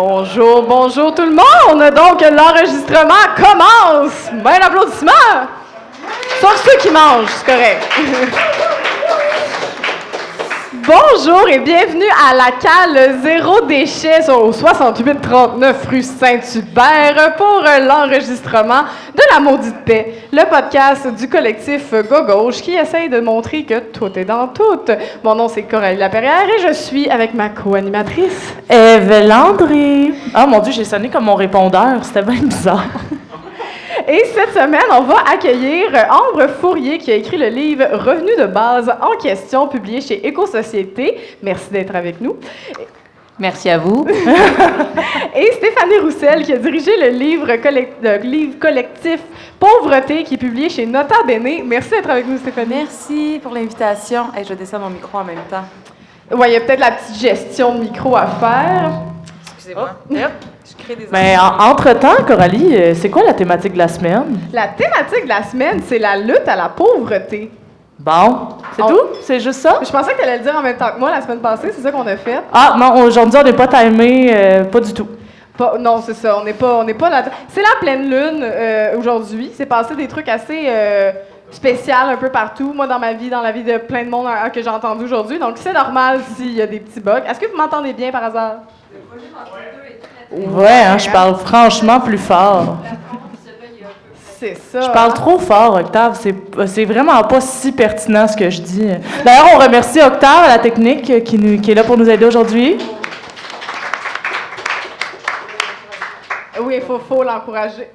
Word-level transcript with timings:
Bonjour, 0.00 0.62
bonjour 0.62 1.12
tout 1.12 1.24
le 1.24 1.32
monde! 1.34 1.92
Donc, 1.92 2.20
l'enregistrement 2.20 3.34
commence! 3.34 4.30
Ben 4.44 4.62
applaudissement! 4.62 5.10
Sauf 6.40 6.64
ceux 6.64 6.78
qui 6.78 6.90
mangent, 6.90 7.26
c'est 7.26 7.46
correct. 7.52 7.82
Bonjour 10.72 11.48
et 11.48 11.58
bienvenue 11.58 12.08
à 12.30 12.34
la 12.34 12.52
cale 12.52 13.18
Zéro 13.22 13.62
Déchet 13.62 14.30
au 14.30 14.52
6839 14.52 15.86
rue 15.90 16.02
Saint-Hubert 16.02 17.34
pour 17.36 17.64
l'enregistrement 17.80 18.84
La 19.30 19.40
Maudite 19.40 19.84
Paix, 19.84 20.14
le 20.32 20.48
podcast 20.48 21.06
du 21.14 21.28
collectif 21.28 21.92
Go 22.08 22.24
Gauche 22.24 22.62
qui 22.62 22.74
essaye 22.74 23.08
de 23.08 23.20
montrer 23.20 23.64
que 23.64 23.78
tout 23.80 24.18
est 24.18 24.24
dans 24.24 24.48
tout. 24.48 24.80
Mon 25.22 25.34
nom 25.34 25.48
c'est 25.48 25.62
Coralie 25.62 25.98
Laperrière 25.98 26.48
et 26.48 26.66
je 26.66 26.72
suis 26.72 27.08
avec 27.10 27.34
ma 27.34 27.50
co-animatrice 27.50 28.54
Eve 28.70 29.26
Landry. 29.26 30.14
Ah 30.32 30.46
mon 30.46 30.60
Dieu, 30.60 30.72
j'ai 30.72 30.84
sonné 30.84 31.08
comme 31.08 31.24
mon 31.24 31.34
répondeur, 31.34 32.04
c'était 32.04 32.22
bien 32.22 32.42
bizarre. 32.42 32.86
Et 34.08 34.24
cette 34.24 34.54
semaine, 34.54 34.88
on 34.90 35.02
va 35.02 35.16
accueillir 35.30 35.90
Ambre 36.10 36.48
Fourier 36.60 36.96
qui 36.96 37.12
a 37.12 37.16
écrit 37.16 37.36
le 37.36 37.48
livre 37.48 37.84
Revenu 37.92 38.34
de 38.38 38.46
base 38.46 38.90
en 39.02 39.18
question, 39.18 39.68
publié 39.68 40.00
chez 40.00 40.26
Éco-Société. 40.26 41.18
Merci 41.42 41.70
d'être 41.70 41.94
avec 41.94 42.20
nous. 42.20 42.36
Merci 43.38 43.70
à 43.70 43.78
vous. 43.78 44.04
Et 45.34 45.52
Stéphanie 45.52 45.98
Roussel 46.02 46.42
qui 46.42 46.52
a 46.52 46.56
dirigé 46.56 46.90
le 47.00 47.16
livre, 47.16 47.46
livre 48.24 48.58
collectif 48.58 49.20
Pauvreté 49.60 50.24
qui 50.24 50.34
est 50.34 50.38
publié 50.38 50.68
chez 50.68 50.86
Nota 50.86 51.22
Bene. 51.26 51.62
Merci 51.64 51.90
d'être 51.90 52.10
avec 52.10 52.26
nous, 52.26 52.38
Stéphanie. 52.38 52.74
Merci 52.74 53.40
pour 53.42 53.54
l'invitation. 53.54 54.24
Et 54.38 54.44
je 54.44 54.54
descends 54.54 54.80
mon 54.80 54.90
micro 54.90 55.18
en 55.18 55.24
même 55.24 55.44
temps. 55.48 55.64
Oui, 56.30 56.48
il 56.48 56.52
y 56.52 56.56
a 56.56 56.60
peut-être 56.60 56.80
la 56.80 56.92
petite 56.92 57.20
gestion 57.20 57.74
de 57.74 57.80
micro 57.80 58.16
à 58.16 58.26
faire. 58.26 58.90
Excusez-moi. 59.54 59.90
Oh, 60.10 60.14
mais 61.12 61.36
entre-temps, 61.38 62.24
Coralie, 62.26 62.74
euh, 62.76 62.94
c'est 62.94 63.10
quoi 63.10 63.22
la 63.22 63.34
thématique 63.34 63.74
de 63.74 63.78
la 63.78 63.88
semaine? 63.88 64.38
La 64.52 64.68
thématique 64.68 65.24
de 65.24 65.28
la 65.28 65.42
semaine, 65.42 65.80
c'est 65.86 65.98
la 65.98 66.16
lutte 66.16 66.46
à 66.46 66.56
la 66.56 66.68
pauvreté. 66.68 67.50
Bon, 68.08 68.48
c'est 68.74 68.82
tout? 68.82 69.00
C'est 69.20 69.38
juste 69.40 69.60
ça? 69.60 69.80
Je 69.84 69.90
pensais 69.90 70.12
que 70.12 70.16
tu 70.16 70.22
allais 70.22 70.38
le 70.38 70.42
dire 70.42 70.56
en 70.56 70.62
même 70.62 70.78
temps 70.78 70.92
que 70.94 70.98
moi 70.98 71.10
la 71.10 71.20
semaine 71.20 71.40
passée, 71.40 71.72
c'est 71.74 71.82
ça 71.82 71.92
qu'on 71.92 72.06
a 72.06 72.16
fait. 72.16 72.40
Ah 72.54 72.74
non, 72.78 73.02
aujourd'hui 73.02 73.38
on 73.38 73.44
n'est 73.44 73.52
pas 73.52 73.66
timé, 73.66 74.30
euh, 74.34 74.64
pas 74.64 74.80
du 74.80 74.94
tout. 74.94 75.08
non, 75.78 76.00
c'est 76.00 76.14
ça, 76.14 76.38
on 76.38 76.44
n'est 76.44 76.54
pas, 76.54 76.76
on 76.76 76.84
n'est 76.84 76.94
pas 76.94 77.10
là. 77.10 77.24
C'est 77.48 77.60
la 77.60 77.76
pleine 77.80 78.08
lune 78.08 78.40
euh, 78.42 78.96
aujourd'hui. 78.96 79.50
C'est 79.54 79.66
passé 79.66 79.94
des 79.94 80.08
trucs 80.08 80.28
assez 80.30 80.70
spéciaux 81.50 81.94
un 82.08 82.16
peu 82.16 82.30
partout. 82.30 82.72
Moi, 82.74 82.86
dans 82.86 82.98
ma 82.98 83.12
vie, 83.12 83.28
dans 83.28 83.42
la 83.42 83.52
vie 83.52 83.64
de 83.64 83.76
plein 83.76 84.04
de 84.04 84.10
monde 84.10 84.26
que 84.54 84.62
j'ai 84.62 84.70
entendu 84.70 85.04
aujourd'hui. 85.04 85.38
Donc, 85.38 85.56
c'est 85.56 85.74
normal 85.74 86.20
s'il 86.34 86.54
y 86.54 86.62
a 86.62 86.66
des 86.66 86.80
petits 86.80 87.00
bugs. 87.00 87.22
Est-ce 87.28 87.38
que 87.38 87.46
vous 87.46 87.56
m'entendez 87.58 87.92
bien 87.92 88.10
par 88.10 88.24
hasard? 88.24 88.54
Ouais, 90.30 90.82
hein, 90.86 90.96
je 90.96 91.10
parle 91.10 91.36
franchement 91.36 92.00
plus 92.00 92.18
fort. 92.18 92.76
C'est 94.38 94.56
ça. 94.70 94.82
Je 94.82 94.90
parle 94.90 95.14
trop 95.14 95.38
fort, 95.38 95.74
Octave. 95.76 96.16
C'est 96.66 96.84
vraiment 96.84 97.20
pas 97.24 97.40
si 97.40 97.72
pertinent 97.72 98.28
ce 98.28 98.36
que 98.36 98.48
je 98.50 98.60
dis. 98.60 98.86
D'ailleurs, 99.24 99.48
on 99.54 99.58
remercie 99.58 100.00
Octave 100.00 100.44
à 100.44 100.48
la 100.48 100.58
technique 100.58 101.24
qui, 101.24 101.38
nous, 101.38 101.60
qui 101.60 101.72
est 101.72 101.74
là 101.74 101.82
pour 101.82 101.96
nous 101.96 102.08
aider 102.08 102.24
aujourd'hui. 102.24 102.78
Oui, 106.60 106.74
il 106.76 106.82
faut, 106.82 106.98
faut 107.00 107.24
l'encourager. 107.24 107.90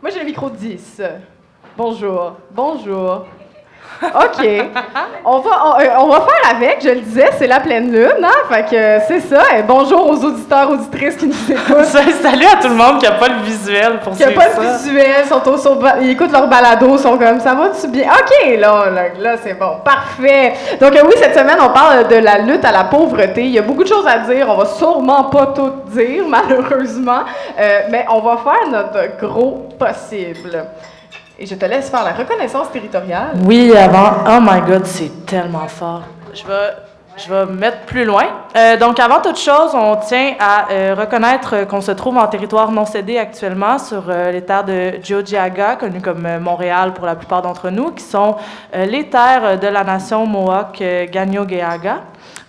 Moi, 0.00 0.10
j'ai 0.10 0.18
le 0.18 0.24
micro 0.26 0.50
10. 0.50 1.00
Bonjour. 1.76 2.32
Bonjour. 2.50 3.26
OK. 4.02 4.46
On 5.24 5.38
va, 5.38 5.50
euh, 5.50 5.88
on, 6.00 6.08
va 6.08 6.22
faire 6.22 6.56
avec, 6.56 6.78
je 6.82 6.88
le 6.88 7.00
disais, 7.00 7.30
c'est 7.38 7.46
la 7.46 7.60
pleine 7.60 7.92
lune, 7.92 8.24
hein? 8.24 8.48
Fait 8.50 8.64
que 8.64 9.04
c'est 9.06 9.20
ça. 9.20 9.42
Et 9.56 9.62
bonjour 9.62 10.10
aux 10.10 10.24
auditeurs, 10.24 10.70
auditrices 10.70 11.16
qui 11.16 11.26
nous 11.26 11.52
écoutent. 11.52 11.84
Salut 11.84 12.46
à 12.52 12.60
tout 12.60 12.68
le 12.68 12.74
monde 12.74 12.98
qui 12.98 13.04
n'a 13.04 13.12
pas 13.12 13.28
le 13.28 13.42
visuel 13.42 14.00
pour 14.00 14.14
Qui 14.14 14.24
n'a 14.24 14.32
pas 14.32 14.48
le 14.48 14.72
visuel, 14.72 15.24
sont 15.26 15.40
ils 16.00 16.10
écoutent 16.10 16.32
leur 16.32 16.48
balado, 16.48 16.98
sont 16.98 17.16
comme 17.16 17.38
ça 17.38 17.54
va-tu 17.54 17.88
bien? 17.88 18.10
OK, 18.10 18.58
là, 18.58 18.86
là, 19.20 19.36
c'est 19.42 19.54
bon. 19.54 19.76
Parfait. 19.84 20.54
Donc, 20.80 20.96
euh, 20.96 21.02
oui, 21.04 21.12
cette 21.16 21.38
semaine, 21.38 21.58
on 21.60 21.70
parle 21.70 22.08
de 22.08 22.16
la 22.16 22.38
lutte 22.38 22.64
à 22.64 22.72
la 22.72 22.84
pauvreté. 22.84 23.44
Il 23.44 23.50
y 23.50 23.58
a 23.58 23.62
beaucoup 23.62 23.84
de 23.84 23.88
choses 23.88 24.06
à 24.06 24.18
dire. 24.18 24.46
On 24.48 24.56
va 24.56 24.66
sûrement 24.66 25.24
pas 25.24 25.46
tout 25.54 25.72
dire, 25.90 26.24
malheureusement. 26.28 27.20
Euh, 27.58 27.80
mais 27.90 28.04
on 28.10 28.20
va 28.20 28.38
faire 28.38 28.68
notre 28.68 29.16
gros 29.18 29.68
possible. 29.78 30.64
Et 31.38 31.46
je 31.46 31.54
te 31.54 31.64
laisse 31.64 31.90
faire 31.90 32.04
la 32.04 32.12
reconnaissance 32.12 32.70
territoriale. 32.70 33.32
Oui, 33.44 33.74
avant. 33.76 34.24
Oh 34.28 34.38
my 34.40 34.60
God, 34.60 34.84
c'est 34.84 35.24
tellement 35.26 35.66
fort. 35.66 36.02
Je 36.34 36.46
vais, 36.46 36.70
je 37.16 37.28
vais 37.28 37.46
me 37.46 37.58
mettre 37.58 37.80
plus 37.80 38.04
loin. 38.04 38.24
Euh, 38.56 38.76
donc, 38.76 39.00
avant 39.00 39.20
toute 39.20 39.38
chose, 39.38 39.74
on 39.74 39.96
tient 39.96 40.34
à 40.38 40.70
euh, 40.70 40.94
reconnaître 40.96 41.66
qu'on 41.66 41.80
se 41.80 41.92
trouve 41.92 42.18
en 42.18 42.26
territoire 42.26 42.70
non 42.70 42.84
cédé 42.84 43.18
actuellement 43.18 43.78
sur 43.78 44.04
euh, 44.08 44.30
les 44.30 44.42
terres 44.42 44.64
de 44.64 44.92
Geogiaga, 45.02 45.76
connues 45.76 46.02
comme 46.02 46.38
Montréal 46.38 46.92
pour 46.92 47.06
la 47.06 47.16
plupart 47.16 47.42
d'entre 47.42 47.70
nous, 47.70 47.92
qui 47.92 48.04
sont 48.04 48.36
les 48.74 49.08
terres 49.08 49.58
de 49.58 49.68
la 49.68 49.84
nation 49.84 50.26
Mohawk 50.26 50.82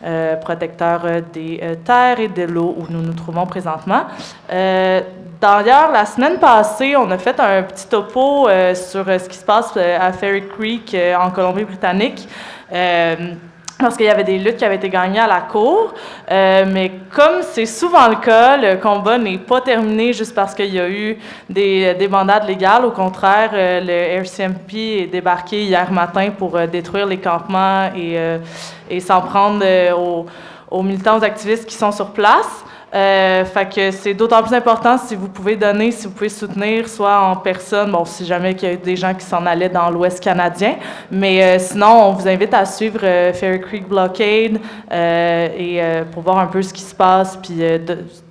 Gagnogeaga. 0.03 0.35
protecteur 0.41 1.01
des 1.31 1.77
terres 1.85 2.19
et 2.19 2.27
de 2.27 2.43
l'eau 2.43 2.75
où 2.77 2.85
nous 2.89 3.01
nous 3.01 3.13
trouvons 3.13 3.45
présentement. 3.45 4.05
D'ailleurs, 5.43 5.91
la 5.91 6.05
semaine 6.05 6.39
passée, 6.39 6.95
on 6.95 7.11
a 7.11 7.17
fait 7.17 7.37
un 7.37 7.63
petit 7.63 7.85
topo 7.87 8.47
euh, 8.47 8.73
sur 8.73 9.05
euh, 9.09 9.19
ce 9.19 9.27
qui 9.27 9.37
se 9.37 9.43
passe 9.43 9.73
euh, 9.75 9.97
à 9.99 10.13
Ferry 10.13 10.47
Creek 10.47 10.95
en 11.19 11.31
Colombie-Britannique. 11.31 12.29
Parce 13.83 13.97
qu'il 13.97 14.05
y 14.05 14.09
avait 14.09 14.23
des 14.23 14.39
luttes 14.39 14.57
qui 14.57 14.65
avaient 14.65 14.77
été 14.77 14.89
gagnées 14.89 15.19
à 15.19 15.27
la 15.27 15.41
cour. 15.41 15.93
mais 16.29 16.91
comme 17.11 17.41
c'est 17.41 17.65
souvent 17.65 18.07
le 18.07 18.15
cas, 18.15 18.57
le 18.57 18.77
combat 18.77 19.17
n'est 19.17 19.37
pas 19.37 19.61
terminé 19.61 20.13
juste 20.13 20.33
parce 20.33 20.55
qu'il 20.55 20.73
y 20.73 20.79
a 20.79 20.89
eu 20.89 21.17
des, 21.49 21.93
des 21.93 22.07
bandades 22.07 22.47
légales. 22.47 22.85
Au 22.85 22.91
contraire, 22.91 23.51
le 23.53 24.21
RCMP 24.21 24.73
est 25.03 25.07
débarqué 25.07 25.63
hier 25.63 25.91
matin 25.91 26.29
pour 26.31 26.57
détruire 26.67 27.05
les 27.05 27.17
campements 27.17 27.89
et, 27.95 28.17
et 28.89 28.99
s'en 28.99 29.21
prendre 29.21 29.63
aux, 29.97 30.25
aux 30.71 30.81
militants, 30.81 31.19
aux 31.19 31.23
activistes 31.23 31.65
qui 31.65 31.75
sont 31.75 31.91
sur 31.91 32.11
place. 32.11 32.63
Euh, 32.93 33.43
fait 33.45 33.73
que 33.73 33.91
c'est 33.91 34.13
d'autant 34.13 34.43
plus 34.43 34.53
important 34.53 34.97
si 34.97 35.15
vous 35.15 35.27
pouvez 35.27 35.55
donner, 35.55 35.91
si 35.91 36.05
vous 36.05 36.13
pouvez 36.13 36.29
soutenir, 36.29 36.87
soit 36.87 37.21
en 37.21 37.35
personne, 37.35 37.91
bon, 37.91 38.05
si 38.05 38.25
jamais 38.25 38.51
il 38.51 38.63
y 38.63 38.71
a 38.71 38.75
des 38.75 38.95
gens 38.95 39.13
qui 39.15 39.25
s'en 39.25 39.45
allaient 39.45 39.69
dans 39.69 39.89
l'Ouest 39.89 40.19
canadien, 40.19 40.75
mais 41.09 41.43
euh, 41.43 41.59
sinon, 41.59 42.09
on 42.09 42.11
vous 42.11 42.27
invite 42.27 42.53
à 42.53 42.65
suivre 42.65 42.99
euh, 43.03 43.33
Fairy 43.33 43.61
Creek 43.61 43.87
Blockade 43.87 44.59
et 44.91 45.81
pour 46.11 46.21
voir 46.21 46.37
un 46.37 46.45
peu 46.45 46.61
ce 46.61 46.73
qui 46.73 46.81
se 46.81 46.93
passe, 46.93 47.37
puis 47.37 47.61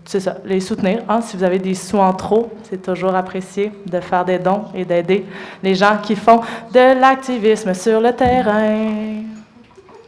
c'est 0.05 0.21
ça, 0.21 0.37
les 0.45 0.61
soutenir. 0.61 1.03
Hein, 1.09 1.21
si 1.21 1.37
vous 1.37 1.45
avez 1.45 1.59
des 1.59 1.75
sous 1.75 1.99
en 1.99 2.13
trop, 2.13 2.51
c'est 2.69 2.83
toujours 2.83 3.15
apprécié 3.15 3.73
de 3.87 4.01
faire 4.01 4.25
des 4.25 4.39
dons 4.39 4.65
et 4.75 4.85
d'aider 4.85 5.27
les 5.63 5.75
gens 5.75 5.99
qui 6.03 6.17
font 6.17 6.41
de 6.73 7.01
l'activisme 7.01 7.75
sur 7.75 8.01
le 8.01 8.13
terrain. 8.13 9.42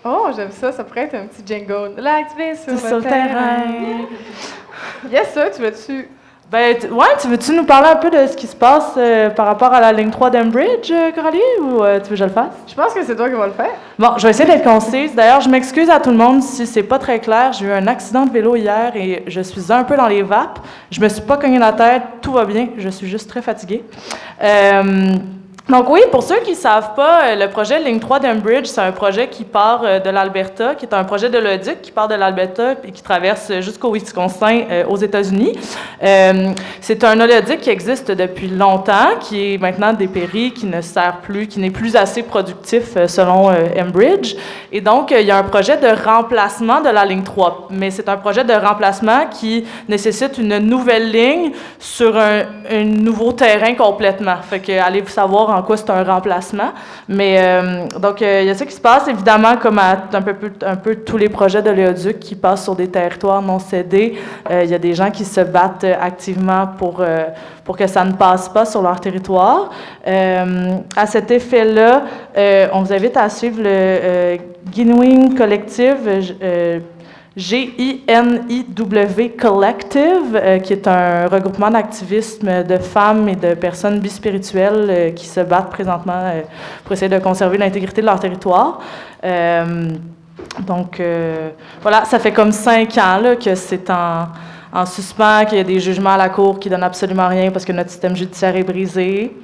Oh, 0.04 0.28
j'aime 0.36 0.50
ça. 0.50 0.72
Ça 0.72 0.84
pourrait 0.84 1.02
être 1.02 1.14
un 1.14 1.26
petit 1.26 1.42
jingle. 1.44 1.94
L'activiste 1.96 2.78
sur, 2.78 2.98
le 2.98 3.02
terrain. 3.02 3.62
yes, 5.10 5.32
ça, 5.32 5.50
tu 5.50 5.62
veux-tu... 5.62 6.08
Ben, 6.50 6.76
ouais, 6.92 7.06
tu 7.20 7.26
veux-tu 7.26 7.52
nous 7.52 7.64
parler 7.64 7.88
un 7.88 7.96
peu 7.96 8.10
de 8.10 8.26
ce 8.26 8.36
qui 8.36 8.46
se 8.46 8.54
passe 8.54 8.92
euh, 8.96 9.30
par 9.30 9.46
rapport 9.46 9.72
à 9.72 9.80
la 9.80 9.92
ligne 9.92 10.10
3 10.10 10.30
d'Embridge, 10.30 10.90
euh, 10.92 11.10
Coralie, 11.10 11.40
ou 11.60 11.82
euh, 11.82 11.98
tu 11.98 12.04
veux 12.04 12.08
que 12.10 12.16
je 12.16 12.24
le 12.24 12.30
fasse? 12.30 12.52
Je 12.68 12.74
pense 12.74 12.92
que 12.92 13.02
c'est 13.02 13.16
toi 13.16 13.28
qui 13.28 13.34
vas 13.34 13.46
le 13.46 13.52
faire. 13.54 13.72
Bon, 13.98 14.10
je 14.18 14.22
vais 14.22 14.30
essayer 14.30 14.48
d'être 14.48 14.62
concise. 14.62 15.14
D'ailleurs, 15.14 15.40
je 15.40 15.48
m'excuse 15.48 15.88
à 15.88 15.98
tout 15.98 16.10
le 16.10 16.16
monde 16.16 16.42
si 16.42 16.66
c'est 16.66 16.82
pas 16.82 16.98
très 16.98 17.18
clair. 17.18 17.52
J'ai 17.54 17.64
eu 17.64 17.72
un 17.72 17.86
accident 17.86 18.26
de 18.26 18.30
vélo 18.30 18.54
hier 18.56 18.94
et 18.94 19.24
je 19.26 19.40
suis 19.40 19.72
un 19.72 19.84
peu 19.84 19.96
dans 19.96 20.06
les 20.06 20.22
vapes. 20.22 20.60
Je 20.90 21.00
me 21.00 21.08
suis 21.08 21.22
pas 21.22 21.38
cogné 21.38 21.58
la 21.58 21.72
tête, 21.72 22.02
tout 22.20 22.32
va 22.32 22.44
bien. 22.44 22.68
Je 22.76 22.90
suis 22.90 23.08
juste 23.08 23.28
très 23.28 23.42
fatiguée. 23.42 23.82
Donc 25.70 25.88
oui, 25.88 26.00
pour 26.12 26.22
ceux 26.22 26.40
qui 26.40 26.50
ne 26.50 26.56
savent 26.56 26.94
pas, 26.94 27.22
euh, 27.24 27.36
le 27.36 27.48
projet 27.48 27.80
Ligne 27.80 27.98
3 27.98 28.20
d'Embridge, 28.20 28.66
c'est 28.66 28.82
un 28.82 28.92
projet 28.92 29.28
qui 29.28 29.44
part 29.44 29.80
euh, 29.82 29.98
de 29.98 30.10
l'Alberta, 30.10 30.74
qui 30.74 30.84
est 30.84 30.92
un 30.92 31.04
projet 31.04 31.30
de 31.30 31.38
l'ODUC 31.38 31.80
qui 31.80 31.90
part 31.90 32.06
de 32.06 32.14
l'Alberta 32.14 32.72
et 32.84 32.92
qui 32.92 33.02
traverse 33.02 33.50
jusqu'au 33.60 33.90
Wisconsin 33.90 34.64
euh, 34.70 34.84
aux 34.86 34.98
États-Unis. 34.98 35.58
c'est 36.82 37.02
un 37.02 37.18
oléoduc 37.18 37.60
qui 37.60 37.70
existe 37.70 38.10
depuis 38.10 38.48
longtemps, 38.48 39.16
qui 39.20 39.54
est 39.54 39.58
maintenant 39.58 39.94
dépéri, 39.94 40.52
qui 40.52 40.66
ne 40.66 40.82
sert 40.82 41.20
plus, 41.22 41.46
qui 41.46 41.60
n'est 41.60 41.70
plus 41.70 41.96
assez 41.96 42.22
productif 42.22 42.98
selon 43.06 43.48
Enbridge. 43.80 44.36
Et 44.70 44.82
donc, 44.82 45.12
il 45.12 45.24
y 45.24 45.30
a 45.30 45.38
un 45.38 45.44
projet 45.44 45.78
de 45.78 45.88
remplacement 46.04 46.82
de 46.82 46.90
la 46.90 47.06
ligne 47.06 47.22
3, 47.22 47.68
mais 47.70 47.90
c'est 47.90 48.08
un 48.10 48.18
projet 48.18 48.44
de 48.44 48.52
remplacement 48.52 49.26
qui 49.30 49.64
nécessite 49.88 50.36
une 50.36 50.58
nouvelle 50.58 51.10
ligne 51.10 51.52
sur 51.78 52.18
un, 52.18 52.42
un 52.70 52.84
nouveau 52.84 53.32
terrain 53.32 53.74
complètement. 53.74 54.36
Fait 54.42 54.60
que 54.60 54.72
allez 54.72 55.00
vous 55.00 55.08
savoir 55.08 55.53
en 55.54 55.62
quoi 55.62 55.76
c'est 55.76 55.90
un 55.90 56.02
remplacement. 56.02 56.72
Mais 57.08 57.36
euh, 57.38 57.86
donc, 57.98 58.22
euh, 58.22 58.40
il 58.42 58.46
y 58.46 58.50
a 58.50 58.54
ça 58.54 58.66
qui 58.66 58.74
se 58.74 58.80
passe, 58.80 59.08
évidemment, 59.08 59.56
comme 59.56 59.78
à 59.78 60.04
un 60.12 60.76
peu, 60.76 60.96
tous 60.96 61.16
les 61.16 61.28
projets 61.28 61.62
de 61.62 61.70
l'éoduc 61.70 62.18
qui 62.18 62.34
passent 62.34 62.64
sur 62.64 62.74
des 62.74 62.88
territoires 62.88 63.42
non 63.42 63.58
cédés. 63.58 64.18
Euh, 64.50 64.62
il 64.64 64.70
y 64.70 64.74
a 64.74 64.78
des 64.78 64.94
gens 64.94 65.10
qui 65.10 65.24
se 65.24 65.40
battent 65.40 65.86
activement 66.00 66.68
pour, 66.78 67.02
pour 67.64 67.76
que 67.76 67.86
ça 67.86 68.04
ne 68.04 68.12
passe 68.12 68.48
pas 68.48 68.64
sur 68.64 68.82
leur 68.82 69.00
territoire. 69.00 69.70
à 70.04 71.06
cet 71.06 71.30
effet-là, 71.30 72.02
on 72.72 72.82
vous 72.82 72.92
invite 72.92 73.16
à 73.16 73.28
suivre 73.28 73.60
le 73.62 74.38
Guinewing 74.70 75.36
Collective 75.36 76.08
G-I-N-I-W 77.36 79.30
Collective, 79.30 80.36
euh, 80.36 80.58
qui 80.60 80.72
est 80.72 80.86
un 80.86 81.26
regroupement 81.26 81.68
d'activisme 81.68 82.62
de 82.62 82.78
femmes 82.78 83.28
et 83.28 83.34
de 83.34 83.54
personnes 83.54 83.98
bispirituelles 83.98 84.86
euh, 84.88 85.10
qui 85.10 85.26
se 85.26 85.40
battent 85.40 85.70
présentement 85.70 86.12
euh, 86.14 86.42
pour 86.84 86.92
essayer 86.92 87.08
de 87.08 87.18
conserver 87.18 87.58
l'intégrité 87.58 88.02
de 88.02 88.06
leur 88.06 88.20
territoire. 88.20 88.80
donc, 90.60 91.02
voilà, 91.82 92.04
ça 92.04 92.18
fait 92.20 92.32
comme 92.32 92.52
cinq 92.52 92.96
ans 92.98 93.20
que 93.42 93.54
c'est 93.56 93.90
en, 93.90 94.28
en 94.72 94.86
suspens, 94.86 95.44
qu'il 95.46 95.58
y 95.58 95.60
a 95.60 95.64
des 95.64 95.80
jugements 95.80 96.14
à 96.14 96.16
la 96.16 96.28
Cour 96.28 96.60
qui 96.60 96.68
donnent 96.68 96.84
absolument 96.84 97.26
rien 97.26 97.50
parce 97.50 97.64
que 97.64 97.72
notre 97.72 97.90
système 97.90 98.14
judiciaire 98.14 98.54
est 98.54 98.62
brisé. 98.62 99.34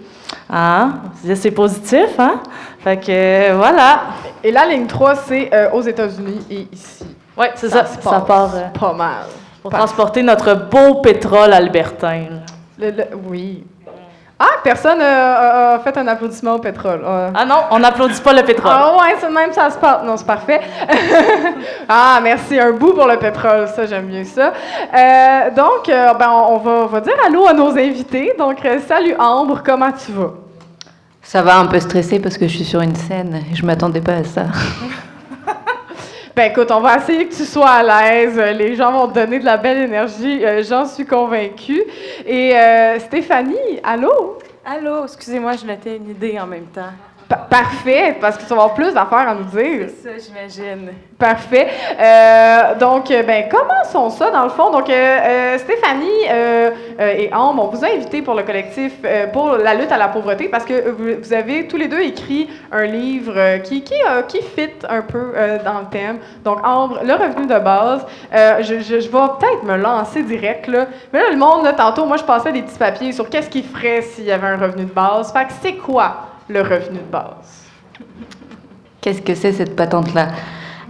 Hein? 0.49 1.01
C'est 1.35 1.51
positif, 1.51 2.19
hein? 2.19 2.41
Fait 2.85 2.99
que, 2.99 3.53
voilà. 3.55 4.03
Et 4.45 4.53
la 4.53 4.67
ligne 4.67 4.87
3, 4.87 5.15
c'est 5.17 5.51
aux 5.73 5.83
États-Unis 5.83 6.47
et 6.51 6.69
ici. 6.73 7.05
Oui, 7.41 7.47
c'est 7.55 7.71
ça. 7.71 7.87
Ça, 7.87 8.21
part 8.21 8.55
euh, 8.55 8.69
pas 8.79 8.93
mal. 8.93 9.25
Pour 9.63 9.71
transporter 9.71 10.23
notre 10.23 10.55
beau 10.55 11.01
pétrole 11.01 11.55
albertain. 11.55 12.27
oui. 13.29 13.65
Ah, 14.43 14.57
personne 14.65 14.99
n'a 14.99 15.79
fait 15.85 15.95
un 15.99 16.07
applaudissement 16.07 16.55
au 16.55 16.59
pétrole. 16.59 17.03
Ah 17.35 17.45
non, 17.45 17.57
on 17.71 17.79
n'applaudit 17.79 18.21
pas 18.23 18.33
le 18.33 18.43
pétrole. 18.43 18.73
Ah 18.75 18.97
ouais, 18.97 19.15
c'est 19.21 19.31
même 19.31 19.53
ça 19.53 19.69
se 19.69 19.77
passe. 19.77 20.03
Non, 20.03 20.17
c'est 20.17 20.27
parfait. 20.27 20.61
ah, 21.89 22.21
merci. 22.23 22.59
Un 22.59 22.73
bout 22.73 22.95
pour 22.95 23.07
le 23.07 23.19
pétrole, 23.19 23.69
ça, 23.69 23.85
j'aime 23.85 24.07
bien 24.07 24.25
ça. 24.25 24.53
Euh, 24.95 25.51
donc, 25.55 25.91
euh, 25.91 26.15
ben, 26.15 26.31
on, 26.31 26.57
va, 26.57 26.71
on, 26.71 26.87
va, 26.87 27.01
dire 27.03 27.17
allô 27.27 27.47
à 27.47 27.53
nos 27.53 27.71
invités. 27.71 28.33
Donc, 28.39 28.67
salut 28.89 29.15
Ambre, 29.19 29.61
comment 29.63 29.93
tu 29.93 30.13
vas? 30.13 30.33
Ça 31.23 31.43
va 31.43 31.59
un 31.59 31.67
peu 31.67 31.79
stressé 31.79 32.19
parce 32.19 32.39
que 32.39 32.49
je 32.49 32.57
suis 32.57 32.65
sur 32.65 32.81
une 32.81 32.97
scène 32.97 33.43
et 33.53 33.55
je 33.55 33.65
m'attendais 33.65 34.01
pas 34.01 34.15
à 34.15 34.25
ça. 34.25 34.45
Ben 36.37 36.53
écoute, 36.53 36.71
on 36.71 36.81
va 36.81 36.99
essayer 36.99 37.27
que 37.27 37.35
tu 37.35 37.45
sois 37.45 37.69
à 37.69 37.83
l'aise. 37.83 38.37
Les 38.57 38.77
gens 38.77 38.93
vont 38.93 39.09
te 39.09 39.15
donner 39.15 39.41
de 39.41 39.45
la 39.45 39.57
belle 39.57 39.79
énergie, 39.79 40.45
euh, 40.45 40.63
j'en 40.63 40.87
suis 40.87 41.05
convaincue. 41.05 41.83
Et 42.25 42.57
euh, 42.57 43.01
Stéphanie, 43.01 43.81
allô? 43.83 44.39
Allô, 44.65 45.05
excusez-moi, 45.05 45.55
je 45.57 45.67
mettais 45.67 45.97
une 45.97 46.11
idée 46.11 46.39
en 46.39 46.47
même 46.47 46.67
temps 46.67 46.93
parfait, 47.37 48.17
parce 48.21 48.39
tu 48.39 48.45
vas 48.47 48.63
avoir 48.63 48.75
plus 48.75 48.93
d'affaires 48.93 49.29
à 49.29 49.35
nous 49.35 49.45
dire. 49.45 49.89
C'est 50.03 50.19
ça, 50.19 50.27
j'imagine. 50.27 50.91
Parfait. 51.19 51.69
Euh, 52.01 52.75
donc, 52.77 53.11
euh, 53.11 53.23
ben, 53.23 53.45
commençons 53.49 54.09
ça, 54.09 54.31
dans 54.31 54.45
le 54.45 54.49
fond. 54.49 54.71
Donc, 54.71 54.89
euh, 54.89 55.59
Stéphanie 55.59 56.09
et 56.99 57.33
Ambre, 57.33 57.65
on 57.65 57.69
vous 57.69 57.85
a 57.85 57.89
invité 57.89 58.23
pour 58.23 58.35
le 58.35 58.43
collectif 58.43 58.93
pour 59.33 59.53
la 59.53 59.75
lutte 59.75 59.93
à 59.93 59.99
la 59.99 60.09
pauvreté 60.09 60.49
parce 60.49 60.65
que 60.65 60.91
vous, 60.91 61.33
avez 61.33 61.69
tous 61.69 61.77
les 61.77 61.89
deux 61.89 62.01
écrit 62.01 62.49
un 62.73 62.85
livre 62.85 63.59
qui, 63.65 63.83
qui, 63.83 63.95
qui 64.29 64.43
fit 64.43 64.71
un 64.89 65.03
peu 65.03 65.33
dans 65.65 65.81
le 65.81 65.87
thème. 65.91 66.19
Donc, 66.43 66.67
Ambre, 66.67 67.01
le 67.05 67.13
revenu 67.13 67.47
de 67.47 67.59
base. 67.59 68.07
je, 68.33 68.81
je, 68.81 68.95
vais 68.95 69.09
peut-être 69.09 69.63
me 69.65 69.77
lancer 69.77 70.23
direct, 70.23 70.67
là. 70.67 70.87
Mais 71.13 71.21
là, 71.21 71.31
le 71.31 71.37
monde, 71.37 71.65
là, 71.65 71.75
tantôt, 71.75 72.07
moi, 72.07 72.17
je 72.17 72.25
passais 72.25 72.53
des 72.53 72.63
petits 72.63 72.79
papiers 72.79 73.13
sur 73.13 73.29
qu'est-ce 73.29 73.51
qu'il 73.51 73.65
ferait 73.65 74.03
s'il 74.03 74.25
y 74.25 74.33
avait 74.33 74.49
un 74.49 74.57
revenu 74.57 74.85
de 74.85 74.93
base. 74.93 75.33
Fait 75.33 75.45
que 75.45 75.53
c'est 75.63 75.75
quoi? 75.75 76.30
Le 76.51 76.63
revenu 76.63 76.99
de 76.99 77.11
base. 77.11 77.67
Qu'est-ce 79.01 79.23
que 79.23 79.35
c'est 79.35 79.53
cette 79.53 79.77
patente-là 79.77 80.29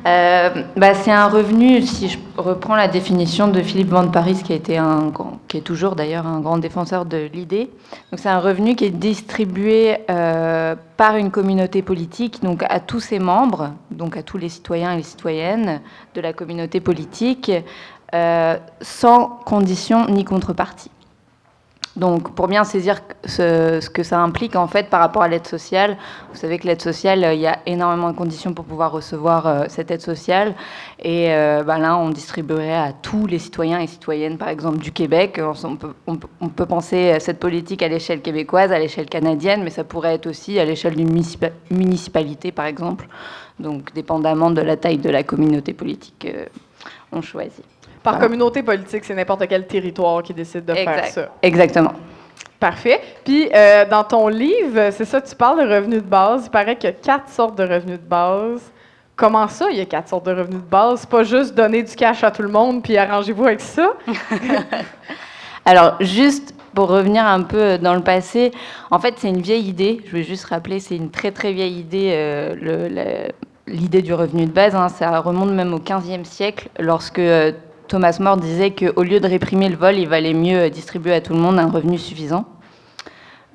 euh, 0.07 0.51
bah, 0.77 0.95
C'est 0.95 1.13
un 1.13 1.29
revenu, 1.29 1.83
si 1.83 2.09
je 2.09 2.19
reprends 2.37 2.75
la 2.75 2.89
définition 2.89 3.49
de 3.49 3.61
Philippe 3.63 3.91
Van 3.91 4.09
Paris, 4.09 4.43
qui, 4.45 4.53
a 4.53 4.57
été 4.57 4.79
un, 4.79 5.13
qui 5.47 5.59
est 5.59 5.63
toujours 5.63 5.95
d'ailleurs 5.95 6.27
un 6.27 6.41
grand 6.41 6.59
défenseur 6.59 7.05
de 7.05 7.29
l'idée. 7.33 7.71
C'est 8.17 8.29
un 8.29 8.41
revenu 8.41 8.75
qui 8.75 8.87
est 8.87 8.91
distribué 8.91 9.99
euh, 10.11 10.75
par 10.97 11.17
une 11.17 11.31
communauté 11.31 11.83
politique, 11.83 12.43
donc 12.43 12.65
à 12.69 12.81
tous 12.81 13.01
ses 13.01 13.19
membres, 13.19 13.73
donc 13.91 14.17
à 14.17 14.23
tous 14.23 14.39
les 14.39 14.49
citoyens 14.49 14.95
et 14.95 14.97
les 14.97 15.03
citoyennes 15.03 15.81
de 16.15 16.21
la 16.21 16.33
communauté 16.33 16.81
politique, 16.81 17.53
euh, 18.13 18.57
sans 18.81 19.29
condition 19.45 20.07
ni 20.07 20.25
contrepartie. 20.25 20.91
Donc, 21.97 22.35
pour 22.35 22.47
bien 22.47 22.63
saisir 22.63 23.01
ce, 23.25 23.89
que 23.89 24.05
ça 24.05 24.21
implique 24.21 24.55
en 24.55 24.69
fait 24.69 24.89
par 24.89 25.01
rapport 25.01 25.23
à 25.23 25.29
l'aide 25.29 25.47
sociale, 25.47 25.97
vous 26.33 26.39
savez 26.39 26.59
que 26.59 26.67
l'aide 26.67 26.81
sociale, 26.81 27.29
il 27.35 27.41
y 27.41 27.49
a 27.49 27.59
énormément 27.67 28.13
de 28.13 28.17
conditions 28.17 28.55
pour 28.55 28.65
pouvoir 28.65 28.93
recevoir 28.93 29.47
euh, 29.47 29.65
cette 29.69 29.91
aide 29.91 30.01
sociale. 30.01 30.55
Et 31.01 31.33
euh, 31.33 31.65
bah 31.65 31.79
là, 31.79 31.97
on 31.97 32.11
distribuerait 32.11 32.77
à 32.77 32.93
tous 32.93 33.27
les 33.27 33.41
citoyens 33.41 33.81
et 33.81 33.89
citoyennes, 33.89 34.39
par 34.39 34.49
exemple 34.49 34.79
du 34.79 34.93
Québec. 34.93 35.41
On 36.07 36.17
peut, 36.49 36.67
penser 36.67 37.19
cette 37.19 37.41
politique 37.41 37.83
à 37.83 37.89
l'échelle 37.89 38.21
québécoise, 38.21 38.71
à 38.71 38.79
l'échelle 38.79 39.09
canadienne, 39.09 39.65
mais 39.65 39.71
ça 39.71 39.83
pourrait 39.83 40.15
être 40.15 40.27
aussi 40.27 40.61
à 40.61 40.65
l'échelle 40.65 40.95
d'une 40.95 41.13
municipalité, 41.71 42.53
par 42.53 42.67
exemple. 42.67 43.09
Donc, 43.59 43.93
dépendamment 43.95 44.51
de 44.51 44.63
la 44.63 44.77
taille 44.77 44.99
de 44.99 45.11
la 45.11 45.23
communauté 45.23 45.73
politique, 45.75 46.29
euh, 46.33 46.47
on 47.13 47.21
choisit. 47.21 47.65
Par 48.03 48.19
communauté 48.19 48.63
politique, 48.63 49.05
c'est 49.05 49.15
n'importe 49.15 49.47
quel 49.49 49.67
territoire 49.67 50.23
qui 50.23 50.33
décide 50.33 50.65
de 50.65 50.75
faire 50.75 51.07
ça. 51.07 51.29
Exactement. 51.43 51.93
Parfait. 52.59 53.01
Puis, 53.25 53.49
euh, 53.55 53.87
dans 53.89 54.05
ton 54.05 54.29
livre, 54.29 54.91
c'est 54.91 55.07
ça, 55.07 55.21
tu 55.21 55.35
parles 55.35 55.67
de 55.67 55.75
revenus 55.75 56.03
de 56.03 56.09
base. 56.09 56.45
Il 56.47 56.51
paraît 56.51 56.77
qu'il 56.77 56.91
y 56.91 56.93
a 56.93 56.97
quatre 56.97 57.31
sortes 57.31 57.57
de 57.57 57.63
revenus 57.63 57.99
de 57.99 58.07
base. 58.07 58.61
Comment 59.17 59.49
ça, 59.49 59.71
il 59.71 59.79
y 59.79 59.81
a 59.81 59.87
quatre 59.87 60.09
sortes 60.09 60.27
de 60.27 60.33
revenus 60.33 60.61
de 60.61 60.69
base? 60.71 61.01
C'est 61.01 61.11
pas 61.11 61.25
juste 61.25 61.55
donner 61.55 61.83
du 61.83 61.95
cash 61.95 62.23
à 62.23 62.31
tout 62.31 62.43
le 62.43 62.49
monde 62.49 62.83
puis 62.83 62.97
arrangez-vous 62.97 63.45
avec 63.45 63.61
ça? 63.61 63.93
Alors, 65.65 65.97
juste 66.01 66.55
pour 66.75 66.89
revenir 66.89 67.27
un 67.27 67.43
peu 67.43 67.79
dans 67.79 67.95
le 67.95 68.03
passé, 68.03 68.51
en 68.91 68.99
fait, 68.99 69.15
c'est 69.17 69.29
une 69.29 69.41
vieille 69.41 69.69
idée. 69.69 70.03
Je 70.07 70.13
vais 70.13 70.23
juste 70.23 70.45
rappeler, 70.45 70.81
c'est 70.81 70.97
une 70.97 71.11
très 71.11 71.33
très 71.33 71.53
vieille 71.53 71.79
idée, 71.79 72.13
euh, 72.15 73.29
l'idée 73.67 74.03
du 74.03 74.13
revenu 74.13 74.47
de 74.47 74.53
base. 74.53 74.75
Hein. 74.75 74.89
ça 74.89 75.19
remonte 75.21 75.51
même 75.51 75.73
au 75.73 75.79
15e 75.79 76.25
siècle, 76.25 76.69
lorsque 76.79 77.19
euh, 77.19 77.53
Thomas 77.91 78.19
More 78.21 78.37
disait 78.37 78.71
qu'au 78.71 79.03
lieu 79.03 79.19
de 79.19 79.27
réprimer 79.27 79.69
le 79.69 79.75
vol, 79.75 79.97
il 79.97 80.09
valait 80.09 80.33
mieux 80.33 80.71
distribuer 80.71 81.13
à 81.13 81.21
tout 81.21 81.33
le 81.33 81.41
monde 81.41 81.59
un 81.59 81.69
revenu 81.69 81.99
suffisant. 81.99 82.45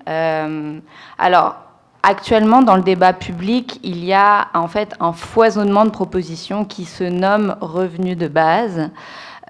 Euh, 0.09 0.77
alors, 1.17 1.55
actuellement, 2.03 2.61
dans 2.61 2.75
le 2.75 2.81
débat 2.81 3.13
public, 3.13 3.79
il 3.81 4.03
y 4.03 4.11
a 4.11 4.49
en 4.53 4.67
fait 4.67 4.93
un 4.99 5.13
foisonnement 5.13 5.85
de 5.85 5.89
propositions 5.89 6.65
qui 6.65 6.83
se 6.83 7.05
nomment 7.05 7.55
revenu 7.61 8.17
de 8.17 8.27
base. 8.27 8.89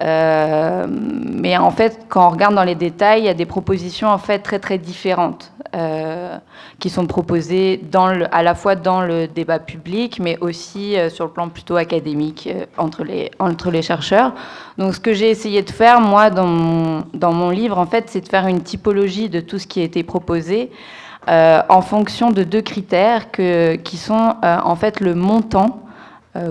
Euh, 0.02 0.86
mais 0.88 1.56
en 1.56 1.70
fait, 1.70 2.06
quand 2.08 2.26
on 2.26 2.30
regarde 2.30 2.54
dans 2.54 2.64
les 2.64 2.74
détails, 2.74 3.20
il 3.20 3.24
y 3.26 3.30
a 3.30 3.34
des 3.34 3.46
propositions 3.46 4.08
en 4.08 4.18
fait 4.18 4.40
très 4.40 4.58
très 4.58 4.76
différentes 4.76 5.52
euh, 5.74 6.36
qui 6.78 6.90
sont 6.90 7.06
proposées 7.06 7.80
à 8.30 8.42
la 8.42 8.54
fois 8.54 8.74
dans 8.74 9.00
le 9.00 9.26
débat 9.26 9.58
public, 9.58 10.20
mais 10.20 10.36
aussi 10.40 10.98
euh, 10.98 11.08
sur 11.08 11.24
le 11.24 11.30
plan 11.30 11.48
plutôt 11.48 11.76
académique 11.76 12.48
entre 12.76 13.04
les 13.04 13.30
entre 13.38 13.70
les 13.70 13.82
chercheurs. 13.82 14.34
Donc, 14.76 14.94
ce 14.94 15.00
que 15.00 15.14
j'ai 15.14 15.30
essayé 15.30 15.62
de 15.62 15.70
faire 15.70 16.00
moi 16.00 16.28
dans 16.28 16.46
mon, 16.46 17.04
dans 17.14 17.32
mon 17.32 17.48
livre, 17.48 17.78
en 17.78 17.86
fait, 17.86 18.04
c'est 18.08 18.20
de 18.20 18.28
faire 18.28 18.46
une 18.46 18.60
typologie 18.60 19.30
de 19.30 19.40
tout 19.40 19.58
ce 19.58 19.66
qui 19.66 19.80
a 19.80 19.84
été 19.84 20.02
proposé. 20.02 20.70
en 21.28 21.82
fonction 21.82 22.30
de 22.30 22.44
deux 22.44 22.62
critères 22.62 23.30
qui 23.32 23.96
sont 23.96 24.36
en 24.42 24.76
fait 24.76 25.00
le 25.00 25.14
montant 25.14 25.85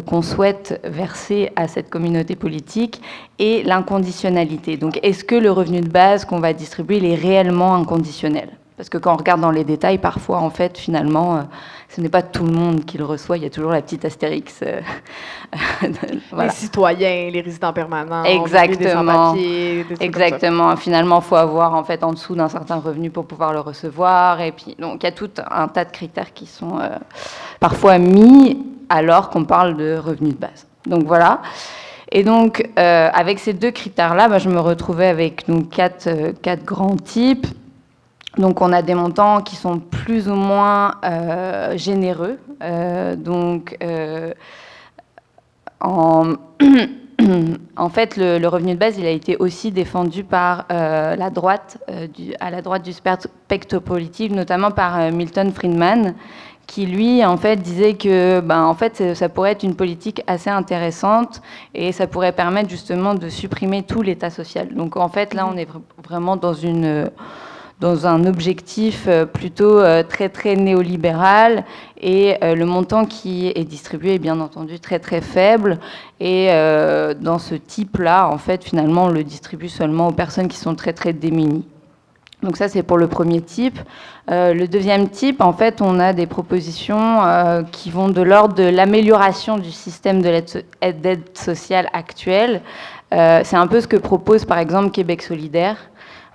qu'on 0.05 0.21
souhaite 0.21 0.79
verser 0.83 1.51
à 1.55 1.67
cette 1.67 1.89
communauté 1.89 2.35
politique 2.35 3.01
et 3.39 3.63
l'inconditionnalité. 3.63 4.77
Donc 4.77 4.99
est-ce 5.03 5.23
que 5.23 5.35
le 5.35 5.51
revenu 5.51 5.81
de 5.81 5.89
base 5.89 6.25
qu'on 6.25 6.39
va 6.39 6.53
distribuer 6.53 7.11
est 7.11 7.15
réellement 7.15 7.75
inconditionnel? 7.75 8.49
Parce 8.77 8.89
que 8.89 8.97
quand 8.97 9.13
on 9.13 9.17
regarde 9.17 9.39
dans 9.39 9.51
les 9.51 9.63
détails, 9.63 9.99
parfois, 9.99 10.39
en 10.39 10.49
fait, 10.49 10.77
finalement, 10.77 11.37
euh, 11.37 11.41
ce 11.87 12.01
n'est 12.01 12.09
pas 12.09 12.21
tout 12.21 12.43
le 12.43 12.51
monde 12.51 12.83
qui 12.83 12.97
le 12.97 13.05
reçoit. 13.05 13.37
Il 13.37 13.43
y 13.43 13.45
a 13.45 13.49
toujours 13.49 13.71
la 13.71 13.81
petite 13.81 14.03
astérix. 14.03 14.59
Euh, 14.63 14.81
les 16.37 16.49
citoyens, 16.49 17.29
les 17.31 17.39
résidents 17.39 17.71
permanents, 17.71 18.25
exactement, 18.25 19.33
les 19.33 19.85
exactement. 20.01 20.75
Finalement, 20.75 21.21
il 21.21 21.23
faut 21.23 21.37
avoir 21.37 21.73
en 21.73 21.85
fait 21.85 22.03
en 22.03 22.11
dessous 22.11 22.35
d'un 22.35 22.49
certain 22.49 22.75
revenu 22.75 23.09
pour 23.09 23.25
pouvoir 23.25 23.53
le 23.53 23.61
recevoir. 23.61 24.41
Et 24.41 24.51
puis, 24.51 24.75
donc, 24.77 25.03
il 25.03 25.05
y 25.05 25.09
a 25.09 25.13
tout 25.13 25.31
un 25.49 25.69
tas 25.69 25.85
de 25.85 25.91
critères 25.91 26.33
qui 26.33 26.45
sont 26.45 26.79
parfois 27.61 27.97
mis 27.97 28.74
alors 28.89 29.29
qu'on 29.29 29.45
parle 29.45 29.77
de 29.77 29.97
revenus 29.97 30.33
de 30.33 30.39
base. 30.39 30.67
Donc 30.85 31.03
voilà. 31.03 31.41
Et 32.11 32.23
donc, 32.23 32.69
euh, 32.77 33.09
avec 33.13 33.39
ces 33.39 33.53
deux 33.53 33.71
critères-là, 33.71 34.37
je 34.37 34.49
me 34.49 34.59
retrouvais 34.59 35.07
avec 35.07 35.45
quatre, 35.71 36.07
euh, 36.07 36.33
quatre, 36.41 36.63
grands 36.63 36.95
types. 36.95 37.47
Donc, 38.37 38.61
on 38.61 38.71
a 38.73 38.81
des 38.81 38.95
montants 38.95 39.41
qui 39.41 39.55
sont 39.55 39.79
plus 39.79 40.29
ou 40.29 40.35
moins 40.35 40.95
euh, 41.03 41.77
généreux. 41.77 42.37
donc, 43.17 43.77
en, 45.79 46.33
en, 47.77 47.89
fait, 47.89 48.17
le, 48.17 48.45
revenu 48.47 48.73
de 48.73 48.79
base, 48.79 48.97
il 48.97 49.05
a 49.05 49.09
été 49.09 49.37
aussi 49.37 49.71
défendu 49.71 50.23
par 50.23 50.65
la 50.69 51.29
droite, 51.29 51.77
à 52.41 52.51
la 52.51 52.61
droite 52.61 52.83
du 52.83 52.91
spectre 52.91 53.79
politique, 53.79 54.31
notamment 54.33 54.71
par 54.71 55.11
Milton 55.11 55.51
Friedman, 55.53 56.13
qui 56.67 56.85
lui 56.85 57.23
en 57.25 57.37
fait 57.37 57.57
disait 57.57 57.93
que 57.93 58.39
ben, 58.39 58.63
en 58.63 58.73
fait 58.73 59.15
ça 59.15 59.29
pourrait 59.29 59.51
être 59.51 59.63
une 59.63 59.75
politique 59.75 60.21
assez 60.27 60.49
intéressante 60.49 61.41
et 61.73 61.91
ça 61.91 62.07
pourrait 62.07 62.31
permettre 62.31 62.69
justement 62.69 63.15
de 63.15 63.29
supprimer 63.29 63.83
tout 63.83 64.01
l'état 64.01 64.29
social. 64.29 64.73
Donc 64.73 64.97
en 64.97 65.09
fait 65.09 65.33
là 65.33 65.47
on 65.51 65.57
est 65.57 65.67
vraiment 66.03 66.35
dans 66.35 66.53
une 66.53 67.09
dans 67.81 68.07
un 68.07 68.25
objectif 68.25 69.09
plutôt 69.33 69.81
très 70.07 70.29
très 70.29 70.55
néolibéral 70.55 71.65
et 71.99 72.37
le 72.41 72.63
montant 72.63 73.05
qui 73.05 73.47
est 73.53 73.65
distribué 73.65 74.15
est 74.15 74.19
bien 74.19 74.39
entendu 74.39 74.79
très 74.79 74.97
très 74.99 75.19
faible 75.19 75.79
et 76.21 76.47
dans 77.19 77.37
ce 77.37 77.55
type-là, 77.55 78.29
en 78.29 78.37
fait, 78.37 78.63
finalement, 78.63 79.05
on 79.05 79.09
le 79.09 79.23
distribue 79.23 79.67
seulement 79.67 80.07
aux 80.07 80.13
personnes 80.13 80.47
qui 80.47 80.57
sont 80.57 80.75
très 80.75 80.93
très 80.93 81.11
démunies. 81.11 81.65
Donc 82.45 82.57
ça, 82.57 82.69
c'est 82.69 82.83
pour 82.83 82.97
le 82.97 83.07
premier 83.07 83.41
type. 83.41 83.79
Euh, 84.31 84.53
le 84.53 84.67
deuxième 84.67 85.09
type, 85.09 85.41
en 85.41 85.51
fait, 85.51 85.81
on 85.81 85.99
a 85.99 86.13
des 86.13 86.27
propositions 86.27 87.23
euh, 87.23 87.63
qui 87.63 87.89
vont 87.89 88.07
de 88.07 88.21
l'ordre 88.21 88.53
de 88.53 88.63
l'amélioration 88.63 89.57
du 89.57 89.71
système 89.71 90.21
de 90.21 90.29
l'aide 90.29 91.37
sociale 91.37 91.89
actuelle. 91.91 92.61
Euh, 93.13 93.41
c'est 93.43 93.55
un 93.57 93.67
peu 93.67 93.81
ce 93.81 93.87
que 93.87 93.97
propose, 93.97 94.45
par 94.45 94.59
exemple, 94.59 94.91
Québec 94.91 95.21
solidaire. 95.21 95.77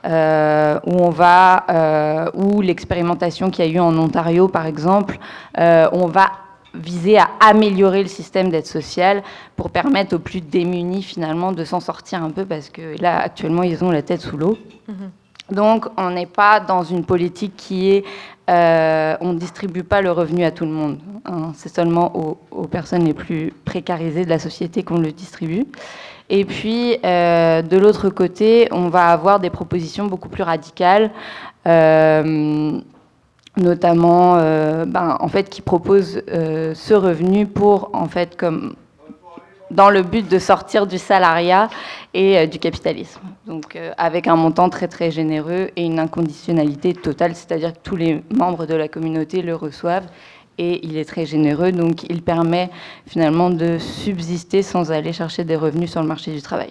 où 0.05 0.97
on 1.07 1.11
va, 1.11 2.31
où 2.35 2.61
l'expérimentation 2.61 3.50
qu'il 3.50 3.64
y 3.64 3.69
a 3.69 3.71
eu 3.71 3.79
en 3.79 3.97
Ontario, 3.99 4.49
par 4.49 4.67
exemple, 4.67 5.19
on 5.59 6.07
va 6.07 6.26
viser 6.75 7.19
à 7.19 7.29
améliorer 7.40 8.02
le 8.02 8.09
système 8.09 8.49
d'aide 8.49 8.67
sociale 8.67 9.23
pour 9.57 9.71
permettre 9.71 10.17
aux 10.17 10.21
plus 10.21 10.40
démunis 10.40 11.02
finalement 11.02 11.52
de 11.52 11.64
s'en 11.64 11.81
sortir 11.81 12.23
un 12.23 12.31
peu 12.31 12.45
parce 12.47 12.71
que 12.71 12.97
là 13.02 13.19
actuellement 13.19 13.64
ils 13.64 13.83
ont 13.83 13.90
la 13.90 14.02
tête 14.02 14.21
sous 14.21 14.37
l'eau. 14.37 14.57
Mm-hmm. 14.88 15.20
Donc, 15.52 15.87
on 15.97 16.11
n'est 16.11 16.26
pas 16.26 16.61
dans 16.61 16.83
une 16.83 17.04
politique 17.04 17.54
qui 17.57 17.90
est, 17.90 18.04
euh, 18.49 19.16
on 19.21 19.33
ne 19.33 19.38
distribue 19.38 19.83
pas 19.83 20.00
le 20.00 20.11
revenu 20.11 20.45
à 20.45 20.50
tout 20.50 20.64
le 20.64 20.71
monde. 20.71 20.99
Hein. 21.25 21.52
C'est 21.54 21.75
seulement 21.75 22.37
aux, 22.50 22.66
personnes 22.66 23.04
les 23.04 23.14
plus 23.14 23.52
précarisées 23.64 24.25
de 24.25 24.30
la 24.30 24.38
société 24.38 24.83
qu'on 24.83 24.99
le 24.99 25.12
distribue. 25.12 25.66
Et 26.28 26.45
puis, 26.45 26.97
euh, 27.04 27.62
de 27.62 27.76
l'autre 27.76 28.09
côté, 28.09 28.69
on 28.71 28.88
va 28.88 29.09
avoir 29.09 29.40
des 29.40 29.50
propositions 29.50 30.07
beaucoup 30.07 30.28
plus 30.28 30.45
radicales, 30.45 31.11
euh, 31.66 32.80
notamment, 33.57 34.37
ben, 34.37 35.16
en 35.19 35.28
fait, 35.28 35.50
qui 35.50 35.61
proposent 35.61 36.23
ce 36.28 36.95
revenu 36.95 37.47
pour, 37.47 37.90
en 37.92 38.07
fait, 38.07 38.37
comme 38.37 38.75
dans 39.71 39.91
le 39.91 40.03
but 40.03 40.29
de 40.29 40.39
sortir 40.39 40.87
du 40.87 40.99
salariat 40.99 41.69
et 42.12 42.39
euh, 42.39 42.47
du 42.47 42.59
capitalisme. 42.59 43.21
Donc 43.47 43.77
euh, 43.77 43.93
avec 43.97 44.27
un 44.27 44.37
montant 44.37 44.69
très 44.69 44.89
très 44.89 45.11
généreux 45.11 45.71
et 45.77 45.85
une 45.85 45.99
inconditionnalité 45.99 46.93
totale, 46.95 47.35
c'est-à-dire 47.35 47.73
que 47.73 47.79
tous 47.83 47.97
les 47.97 48.23
membres 48.35 48.67
de 48.67 48.75
la 48.75 48.89
communauté 48.89 49.43
le 49.43 49.55
reçoivent 49.55 50.07
et 50.59 50.85
il 50.87 50.97
est 50.97 51.05
très 51.05 51.25
généreux, 51.25 51.73
donc 51.73 52.03
il 52.11 52.23
permet 52.23 52.71
finalement 53.07 53.50
de 53.50 53.79
subsister 53.79 54.62
sans 54.62 54.93
aller 54.93 55.12
chercher 55.12 55.45
des 55.45 55.57
revenus 55.57 55.91
sur 55.91 56.03
le 56.03 56.09
marché 56.09 56.33
du 56.33 56.43
travail. 56.43 56.71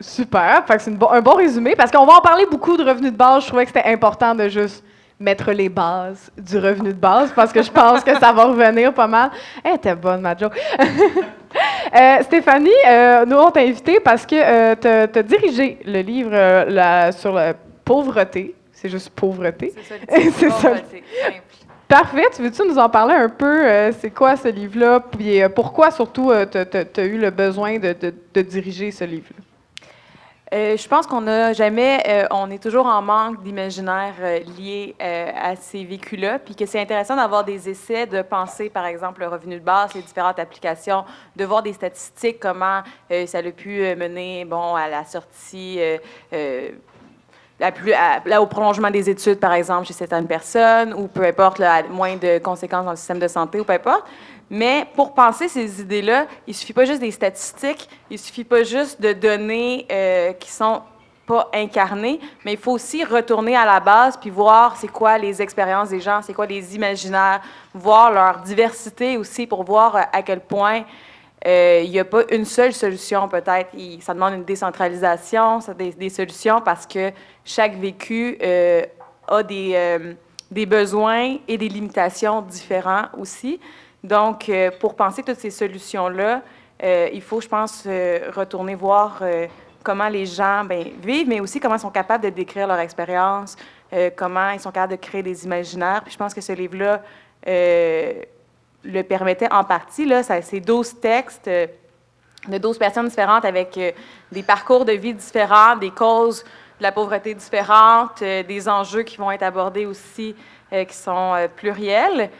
Super, 0.00 0.64
c'est 0.78 0.90
un 0.90 1.20
bon 1.20 1.34
résumé 1.34 1.76
parce 1.76 1.90
qu'on 1.90 2.06
va 2.06 2.14
en 2.14 2.20
parler 2.20 2.46
beaucoup 2.50 2.76
de 2.76 2.82
revenus 2.82 3.12
de 3.12 3.16
base. 3.16 3.42
Je 3.42 3.48
trouvais 3.48 3.64
que 3.64 3.72
c'était 3.72 3.88
important 3.88 4.34
de 4.34 4.48
juste 4.48 4.82
mettre 5.22 5.52
les 5.52 5.68
bases 5.68 6.30
du 6.36 6.58
revenu 6.58 6.88
de 6.90 6.98
base 6.98 7.32
parce 7.34 7.52
que 7.52 7.62
je 7.62 7.70
pense 7.70 8.02
que 8.02 8.18
ça 8.18 8.32
va 8.32 8.44
revenir 8.44 8.92
pas 8.92 9.06
mal. 9.06 9.30
Elle 9.62 9.76
était 9.76 9.94
bonne, 9.94 10.20
ma 10.20 10.32
euh, 11.94 12.22
Stéphanie, 12.22 12.70
euh, 12.88 13.24
nous 13.24 13.36
on 13.36 13.50
t'a 13.50 13.60
invité 13.60 14.00
parce 14.00 14.26
que 14.26 14.34
euh, 14.36 14.74
tu 14.80 15.18
as, 15.18 15.22
dirigé 15.22 15.78
le 15.84 16.00
livre 16.00 17.12
sur 17.12 17.32
la 17.32 17.54
pauvreté. 17.84 18.54
C'est 18.72 18.88
juste 18.88 19.10
pauvreté. 19.10 19.72
C'est 20.08 20.50
ça, 20.50 20.72
Parfait. 21.88 22.24
Tu 22.34 22.42
veux-tu 22.42 22.66
nous 22.66 22.78
en 22.78 22.88
parler 22.88 23.14
un 23.14 23.28
peu? 23.28 23.92
c'est 24.00 24.10
quoi 24.10 24.34
ce 24.36 24.48
livre-là? 24.48 25.00
Puis 25.00 25.42
pourquoi 25.54 25.90
surtout 25.90 26.32
tu 26.50 26.58
as, 26.58 27.04
eu 27.04 27.18
le 27.18 27.30
besoin 27.30 27.78
de, 27.78 27.94
de 28.34 28.40
diriger 28.40 28.90
ce 28.90 29.04
livre-là? 29.04 29.44
Euh, 30.52 30.76
je 30.76 30.86
pense 30.86 31.06
qu'on 31.06 31.22
n'a 31.22 31.54
jamais, 31.54 32.02
euh, 32.06 32.26
on 32.30 32.50
est 32.50 32.62
toujours 32.62 32.84
en 32.84 33.00
manque 33.00 33.42
d'imaginaire 33.42 34.12
euh, 34.20 34.40
lié 34.58 34.94
à 35.00 35.56
ces 35.56 35.82
véhicules-là, 35.82 36.38
puis 36.40 36.54
que 36.54 36.66
c'est 36.66 36.80
intéressant 36.80 37.16
d'avoir 37.16 37.42
des 37.42 37.70
essais, 37.70 38.06
de 38.06 38.20
penser, 38.20 38.68
par 38.68 38.84
exemple, 38.84 39.22
le 39.22 39.28
revenu 39.28 39.58
de 39.58 39.64
base, 39.64 39.94
les 39.94 40.02
différentes 40.02 40.38
applications, 40.38 41.04
de 41.34 41.44
voir 41.46 41.62
des 41.62 41.72
statistiques, 41.72 42.38
comment 42.38 42.82
ça 43.26 43.38
a 43.38 43.42
pu 43.50 43.80
mener, 43.96 44.44
bon, 44.44 44.74
à 44.74 44.88
la 44.88 45.04
sortie, 45.04 45.80
plus, 46.30 47.94
au 48.38 48.46
prolongement 48.46 48.90
des 48.90 49.08
études, 49.08 49.40
par 49.40 49.52
exemple, 49.52 49.86
chez 49.86 49.92
certaines 49.92 50.26
personnes, 50.26 50.92
ou 50.94 51.08
peu 51.08 51.24
importe, 51.24 51.58
là, 51.58 51.82
moins 51.84 52.16
de 52.16 52.38
conséquences 52.38 52.84
dans 52.84 52.92
le 52.92 52.96
système 52.96 53.18
de 53.18 53.28
santé, 53.28 53.60
ou 53.60 53.64
peu 53.64 53.72
importe. 53.72 54.04
Mais 54.54 54.86
pour 54.94 55.14
penser 55.14 55.48
ces 55.48 55.80
idées-là, 55.80 56.26
il 56.46 56.54
suffit 56.54 56.74
pas 56.74 56.84
juste 56.84 57.00
des 57.00 57.10
statistiques, 57.10 57.88
il 58.10 58.18
suffit 58.18 58.44
pas 58.44 58.64
juste 58.64 59.00
de 59.00 59.14
données 59.14 59.86
euh, 59.90 60.34
qui 60.34 60.50
sont 60.50 60.82
pas 61.26 61.48
incarnées, 61.54 62.20
mais 62.44 62.52
il 62.52 62.58
faut 62.58 62.72
aussi 62.72 63.02
retourner 63.02 63.56
à 63.56 63.64
la 63.64 63.80
base 63.80 64.18
puis 64.18 64.28
voir 64.28 64.76
c'est 64.76 64.88
quoi 64.88 65.16
les 65.16 65.40
expériences 65.40 65.88
des 65.88 66.00
gens, 66.00 66.20
c'est 66.20 66.34
quoi 66.34 66.44
les 66.44 66.76
imaginaires, 66.76 67.40
voir 67.72 68.12
leur 68.12 68.42
diversité 68.42 69.16
aussi 69.16 69.46
pour 69.46 69.64
voir 69.64 70.08
à 70.12 70.20
quel 70.20 70.40
point 70.40 70.84
euh, 71.46 71.80
il 71.82 71.90
n'y 71.90 71.98
a 71.98 72.04
pas 72.04 72.22
une 72.30 72.44
seule 72.44 72.74
solution 72.74 73.28
peut-être. 73.28 73.70
Ça 74.00 74.14
demande 74.14 74.34
une 74.34 74.44
décentralisation, 74.44 75.60
ça, 75.60 75.72
des, 75.74 76.10
solutions 76.10 76.60
parce 76.60 76.86
que 76.86 77.10
chaque 77.42 77.76
vécu 77.76 78.36
euh, 78.42 78.84
a 79.28 79.42
euh, 79.50 80.14
des 80.50 80.66
besoins 80.66 81.38
et 81.48 81.58
des 81.58 81.68
limitations 81.68 82.42
différents 82.42 83.06
aussi. 83.18 83.58
Donc, 84.02 84.48
euh, 84.48 84.70
pour 84.80 84.96
penser 84.96 85.22
toutes 85.22 85.38
ces 85.38 85.50
solutions-là, 85.50 86.42
euh, 86.82 87.08
il 87.12 87.22
faut, 87.22 87.40
je 87.40 87.46
pense, 87.46 87.84
euh, 87.86 88.30
retourner 88.34 88.74
voir 88.74 89.22
comment 89.82 90.08
les 90.08 90.26
gens 90.26 90.64
ben, 90.64 90.84
vivent, 91.02 91.28
mais 91.28 91.40
aussi 91.40 91.60
comment 91.60 91.76
ils 91.76 91.80
sont 91.80 91.90
capables 91.90 92.24
de 92.24 92.30
décrire 92.30 92.66
leur 92.66 92.78
expérience, 92.78 93.56
comment 94.16 94.50
ils 94.50 94.60
sont 94.60 94.70
capables 94.70 94.92
de 94.92 94.96
créer 94.96 95.22
des 95.22 95.44
imaginaires. 95.44 96.02
Puis 96.02 96.12
je 96.12 96.18
pense 96.18 96.32
que 96.32 96.40
ce 96.40 96.52
livre-là 96.52 97.02
le 97.44 99.02
permettait 99.02 99.52
en 99.52 99.64
partie. 99.64 100.06
Là, 100.06 100.22
c'est 100.22 100.60
12 100.60 101.00
textes 101.00 101.50
de 101.50 102.58
12 102.58 102.78
personnes 102.78 103.08
différentes 103.08 103.44
avec 103.44 103.78
des 104.30 104.42
parcours 104.44 104.84
de 104.84 104.92
vie 104.92 105.14
différents, 105.14 105.76
des 105.76 105.90
causes 105.90 106.44
de 106.78 106.82
la 106.84 106.92
pauvreté 106.92 107.34
différentes, 107.34 108.20
des 108.20 108.68
enjeux 108.68 109.02
qui 109.02 109.16
vont 109.16 109.32
être 109.32 109.42
abordés 109.42 109.84
aussi 109.84 110.34
qui 110.70 110.96
sont 110.96 111.48
pluriels. 111.56 112.30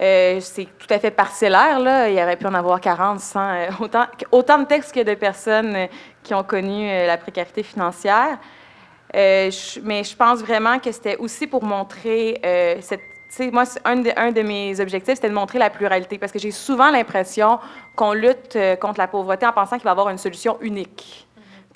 Euh, 0.00 0.38
c'est 0.40 0.68
tout 0.78 0.86
à 0.90 0.98
fait 0.98 1.10
parcellaire. 1.10 1.80
Là. 1.80 2.08
Il 2.08 2.16
y 2.16 2.22
aurait 2.22 2.36
pu 2.36 2.46
en 2.46 2.54
avoir 2.54 2.80
40, 2.80 3.20
100, 3.20 3.40
euh, 3.40 3.68
autant, 4.30 4.58
de 4.58 4.64
textes 4.64 4.94
que 4.94 5.02
de 5.02 5.14
personnes 5.14 5.74
euh, 5.74 5.86
qui 6.22 6.34
ont 6.34 6.44
connu 6.44 6.86
la 6.88 7.16
précarité 7.16 7.62
financière. 7.62 8.38
mais 9.14 9.50
je 9.50 10.16
pense 10.16 10.40
vraiment 10.40 10.78
que 10.78 10.92
c'était 10.92 11.16
aussi 11.16 11.46
pour 11.46 11.64
montrer 11.64 12.40
cette. 12.80 13.00
Moi, 13.52 13.64
un 13.84 13.96
de 14.32 14.42
mes 14.42 14.80
objectifs, 14.80 15.16
c'était 15.16 15.28
de 15.28 15.34
montrer 15.34 15.58
la 15.58 15.68
pluralité, 15.68 16.16
parce 16.16 16.32
que 16.32 16.38
j'ai 16.38 16.50
souvent 16.50 16.90
l'impression 16.90 17.58
qu'on 17.94 18.14
lutte 18.14 18.58
contre 18.80 18.98
la 18.98 19.06
pauvreté 19.06 19.46
en 19.46 19.52
pensant 19.52 19.76
qu'il 19.76 19.84
va 19.84 19.90
y 19.90 19.92
avoir 19.92 20.08
une 20.08 20.18
solution 20.18 20.56
unique 20.62 21.27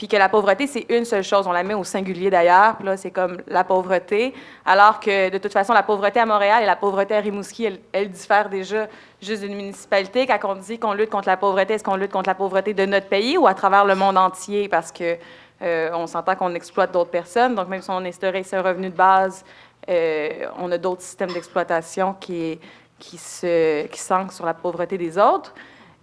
puis 0.02 0.09
que 0.09 0.16
la 0.16 0.28
pauvreté, 0.28 0.66
c'est 0.66 0.85
une 0.88 1.04
seule 1.04 1.23
chose. 1.23 1.47
On 1.47 1.52
la 1.52 1.62
met 1.62 1.75
au 1.75 1.85
singulier 1.85 2.28
d'ailleurs, 2.28 2.76
là, 2.82 2.97
c'est 2.97 3.12
comme 3.12 3.40
la 3.47 3.62
pauvreté, 3.62 4.35
alors 4.66 4.99
que 4.99 5.30
de 5.30 5.38
toute 5.38 5.52
façon, 5.52 5.73
la 5.73 5.85
pauvreté 5.85 6.18
à 6.18 6.26
Montréal 6.26 6.61
et 6.61 6.66
la 6.66 6.75
pauvreté 6.75 7.14
à 7.14 7.21
Rimouski, 7.21 7.68
elles, 7.92 8.11
diffèrent 8.11 8.49
déjà 8.49 8.88
juste 9.21 9.42
d'une 9.42 9.54
municipalité. 9.54 10.26
Quand 10.26 10.40
on 10.42 10.54
dit 10.56 10.80
qu'on 10.80 10.92
lutte 10.92 11.11
contre 11.11 11.28
la 11.28 11.37
pauvreté, 11.37 11.75
est-ce 11.75 11.85
qu'on 11.85 11.94
lutte 11.94 12.11
contre 12.11 12.28
la 12.28 12.35
pauvreté 12.35 12.75
de 12.75 12.85
notre 12.85 13.06
pays 13.06 13.38
ou 13.38 13.47
à 13.47 13.54
travers 13.54 13.85
le 13.85 13.94
monde 13.94 14.18
entier? 14.18 14.68
Parce 14.68 14.90
que 14.90 15.16
euh, 15.62 15.90
on 15.94 16.09
s'entend 16.09 16.35
qu'on 16.35 16.52
exploite 16.56 16.90
d'autres 16.90 17.12
personnes, 17.12 17.54
donc 17.54 17.68
même 17.68 17.80
si 17.80 17.90
on 17.90 18.04
instaurait 18.04 18.42
ce 18.42 18.56
revenu 18.56 18.88
de 18.88 18.97
base, 18.97 19.44
euh, 19.88 20.47
on 20.59 20.73
a 20.73 20.78
d'autres 20.78 21.02
systèmes 21.02 21.30
d'exploitation 21.30 22.14
qui, 22.14 22.59
qui, 22.99 23.18
se, 23.18 23.87
qui 23.87 24.00
s'ancrent 24.00 24.32
sur 24.32 24.47
la 24.47 24.54
pauvreté 24.54 24.99
des 24.99 25.16
autres. 25.16 25.54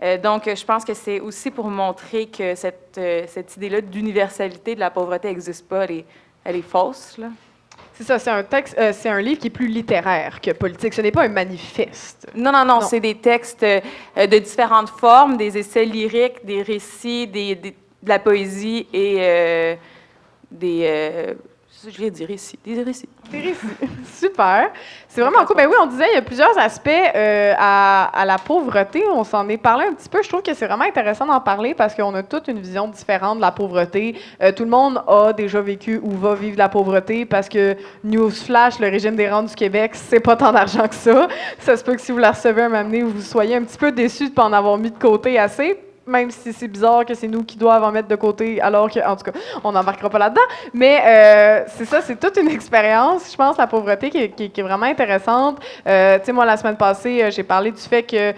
Euh, 0.01 0.17
donc, 0.17 0.43
je 0.45 0.65
pense 0.65 0.85
que 0.85 0.93
c'est 0.93 1.19
aussi 1.19 1.51
pour 1.51 1.67
montrer 1.69 2.27
que 2.27 2.55
cette, 2.55 2.97
euh, 2.97 3.23
cette 3.27 3.57
idée-là 3.57 3.81
d'universalité 3.81 4.75
de 4.75 4.79
la 4.79 4.91
pauvreté 4.91 5.27
n'existe 5.27 5.67
pas, 5.67 5.83
elle 5.83 5.91
est, 5.91 6.05
elle 6.43 6.55
est 6.55 6.61
fausse. 6.61 7.17
Là. 7.17 7.27
C'est 7.93 8.05
ça, 8.05 8.17
c'est 8.17 8.29
un 8.29 8.43
texte, 8.43 8.77
euh, 8.79 8.93
c'est 8.93 9.09
un 9.09 9.19
livre 9.19 9.41
qui 9.41 9.47
est 9.47 9.51
plus 9.51 9.67
littéraire 9.67 10.39
que 10.39 10.51
politique. 10.51 10.93
Ce 10.93 11.01
n'est 11.01 11.11
pas 11.11 11.23
un 11.23 11.29
manifeste. 11.29 12.27
Non, 12.33 12.51
non, 12.51 12.63
non, 12.63 12.79
c'est 12.79 13.01
des 13.01 13.15
textes 13.15 13.61
de 13.61 14.37
différentes 14.39 14.89
formes, 14.89 15.35
des 15.35 15.57
essais 15.57 15.83
lyriques, 15.83 16.45
des 16.45 16.61
récits, 16.61 17.27
des, 17.27 17.55
de 17.55 17.73
la 18.05 18.19
poésie 18.19 18.87
et 18.93 19.77
des 20.49 21.35
je 21.87 21.97
viens 21.97 22.09
dire 22.09 22.27
récits, 22.27 22.59
des 22.63 22.83
récits. 22.83 23.09
Des 23.31 23.39
récits. 23.39 23.67
Super. 24.13 24.71
C'est 25.07 25.21
vraiment 25.21 25.45
cool. 25.45 25.55
Ben 25.55 25.67
oui, 25.67 25.75
on 25.81 25.85
disait, 25.85 26.07
il 26.11 26.15
y 26.15 26.17
a 26.17 26.21
plusieurs 26.21 26.57
aspects 26.57 26.89
euh, 26.89 27.53
à, 27.57 28.23
la 28.25 28.37
pauvreté. 28.37 29.03
On 29.07 29.23
s'en 29.23 29.47
est 29.47 29.57
parlé 29.57 29.85
un 29.85 29.93
petit 29.93 30.09
peu. 30.09 30.21
Je 30.21 30.27
trouve 30.27 30.41
que 30.41 30.53
c'est 30.53 30.67
vraiment 30.67 30.83
intéressant 30.83 31.25
d'en 31.25 31.39
parler 31.39 31.73
parce 31.73 31.95
qu'on 31.95 32.13
a 32.15 32.23
toute 32.23 32.47
une 32.47 32.59
vision 32.59 32.87
différente 32.87 33.37
de 33.37 33.41
la 33.41 33.51
pauvreté. 33.51 34.19
Euh, 34.41 34.51
tout 34.51 34.63
le 34.63 34.69
monde 34.69 35.01
a 35.07 35.31
déjà 35.31 35.61
vécu 35.61 35.99
ou 36.03 36.11
va 36.11 36.35
vivre 36.35 36.57
la 36.57 36.69
pauvreté 36.69 37.25
parce 37.25 37.47
que, 37.47 37.77
newsflash, 38.03 38.79
le 38.79 38.89
régime 38.89 39.15
des 39.15 39.29
rentes 39.29 39.47
du 39.47 39.55
Québec, 39.55 39.91
c'est 39.93 40.19
pas 40.19 40.35
tant 40.35 40.51
d'argent 40.51 40.87
que 40.87 40.95
ça. 40.95 41.27
Ça 41.59 41.77
se 41.77 41.83
peut 41.83 41.95
que 41.95 42.01
si 42.01 42.11
vous 42.11 42.17
la 42.17 42.31
recevez 42.31 42.63
un 42.63 42.69
moment 42.69 42.83
donné, 42.83 43.03
vous 43.03 43.21
soyez 43.21 43.55
un 43.55 43.63
petit 43.63 43.77
peu 43.77 43.91
déçu 43.91 44.25
de 44.25 44.29
ne 44.29 44.35
pas 44.35 44.43
en 44.43 44.53
avoir 44.53 44.77
mis 44.77 44.91
de 44.91 44.97
côté 44.97 45.39
assez 45.39 45.77
même 46.09 46.31
si 46.31 46.51
c'est 46.51 46.67
bizarre 46.67 47.05
que 47.05 47.13
c'est 47.13 47.27
nous 47.27 47.43
qui 47.43 47.57
doivent 47.57 47.83
en 47.83 47.91
mettre 47.91 48.07
de 48.07 48.15
côté, 48.15 48.59
alors 48.61 48.89
que, 48.89 48.99
en 48.99 49.15
tout 49.15 49.23
cas, 49.23 49.39
on 49.63 49.71
n'embarquera 49.71 50.09
pas 50.09 50.19
là-dedans. 50.19 50.41
Mais 50.73 50.99
euh, 51.05 51.63
c'est 51.67 51.85
ça, 51.85 52.01
c'est 52.01 52.19
toute 52.19 52.37
une 52.37 52.49
expérience, 52.59 53.31
je 53.31 53.37
pense, 53.37 53.57
la 53.57 53.67
pauvreté 53.67 54.09
qui, 54.09 54.19
est 54.19 54.61
vraiment 54.61 54.87
intéressante. 54.87 55.57
Euh, 55.87 56.17
tu 56.19 56.25
sais, 56.25 56.31
moi, 56.31 56.45
la 56.45 56.57
semaine 56.57 56.75
passée, 56.75 57.23
euh, 57.23 57.31
j'ai 57.31 57.43
parlé 57.43 57.71
du 57.71 57.81
fait 57.81 58.03
que 58.03 58.33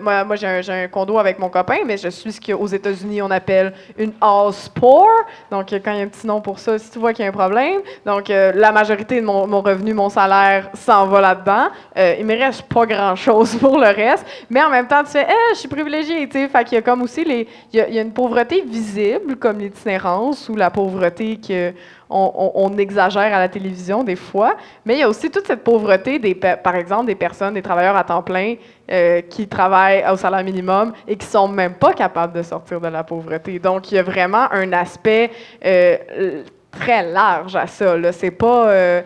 moi, 0.00 0.36
j'ai 0.36 0.46
un, 0.46 0.88
condo 0.88 1.18
avec 1.18 1.38
mon 1.38 1.48
copain, 1.48 1.78
mais 1.84 1.96
je 1.96 2.08
suis 2.08 2.32
ce 2.32 2.40
qu'aux 2.40 2.66
États-Unis, 2.66 3.22
on 3.22 3.30
appelle 3.30 3.72
une 3.98 4.12
house 4.20 4.68
poor. 4.68 5.08
Donc, 5.50 5.68
quand 5.70 5.92
il 5.92 5.98
y 5.98 6.00
a 6.00 6.04
un 6.04 6.08
petit 6.08 6.26
nom 6.26 6.40
pour 6.40 6.58
ça, 6.58 6.78
si 6.78 6.90
tu 6.90 6.98
vois 6.98 7.12
qu'il 7.12 7.24
y 7.24 7.26
a 7.26 7.30
un 7.30 7.34
problème. 7.34 7.80
Donc, 8.06 8.28
la 8.28 8.72
majorité 8.72 9.20
de 9.20 9.26
mon, 9.26 9.60
revenu, 9.60 9.94
mon 9.94 10.08
salaire 10.08 10.70
s'en 10.74 11.06
va 11.06 11.20
là-dedans. 11.20 11.68
Il 11.96 12.24
me 12.24 12.38
reste 12.38 12.62
pas 12.62 12.86
grand-chose 12.86 13.56
pour 13.60 13.78
le 13.78 13.88
reste. 13.88 14.24
Mais 14.48 14.62
en 14.62 14.70
même 14.70 14.86
temps, 14.86 15.02
tu 15.02 15.10
fais, 15.10 15.26
Eh, 15.28 15.54
je 15.54 15.60
suis 15.60 15.68
privilégié, 15.68 16.28
tu 16.28 16.38
sais. 16.38 16.48
Fait 16.48 16.64
qu'il 16.64 16.74
y 16.74 16.78
a 16.78 16.82
comme 16.82 16.99
aussi. 17.02 17.22
Il 17.22 17.46
y 17.72 17.94
y 17.94 17.98
a 17.98 18.02
une 18.02 18.12
pauvreté 18.12 18.62
visible, 18.62 19.36
comme 19.36 19.58
l'itinérance 19.58 20.48
ou 20.48 20.56
la 20.56 20.70
pauvreté 20.70 21.36
que 21.36 21.72
on, 22.10 22.76
exagère 22.76 23.34
à 23.34 23.38
la 23.38 23.48
télévision 23.48 24.02
des 24.02 24.16
fois. 24.16 24.56
Mais 24.84 24.94
il 24.94 25.00
y 25.00 25.02
a 25.02 25.08
aussi 25.08 25.30
toute 25.30 25.46
cette 25.46 25.62
pauvreté, 25.62 26.18
par 26.62 26.74
exemple, 26.76 27.06
des 27.06 27.14
personnes, 27.14 27.54
des 27.54 27.62
travailleurs 27.62 27.96
à 27.96 28.04
temps 28.04 28.22
plein 28.22 28.56
euh, 28.90 29.20
qui 29.22 29.46
travaillent 29.46 30.04
au 30.10 30.16
salaire 30.16 30.42
minimum 30.42 30.92
et 31.06 31.16
qui 31.16 31.26
sont 31.26 31.48
même 31.48 31.74
pas 31.74 31.92
capables 31.92 32.32
de 32.32 32.42
sortir 32.42 32.80
de 32.80 32.88
la 32.88 33.04
pauvreté. 33.04 33.58
Donc, 33.58 33.92
il 33.92 33.96
y 33.96 33.98
a 33.98 34.02
vraiment 34.02 34.50
un 34.50 34.72
aspect 34.72 35.30
euh, 35.64 36.42
très 36.70 37.08
large 37.10 37.56
à 37.56 37.66
ça. 37.66 37.94
C'est 38.12 38.30
pas. 38.32 38.68
euh, 38.68 39.02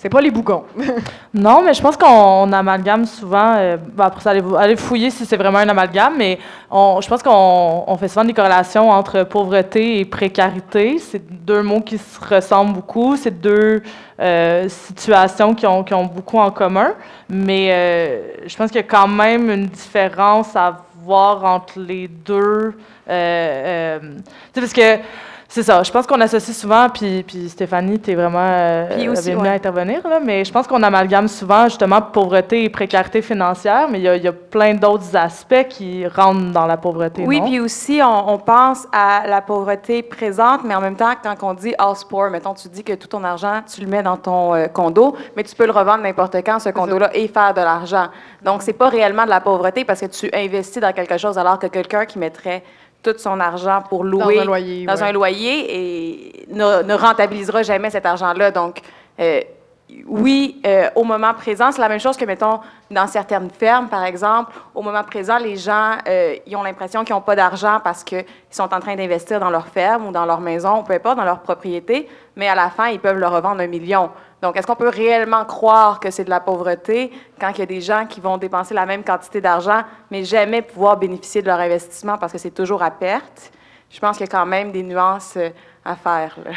c'est 0.00 0.08
pas 0.08 0.22
les 0.22 0.30
bougons. 0.30 0.64
Non, 1.34 1.62
mais 1.62 1.74
je 1.74 1.80
pense 1.80 1.96
qu'on 1.96 2.08
on 2.08 2.52
amalgame 2.52 3.04
souvent. 3.04 3.54
ben, 3.54 4.04
après 4.04 4.20
ça, 4.20 4.30
allez, 4.30 4.42
allez 4.58 4.74
fouiller 4.74 5.10
si 5.10 5.24
c'est 5.24 5.36
vraiment 5.36 5.58
un 5.58 5.68
amalgame, 5.68 6.14
mais 6.16 6.38
on, 6.70 7.00
je 7.00 7.08
pense 7.08 7.22
qu'on 7.22 7.84
on 7.86 7.96
fait 7.96 8.08
souvent 8.08 8.24
des 8.24 8.32
corrélations 8.32 8.90
entre 8.90 9.22
pauvreté 9.22 10.00
et 10.00 10.04
précarité. 10.04 10.98
C'est 10.98 11.22
deux 11.44 11.62
mots 11.62 11.82
qui 11.82 11.98
se 11.98 12.18
ressemblent 12.18 12.72
beaucoup. 12.72 13.16
C'est 13.16 13.40
deux 13.40 13.82
euh, 14.18 14.68
situations 14.68 15.54
qui 15.54 15.66
ont, 15.66 15.84
beaucoup 16.06 16.38
en 16.38 16.50
commun. 16.50 16.94
Mais 17.28 17.70
euh, 17.70 18.48
je 18.48 18.56
pense 18.56 18.70
qu'il 18.70 18.80
y 18.80 18.84
a 18.84 18.88
quand 18.88 19.06
même 19.06 19.50
une 19.50 19.66
différence 19.66 20.56
à 20.56 20.78
voir 21.04 21.44
entre 21.44 21.78
les 21.78 22.08
deux. 22.08 22.74
Parce 23.06 24.72
que. 24.72 24.98
C'est 25.52 25.64
ça. 25.64 25.82
Je 25.82 25.90
pense 25.90 26.06
qu'on 26.06 26.20
associe 26.20 26.56
souvent, 26.56 26.88
puis, 26.88 27.24
puis 27.24 27.48
Stéphanie, 27.48 27.98
tu 27.98 28.12
es 28.12 28.14
vraiment 28.14 28.38
euh, 28.38 29.10
aussi, 29.10 29.34
ouais. 29.34 29.48
à 29.48 29.52
intervenir, 29.52 30.06
là, 30.08 30.20
mais 30.24 30.44
je 30.44 30.52
pense 30.52 30.68
qu'on 30.68 30.80
amalgame 30.80 31.26
souvent 31.26 31.64
justement 31.64 32.00
pauvreté 32.00 32.62
et 32.62 32.68
précarité 32.70 33.20
financière, 33.20 33.88
mais 33.90 33.98
il 33.98 34.04
y 34.04 34.08
a, 34.08 34.14
il 34.14 34.22
y 34.22 34.28
a 34.28 34.32
plein 34.32 34.74
d'autres 34.74 35.16
aspects 35.16 35.66
qui 35.68 36.06
rentrent 36.06 36.52
dans 36.52 36.66
la 36.66 36.76
pauvreté. 36.76 37.24
Oui, 37.26 37.40
non? 37.40 37.46
puis 37.46 37.58
aussi, 37.58 38.00
on, 38.00 38.32
on 38.32 38.38
pense 38.38 38.86
à 38.92 39.26
la 39.26 39.40
pauvreté 39.40 40.04
présente, 40.04 40.60
mais 40.62 40.76
en 40.76 40.80
même 40.80 40.94
temps, 40.94 41.14
quand 41.20 41.34
on 41.42 41.54
dit 41.54 41.74
house 41.78 42.04
poor, 42.04 42.30
mettons, 42.30 42.54
tu 42.54 42.68
dis 42.68 42.84
que 42.84 42.92
tout 42.92 43.08
ton 43.08 43.24
argent, 43.24 43.60
tu 43.66 43.80
le 43.80 43.88
mets 43.88 44.04
dans 44.04 44.18
ton 44.18 44.54
euh, 44.54 44.68
condo, 44.68 45.16
mais 45.36 45.42
tu 45.42 45.56
peux 45.56 45.66
le 45.66 45.72
revendre 45.72 46.04
n'importe 46.04 46.36
quand, 46.46 46.60
ce 46.60 46.68
condo-là, 46.68 47.10
et 47.12 47.26
faire 47.26 47.54
de 47.54 47.60
l'argent. 47.60 48.06
Donc, 48.44 48.62
c'est 48.62 48.72
pas 48.72 48.88
réellement 48.88 49.24
de 49.24 49.30
la 49.30 49.40
pauvreté 49.40 49.84
parce 49.84 50.00
que 50.00 50.06
tu 50.06 50.30
investis 50.32 50.80
dans 50.80 50.92
quelque 50.92 51.18
chose, 51.18 51.36
alors 51.38 51.58
que 51.58 51.66
quelqu'un 51.66 52.04
qui 52.04 52.20
mettrait 52.20 52.62
tout 53.02 53.14
son 53.18 53.40
argent 53.40 53.82
pour 53.88 54.04
louer 54.04 54.36
Dans 54.36 54.42
un 54.42 54.44
loyer. 54.44 54.86
dans 54.86 54.94
ouais. 54.94 55.02
un 55.02 55.12
loyer 55.12 55.66
et 55.68 56.46
ne, 56.50 56.82
ne 56.82 56.94
rentabilisera 56.94 57.62
jamais 57.62 57.90
cet 57.90 58.06
argent-là. 58.06 58.50
Donc, 58.50 58.80
euh, 59.18 59.40
oui, 60.06 60.60
euh, 60.66 60.88
au 60.94 61.04
moment 61.04 61.34
présent, 61.34 61.72
c'est 61.72 61.80
la 61.80 61.88
même 61.88 62.00
chose 62.00 62.16
que, 62.16 62.24
mettons, 62.24 62.60
dans 62.90 63.06
certaines 63.06 63.50
fermes, 63.50 63.88
par 63.88 64.04
exemple. 64.04 64.52
Au 64.74 64.82
moment 64.82 65.02
présent, 65.02 65.38
les 65.38 65.56
gens, 65.56 65.96
euh, 66.06 66.36
ils 66.46 66.56
ont 66.56 66.62
l'impression 66.62 67.04
qu'ils 67.04 67.14
n'ont 67.14 67.20
pas 67.20 67.36
d'argent 67.36 67.80
parce 67.82 68.04
qu'ils 68.04 68.24
sont 68.50 68.72
en 68.72 68.80
train 68.80 68.94
d'investir 68.94 69.40
dans 69.40 69.50
leur 69.50 69.66
ferme 69.66 70.06
ou 70.06 70.12
dans 70.12 70.26
leur 70.26 70.40
maison, 70.40 70.82
peu 70.82 70.94
importe, 70.94 71.16
dans 71.16 71.24
leur 71.24 71.40
propriété, 71.40 72.08
mais 72.36 72.48
à 72.48 72.54
la 72.54 72.70
fin, 72.70 72.88
ils 72.88 73.00
peuvent 73.00 73.18
le 73.18 73.26
revendre 73.26 73.60
un 73.60 73.66
million. 73.66 74.10
Donc, 74.42 74.56
est-ce 74.56 74.66
qu'on 74.66 74.76
peut 74.76 74.88
réellement 74.88 75.44
croire 75.44 76.00
que 76.00 76.10
c'est 76.10 76.24
de 76.24 76.30
la 76.30 76.40
pauvreté 76.40 77.12
quand 77.38 77.50
il 77.50 77.58
y 77.58 77.62
a 77.62 77.66
des 77.66 77.80
gens 77.80 78.06
qui 78.06 78.20
vont 78.20 78.38
dépenser 78.38 78.74
la 78.74 78.86
même 78.86 79.04
quantité 79.04 79.40
d'argent, 79.40 79.82
mais 80.10 80.24
jamais 80.24 80.62
pouvoir 80.62 80.96
bénéficier 80.96 81.42
de 81.42 81.46
leur 81.46 81.60
investissement 81.60 82.16
parce 82.16 82.32
que 82.32 82.38
c'est 82.38 82.50
toujours 82.50 82.82
à 82.82 82.90
perte? 82.90 83.52
Je 83.90 83.98
pense 84.00 84.16
qu'il 84.16 84.26
y 84.26 84.28
a 84.28 84.32
quand 84.32 84.46
même 84.46 84.72
des 84.72 84.82
nuances 84.82 85.34
euh, 85.36 85.50
à 85.84 85.96
faire. 85.96 86.38
là. 86.44 86.52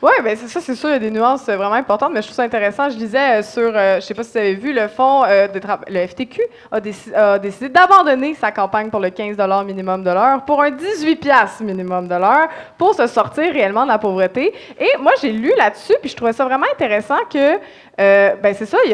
Oui, 0.00 0.12
bien 0.22 0.36
c'est 0.36 0.46
ça, 0.46 0.60
c'est 0.60 0.76
sûr, 0.76 0.90
il 0.90 0.92
y 0.92 0.94
a 0.94 0.98
des 1.00 1.10
nuances 1.10 1.48
euh, 1.48 1.56
vraiment 1.56 1.74
importantes, 1.74 2.12
mais 2.12 2.22
je 2.22 2.28
trouve 2.28 2.36
ça 2.36 2.44
intéressant. 2.44 2.88
Je 2.88 2.96
lisais 2.96 3.40
euh, 3.40 3.42
sur, 3.42 3.72
euh, 3.74 3.94
je 3.94 3.96
ne 3.96 4.00
sais 4.02 4.14
pas 4.14 4.22
si 4.22 4.30
vous 4.30 4.38
avez 4.38 4.54
vu, 4.54 4.72
le 4.72 4.86
fonds 4.86 5.22
de 5.22 5.60
le 5.88 6.06
FTQ 6.06 6.40
a, 6.70 6.78
déci- 6.80 7.12
a 7.12 7.36
décidé 7.40 7.68
d'abandonner 7.68 8.34
sa 8.34 8.52
campagne 8.52 8.90
pour 8.90 9.00
le 9.00 9.10
15 9.10 9.36
minimum 9.66 10.04
de 10.04 10.10
l'heure 10.10 10.44
pour 10.44 10.62
un 10.62 10.70
18 10.70 11.16
piastres 11.16 11.64
minimum 11.64 12.06
de 12.06 12.14
l'heure 12.14 12.46
pour 12.78 12.94
se 12.94 13.08
sortir 13.08 13.52
réellement 13.52 13.82
de 13.82 13.88
la 13.88 13.98
pauvreté. 13.98 14.54
Et 14.78 14.96
moi, 15.00 15.14
j'ai 15.20 15.32
lu 15.32 15.52
là-dessus, 15.58 15.94
puis 16.00 16.10
je 16.10 16.14
trouvais 16.14 16.32
ça 16.32 16.44
vraiment 16.44 16.66
intéressant 16.72 17.18
que, 17.28 17.56
ben 17.96 18.54
c'est 18.54 18.66
ça, 18.66 18.78
il 18.86 18.92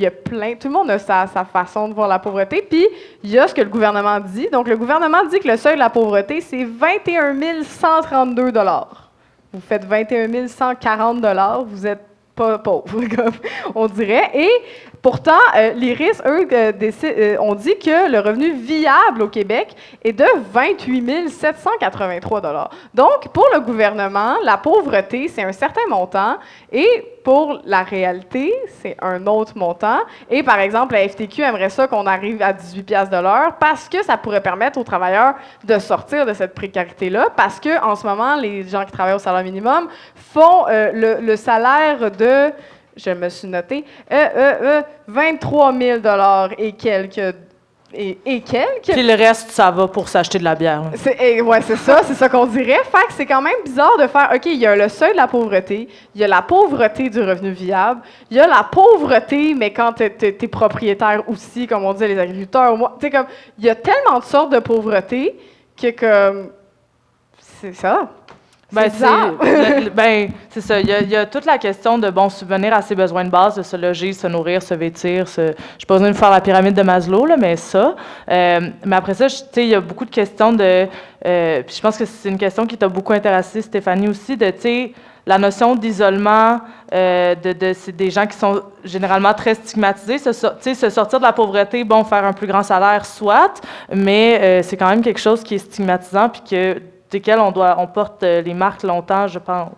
y 0.00 0.06
a, 0.06 0.10
plein, 0.10 0.54
tout 0.54 0.68
le 0.68 0.72
monde 0.72 0.90
a 0.90 0.98
sa, 0.98 1.26
sa 1.26 1.44
façon 1.44 1.86
de 1.88 1.92
voir 1.92 2.08
la 2.08 2.18
pauvreté, 2.18 2.66
puis 2.66 2.86
il 3.22 3.28
y 3.30 3.38
a 3.38 3.46
ce 3.46 3.52
que 3.54 3.60
le 3.60 3.68
gouvernement 3.68 4.20
dit. 4.20 4.48
Donc, 4.50 4.68
le 4.68 4.78
gouvernement 4.78 5.22
dit 5.30 5.38
que 5.38 5.48
le 5.48 5.58
seuil 5.58 5.74
de 5.74 5.80
la 5.80 5.90
pauvreté, 5.90 6.40
c'est 6.40 6.64
21 6.64 7.62
132 7.62 8.52
vous 9.56 9.62
faites 9.66 9.84
21 9.84 10.48
140 10.48 11.20
dollars, 11.22 11.64
vous 11.64 11.86
êtes 11.86 12.04
pas 12.34 12.58
pauvre, 12.58 13.00
comme 13.16 13.32
on 13.74 13.86
dirait. 13.86 14.30
Et 14.34 14.50
pourtant, 15.06 15.38
euh, 15.54 15.70
l'IRIS, 15.74 16.20
eux, 16.26 16.48
euh, 16.50 16.72
euh, 17.04 17.36
ont 17.38 17.54
dit 17.54 17.78
que 17.78 18.10
le 18.10 18.18
revenu 18.18 18.54
viable 18.54 19.22
au 19.22 19.28
Québec 19.28 19.68
est 20.02 20.12
de 20.12 20.26
28 20.52 21.28
783 21.28 22.40
dollars. 22.40 22.70
Donc, 22.92 23.28
pour 23.28 23.46
le 23.54 23.60
gouvernement, 23.60 24.34
la 24.42 24.56
pauvreté, 24.56 25.28
c'est 25.28 25.44
un 25.44 25.52
certain 25.52 25.86
montant, 25.88 26.38
et 26.72 27.20
pour 27.22 27.60
la 27.64 27.84
réalité, 27.84 28.52
c'est 28.82 28.96
un 29.00 29.24
autre 29.28 29.52
montant. 29.56 29.98
Et 30.28 30.42
par 30.42 30.58
exemple, 30.58 30.94
la 30.94 31.08
FTQ 31.08 31.40
aimerait 31.42 31.70
ça 31.70 31.86
qu'on 31.86 32.06
arrive 32.06 32.42
à 32.42 32.52
18 32.52 32.82
pièces 32.82 33.10
de 33.10 33.16
l'heure 33.16 33.54
parce 33.60 33.88
que 33.88 34.04
ça 34.04 34.16
pourrait 34.16 34.40
permettre 34.40 34.76
aux 34.76 34.84
travailleurs 34.84 35.34
de 35.62 35.78
sortir 35.78 36.26
de 36.26 36.32
cette 36.32 36.54
précarité-là. 36.54 37.28
Parce 37.36 37.60
que 37.60 37.80
en 37.80 37.94
ce 37.94 38.04
moment, 38.04 38.34
les 38.34 38.64
gens 38.64 38.84
qui 38.84 38.90
travaillent 38.90 39.14
au 39.14 39.20
salaire 39.20 39.44
minimum 39.44 39.88
font 40.16 40.66
euh, 40.68 41.20
le 41.20 41.36
salaire 41.36 42.10
de, 42.10 42.52
je 42.96 43.10
me 43.10 43.28
suis 43.28 43.48
noté, 43.48 43.84
euh, 44.10 44.16
euh, 44.36 44.54
euh, 44.62 44.82
23 45.06 45.72
000 45.72 45.98
dollars 45.98 46.50
et 46.58 46.72
quelques 46.72 47.34
et, 47.94 48.18
et 48.26 48.40
quelques. 48.40 48.92
Puis 48.92 49.02
le 49.02 49.14
reste, 49.14 49.50
ça 49.50 49.70
va 49.70 49.86
pour 49.86 50.08
s'acheter 50.08 50.38
de 50.38 50.44
la 50.44 50.54
bière. 50.54 50.82
C'est, 50.96 51.40
ouais, 51.40 51.62
c'est 51.62 51.76
ça, 51.76 52.00
c'est 52.02 52.14
ça 52.14 52.28
qu'on 52.28 52.46
dirait. 52.46 52.82
Fait 52.84 53.06
que 53.06 53.12
c'est 53.16 53.26
quand 53.26 53.40
même 53.40 53.54
bizarre 53.64 53.96
de 53.98 54.06
faire, 54.06 54.30
OK, 54.34 54.46
il 54.46 54.56
y 54.56 54.66
a 54.66 54.74
le 54.74 54.88
seuil 54.88 55.12
de 55.12 55.16
la 55.16 55.28
pauvreté, 55.28 55.88
il 56.14 56.20
y 56.20 56.24
a 56.24 56.28
la 56.28 56.42
pauvreté 56.42 57.08
du 57.08 57.20
revenu 57.20 57.50
viable, 57.50 58.00
il 58.30 58.36
y 58.36 58.40
a 58.40 58.46
la 58.46 58.64
pauvreté, 58.64 59.54
mais 59.54 59.72
quand 59.72 59.92
t'es, 59.92 60.10
t'es 60.10 60.48
propriétaire 60.48 61.22
aussi, 61.28 61.66
comme 61.66 61.84
on 61.84 61.92
dit 61.92 62.06
les 62.06 62.18
agriculteurs, 62.18 62.76
moi, 62.76 62.96
tu 62.98 63.06
sais, 63.06 63.10
comme, 63.12 63.26
il 63.58 63.64
y 63.64 63.70
a 63.70 63.74
tellement 63.74 64.18
de 64.18 64.24
sortes 64.24 64.52
de 64.52 64.58
pauvreté 64.58 65.38
que, 65.80 65.90
comme, 65.90 66.50
c'est 67.38 67.74
ça. 67.74 68.08
Ben, 68.76 68.90
C'est 68.90 69.90
ben, 69.94 70.28
ça. 70.60 70.80
Il 70.80 70.86
y, 70.88 70.92
a, 70.92 71.00
il 71.00 71.08
y 71.10 71.16
a 71.16 71.26
toute 71.26 71.44
la 71.44 71.58
question 71.58 71.98
de 71.98 72.10
bon 72.10 72.28
subvenir 72.28 72.72
à 72.74 72.82
ses 72.82 72.94
besoins 72.94 73.24
de 73.24 73.30
base, 73.30 73.56
de 73.56 73.62
se 73.62 73.76
loger, 73.76 74.12
se 74.12 74.26
nourrir, 74.26 74.62
se 74.62 74.74
vêtir. 74.74 75.26
Je 75.26 75.52
suis 75.78 75.86
pas 75.86 75.94
besoin 75.94 76.10
de 76.10 76.16
faire 76.16 76.30
la 76.30 76.40
pyramide 76.40 76.74
de 76.74 76.82
Maslow, 76.82 77.26
là, 77.26 77.36
mais 77.36 77.56
ça. 77.56 77.94
Euh, 78.30 78.60
mais 78.84 78.96
après 78.96 79.14
ça, 79.14 79.28
je- 79.28 79.36
tu 79.36 79.42
sais, 79.52 79.62
il 79.64 79.68
y 79.70 79.74
a 79.74 79.80
beaucoup 79.80 80.04
de 80.04 80.10
questions 80.10 80.52
de. 80.52 80.86
euh, 81.26 81.62
puis 81.62 81.74
je 81.76 81.80
pense 81.80 81.96
que 81.96 82.04
c'est 82.04 82.28
une 82.28 82.38
question 82.38 82.66
qui 82.66 82.76
t'a 82.76 82.88
beaucoup 82.88 83.12
intéressé, 83.12 83.62
Stéphanie 83.62 84.08
aussi, 84.08 84.36
de 84.36 84.52
la 85.28 85.38
notion 85.38 85.74
d'isolement, 85.74 86.60
euh, 86.94 87.34
de, 87.34 87.52
de 87.52 87.72
c'est 87.72 87.90
des 87.96 88.10
gens 88.10 88.26
qui 88.26 88.36
sont 88.36 88.62
généralement 88.84 89.34
très 89.34 89.54
stigmatisés. 89.54 90.18
Se, 90.18 90.32
se 90.32 90.88
sortir 90.90 91.18
de 91.18 91.24
la 91.24 91.32
pauvreté, 91.32 91.82
bon, 91.82 92.04
faire 92.04 92.24
un 92.24 92.32
plus 92.32 92.46
grand 92.46 92.62
salaire, 92.62 93.04
soit, 93.04 93.54
mais 93.92 94.62
c'est 94.62 94.76
quand 94.76 94.88
même 94.88 95.02
quelque 95.02 95.18
chose 95.20 95.42
qui 95.42 95.56
est 95.56 95.58
stigmatisant, 95.58 96.28
puis 96.28 96.42
que 96.48 96.80
desquels 97.10 97.40
on 97.40 97.52
doit, 97.52 97.76
on 97.78 97.86
porte 97.86 98.22
euh, 98.22 98.40
les 98.42 98.54
marques 98.54 98.82
longtemps, 98.82 99.26
je 99.26 99.38
pense. 99.38 99.72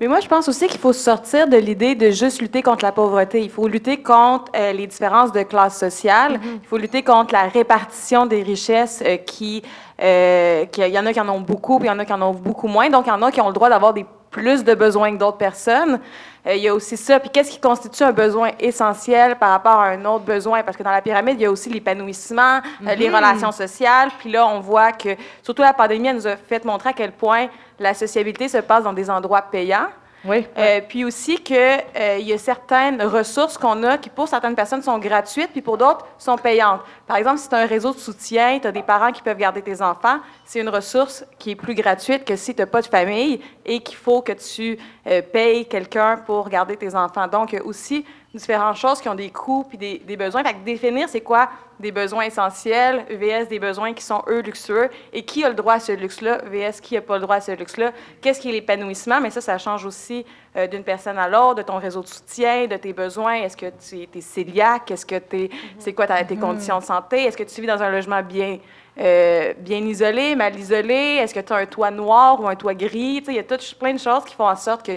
Mais 0.00 0.06
moi, 0.06 0.20
je 0.20 0.28
pense 0.28 0.48
aussi 0.48 0.68
qu'il 0.68 0.80
faut 0.80 0.94
sortir 0.94 1.46
de 1.46 1.56
l'idée 1.58 1.94
de 1.94 2.10
juste 2.10 2.40
lutter 2.40 2.62
contre 2.62 2.82
la 2.82 2.92
pauvreté. 2.92 3.42
Il 3.42 3.50
faut 3.50 3.68
lutter 3.68 4.02
contre 4.02 4.50
euh, 4.56 4.72
les 4.72 4.86
différences 4.86 5.32
de 5.32 5.42
classe 5.42 5.78
sociale. 5.78 6.40
Il 6.42 6.66
faut 6.66 6.78
lutter 6.78 7.02
contre 7.02 7.34
la 7.34 7.42
répartition 7.42 8.24
des 8.24 8.42
richesses 8.42 9.02
euh, 9.04 9.18
qui... 9.18 9.62
euh, 10.00 10.64
qu'il 10.66 10.88
y 10.88 10.98
en 10.98 11.04
a 11.04 11.12
qui 11.12 11.20
en 11.20 11.28
ont 11.28 11.40
beaucoup, 11.40 11.78
puis 11.78 11.88
il 11.88 11.90
y 11.90 11.94
en 11.94 11.98
a 11.98 12.06
qui 12.06 12.12
en 12.12 12.22
ont 12.22 12.32
beaucoup 12.32 12.68
moins. 12.68 12.88
Donc, 12.88 13.06
il 13.06 13.10
y 13.10 13.12
en 13.12 13.20
a 13.20 13.30
qui 13.30 13.40
ont 13.42 13.48
le 13.48 13.52
droit 13.52 13.68
d'avoir 13.68 13.92
des 13.92 14.06
plus 14.30 14.64
de 14.64 14.74
besoins 14.74 15.12
que 15.12 15.18
d'autres 15.18 15.36
personnes. 15.36 16.00
Euh, 16.46 16.56
il 16.56 16.62
y 16.62 16.68
a 16.68 16.74
aussi 16.74 16.96
ça. 16.96 17.20
Puis 17.20 17.30
qu'est-ce 17.30 17.50
qui 17.50 17.60
constitue 17.60 18.02
un 18.02 18.12
besoin 18.12 18.50
essentiel 18.58 19.36
par 19.36 19.50
rapport 19.50 19.80
à 19.80 19.88
un 19.88 20.04
autre 20.04 20.24
besoin? 20.24 20.62
Parce 20.62 20.76
que 20.76 20.82
dans 20.82 20.90
la 20.90 21.00
pyramide, 21.00 21.36
il 21.38 21.42
y 21.42 21.46
a 21.46 21.50
aussi 21.50 21.70
l'épanouissement, 21.70 22.60
euh, 22.86 22.94
les 22.94 23.08
relations 23.08 23.52
sociales. 23.52 24.10
Puis 24.18 24.30
là, 24.30 24.46
on 24.46 24.60
voit 24.60 24.92
que, 24.92 25.10
surtout 25.42 25.62
la 25.62 25.72
pandémie, 25.72 26.08
elle 26.08 26.16
nous 26.16 26.26
a 26.26 26.36
fait 26.36 26.64
montrer 26.64 26.90
à 26.90 26.92
quel 26.92 27.12
point 27.12 27.46
la 27.78 27.94
sociabilité 27.94 28.48
se 28.48 28.58
passe 28.58 28.84
dans 28.84 28.92
des 28.92 29.08
endroits 29.08 29.42
payants. 29.42 29.88
Oui. 30.24 30.46
Euh, 30.56 30.80
puis 30.88 31.04
aussi 31.04 31.38
qu'il 31.38 31.56
euh, 31.56 32.18
y 32.18 32.32
a 32.32 32.38
certaines 32.38 33.02
ressources 33.02 33.58
qu'on 33.58 33.82
a 33.82 33.98
qui, 33.98 34.08
pour 34.08 34.28
certaines 34.28 34.54
personnes, 34.54 34.82
sont 34.82 34.98
gratuites, 34.98 35.50
puis 35.50 35.62
pour 35.62 35.76
d'autres, 35.76 36.06
sont 36.16 36.36
payantes. 36.36 36.80
Par 37.06 37.16
exemple, 37.16 37.38
si 37.38 37.48
tu 37.48 37.54
as 37.54 37.58
un 37.58 37.66
réseau 37.66 37.92
de 37.92 37.98
soutien, 37.98 38.58
tu 38.60 38.68
as 38.68 38.72
des 38.72 38.82
parents 38.82 39.10
qui 39.10 39.22
peuvent 39.22 39.36
garder 39.36 39.62
tes 39.62 39.82
enfants, 39.82 40.18
c'est 40.44 40.60
une 40.60 40.68
ressource 40.68 41.24
qui 41.38 41.50
est 41.50 41.56
plus 41.56 41.74
gratuite 41.74 42.24
que 42.24 42.36
si 42.36 42.54
tu 42.54 42.60
n'as 42.60 42.66
pas 42.66 42.82
de 42.82 42.86
famille 42.86 43.40
et 43.64 43.80
qu'il 43.80 43.96
faut 43.96 44.22
que 44.22 44.32
tu 44.32 44.78
euh, 45.08 45.22
payes 45.22 45.66
quelqu'un 45.66 46.18
pour 46.18 46.48
garder 46.48 46.76
tes 46.76 46.94
enfants. 46.94 47.26
Donc, 47.26 47.54
a 47.54 47.62
aussi 47.64 48.04
différentes 48.34 48.76
choses 48.76 49.00
qui 49.00 49.08
ont 49.08 49.14
des 49.14 49.30
coûts 49.30 49.64
puis 49.68 49.78
des, 49.78 49.98
des 49.98 50.16
besoins. 50.16 50.42
Fait 50.42 50.54
que 50.54 50.64
définir 50.64 51.08
c'est 51.08 51.20
quoi 51.20 51.48
des 51.82 51.92
besoins 51.92 52.24
essentiels 52.24 53.04
VS 53.10 53.48
des 53.48 53.58
besoins 53.58 53.92
qui 53.92 54.02
sont, 54.02 54.22
eux, 54.28 54.40
luxueux 54.40 54.88
et 55.12 55.24
qui 55.24 55.44
a 55.44 55.48
le 55.48 55.54
droit 55.54 55.74
à 55.74 55.80
ce 55.80 55.92
luxe-là 55.92 56.38
VS 56.46 56.80
qui 56.80 56.94
n'a 56.94 57.00
pas 57.00 57.16
le 57.16 57.22
droit 57.22 57.36
à 57.36 57.40
ce 57.40 57.52
luxe-là. 57.52 57.92
Qu'est-ce 58.20 58.40
qui 58.40 58.48
est 58.48 58.52
l'épanouissement? 58.52 59.20
Mais 59.20 59.30
ça, 59.30 59.40
ça 59.40 59.58
change 59.58 59.84
aussi 59.84 60.24
euh, 60.56 60.66
d'une 60.66 60.84
personne 60.84 61.18
à 61.18 61.28
l'autre, 61.28 61.56
de 61.56 61.62
ton 61.62 61.78
réseau 61.78 62.00
de 62.00 62.06
soutien, 62.06 62.66
de 62.66 62.76
tes 62.76 62.92
besoins. 62.92 63.34
Est-ce 63.34 63.56
que 63.56 63.66
tu 63.66 64.02
es 64.02 64.06
cœliaque? 64.44 64.90
Est-ce 64.92 65.04
que 65.04 65.18
tu 65.18 65.50
c'est 65.78 65.92
quoi 65.92 66.06
tes 66.06 66.36
conditions 66.36 66.78
de 66.78 66.84
santé? 66.84 67.24
Est-ce 67.24 67.36
que 67.36 67.42
tu 67.42 67.60
vis 67.60 67.66
dans 67.66 67.82
un 67.82 67.90
logement 67.90 68.22
bien, 68.22 68.58
euh, 69.00 69.52
bien 69.58 69.78
isolé, 69.78 70.36
mal 70.36 70.56
isolé? 70.58 71.18
Est-ce 71.20 71.34
que 71.34 71.40
tu 71.40 71.52
as 71.52 71.56
un 71.56 71.66
toit 71.66 71.90
noir 71.90 72.40
ou 72.40 72.46
un 72.46 72.54
toit 72.54 72.74
gris? 72.74 73.24
Il 73.26 73.34
y 73.34 73.38
a 73.40 73.42
tout, 73.42 73.58
plein 73.78 73.94
de 73.94 73.98
choses 73.98 74.24
qui 74.24 74.36
font 74.36 74.48
en 74.48 74.56
sorte 74.56 74.86
que, 74.86 74.92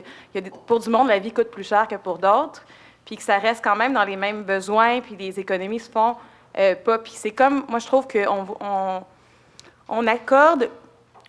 pour 0.67 0.80
du 0.80 0.89
monde, 0.89 1.08
la 1.08 1.17
vie 1.17 1.32
coûte 1.32 1.50
plus 1.50 1.67
cher 1.67 1.88
que 1.88 1.95
pour 1.95 2.19
d'autres 2.19 2.63
puis 3.05 3.17
que 3.17 3.23
ça 3.23 3.37
reste 3.37 3.63
quand 3.63 3.75
même 3.75 3.93
dans 3.93 4.03
les 4.03 4.15
mêmes 4.15 4.43
besoins, 4.43 4.99
puis 4.99 5.15
les 5.15 5.39
économies 5.39 5.79
se 5.79 5.89
font 5.89 6.15
euh, 6.57 6.75
pas. 6.75 6.97
Puis 6.97 7.13
c'est 7.15 7.31
comme, 7.31 7.63
moi, 7.69 7.79
je 7.79 7.85
trouve 7.85 8.07
qu'on 8.07 9.05
on, 9.89 10.07
accorde 10.07 10.69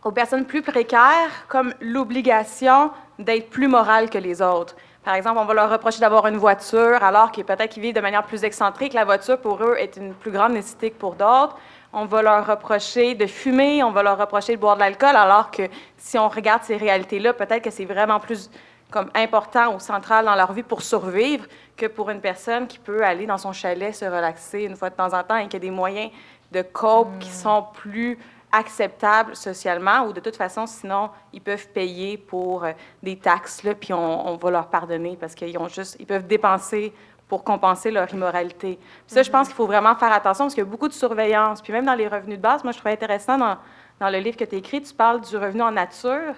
aux 0.02 0.12
personnes 0.12 0.46
plus 0.46 0.62
précaires 0.62 1.46
comme 1.48 1.74
l'obligation 1.80 2.90
d'être 3.18 3.50
plus 3.50 3.68
morales 3.68 4.08
que 4.08 4.18
les 4.18 4.40
autres. 4.40 4.74
Par 5.04 5.14
exemple, 5.14 5.38
on 5.38 5.44
va 5.44 5.54
leur 5.54 5.70
reprocher 5.70 6.00
d'avoir 6.00 6.26
une 6.26 6.36
voiture, 6.36 7.02
alors 7.02 7.30
que 7.30 7.40
peut-être 7.42 7.70
qu'ils 7.70 7.82
vivent 7.82 7.94
de 7.94 8.00
manière 8.00 8.24
plus 8.24 8.42
excentrique. 8.42 8.92
La 8.92 9.04
voiture, 9.04 9.38
pour 9.38 9.62
eux, 9.62 9.76
est 9.78 9.96
une 9.96 10.14
plus 10.14 10.32
grande 10.32 10.52
nécessité 10.52 10.90
que 10.90 10.98
pour 10.98 11.14
d'autres. 11.14 11.56
On 11.92 12.06
va 12.06 12.22
leur 12.22 12.46
reprocher 12.46 13.14
de 13.14 13.26
fumer, 13.26 13.84
on 13.84 13.92
va 13.92 14.02
leur 14.02 14.18
reprocher 14.18 14.56
de 14.56 14.60
boire 14.60 14.74
de 14.74 14.80
l'alcool, 14.80 15.14
alors 15.14 15.50
que 15.50 15.62
si 15.96 16.18
on 16.18 16.28
regarde 16.28 16.62
ces 16.64 16.76
réalités-là, 16.76 17.34
peut-être 17.34 17.62
que 17.62 17.70
c'est 17.70 17.84
vraiment 17.84 18.18
plus 18.18 18.50
comme 18.90 19.10
important 19.14 19.74
ou 19.74 19.80
central 19.80 20.24
dans 20.24 20.34
leur 20.34 20.52
vie 20.52 20.62
pour 20.62 20.82
survivre 20.82 21.46
que 21.76 21.86
pour 21.86 22.10
une 22.10 22.20
personne 22.20 22.66
qui 22.66 22.78
peut 22.78 23.04
aller 23.04 23.26
dans 23.26 23.38
son 23.38 23.52
chalet 23.52 23.94
se 23.94 24.04
relaxer 24.04 24.62
une 24.62 24.76
fois 24.76 24.90
de 24.90 24.94
temps 24.94 25.12
en 25.12 25.22
temps 25.22 25.36
et 25.36 25.48
qui 25.48 25.56
a 25.56 25.58
des 25.58 25.70
moyens 25.70 26.10
de 26.52 26.62
cope 26.62 27.18
qui 27.18 27.28
hmm. 27.28 27.32
sont 27.32 27.66
plus 27.74 28.18
acceptables 28.52 29.36
socialement 29.36 30.06
ou 30.06 30.12
de 30.12 30.20
toute 30.20 30.36
façon, 30.36 30.66
sinon, 30.66 31.10
ils 31.32 31.40
peuvent 31.40 31.68
payer 31.68 32.16
pour 32.16 32.64
euh, 32.64 32.72
des 33.02 33.16
taxes, 33.16 33.62
là, 33.64 33.74
puis 33.74 33.92
on, 33.92 34.36
va 34.36 34.50
leur 34.50 34.68
pardonner 34.68 35.16
parce 35.20 35.34
qu'ils 35.34 35.58
ont 35.58 35.68
juste, 35.68 35.96
ils 35.98 36.06
peuvent 36.06 36.26
dépenser 36.26 36.92
pour 37.28 37.42
compenser 37.42 37.90
leur 37.90 38.12
immoralité. 38.14 38.78
ça, 39.08 39.22
je 39.22 39.30
pense 39.30 39.46
hmm. 39.46 39.48
qu'il 39.48 39.56
faut 39.56 39.66
vraiment 39.66 39.94
faire 39.96 40.12
attention 40.12 40.44
parce 40.44 40.54
qu'il 40.54 40.64
y 40.64 40.66
a 40.66 40.70
beaucoup 40.70 40.88
de 40.88 40.92
surveillance. 40.92 41.60
Puis 41.60 41.72
même 41.72 41.84
dans 41.84 41.94
les 41.94 42.08
revenus 42.08 42.38
de 42.38 42.42
base, 42.42 42.62
moi, 42.62 42.72
je 42.72 42.78
trouvais 42.78 42.94
intéressant 42.94 43.36
dans, 43.36 43.58
dans 43.98 44.08
le 44.10 44.18
livre 44.18 44.36
que 44.36 44.44
tu 44.44 44.54
as 44.54 44.58
écrit, 44.58 44.80
tu 44.80 44.94
parles 44.94 45.20
du 45.20 45.36
revenu 45.36 45.62
en 45.62 45.72
nature. 45.72 46.34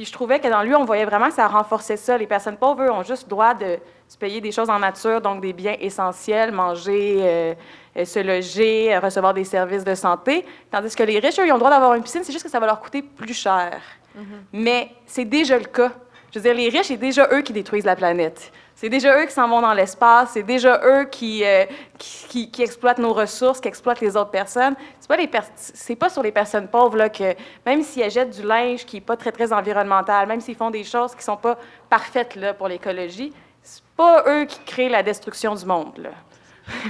Puis 0.00 0.06
je 0.06 0.12
trouvais 0.14 0.40
que 0.40 0.48
dans 0.48 0.62
lui, 0.62 0.74
on 0.74 0.86
voyait 0.86 1.04
vraiment 1.04 1.28
que 1.28 1.34
ça 1.34 1.46
renforçait 1.46 1.98
ça. 1.98 2.16
Les 2.16 2.26
personnes 2.26 2.56
pauvres, 2.56 2.84
eux, 2.84 2.90
ont 2.90 3.02
juste 3.02 3.28
droit 3.28 3.52
de 3.52 3.76
se 4.08 4.16
payer 4.16 4.40
des 4.40 4.50
choses 4.50 4.70
en 4.70 4.78
nature, 4.78 5.20
donc 5.20 5.42
des 5.42 5.52
biens 5.52 5.76
essentiels, 5.78 6.52
manger, 6.52 7.18
euh, 7.20 7.54
euh, 7.98 8.04
se 8.06 8.18
loger, 8.18 8.94
euh, 8.94 8.98
recevoir 8.98 9.34
des 9.34 9.44
services 9.44 9.84
de 9.84 9.94
santé. 9.94 10.46
Tandis 10.70 10.96
que 10.96 11.02
les 11.02 11.18
riches, 11.18 11.38
eux, 11.38 11.46
ils 11.46 11.50
ont 11.52 11.56
le 11.56 11.60
droit 11.60 11.68
d'avoir 11.68 11.92
une 11.92 12.02
piscine, 12.02 12.24
c'est 12.24 12.32
juste 12.32 12.46
que 12.46 12.50
ça 12.50 12.58
va 12.58 12.64
leur 12.64 12.80
coûter 12.80 13.02
plus 13.02 13.34
cher. 13.34 13.78
Mm-hmm. 14.16 14.22
Mais 14.54 14.90
c'est 15.04 15.26
déjà 15.26 15.58
le 15.58 15.66
cas. 15.66 15.92
Je 16.32 16.38
veux 16.38 16.44
dire, 16.44 16.54
les 16.54 16.70
riches, 16.70 16.86
c'est 16.86 16.96
déjà 16.96 17.28
eux 17.30 17.42
qui 17.42 17.52
détruisent 17.52 17.84
la 17.84 17.94
planète. 17.94 18.50
C'est 18.80 18.88
déjà 18.88 19.20
eux 19.20 19.26
qui 19.26 19.32
s'en 19.32 19.46
vont 19.46 19.60
dans 19.60 19.74
l'espace, 19.74 20.30
c'est 20.32 20.42
déjà 20.42 20.80
eux 20.82 21.04
qui, 21.04 21.44
euh, 21.44 21.66
qui, 21.98 22.50
qui, 22.50 22.62
exploitent 22.62 22.96
nos 22.96 23.12
ressources, 23.12 23.60
qui 23.60 23.68
exploitent 23.68 24.00
les 24.00 24.16
autres 24.16 24.30
personnes. 24.30 24.74
C'est 24.98 25.06
pas, 25.06 25.18
les 25.18 25.96
pas 25.96 26.08
sur 26.08 26.22
les 26.22 26.32
personnes 26.32 26.66
pauvres 26.66 26.96
là, 26.96 27.10
que, 27.10 27.34
même 27.66 27.82
s'ils 27.82 28.10
jettent 28.10 28.30
du 28.30 28.42
linge 28.42 28.86
qui 28.86 28.96
n'est 28.96 29.02
pas 29.02 29.18
très, 29.18 29.32
très 29.32 29.52
environnemental, 29.52 30.26
même 30.26 30.40
s'ils 30.40 30.56
font 30.56 30.70
des 30.70 30.84
choses 30.84 31.14
qui 31.14 31.22
sont 31.22 31.36
pas 31.36 31.58
parfaites 31.90 32.36
là, 32.36 32.54
pour 32.54 32.68
l'écologie, 32.68 33.34
c'est 33.62 33.82
pas 33.98 34.24
eux 34.26 34.46
qui 34.46 34.60
créent 34.60 34.88
la 34.88 35.02
destruction 35.02 35.54
du 35.54 35.66
monde. 35.66 35.98
Là. 35.98 36.12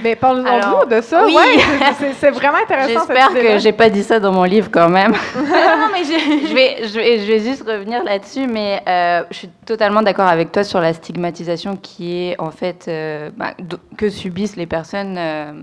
Mais 0.03 0.15
parlons-nous 0.15 0.85
de 0.89 1.01
ça. 1.01 1.25
Oui. 1.25 1.33
c'est 2.19 2.31
vraiment 2.31 2.57
intéressant. 2.57 3.05
J'espère 3.07 3.33
que 3.33 3.59
j'ai 3.59 3.71
pas 3.71 3.89
dit 3.89 4.03
ça 4.03 4.19
dans 4.19 4.31
mon 4.31 4.43
livre 4.43 4.69
quand 4.71 4.89
même. 4.89 5.11
non, 5.35 5.87
mais 5.91 6.03
je... 6.03 6.53
vais, 6.53 6.87
je, 6.87 6.93
vais, 6.93 7.19
je 7.19 7.25
vais 7.25 7.39
juste 7.39 7.63
revenir 7.67 8.03
là-dessus, 8.03 8.47
mais 8.47 8.81
euh, 8.87 9.23
je 9.31 9.37
suis 9.37 9.49
totalement 9.65 10.01
d'accord 10.01 10.27
avec 10.27 10.51
toi 10.51 10.63
sur 10.63 10.79
la 10.79 10.93
stigmatisation 10.93 11.77
qui 11.77 12.29
est 12.29 12.35
en 12.39 12.51
fait 12.51 12.85
euh, 12.87 13.29
bah, 13.35 13.53
que 13.97 14.09
subissent 14.09 14.55
les 14.55 14.67
personnes 14.67 15.15
euh, 15.17 15.53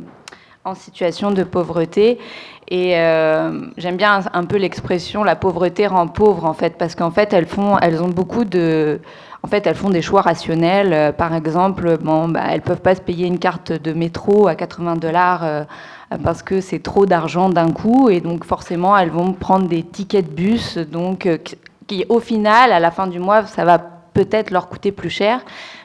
en 0.65 0.75
situation 0.75 1.31
de 1.31 1.45
pauvreté. 1.45 2.19
Et 2.71 2.91
j'aime 3.79 3.97
bien 3.97 4.19
un, 4.19 4.41
un 4.41 4.45
peu 4.45 4.59
l'expression 4.59 5.25
la 5.25 5.37
pauvreté 5.37 5.87
rend 5.87 6.07
pauvre 6.07 6.45
en 6.45 6.53
fait, 6.53 6.77
parce 6.77 6.95
qu'en 6.95 7.11
fait 7.11 7.33
elles 7.33 7.47
font, 7.47 7.79
elles 7.79 8.03
ont 8.03 8.11
beaucoup 8.11 8.45
de 8.45 9.01
en 9.42 9.48
fait, 9.48 9.66
elles 9.66 9.74
font 9.74 9.90
des 9.90 10.03
choix 10.03 10.22
rationnels. 10.22 10.92
Euh, 10.92 11.12
par 11.12 11.35
exemple, 11.35 11.98
bon, 11.98 12.29
bah, 12.29 12.42
elles 12.51 12.61
peuvent 12.61 12.81
pas 12.81 12.94
se 12.94 13.01
payer 13.01 13.27
une 13.27 13.38
carte 13.38 13.72
de 13.72 13.92
métro 13.92 14.48
à 14.48 14.55
80 14.55 14.96
dollars 14.96 15.44
euh, 15.44 15.64
parce 16.24 16.42
que 16.42 16.61
c'est 16.61 16.83
trop 16.83 17.07
d'argent 17.07 17.48
d'un 17.48 17.70
coup, 17.70 18.09
et 18.09 18.20
donc 18.20 18.44
forcément, 18.44 18.96
elles 18.96 19.11
vont 19.11 19.33
prendre 19.33 19.68
des 19.68 19.83
tickets 19.83 20.29
de 20.29 20.35
bus, 20.35 20.79
donc 20.79 21.27
euh, 21.27 21.38
qui, 21.87 22.05
au 22.09 22.20
final, 22.20 22.72
à 22.72 22.81
la 22.81 22.90
fin 22.90 23.07
du 23.07 23.18
mois, 23.18 23.44
ça 23.46 23.64
va 23.64 23.79
peut-être 23.79 24.51
leur 24.51 24.68
coûter 24.68 24.90
plus 24.90 25.11
cher, 25.11 25.40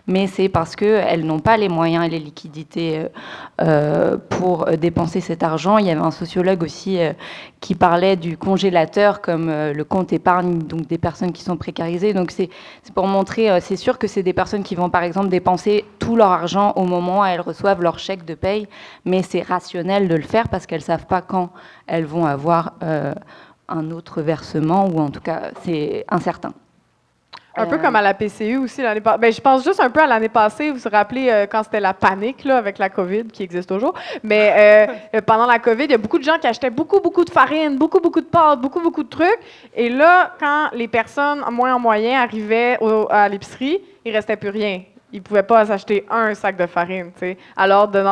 mais 0.06 0.28
c'est 0.28 0.50
parce 0.50 0.76
qu'elles 0.76 1.26
n'ont 1.26 1.40
pas 1.40 1.56
les 1.56 1.70
moyens 1.70 2.06
et 2.06 2.10
les 2.10 2.20
liquidités 2.20 3.00
euh, 3.00 3.08
euh, 3.62 4.18
pour 4.18 4.66
dépenser 4.78 5.22
cet 5.22 5.44
argent. 5.44 5.78
Il 5.78 5.86
y 5.86 5.92
avait 5.92 6.02
un 6.02 6.12
sociologue 6.12 6.64
aussi 6.64 7.00
euh, 7.00 7.14
qui 7.62 7.74
parlait 7.74 8.18
du 8.18 8.38
congélateur 8.38 9.22
comme 9.22 9.50
le 9.50 9.84
compte 9.84 10.12
épargne, 10.12 10.60
donc 10.60 10.88
des 10.88 10.98
personnes 10.98 11.32
qui 11.32 11.42
sont 11.44 11.56
précarisées. 11.56 12.14
Donc 12.14 12.32
c'est 12.32 12.50
pour 12.94 13.08
montrer, 13.08 13.62
c'est 13.62 13.78
sûr 13.78 13.98
que 13.98 14.08
c'est 14.08 14.24
des 14.24 14.34
personnes 14.34 14.64
qui 14.64 14.76
vont 14.76 14.90
par 14.90 15.04
exemple 15.04 15.30
dépenser 15.30 15.86
tout 16.00 16.18
leur 16.18 16.32
argent 16.32 16.74
au 16.76 16.84
moment 16.84 17.22
où 17.22 17.26
elles 17.26 17.40
reçoivent 17.40 17.82
leur 17.82 18.00
chèque 18.00 18.26
de 18.26 18.34
paye, 18.34 18.68
mais 19.06 19.22
c'est 19.24 19.42
rationnel 19.42 20.10
de 20.10 20.16
le 20.16 20.24
faire 20.24 20.50
parce 20.50 20.66
qu'elles 20.66 20.80
ne 20.80 20.86
savent 20.86 21.08
pas 21.08 21.22
quand 21.22 21.52
elles 21.88 22.06
vont 22.06 22.26
avoir 22.26 22.74
un 23.70 23.92
autre 23.92 24.22
versement, 24.22 24.88
ou 24.88 25.00
en 25.00 25.10
tout 25.10 25.22
cas 25.22 25.52
c'est 25.64 26.04
incertain. 26.10 26.54
Un 27.56 27.68
peu 27.68 27.78
comme 27.78 27.96
à 27.96 28.02
la 28.02 28.14
PCU 28.14 28.58
aussi 28.58 28.82
l'année 28.82 29.02
passée. 29.02 29.20
Ben, 29.20 29.32
je 29.32 29.42
pense 29.42 29.64
juste 29.64 29.80
un 29.80 29.90
peu 29.90 30.02
à 30.02 30.08
l'année 30.08 30.30
passée. 30.30 30.72
Vous 30.72 30.80
vous 30.80 30.90
rappelez 30.90 31.30
euh, 31.30 31.46
quand 31.46 31.62
c'était 31.64 31.80
la 31.80 31.94
panique 31.94 32.44
là, 32.44 32.58
avec 32.58 32.80
la 32.80 32.90
COVID, 32.90 33.26
qui 33.26 33.44
existe 33.44 33.70
toujours. 33.70 33.94
Mais 34.24 34.88
euh, 34.90 34.94
euh, 35.16 35.22
pendant 35.22 35.46
la 35.46 35.60
COVID, 35.60 35.84
il 35.84 35.92
y 35.92 35.94
a 35.94 36.00
beaucoup 36.00 36.18
de 36.18 36.24
gens 36.24 36.40
qui 36.40 36.48
achetaient 36.48 36.72
beaucoup, 36.72 37.00
beaucoup 37.00 37.24
de 37.24 37.30
farine, 37.30 37.78
beaucoup, 37.78 38.00
beaucoup 38.00 38.22
de 38.22 38.26
pâtes, 38.26 38.60
beaucoup, 38.60 38.82
beaucoup 38.82 39.04
de 39.04 39.10
trucs. 39.10 39.40
Et 39.76 39.90
là, 39.90 40.34
quand 40.40 40.70
les 40.74 40.88
personnes 40.88 41.44
moins 41.52 41.76
en 41.76 41.80
moyen 41.80 42.22
arrivaient 42.22 42.78
à 43.10 43.30
l'épicerie, 43.30 43.82
il 44.04 44.12
restait 44.12 44.36
plus 44.36 44.50
rien. 44.50 44.82
Ils 45.12 45.20
ne 45.20 45.24
pouvaient 45.24 45.44
pas 45.44 45.66
s'acheter 45.66 46.06
un 46.10 46.34
sac 46.34 46.58
de 46.58 46.66
farine. 46.66 47.12
sais. 47.18 47.38
Alors, 47.56 47.88
de, 47.88 48.04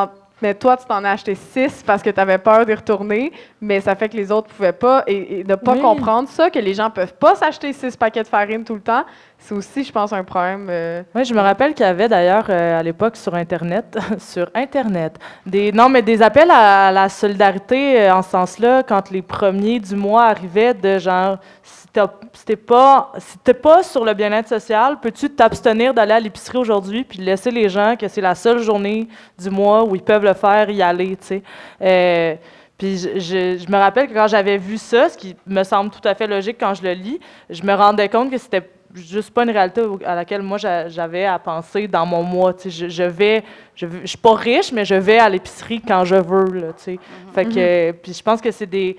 mais 0.41 0.53
toi, 0.55 0.77
tu 0.77 0.85
t'en 0.85 1.03
as 1.03 1.11
acheté 1.11 1.35
six 1.35 1.83
parce 1.85 2.01
que 2.01 2.09
tu 2.09 2.19
avais 2.19 2.37
peur 2.37 2.65
d'y 2.65 2.73
retourner, 2.73 3.31
mais 3.59 3.79
ça 3.81 3.95
fait 3.95 4.09
que 4.09 4.17
les 4.17 4.31
autres 4.31 4.47
ne 4.49 4.53
pouvaient 4.53 4.71
pas. 4.71 5.03
Et, 5.07 5.43
ne 5.47 5.55
pas 5.55 5.75
comprendre 5.75 6.29
ça, 6.29 6.49
que 6.49 6.59
les 6.59 6.73
gens 6.73 6.85
ne 6.85 6.91
peuvent 6.91 7.13
pas 7.13 7.35
s'acheter 7.35 7.73
six 7.73 7.95
paquets 7.95 8.23
de 8.23 8.27
farine 8.27 8.63
tout 8.63 8.75
le 8.75 8.81
temps, 8.81 9.03
c'est 9.37 9.55
aussi, 9.55 9.83
je 9.83 9.91
pense, 9.91 10.13
un 10.13 10.23
problème. 10.23 10.67
Euh. 10.69 11.03
Oui, 11.15 11.25
je 11.25 11.33
me 11.33 11.39
rappelle 11.39 11.73
qu'il 11.73 11.85
y 11.85 11.89
avait 11.89 12.07
d'ailleurs 12.07 12.45
euh, 12.49 12.79
à 12.79 12.83
l'époque 12.83 13.15
sur 13.15 13.33
Internet, 13.33 13.97
sur 14.19 14.49
Internet, 14.53 15.17
des, 15.45 15.71
non, 15.71 15.89
mais 15.89 16.01
des 16.01 16.21
appels 16.21 16.51
à, 16.51 16.91
la 16.91 17.09
solidarité 17.09 18.01
euh, 18.01 18.15
en 18.15 18.21
ce 18.21 18.29
sens-là, 18.31 18.83
quand 18.83 19.09
les 19.09 19.21
premiers 19.21 19.79
du 19.79 19.95
mois 19.95 20.25
arrivaient, 20.25 20.73
de 20.73 20.99
genre, 20.99 21.37
si 22.33 22.45
t'es 22.45 22.55
pas, 22.55 23.11
si 23.17 23.53
pas 23.53 23.83
sur 23.83 24.05
le 24.05 24.13
bien-être 24.13 24.47
social, 24.47 24.99
peux-tu 25.01 25.29
t'abstenir 25.29 25.93
d'aller 25.93 26.13
à 26.13 26.19
l'épicerie 26.19 26.57
aujourd'hui 26.57 27.03
puis 27.03 27.19
laisser 27.19 27.51
les 27.51 27.67
gens 27.67 27.95
que 27.95 28.07
c'est 28.07 28.21
la 28.21 28.35
seule 28.35 28.59
journée 28.59 29.07
du 29.37 29.49
mois 29.49 29.83
où 29.83 29.95
ils 29.95 30.01
peuvent 30.01 30.23
le 30.23 30.33
faire, 30.33 30.69
y 30.69 30.81
aller, 30.81 31.17
tu 31.17 31.27
sais? 31.27 31.43
Euh, 31.81 32.35
puis 32.77 32.97
je, 32.97 33.59
je, 33.59 33.71
me 33.71 33.77
rappelle 33.77 34.07
que 34.07 34.13
quand 34.13 34.27
j'avais 34.27 34.57
vu 34.57 34.77
ça, 34.77 35.09
ce 35.09 35.17
qui 35.17 35.35
me 35.45 35.63
semble 35.63 35.91
tout 35.91 36.07
à 36.07 36.15
fait 36.15 36.25
logique 36.25 36.57
quand 36.59 36.73
je 36.73 36.81
le 36.81 36.93
lis, 36.93 37.19
je 37.49 37.61
me 37.63 37.73
rendais 37.73 38.09
compte 38.09 38.31
que 38.31 38.37
c'était 38.39 38.67
juste 38.95 39.31
pas 39.31 39.43
une 39.43 39.51
réalité 39.51 39.81
à 40.05 40.15
laquelle 40.15 40.41
moi 40.41 40.57
j'avais 40.57 41.25
à 41.25 41.37
penser 41.39 41.87
dans 41.87 42.05
mon 42.05 42.23
mois. 42.23 42.53
Je, 42.63 42.89
je 42.89 43.03
vais, 43.03 43.43
je, 43.75 43.85
je 44.01 44.07
suis 44.07 44.17
pas 44.17 44.33
riche, 44.33 44.71
mais 44.71 44.85
je 44.85 44.95
vais 44.95 45.19
à 45.19 45.29
l'épicerie 45.29 45.81
quand 45.81 46.05
je 46.05 46.15
veux. 46.15 46.51
Là, 46.53 46.67
mm-hmm. 46.69 46.97
Fait 47.33 47.45
que, 47.45 47.91
mm-hmm. 47.91 47.93
puis 47.93 48.13
je 48.13 48.23
pense 48.23 48.41
que 48.41 48.51
c'est 48.51 48.65
des 48.65 48.97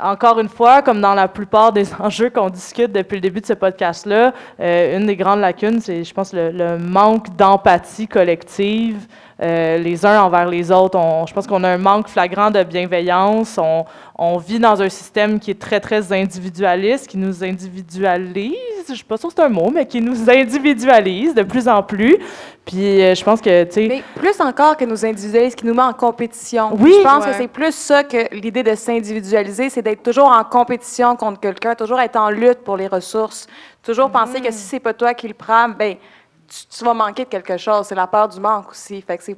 encore 0.00 0.40
une 0.40 0.48
fois, 0.48 0.82
comme 0.82 1.00
dans 1.00 1.14
la 1.14 1.28
plupart 1.28 1.72
des 1.72 1.94
enjeux 2.00 2.30
qu'on 2.30 2.50
discute 2.50 2.92
depuis 2.92 3.16
le 3.16 3.20
début 3.20 3.40
de 3.40 3.46
ce 3.46 3.52
podcast-là, 3.52 4.32
euh, 4.60 4.98
une 4.98 5.06
des 5.06 5.16
grandes 5.16 5.40
lacunes, 5.40 5.80
c'est, 5.80 6.04
je 6.04 6.14
pense, 6.14 6.32
le, 6.32 6.78
manque 6.78 7.34
d'empathie 7.36 8.08
collective 8.08 9.06
euh, 9.42 9.78
les 9.78 10.06
uns 10.06 10.22
envers 10.22 10.48
les 10.48 10.70
autres. 10.70 10.98
je 11.26 11.34
pense 11.34 11.46
qu'on 11.46 11.64
a 11.64 11.70
un 11.70 11.78
manque 11.78 12.08
flagrant 12.08 12.50
de 12.50 12.62
bienveillance. 12.62 13.58
On, 13.58 13.84
on, 14.16 14.38
vit 14.38 14.58
dans 14.58 14.80
un 14.80 14.88
système 14.88 15.40
qui 15.40 15.50
est 15.50 15.58
très, 15.58 15.80
très 15.80 16.12
individualiste, 16.12 17.08
qui 17.08 17.18
nous 17.18 17.42
individualise 17.42 18.54
je 18.88 18.94
suis 18.94 19.04
pas 19.04 19.16
sûre 19.16 19.28
que 19.28 19.34
c'est 19.36 19.42
un 19.42 19.48
mot, 19.48 19.70
mais 19.70 19.86
qui 19.86 20.00
nous 20.00 20.28
individualise 20.28 21.34
de 21.34 21.42
plus 21.42 21.68
en 21.68 21.82
plus. 21.82 22.18
Puis 22.64 23.02
euh, 23.02 23.14
je 23.14 23.24
pense 23.24 23.40
que, 23.40 23.64
tu 23.64 23.72
sais... 23.72 23.86
Mais 23.88 24.02
plus 24.14 24.40
encore 24.40 24.76
que 24.76 24.84
nous 24.84 25.04
individualise, 25.04 25.54
qui 25.54 25.66
nous 25.66 25.74
met 25.74 25.82
en 25.82 25.92
compétition. 25.92 26.70
Oui. 26.78 26.94
Je 26.98 27.02
pense 27.02 27.24
Ouais. 27.24 27.30
que 27.30 27.36
c'est 27.36 27.48
plus 27.48 27.74
ça 27.74 28.02
que 28.04 28.34
l'idée 28.34 28.62
de 28.62 28.74
s'individualiser, 28.74 29.70
c'est 29.70 29.82
d'être 29.82 30.02
toujours 30.02 30.28
en 30.28 30.42
compétition 30.44 31.16
contre 31.16 31.40
quelqu'un, 31.40 31.74
toujours 31.74 32.00
être 32.00 32.16
en 32.16 32.30
lutte 32.30 32.60
pour 32.64 32.76
les 32.76 32.86
ressources, 32.86 33.46
toujours 33.82 34.10
penser 34.10 34.40
que 34.40 34.50
si 34.50 34.58
c'est 34.60 34.80
pas 34.80 34.92
toi 34.94 35.14
qui 35.14 35.28
le 35.28 35.34
prends, 35.34 35.68
ben 35.68 35.96
tu, 36.48 36.66
tu 36.66 36.84
vas 36.84 36.94
manquer 36.94 37.24
de 37.24 37.30
quelque 37.30 37.56
chose. 37.56 37.86
C'est 37.86 37.94
la 37.94 38.06
peur 38.06 38.28
du 38.28 38.40
manque 38.40 38.70
aussi. 38.70 39.00
Fait 39.02 39.18
que 39.18 39.24
c'est 39.24 39.36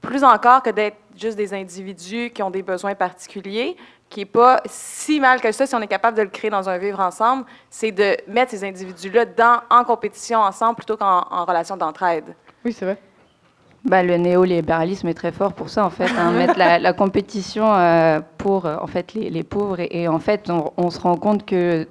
plus 0.00 0.22
encore 0.24 0.62
que 0.62 0.70
d'être 0.70 0.96
juste 1.16 1.36
des 1.36 1.52
individus 1.52 2.30
qui 2.30 2.42
ont 2.42 2.50
des 2.50 2.62
besoins 2.62 2.94
particuliers, 2.94 3.76
qui 4.08 4.22
est 4.22 4.24
pas 4.26 4.60
si 4.66 5.20
mal 5.20 5.40
que 5.40 5.50
ça 5.52 5.66
si 5.66 5.74
on 5.74 5.80
est 5.80 5.88
capable 5.88 6.16
de 6.16 6.22
le 6.22 6.28
créer 6.28 6.50
dans 6.50 6.68
un 6.68 6.78
vivre 6.78 7.00
ensemble, 7.00 7.44
c'est 7.68 7.90
de 7.90 8.16
mettre 8.26 8.52
ces 8.52 8.64
individus-là 8.64 9.24
dans 9.24 9.60
en 9.70 9.84
compétition 9.84 10.38
ensemble 10.40 10.76
plutôt 10.76 10.96
qu'en 10.96 11.26
en 11.30 11.44
relation 11.44 11.76
d'entraide. 11.76 12.34
Oui, 12.64 12.72
c'est 12.72 12.84
vrai. 12.84 12.98
Bah, 13.84 14.02
le 14.02 14.16
néolibéralisme 14.16 15.08
est 15.08 15.14
très 15.14 15.32
fort 15.32 15.52
pour 15.52 15.68
ça, 15.68 15.84
en 15.84 15.90
fait, 15.90 16.10
hein, 16.18 16.32
mettre 16.32 16.58
la, 16.58 16.78
la 16.78 16.92
compétition 16.92 17.72
euh, 17.72 18.20
pour 18.36 18.66
euh, 18.66 18.76
en 18.80 18.86
fait, 18.86 19.14
les, 19.14 19.30
les 19.30 19.44
pauvres. 19.44 19.78
Et, 19.80 20.02
et 20.02 20.08
en 20.08 20.18
fait, 20.18 20.50
on, 20.50 20.72
on 20.76 20.90
se 20.90 21.00
rend 21.00 21.16
compte 21.16 21.46
que 21.46 21.86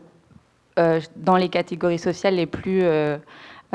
euh, 0.80 1.00
dans 1.16 1.38
les 1.38 1.50
catégories 1.50 1.98
sociales 1.98 2.36
les 2.36 2.46
plus 2.46 2.82
euh, 2.84 3.18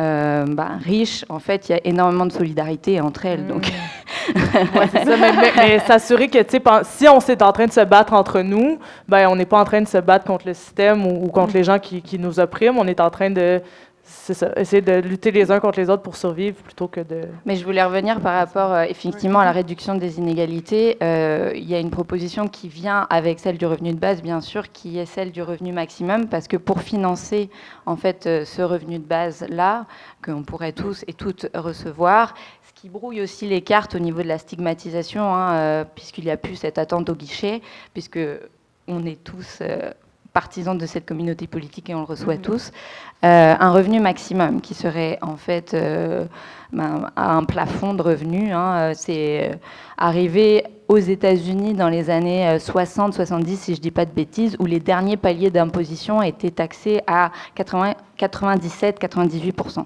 euh, 0.01 0.45
bah, 0.49 0.71
riches, 0.83 1.25
en 1.29 1.39
fait, 1.39 1.69
il 1.69 1.73
y 1.73 1.75
a 1.75 1.81
énormément 1.85 2.25
de 2.27 2.33
solidarité 2.33 3.01
entre 3.01 3.27
elles. 3.27 3.47
Donc, 3.47 3.67
Ouais, 4.35 4.89
c'est 4.93 5.05
ça, 5.05 5.17
mais, 5.17 5.33
mais- 5.33 5.53
mais 5.57 5.79
s'assurer 5.81 6.29
que, 6.29 6.39
si 6.85 7.09
on 7.09 7.21
s'est 7.21 7.43
en 7.43 7.53
train 7.53 7.67
de 7.67 7.73
se 7.73 7.81
battre 7.85 8.13
entre 8.13 8.41
nous, 8.41 8.79
ben 9.09 9.29
on 9.29 9.37
n'est 9.37 9.47
pas 9.47 9.61
en 9.61 9.65
train 9.65 9.81
de 9.83 9.89
se 9.89 9.99
battre 9.99 10.25
contre 10.25 10.47
le 10.47 10.55
système 10.55 11.05
ou, 11.07 11.25
ou 11.25 11.29
contre 11.29 11.55
les 11.55 11.65
gens 11.65 11.79
qui, 11.79 12.01
qui 12.03 12.19
nous 12.19 12.39
oppriment. 12.41 12.79
On 12.79 12.87
est 12.87 13.01
en 13.01 13.11
train 13.11 13.31
de, 13.31 13.61
c'est 14.05 14.35
ça, 14.35 14.53
essayer 14.57 14.83
de 14.83 14.95
lutter 14.95 15.31
les 15.31 15.51
uns 15.53 15.61
contre 15.61 15.79
les 15.79 15.89
autres 15.89 16.03
pour 16.03 16.17
survivre 16.17 16.57
plutôt 16.57 16.89
que 16.89 17.01
de... 17.01 17.23
Mais 17.47 17.55
je 17.55 17.65
voulais 17.65 17.83
revenir 17.83 18.21
par 18.21 18.35
rapport 18.35 18.73
euh, 18.73 18.83
effectivement 18.83 19.39
à 19.39 19.45
la 19.45 19.53
réduction 19.53 19.95
des 19.95 20.19
inégalités. 20.19 20.97
Euh, 21.03 21.53
il 21.55 21.69
y 21.69 21.75
a 21.75 21.79
une 21.79 21.91
proposition 21.91 22.49
qui 22.49 22.69
vient 22.69 23.07
avec 23.11 23.39
celle 23.39 23.59
du 23.59 23.67
revenu 23.67 23.93
de 23.93 23.99
base, 23.99 24.21
bien 24.21 24.41
sûr, 24.41 24.73
qui 24.73 24.99
est 24.99 25.07
celle 25.07 25.31
du 25.31 25.41
revenu 25.41 25.73
maximum, 25.73 26.29
parce 26.29 26.49
que 26.49 26.57
pour 26.57 26.81
financer 26.81 27.49
en 27.87 27.97
fait 27.97 28.27
euh, 28.27 28.45
ce 28.45 28.63
revenu 28.63 28.99
de 28.99 29.05
base 29.05 29.47
là, 29.49 29.87
qu'on 30.25 30.43
pourrait 30.43 30.73
tous 30.73 31.05
et 31.07 31.13
toutes 31.13 31.47
recevoir, 31.55 32.35
ce 32.63 32.81
qui 32.81 32.89
brouille 32.89 33.21
aussi 33.21 33.47
les 33.47 33.63
cartes 33.63 33.95
au 33.95 34.01
niveau 34.01 34.23
de 34.23 34.29
la 34.29 34.39
stigmatisation, 34.39 35.23
hein, 35.35 35.85
puisqu'il 35.95 36.25
n'y 36.25 36.31
a 36.31 36.37
plus 36.37 36.57
cette 36.57 36.79
attente 36.79 37.09
au 37.09 37.15
guichet, 37.15 37.63
puisque 37.93 38.19
on 38.89 39.07
est 39.07 39.23
tous 39.23 39.63
partisans 40.33 40.77
de 40.79 40.87
cette 40.87 41.05
communauté 41.07 41.47
politique 41.47 41.91
et 41.91 41.95
on 41.95 41.99
le 42.01 42.05
reçoit 42.05 42.37
tous, 42.39 42.71
euh, 43.25 43.55
un 43.59 43.71
revenu 43.71 44.01
maximum 44.01 44.61
qui 44.61 44.75
serait 44.75 45.19
en 45.23 45.37
fait 45.37 45.75
euh, 45.75 46.25
ben, 46.73 47.11
à 47.17 47.33
un 47.37 47.45
plafond 47.45 47.93
de 47.95 48.03
revenus. 48.03 48.51
hein, 48.53 48.75
euh, 48.77 48.93
c'est 48.97 49.59
arrivé 49.99 50.65
aux 50.89 50.99
États-Unis 50.99 51.75
dans 51.75 51.89
les 51.89 52.11
années 52.11 52.57
60-70, 52.59 53.57
si 53.57 53.73
je 53.75 53.79
ne 53.79 53.83
dis 53.83 53.91
pas 53.91 54.05
de 54.05 54.11
bêtises, 54.11 54.57
où 54.59 54.67
les 54.67 54.81
derniers 54.81 55.17
paliers 55.17 55.51
d'imposition 55.51 56.23
étaient 56.23 56.51
taxés 56.51 57.01
à 57.07 57.31
97-98%. 58.21 59.85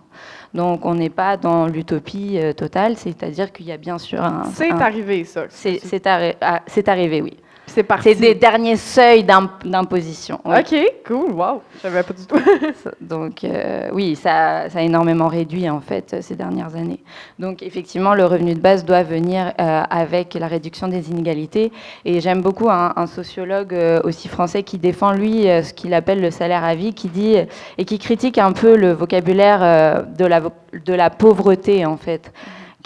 Donc 0.54 0.85
on 0.85 0.94
n'est 0.94 1.11
pas 1.11 1.37
dans 1.37 1.66
l'utopie 1.66 2.38
euh, 2.38 2.52
totale, 2.52 2.96
c'est-à-dire 2.96 3.52
qu'il 3.52 3.66
y 3.66 3.72
a 3.72 3.76
bien 3.76 3.98
sûr 3.98 4.22
un... 4.22 4.44
C'est 4.54 4.70
un- 4.72 4.78
arrivé, 4.80 5.24
ça. 5.24 5.44
c'est 5.48 5.80
c'est 5.82 6.04
arri- 6.06 6.37
ah, 6.40 6.62
c'est 6.66 6.88
arrivé, 6.88 7.20
oui. 7.22 7.37
C'est 7.76 7.82
parti. 7.82 8.08
C'est 8.08 8.14
des 8.20 8.34
derniers 8.34 8.78
seuils 8.78 9.22
d'im- 9.22 9.50
d'imposition. 9.62 10.40
oui. 10.46 10.54
OK, 10.60 10.74
cool, 11.06 11.32
wow. 11.32 11.60
Je 11.76 11.80
savais 11.80 12.02
pas 12.02 12.14
du 12.14 12.24
tout. 12.24 12.36
Donc 13.02 13.44
euh, 13.44 13.90
oui, 13.92 14.16
ça, 14.16 14.70
ça 14.70 14.78
a 14.78 14.82
énormément 14.82 15.28
réduit 15.28 15.68
en 15.68 15.82
fait 15.82 16.14
euh, 16.14 16.22
ces 16.22 16.36
dernières 16.36 16.74
années. 16.74 17.00
Donc 17.38 17.62
effectivement, 17.62 18.14
le 18.14 18.24
revenu 18.24 18.54
de 18.54 18.60
base 18.60 18.82
doit 18.86 19.02
venir 19.02 19.52
euh, 19.60 19.82
avec 19.90 20.32
la 20.32 20.46
réduction 20.46 20.88
des 20.88 21.10
inégalités. 21.10 21.70
Et 22.06 22.22
j'aime 22.22 22.40
beaucoup 22.40 22.70
un, 22.70 22.94
un 22.96 23.06
sociologue 23.06 23.74
euh, 23.74 24.00
aussi 24.04 24.26
français 24.28 24.62
qui 24.62 24.78
défend 24.78 25.12
lui 25.12 25.42
ce 25.42 25.74
qu'il 25.74 25.92
appelle 25.92 26.22
le 26.22 26.30
salaire 26.30 26.64
à 26.64 26.74
vie, 26.74 26.94
qui 26.94 27.08
dit 27.08 27.36
et 27.76 27.84
qui 27.84 27.98
critique 27.98 28.38
un 28.38 28.52
peu 28.52 28.74
le 28.74 28.92
vocabulaire 28.92 30.06
de 30.06 30.24
la 30.24 30.40
de 30.40 30.94
la 30.94 31.10
pauvreté 31.10 31.84
en 31.84 31.98
fait 31.98 32.32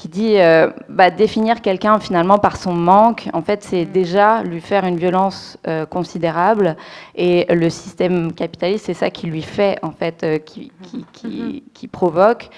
qui 0.00 0.08
dit 0.08 0.38
euh, 0.38 0.70
bah, 0.88 1.10
définir 1.10 1.60
quelqu'un 1.60 2.00
finalement 2.00 2.38
par 2.38 2.56
son 2.56 2.72
manque, 2.72 3.28
en 3.34 3.42
fait, 3.42 3.62
c'est 3.62 3.84
déjà 3.84 4.42
lui 4.42 4.62
faire 4.62 4.86
une 4.86 4.96
violence 4.96 5.58
euh, 5.68 5.84
considérable. 5.84 6.74
Et 7.14 7.44
le 7.50 7.68
système 7.68 8.32
capitaliste, 8.32 8.86
c'est 8.86 8.94
ça 8.94 9.10
qui 9.10 9.26
lui 9.26 9.42
fait, 9.42 9.78
en 9.82 9.90
fait, 9.90 10.24
euh, 10.24 10.38
qui, 10.38 10.72
qui, 10.84 11.04
qui, 11.12 11.64
qui 11.74 11.86
provoque. 11.86 12.48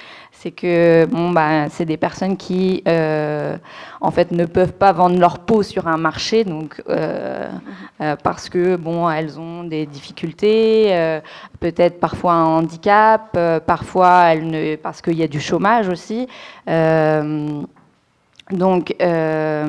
C'est 0.43 0.51
que 0.51 1.05
bon, 1.05 1.31
bah, 1.31 1.69
c'est 1.71 1.85
des 1.85 1.97
personnes 1.97 2.37
qui, 2.37 2.83
euh, 2.89 3.57
en 4.01 4.11
fait, 4.11 4.33
ne 4.33 4.45
peuvent 4.45 4.73
pas 4.73 4.91
vendre 4.91 5.17
leur 5.17 5.39
peau 5.39 5.63
sur 5.63 5.87
un 5.87 5.97
marché, 5.97 6.43
donc 6.43 6.83
euh, 6.89 7.49
euh, 8.01 8.17
parce 8.25 8.49
que 8.49 8.75
bon, 8.75 9.09
elles 9.09 9.39
ont 9.39 9.63
des 9.63 9.87
difficultés, 9.87 11.21
peut-être 11.61 12.01
parfois 12.01 12.33
un 12.33 12.45
handicap, 12.45 13.39
parfois 13.69 14.33
elles 14.33 14.45
ne, 14.45 14.75
parce 14.75 15.01
qu'il 15.01 15.15
y 15.15 15.23
a 15.23 15.29
du 15.29 15.39
chômage 15.41 15.89
aussi. 15.89 16.27
Donc, 18.53 18.95
euh, 19.01 19.67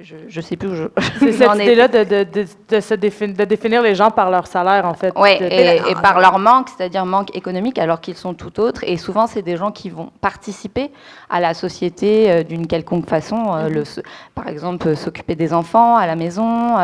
je 0.00 0.14
ne 0.36 0.40
sais 0.42 0.56
plus 0.56 0.68
où 0.68 0.74
je. 0.74 0.84
C'est 1.18 1.32
cette 1.32 1.46
idée-là 1.64 1.88
de, 1.88 2.04
de, 2.04 2.24
de, 2.24 2.44
de 2.68 2.80
se 2.80 2.94
défin- 2.94 3.28
de 3.34 3.44
définir 3.44 3.82
les 3.82 3.94
gens 3.94 4.10
par 4.10 4.30
leur 4.30 4.46
salaire, 4.46 4.84
en 4.86 4.94
fait. 4.94 5.16
De- 5.40 5.44
et, 5.44 5.76
et 5.90 5.94
par 6.02 6.20
leur 6.20 6.38
manque, 6.38 6.68
c'est-à-dire 6.68 7.04
manque 7.06 7.34
économique, 7.34 7.78
alors 7.78 8.00
qu'ils 8.00 8.14
sont 8.16 8.34
tout 8.34 8.60
autres. 8.60 8.82
Et 8.84 8.96
souvent, 8.96 9.26
c'est 9.26 9.42
des 9.42 9.56
gens 9.56 9.72
qui 9.72 9.90
vont 9.90 10.10
participer 10.20 10.90
à 11.30 11.40
la 11.40 11.54
société 11.54 12.30
euh, 12.30 12.42
d'une 12.42 12.66
quelconque 12.66 13.08
façon. 13.08 13.54
euh, 13.54 13.68
le 13.68 13.84
se- 13.84 14.00
par 14.34 14.48
exemple, 14.48 14.94
s'occuper 14.94 15.34
des 15.34 15.52
enfants 15.52 15.96
à 15.96 16.06
la 16.06 16.14
maison. 16.14 16.76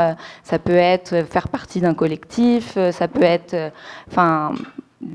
ça 0.43 0.59
peut 0.59 0.73
être 0.75 1.25
faire 1.31 1.49
partie 1.49 1.81
d'un 1.81 1.95
collectif. 1.95 2.77
ça 2.93 3.09
peut 3.09 3.23
être, 3.23 3.55
enfin. 4.11 4.53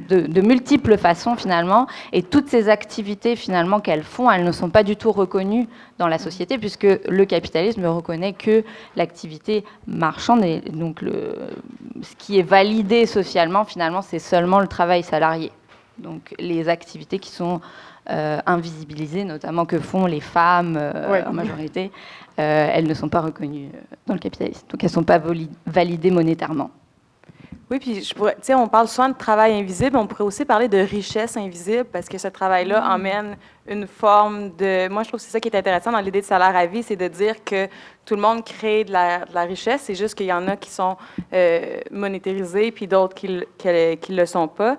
De, 0.09 0.21
de 0.21 0.41
multiples 0.41 0.97
façons 0.97 1.35
finalement, 1.35 1.87
et 2.13 2.21
toutes 2.23 2.47
ces 2.47 2.69
activités 2.69 3.35
finalement 3.35 3.79
qu'elles 3.79 4.03
font, 4.03 4.29
elles 4.29 4.43
ne 4.43 4.51
sont 4.51 4.69
pas 4.69 4.83
du 4.83 4.95
tout 4.95 5.11
reconnues 5.11 5.67
dans 5.97 6.07
la 6.07 6.17
société 6.17 6.57
puisque 6.57 6.83
le 7.07 7.25
capitalisme 7.25 7.81
ne 7.81 7.87
reconnaît 7.87 8.33
que 8.33 8.63
l'activité 8.95 9.63
marchande 9.87 10.43
et 10.45 10.61
donc 10.71 11.01
le, 11.01 11.35
ce 12.01 12.15
qui 12.17 12.39
est 12.39 12.43
validé 12.43 13.05
socialement 13.05 13.65
finalement 13.65 14.01
c'est 14.01 14.19
seulement 14.19 14.59
le 14.59 14.67
travail 14.67 15.03
salarié. 15.03 15.51
Donc 15.97 16.33
les 16.39 16.69
activités 16.69 17.19
qui 17.19 17.29
sont 17.31 17.59
euh, 18.09 18.39
invisibilisées, 18.45 19.25
notamment 19.25 19.65
que 19.65 19.79
font 19.79 20.05
les 20.05 20.21
femmes 20.21 20.77
euh, 20.79 21.11
Ouais. 21.11 21.23
en 21.27 21.33
majorité, 21.33 21.91
euh, 22.39 22.69
elles 22.73 22.87
ne 22.87 22.93
sont 22.93 23.09
pas 23.09 23.19
reconnues 23.21 23.69
dans 24.07 24.13
le 24.13 24.19
capitalisme. 24.19 24.65
Donc 24.69 24.81
elles 24.83 24.89
ne 24.89 24.93
sont 24.93 25.03
pas 25.03 25.17
vali- 25.19 25.49
validées 25.67 26.09
monétairement. 26.09 26.71
Oui, 27.71 27.77
puis 27.77 28.03
je 28.03 28.15
pourrais, 28.15 28.35
on 28.55 28.67
parle 28.67 28.87
souvent 28.87 29.09
de 29.09 29.13
travail 29.13 29.53
invisible, 29.53 29.95
on 29.95 30.07
pourrait 30.07 30.23
aussi 30.23 30.43
parler 30.43 30.67
de 30.67 30.79
richesse 30.79 31.37
invisible 31.37 31.85
parce 31.85 32.09
que 32.09 32.17
ce 32.17 32.27
travail-là 32.27 32.83
emmène 32.91 33.37
une 33.67 33.85
forme 33.85 34.55
de. 34.55 34.87
Moi, 34.89 35.03
je 35.03 35.09
trouve 35.09 35.19
que 35.19 35.25
c'est 35.25 35.31
ça 35.31 35.39
qui 35.39 35.49
est 35.49 35.55
intéressant 35.55 35.91
dans 35.91 35.99
l'idée 35.99 36.21
de 36.21 36.25
salaire 36.25 36.55
à 36.55 36.65
vie, 36.65 36.81
c'est 36.81 36.95
de 36.95 37.07
dire 37.07 37.43
que 37.43 37.67
tout 38.05 38.15
le 38.15 38.21
monde 38.21 38.43
crée 38.43 38.85
de 38.85 38.91
la, 38.91 39.19
de 39.19 39.35
la 39.35 39.43
richesse, 39.43 39.81
c'est 39.83 39.93
juste 39.93 40.15
qu'il 40.15 40.25
y 40.25 40.33
en 40.33 40.47
a 40.47 40.55
qui 40.55 40.71
sont 40.71 40.97
euh, 41.31 41.79
monétarisés 41.91 42.71
puis 42.71 42.87
d'autres 42.87 43.13
qui 43.13 43.27
ne 43.27 44.15
le 44.15 44.25
sont 44.25 44.47
pas. 44.47 44.75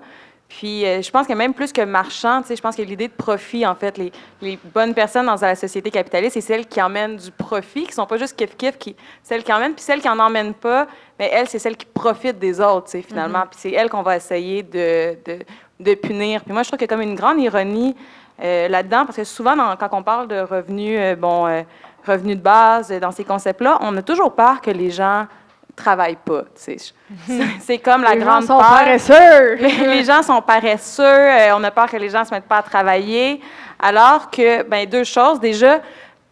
Puis, 0.51 0.85
euh, 0.85 1.01
je 1.01 1.09
pense 1.09 1.27
que 1.27 1.33
même 1.33 1.53
plus 1.53 1.71
que 1.71 1.81
marchand, 1.81 2.41
je 2.47 2.59
pense 2.59 2.75
que 2.75 2.81
l'idée 2.81 3.07
de 3.07 3.13
profit, 3.13 3.65
en 3.65 3.73
fait, 3.73 3.97
les, 3.97 4.11
les 4.41 4.59
bonnes 4.73 4.93
personnes 4.93 5.25
dans 5.25 5.39
la 5.39 5.55
société 5.55 5.89
capitaliste, 5.89 6.33
c'est 6.33 6.41
celles 6.41 6.67
qui 6.67 6.81
emmènent 6.81 7.15
du 7.15 7.31
profit, 7.31 7.85
qui 7.85 7.93
sont 7.93 8.05
pas 8.05 8.17
juste 8.17 8.37
kiff-kiff, 8.37 8.77
qui, 8.77 8.97
celles 9.23 9.45
qui 9.45 9.53
emmènent, 9.53 9.73
puis 9.73 9.83
celles 9.83 10.01
qui 10.01 10.09
en 10.09 10.19
emmènent 10.19 10.53
pas, 10.53 10.87
mais 11.21 11.29
elles, 11.31 11.47
c'est 11.47 11.59
celles 11.59 11.77
qui 11.77 11.85
profitent 11.85 12.39
des 12.39 12.59
autres, 12.59 12.85
tu 12.85 12.91
sais, 12.93 13.01
finalement. 13.03 13.41
Puis 13.41 13.59
c'est 13.61 13.71
elles 13.73 13.89
qu'on 13.91 14.01
va 14.01 14.15
essayer 14.15 14.63
de, 14.63 15.15
de, 15.23 15.37
de 15.79 15.93
punir. 15.93 16.43
Puis 16.43 16.51
moi, 16.51 16.63
je 16.63 16.69
trouve 16.69 16.79
qu'il 16.79 16.87
y 16.89 16.91
a 16.91 16.95
comme 16.95 17.03
une 17.07 17.13
grande 17.13 17.39
ironie 17.39 17.95
euh, 18.43 18.67
là-dedans, 18.67 19.05
parce 19.05 19.17
que 19.17 19.23
souvent, 19.23 19.55
dans- 19.55 19.75
quand 19.75 19.89
on 19.91 20.01
parle 20.01 20.27
de 20.27 20.39
revenus, 20.39 20.97
euh, 20.99 21.15
bon, 21.15 21.45
euh, 21.45 21.61
revenus 22.07 22.37
de 22.37 22.41
base, 22.41 22.91
dans 22.99 23.11
ces 23.11 23.23
concepts-là, 23.23 23.77
on 23.81 23.95
a 23.97 24.01
toujours 24.01 24.33
peur 24.33 24.61
que 24.61 24.71
les 24.71 24.89
gens 24.89 25.27
travaillent 25.75 26.17
pas, 26.25 26.41
sais. 26.55 26.77
C'est- 27.59 27.77
comme 27.77 28.01
la 28.01 28.15
Les 28.15 28.21
gens 28.21 28.25
grande 28.25 28.43
sont 28.45 28.57
peur. 28.57 28.67
paresseux. 28.67 29.55
Les, 29.61 30.03
gens 30.03 30.23
sont 30.23 30.41
paresseux, 30.41 31.53
on 31.55 31.63
a 31.63 31.69
peur 31.69 31.85
que 31.87 31.97
les 31.97 32.09
gens 32.09 32.25
se 32.25 32.33
mettent 32.33 32.45
pas 32.47 32.57
à 32.57 32.63
travailler, 32.63 33.39
alors 33.79 34.31
que, 34.31 34.63
ben 34.63 34.89
deux 34.89 35.03
choses. 35.03 35.39
Déjà, 35.39 35.81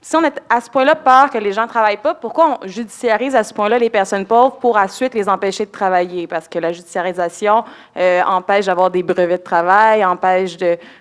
si 0.01 0.15
on 0.15 0.23
est 0.23 0.41
à 0.49 0.61
ce 0.61 0.69
point-là 0.69 0.95
peur 0.95 1.29
que 1.29 1.37
les 1.37 1.51
gens 1.51 1.63
ne 1.63 1.67
travaillent 1.67 1.97
pas, 1.97 2.13
pourquoi 2.13 2.57
on 2.61 2.67
judiciarise 2.67 3.35
à 3.35 3.43
ce 3.43 3.53
point-là 3.53 3.77
les 3.77 3.89
personnes 3.89 4.25
pauvres 4.25 4.55
pour 4.55 4.77
ensuite 4.77 5.13
les 5.13 5.27
empêcher 5.27 5.65
de 5.65 5.71
travailler? 5.71 6.25
Parce 6.25 6.47
que 6.47 6.57
la 6.57 6.71
judiciarisation 6.71 7.65
euh, 7.97 8.21
empêche 8.23 8.67
d'avoir 8.67 8.89
des 8.89 9.03
brevets 9.03 9.39
de 9.39 9.43
travail, 9.43 10.05
empêche 10.05 10.55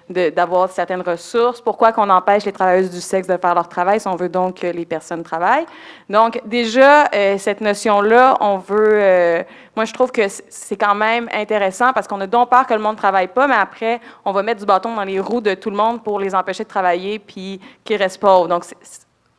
d'avoir 0.08 0.66
de, 0.66 0.72
certaines 0.72 1.02
ressources. 1.02 1.60
Pourquoi 1.60 1.92
qu'on 1.92 2.10
empêche 2.10 2.44
les 2.44 2.52
travailleuses 2.52 2.90
du 2.90 3.00
sexe 3.00 3.28
de 3.28 3.36
faire 3.36 3.54
leur 3.54 3.68
travail 3.68 4.00
si 4.00 4.08
on 4.08 4.16
veut 4.16 4.28
donc 4.28 4.60
que 4.60 4.66
les 4.66 4.84
personnes 4.84 5.22
travaillent? 5.22 5.66
Donc, 6.10 6.40
déjà, 6.44 7.06
euh, 7.14 7.38
cette 7.38 7.60
notion-là, 7.60 8.36
on 8.40 8.58
veut... 8.58 8.98
Euh, 9.00 9.42
moi, 9.76 9.84
je 9.84 9.92
trouve 9.92 10.10
que 10.10 10.22
c'est 10.48 10.76
quand 10.76 10.96
même 10.96 11.28
intéressant 11.32 11.92
parce 11.92 12.08
qu'on 12.08 12.20
a 12.20 12.26
donc 12.26 12.50
peur 12.50 12.66
que 12.66 12.74
le 12.74 12.80
monde 12.80 12.96
ne 12.96 12.98
travaille 12.98 13.28
pas, 13.28 13.46
mais 13.46 13.54
après, 13.54 14.00
on 14.24 14.32
va 14.32 14.42
mettre 14.42 14.58
du 14.58 14.66
bâton 14.66 14.92
dans 14.96 15.04
les 15.04 15.20
roues 15.20 15.40
de 15.40 15.54
tout 15.54 15.70
le 15.70 15.76
monde 15.76 16.02
pour 16.02 16.18
les 16.18 16.34
empêcher 16.34 16.64
de 16.64 16.68
travailler 16.68 17.20
puis 17.20 17.60
qu'ils 17.84 17.96
restent 17.96 18.18
pauvres. 18.18 18.48
Donc, 18.48 18.64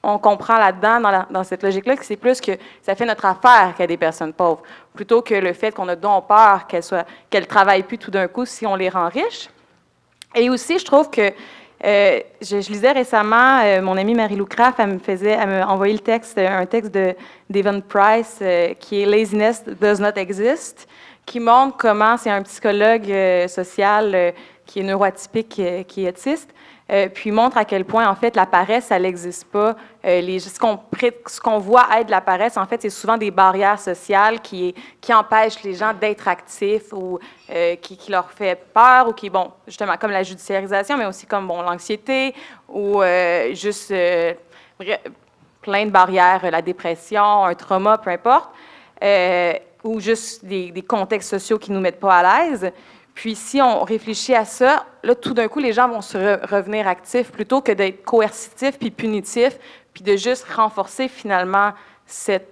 on 0.01 0.17
comprend 0.17 0.57
là-dedans, 0.57 1.25
dans, 1.29 1.43
cette 1.43 1.63
logique-là, 1.63 1.97
que 1.97 2.05
c'est 2.05 2.15
plus 2.15 2.39
que 2.39 2.53
ça 2.81 2.95
fait 2.95 3.05
notre 3.05 3.25
affaire 3.25 3.73
qu'il 3.75 3.81
y 3.81 3.83
a 3.83 3.87
des 3.87 3.97
personnes 3.97 4.33
pauvres, 4.33 4.61
plutôt 4.93 5.21
que 5.21 5.33
le 5.33 5.53
fait 5.53 5.73
qu'on 5.73 5.87
a 5.89 5.95
donc 5.95 6.27
peur 6.27 6.67
qu'elles 6.67 6.83
ne 7.33 7.47
travaillent 7.47 7.83
plus 7.83 7.97
tout 7.97 8.11
d'un 8.11 8.27
coup 8.27 8.45
si 8.45 8.65
on 8.65 8.75
les 8.75 8.89
rend 8.89 9.09
riches. 9.09 9.49
Et 10.35 10.49
aussi, 10.49 10.79
je 10.79 10.85
trouve 10.85 11.09
que 11.09 11.33
euh, 11.83 12.19
je, 12.41 12.57
lisais 12.57 12.91
récemment, 12.91 13.61
euh, 13.63 13.81
mon 13.81 13.95
amie 13.97 14.13
Marie-Lou 14.13 14.45
Craft, 14.45 14.79
elle 14.79 14.93
me 14.93 14.99
faisait, 14.99 15.31
elle 15.31 15.49
me 15.49 15.63
envoyé 15.63 15.93
le 15.93 15.99
texte, 15.99 16.37
un 16.37 16.65
texte 16.65 16.93
de 16.93 17.15
Devon 17.49 17.81
Price 17.81 18.39
euh, 18.41 18.73
qui 18.73 19.01
est 19.01 19.05
Laziness 19.05 19.63
Does 19.63 20.01
Not 20.01 20.17
Exist, 20.17 20.87
qui 21.25 21.39
montre 21.39 21.77
comment 21.77 22.17
c'est 22.17 22.31
un 22.31 22.41
psychologue 22.43 23.13
social 23.47 24.33
qui 24.65 24.79
est 24.79 24.83
neuroatypique, 24.83 25.61
qui 25.87 26.05
est 26.05 26.17
euh, 26.91 27.07
puis 27.07 27.31
montre 27.31 27.57
à 27.57 27.65
quel 27.65 27.85
point, 27.85 28.09
en 28.09 28.15
fait, 28.15 28.35
la 28.35 28.47
paresse, 28.47 28.85
ça 28.85 28.97
n'existe 28.97 29.45
pas. 29.45 29.75
Euh, 30.05 30.39
ce 30.39 31.39
qu'on 31.39 31.59
voit 31.59 31.87
être 31.99 32.09
la 32.09 32.21
paresse, 32.21 32.57
en 32.57 32.65
fait, 32.65 32.81
c'est 32.81 32.89
souvent 32.89 33.17
des 33.17 33.29
barrières 33.29 33.79
sociales 33.79 34.39
qui, 34.41 34.73
empêchent 35.11 35.61
les 35.63 35.73
gens 35.75 35.93
d'être 35.93 36.27
actifs 36.27 36.91
ou 36.91 37.19
euh, 37.51 37.75
qui, 37.75 37.95
qui, 37.95 38.11
leur 38.11 38.31
fait 38.31 38.59
peur 38.73 39.07
ou 39.07 39.13
qui, 39.13 39.29
bon, 39.29 39.51
justement, 39.67 39.97
comme 39.97 40.11
la 40.11 40.23
judiciarisation, 40.23 40.97
mais 40.97 41.05
aussi 41.05 41.27
comme, 41.27 41.47
bon, 41.47 41.61
l'anxiété 41.61 42.33
ou 42.67 43.01
juste 43.53 43.93
plein 45.61 45.85
de 45.85 45.91
barrières, 45.91 46.49
la 46.49 46.61
dépression, 46.61 47.45
un 47.45 47.53
trauma, 47.53 47.99
peu 47.99 48.09
importe, 48.09 48.49
ou 49.83 49.99
juste 49.99 50.43
des, 50.43 50.71
des 50.71 50.81
contextes 50.81 51.29
sociaux 51.29 51.59
qui 51.59 51.71
ne 51.71 51.75
nous 51.75 51.81
mettent 51.81 51.99
pas 51.99 52.17
à 52.17 52.49
l'aise. 52.49 52.71
Puis 53.19 53.35
si 53.35 53.61
on 53.61 53.83
réfléchit 53.83 54.33
à 54.33 54.45
ça, 54.45 54.85
là, 55.03 55.13
tout 55.13 55.33
d'un 55.33 55.49
coup, 55.49 55.59
les 55.59 55.73
gens 55.73 55.89
vont 55.89 55.99
se 55.99 56.17
revenir 56.49 56.87
actifs 56.87 57.33
plutôt 57.33 57.59
que 57.59 57.73
d'être 57.73 58.01
coercitifs 58.05 58.79
puis 58.79 58.91
punitifs, 58.91 59.59
puis 59.93 60.05
de 60.05 60.15
juste 60.15 60.45
renforcer 60.49 61.09
finalement 61.09 61.73
cette 62.05 62.47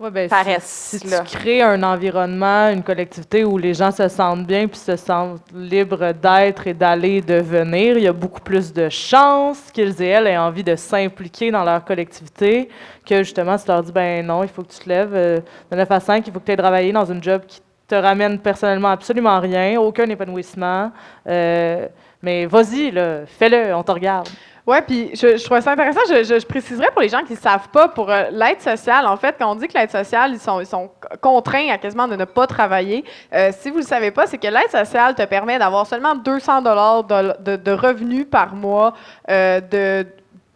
ouais, 0.00 0.10
ben, 0.10 0.28
paresse. 0.28 0.64
Si, 0.64 0.98
si, 0.98 1.06
tu 1.06 1.22
crées 1.22 1.62
un 1.62 1.80
environnement, 1.84 2.70
une 2.70 2.82
collectivité 2.82 3.44
où 3.44 3.56
les 3.56 3.72
gens 3.72 3.92
se 3.92 4.08
sentent 4.08 4.48
bien 4.48 4.66
puis 4.66 4.80
se 4.80 4.96
sentent 4.96 5.44
libres 5.54 6.12
d'être 6.12 6.66
et 6.66 6.74
d'aller 6.74 7.18
et 7.18 7.22
de 7.22 7.36
venir, 7.36 7.98
il 7.98 8.02
y 8.02 8.08
a 8.08 8.12
beaucoup 8.12 8.40
plus 8.40 8.72
de 8.72 8.88
chances 8.88 9.70
qu'ils 9.72 10.02
et 10.02 10.06
elles 10.06 10.26
aient 10.26 10.38
envie 10.38 10.64
de 10.64 10.74
s'impliquer 10.74 11.52
dans 11.52 11.62
leur 11.62 11.84
collectivité 11.84 12.68
que 13.06 13.18
justement, 13.18 13.56
si 13.56 13.64
tu 13.64 13.70
leur 13.70 13.84
dis, 13.84 13.92
ben 13.92 14.26
non, 14.26 14.42
il 14.42 14.48
faut 14.48 14.64
que 14.64 14.72
tu 14.72 14.80
te 14.80 14.88
lèves 14.88 15.14
euh, 15.14 15.38
de 15.70 15.76
9 15.76 15.88
à 15.88 16.00
5, 16.00 16.26
il 16.26 16.32
faut 16.32 16.40
que 16.40 16.46
tu 16.46 16.50
aies 16.50 16.56
travaillé 16.56 16.90
dans 16.90 17.04
une 17.04 17.22
job 17.22 17.42
qui 17.46 17.60
te 17.88 17.94
ramène 17.94 18.38
personnellement 18.38 18.90
absolument 18.90 19.40
rien, 19.40 19.80
aucun 19.80 20.04
épanouissement. 20.04 20.92
Euh, 21.26 21.88
mais 22.22 22.46
vas-y, 22.46 22.92
fais-le, 23.26 23.74
on 23.74 23.82
te 23.82 23.92
regarde. 23.92 24.28
Oui, 24.68 24.76
puis 24.86 25.10
je, 25.14 25.38
je 25.38 25.44
trouve 25.44 25.58
ça 25.62 25.72
intéressant. 25.72 26.00
Je, 26.10 26.22
je, 26.24 26.46
préciserais 26.46 26.90
pour 26.92 27.00
les 27.00 27.08
gens 27.08 27.22
qui 27.22 27.32
ne 27.32 27.38
savent 27.38 27.70
pas, 27.70 27.88
pour 27.88 28.10
euh, 28.10 28.24
l'aide 28.30 28.60
sociale, 28.60 29.06
en 29.06 29.16
fait, 29.16 29.36
quand 29.38 29.50
on 29.50 29.54
dit 29.54 29.66
que 29.66 29.72
l'aide 29.72 29.90
sociale, 29.90 30.32
ils 30.34 30.66
sont, 30.66 30.90
contraints 31.22 31.70
à 31.70 31.78
quasiment 31.78 32.06
de 32.06 32.16
ne 32.16 32.26
pas 32.26 32.46
travailler, 32.46 33.02
euh, 33.32 33.50
si 33.58 33.70
vous 33.70 33.76
ne 33.76 33.80
le 33.80 33.86
savez 33.86 34.10
pas, 34.10 34.26
c'est 34.26 34.36
que 34.36 34.46
l'aide 34.46 34.70
sociale 34.70 35.14
te 35.14 35.24
permet 35.24 35.58
d'avoir 35.58 35.86
seulement 35.86 36.14
200 36.14 36.60
dollars 36.60 37.04
de, 37.04 37.70
revenus 37.70 38.26
par 38.30 38.54
mois 38.54 38.92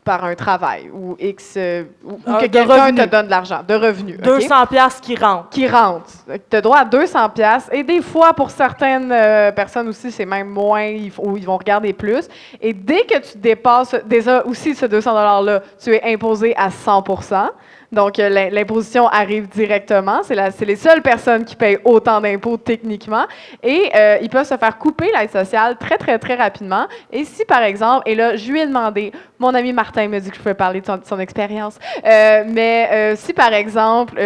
par 0.04 0.24
un 0.24 0.34
travail 0.34 0.90
ou 0.92 1.16
X 1.18 1.54
euh, 1.56 1.84
ou, 2.04 2.18
ah, 2.26 2.38
que 2.40 2.46
quelqu'un 2.46 2.92
te 2.92 3.08
donne 3.08 3.26
de 3.26 3.30
l'argent, 3.30 3.60
de 3.66 3.74
revenus. 3.74 4.18
200 4.18 4.66
pièces 4.66 5.00
qui 5.00 5.14
rentrent. 5.14 5.48
Qui 5.50 5.68
rentrent. 5.68 6.10
Tu 6.50 6.56
as 6.56 6.60
droit 6.60 6.78
à 6.78 6.84
200 6.84 7.28
pièces 7.30 7.68
et 7.70 7.84
des 7.84 8.02
fois 8.02 8.32
pour 8.32 8.50
certaines 8.50 9.12
euh, 9.12 9.52
personnes 9.52 9.88
aussi 9.88 10.10
c'est 10.10 10.26
même 10.26 10.48
moins 10.48 10.92
ou 11.18 11.36
ils 11.36 11.46
vont 11.46 11.56
regarder 11.56 11.92
plus 11.92 12.26
et 12.60 12.72
dès 12.72 13.02
que 13.02 13.18
tu 13.18 13.38
dépasses 13.38 13.94
déjà 14.04 14.42
aussi 14.44 14.74
ce 14.74 14.86
200 14.86 15.10
dollars 15.10 15.42
là, 15.42 15.62
tu 15.82 15.94
es 15.94 16.12
imposé 16.12 16.54
à 16.56 16.70
100 16.70 17.04
donc, 17.92 18.18
euh, 18.18 18.48
l'imposition 18.50 19.06
arrive 19.08 19.48
directement. 19.48 20.22
C'est 20.22 20.64
les 20.64 20.76
seules 20.76 21.02
personnes 21.02 21.44
qui 21.44 21.54
payent 21.54 21.78
autant 21.84 22.22
d'impôts 22.22 22.56
techniquement. 22.56 23.26
Et 23.62 23.90
euh, 23.94 24.16
ils 24.22 24.30
peuvent 24.30 24.46
se 24.46 24.56
faire 24.56 24.78
couper 24.78 25.10
l'aide 25.14 25.30
sociale 25.30 25.76
très, 25.76 25.98
très, 25.98 26.18
très 26.18 26.34
rapidement. 26.34 26.86
Et 27.12 27.24
si, 27.24 27.44
par 27.44 27.62
exemple, 27.62 28.08
et 28.08 28.14
là, 28.14 28.34
je 28.36 28.50
lui 28.50 28.60
ai 28.60 28.66
demandé, 28.66 29.12
mon 29.38 29.54
ami 29.54 29.74
Martin 29.74 30.08
me 30.08 30.18
dit 30.18 30.30
que 30.30 30.36
je 30.36 30.40
pouvais 30.40 30.54
parler 30.54 30.80
de 30.80 30.86
son, 31.04 31.18
expérience, 31.18 31.78
euh, 32.04 32.44
mais 32.46 33.14
si, 33.16 33.32
par 33.32 33.52
exemple, 33.52 34.20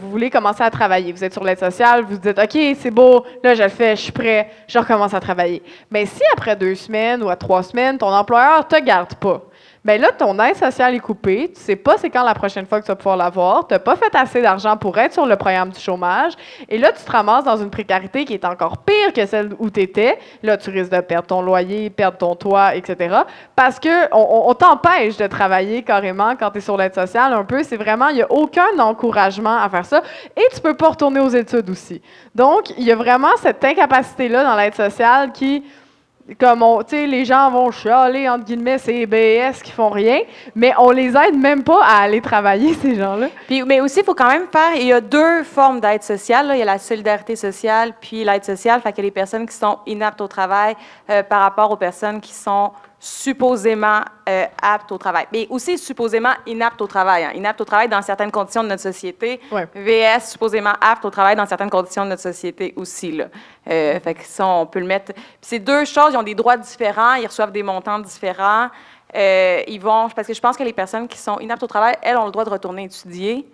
vous 0.00 0.10
voulez 0.10 0.30
commencer 0.30 0.62
à 0.62 0.70
travailler, 0.70 1.12
vous 1.12 1.24
êtes 1.24 1.32
sur 1.32 1.42
l'aide 1.42 1.58
sociale, 1.58 2.04
vous 2.08 2.16
dites, 2.16 2.38
OK, 2.38 2.76
c'est 2.78 2.90
beau, 2.90 3.24
là, 3.42 3.54
je 3.54 3.62
le 3.62 3.68
fais, 3.68 3.96
je 3.96 4.02
suis 4.02 4.12
prêt, 4.12 4.48
je 4.68 4.78
recommence 4.78 5.12
à 5.12 5.20
travailler. 5.20 5.62
Mais 5.90 6.06
si 6.06 6.22
après 6.32 6.54
deux 6.54 6.74
semaines 6.74 7.22
ou 7.22 7.28
à 7.28 7.36
trois 7.36 7.62
semaines, 7.62 7.98
ton 7.98 8.12
employeur 8.12 8.68
te 8.68 8.80
garde 8.80 9.14
pas, 9.16 9.42
Bien 9.82 9.96
là, 9.96 10.12
ton 10.12 10.38
aide 10.40 10.56
sociale 10.56 10.94
est 10.94 11.00
coupée. 11.00 11.50
Tu 11.54 11.60
sais 11.60 11.76
pas 11.76 11.96
c'est 11.96 12.10
quand 12.10 12.22
la 12.22 12.34
prochaine 12.34 12.66
fois 12.66 12.80
que 12.80 12.84
tu 12.84 12.92
vas 12.92 12.96
pouvoir 12.96 13.16
l'avoir. 13.16 13.66
Tu 13.66 13.72
n'as 13.72 13.78
pas 13.78 13.96
fait 13.96 14.14
assez 14.14 14.42
d'argent 14.42 14.76
pour 14.76 14.98
être 14.98 15.14
sur 15.14 15.24
le 15.24 15.36
programme 15.36 15.70
du 15.70 15.80
chômage. 15.80 16.34
Et 16.68 16.76
là, 16.76 16.92
tu 16.92 17.02
te 17.02 17.10
ramasses 17.10 17.44
dans 17.44 17.56
une 17.56 17.70
précarité 17.70 18.26
qui 18.26 18.34
est 18.34 18.44
encore 18.44 18.78
pire 18.78 19.14
que 19.14 19.24
celle 19.24 19.52
où 19.58 19.70
tu 19.70 19.80
étais. 19.80 20.18
Là, 20.42 20.58
tu 20.58 20.68
risques 20.68 20.92
de 20.92 21.00
perdre 21.00 21.28
ton 21.28 21.40
loyer, 21.40 21.88
perdre 21.88 22.18
ton 22.18 22.34
toit, 22.34 22.74
etc. 22.74 23.20
Parce 23.56 23.80
qu'on 23.80 24.08
on, 24.12 24.52
t'empêche 24.52 25.16
de 25.16 25.26
travailler 25.26 25.82
carrément 25.82 26.36
quand 26.36 26.50
tu 26.50 26.58
es 26.58 26.60
sur 26.60 26.76
l'aide 26.76 26.94
sociale 26.94 27.32
un 27.32 27.44
peu. 27.44 27.62
C'est 27.62 27.78
vraiment, 27.78 28.08
il 28.08 28.16
n'y 28.16 28.22
a 28.22 28.30
aucun 28.30 28.78
encouragement 28.78 29.62
à 29.62 29.70
faire 29.70 29.86
ça. 29.86 30.02
Et 30.36 30.44
tu 30.54 30.60
peux 30.60 30.74
pas 30.74 30.90
retourner 30.90 31.20
aux 31.20 31.30
études 31.30 31.70
aussi. 31.70 32.02
Donc, 32.34 32.68
il 32.76 32.84
y 32.84 32.92
a 32.92 32.96
vraiment 32.96 33.34
cette 33.38 33.64
incapacité-là 33.64 34.44
dans 34.44 34.56
l'aide 34.56 34.74
sociale 34.74 35.32
qui 35.32 35.64
comme 36.38 36.62
on, 36.62 36.80
les 36.92 37.24
gens 37.24 37.50
vont 37.50 37.70
chialer, 37.70 38.28
entre 38.28 38.44
guillemets, 38.44 38.78
c'est 38.78 39.06
BS 39.06 39.62
qui 39.62 39.72
font 39.72 39.90
rien, 39.90 40.20
mais 40.54 40.72
on 40.78 40.90
les 40.90 41.16
aide 41.16 41.36
même 41.36 41.62
pas 41.62 41.82
à 41.84 42.02
aller 42.02 42.20
travailler, 42.20 42.74
ces 42.82 42.94
gens-là. 42.94 43.28
Puis, 43.46 43.62
mais 43.64 43.80
aussi, 43.80 44.00
il 44.00 44.04
faut 44.04 44.14
quand 44.14 44.30
même 44.30 44.46
faire, 44.50 44.74
il 44.76 44.86
y 44.86 44.92
a 44.92 45.00
deux 45.00 45.42
formes 45.42 45.80
d'aide 45.80 46.02
sociale. 46.02 46.50
Il 46.52 46.58
y 46.58 46.62
a 46.62 46.66
la 46.66 46.78
solidarité 46.78 47.36
sociale, 47.36 47.94
puis 48.00 48.24
l'aide 48.24 48.44
sociale. 48.44 48.80
Fait 48.80 48.96
a 48.98 49.02
les 49.02 49.10
personnes 49.10 49.46
qui 49.46 49.54
sont 49.54 49.78
inaptes 49.86 50.20
au 50.20 50.28
travail 50.28 50.76
euh, 51.08 51.22
par 51.22 51.42
rapport 51.42 51.70
aux 51.70 51.76
personnes 51.76 52.20
qui 52.20 52.32
sont 52.32 52.72
supposément 53.02 54.02
euh, 54.28 54.44
apte 54.60 54.92
au 54.92 54.98
travail, 54.98 55.26
mais 55.32 55.46
aussi 55.48 55.78
supposément 55.78 56.34
inapte 56.46 56.82
au 56.82 56.86
travail. 56.86 57.24
Hein. 57.24 57.32
Inapte 57.34 57.62
au 57.62 57.64
travail 57.64 57.88
dans 57.88 58.02
certaines 58.02 58.30
conditions 58.30 58.62
de 58.62 58.68
notre 58.68 58.82
société. 58.82 59.40
VS, 59.74 60.32
supposément 60.32 60.74
apte 60.78 61.06
au 61.06 61.10
travail 61.10 61.34
dans 61.34 61.46
certaines 61.46 61.70
conditions 61.70 62.04
de 62.04 62.10
notre 62.10 62.20
société 62.20 62.74
aussi. 62.76 63.12
Là. 63.12 63.28
Euh, 63.70 63.98
fait 64.00 64.14
que 64.14 64.24
ça, 64.24 64.46
on 64.46 64.66
peut 64.66 64.80
le 64.80 64.86
mettre. 64.86 65.14
Puis 65.14 65.24
ces 65.40 65.58
deux 65.58 65.86
choses, 65.86 66.12
ils 66.12 66.18
ont 66.18 66.22
des 66.22 66.34
droits 66.34 66.58
différents, 66.58 67.14
ils 67.14 67.26
reçoivent 67.26 67.52
des 67.52 67.62
montants 67.62 67.98
différents. 67.98 68.68
Euh, 69.16 69.62
ils 69.66 69.80
vont, 69.80 70.10
parce 70.10 70.28
que 70.28 70.34
je 70.34 70.40
pense 70.40 70.58
que 70.58 70.62
les 70.62 70.74
personnes 70.74 71.08
qui 71.08 71.18
sont 71.18 71.38
inaptes 71.40 71.62
au 71.62 71.68
travail, 71.68 71.96
elles 72.02 72.18
ont 72.18 72.26
le 72.26 72.32
droit 72.32 72.44
de 72.44 72.50
retourner 72.50 72.84
étudier. 72.84 73.46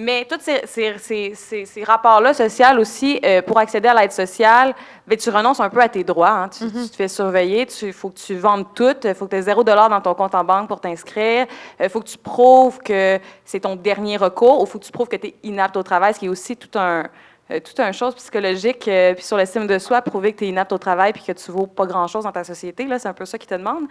Mais 0.00 0.28
tous 0.30 0.38
ces, 0.38 1.84
rapports-là 1.84 2.32
sociaux 2.32 2.78
aussi, 2.78 3.18
euh, 3.24 3.42
pour 3.42 3.58
accéder 3.58 3.88
à 3.88 3.94
l'aide 3.94 4.12
sociale, 4.12 4.72
ben, 5.04 5.18
tu 5.18 5.28
renonces 5.28 5.58
un 5.58 5.68
peu 5.68 5.80
à 5.80 5.88
tes 5.88 6.04
droits. 6.04 6.30
Hein. 6.30 6.46
Mm-hmm. 6.46 6.84
Tu, 6.84 6.90
te 6.90 6.94
fais 6.94 7.08
surveiller, 7.08 7.66
il 7.82 7.92
faut 7.92 8.10
que 8.10 8.18
tu 8.20 8.36
vendes 8.36 8.66
tout, 8.76 8.94
il 9.02 9.14
faut 9.16 9.24
que 9.24 9.30
tu 9.30 9.36
aies 9.36 9.42
zéro 9.42 9.64
dollar 9.64 9.88
dans 9.88 10.00
ton 10.00 10.14
compte 10.14 10.36
en 10.36 10.44
banque 10.44 10.68
pour 10.68 10.80
t'inscrire, 10.80 11.46
il 11.80 11.86
euh, 11.86 11.88
faut 11.88 11.98
que 11.98 12.06
tu 12.06 12.16
prouves 12.16 12.78
que 12.78 13.18
c'est 13.44 13.58
ton 13.58 13.74
dernier 13.74 14.18
recours, 14.18 14.60
ou 14.60 14.66
il 14.66 14.68
faut 14.68 14.78
que 14.78 14.84
tu 14.84 14.92
prouves 14.92 15.08
que 15.08 15.16
tu 15.16 15.26
es 15.26 15.34
inapte 15.42 15.76
au 15.76 15.82
travail, 15.82 16.14
ce 16.14 16.20
qui 16.20 16.26
est 16.26 16.28
aussi 16.28 16.56
tout 16.56 16.78
un, 16.78 17.08
euh, 17.50 17.58
toute 17.58 17.80
une 17.80 17.92
chose 17.92 18.14
psychologique, 18.14 18.88
puis 18.88 19.24
sur 19.24 19.36
l'estime 19.36 19.66
de 19.66 19.80
soi, 19.80 20.00
prouver 20.00 20.32
que 20.32 20.38
tu 20.38 20.44
es 20.44 20.48
inapte 20.48 20.72
au 20.72 20.78
travail 20.78 21.12
puis 21.12 21.24
que 21.24 21.32
tu 21.32 21.50
vaux 21.50 21.66
pas 21.66 21.86
grand-chose 21.86 22.22
dans 22.22 22.30
ta 22.30 22.44
société. 22.44 22.84
Là, 22.84 23.00
c'est 23.00 23.08
un 23.08 23.14
peu 23.14 23.24
ça 23.24 23.36
qu'ils 23.36 23.48
te 23.48 23.54
demandent. 23.56 23.88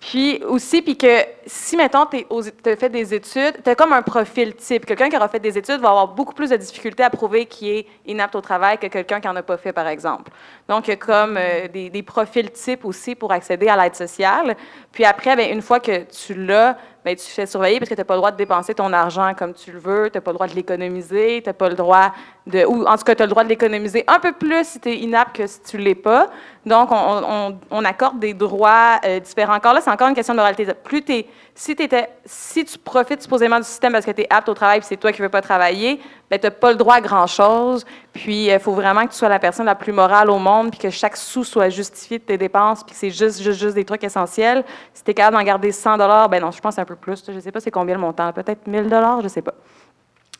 Puis 0.00 0.42
aussi, 0.44 0.82
puis 0.82 0.96
que 0.96 1.24
si, 1.46 1.76
mettons, 1.76 2.06
tu 2.06 2.70
as 2.70 2.76
fait 2.76 2.90
des 2.90 3.14
études, 3.14 3.62
tu 3.64 3.70
as 3.70 3.74
comme 3.74 3.92
un 3.92 4.02
profil 4.02 4.54
type. 4.54 4.84
Quelqu'un 4.84 5.08
qui 5.08 5.16
aura 5.16 5.28
fait 5.28 5.40
des 5.40 5.56
études 5.56 5.80
va 5.80 5.88
avoir 5.88 6.08
beaucoup 6.08 6.34
plus 6.34 6.50
de 6.50 6.56
difficultés 6.56 7.02
à 7.02 7.10
prouver 7.10 7.46
qu'il 7.46 7.68
est 7.68 7.86
inapte 8.06 8.34
au 8.34 8.40
travail 8.40 8.78
que 8.78 8.86
quelqu'un 8.88 9.20
qui 9.20 9.26
n'en 9.26 9.36
a 9.36 9.42
pas 9.42 9.56
fait, 9.56 9.72
par 9.72 9.88
exemple. 9.88 10.30
Donc, 10.68 10.86
il 10.86 10.90
y 10.90 10.94
a 10.94 10.96
comme 10.96 11.36
euh, 11.38 11.68
des, 11.68 12.02
profils 12.02 12.50
types 12.50 12.84
aussi 12.84 13.14
pour 13.14 13.32
accéder 13.32 13.68
à 13.68 13.76
l'aide 13.76 13.94
sociale. 13.94 14.56
Puis 14.96 15.04
après, 15.04 15.36
bien, 15.36 15.50
une 15.50 15.60
fois 15.60 15.78
que 15.78 16.04
tu 16.04 16.32
l'as, 16.32 16.74
ben, 17.04 17.14
tu 17.14 17.26
fais 17.26 17.44
surveiller 17.44 17.78
parce 17.78 17.90
que 17.90 17.94
tu 17.94 18.00
n'as 18.00 18.06
pas 18.06 18.14
le 18.14 18.20
droit 18.20 18.30
de 18.30 18.38
dépenser 18.38 18.74
ton 18.74 18.90
argent 18.94 19.34
comme 19.34 19.52
tu 19.52 19.70
le 19.70 19.78
veux, 19.78 20.08
tu 20.10 20.16
n'as 20.16 20.22
pas 20.22 20.30
le 20.30 20.36
droit 20.36 20.46
de 20.46 20.54
l'économiser, 20.54 21.42
tu 21.42 21.50
n'as 21.50 21.52
pas 21.52 21.68
le 21.68 21.74
droit 21.74 22.14
de. 22.46 22.64
Ou 22.64 22.86
en 22.86 22.96
tout 22.96 23.04
cas, 23.04 23.14
tu 23.14 23.22
as 23.22 23.26
le 23.26 23.30
droit 23.30 23.44
de 23.44 23.50
l'économiser 23.50 24.04
un 24.08 24.18
peu 24.20 24.32
plus 24.32 24.66
si 24.66 24.80
tu 24.80 24.88
es 24.88 24.96
inapte 25.00 25.36
que 25.36 25.46
si 25.46 25.60
tu 25.60 25.76
ne 25.76 25.82
l'es 25.82 25.94
pas. 25.94 26.30
Donc, 26.64 26.88
on, 26.90 27.84
accorde 27.84 28.20
des 28.20 28.32
droits 28.32 28.98
euh, 29.04 29.20
différents. 29.20 29.56
Encore 29.56 29.74
là, 29.74 29.82
c'est 29.82 29.90
encore 29.90 30.08
une 30.08 30.14
question 30.14 30.32
de 30.32 30.38
moralité. 30.38 30.66
Plus 30.82 31.04
es, 31.10 31.26
si, 31.54 31.76
si 32.24 32.64
tu 32.64 32.78
profites 32.78 33.20
supposément 33.20 33.58
du 33.58 33.66
système 33.66 33.92
parce 33.92 34.06
que 34.06 34.12
tu 34.12 34.22
es 34.22 34.26
apte 34.30 34.48
au 34.48 34.54
travail 34.54 34.78
et 34.78 34.82
c'est 34.82 34.96
toi 34.96 35.12
qui 35.12 35.20
ne 35.20 35.26
veux 35.26 35.30
pas 35.30 35.42
travailler, 35.42 36.00
ben, 36.30 36.40
tu 36.40 36.46
n'as 36.46 36.50
pas 36.50 36.70
le 36.70 36.76
droit 36.76 36.94
à 36.94 37.00
grand-chose. 37.02 37.84
Puis, 38.16 38.46
il 38.46 38.50
euh, 38.50 38.58
faut 38.58 38.72
vraiment 38.72 39.04
que 39.04 39.12
tu 39.12 39.16
sois 39.16 39.28
la 39.28 39.38
personne 39.38 39.66
la 39.66 39.74
plus 39.74 39.92
morale 39.92 40.30
au 40.30 40.38
monde, 40.38 40.70
puis 40.70 40.80
que 40.80 40.90
chaque 40.90 41.16
sou 41.16 41.44
soit 41.44 41.68
justifié 41.68 42.18
de 42.18 42.24
tes 42.24 42.38
dépenses, 42.38 42.82
puis 42.82 42.92
que 42.92 42.98
c'est 42.98 43.10
juste, 43.10 43.42
juste, 43.42 43.60
juste 43.60 43.74
des 43.74 43.84
trucs 43.84 44.02
essentiels. 44.04 44.64
Si 44.94 45.04
tu 45.04 45.10
es 45.10 45.14
capable 45.14 45.36
d'en 45.36 45.42
garder 45.42 45.70
100 45.70 45.98
ben 46.28 46.40
non, 46.40 46.50
je 46.50 46.60
pense 46.60 46.78
un 46.78 46.84
peu 46.84 46.96
plus. 46.96 47.22
Je 47.26 47.32
ne 47.32 47.40
sais 47.40 47.52
pas 47.52 47.60
c'est 47.60 47.70
combien 47.70 47.94
le 47.94 48.00
montant. 48.00 48.32
Peut-être 48.32 48.66
1000 48.66 48.88
je 48.88 49.22
ne 49.22 49.28
sais 49.28 49.42
pas. 49.42 49.54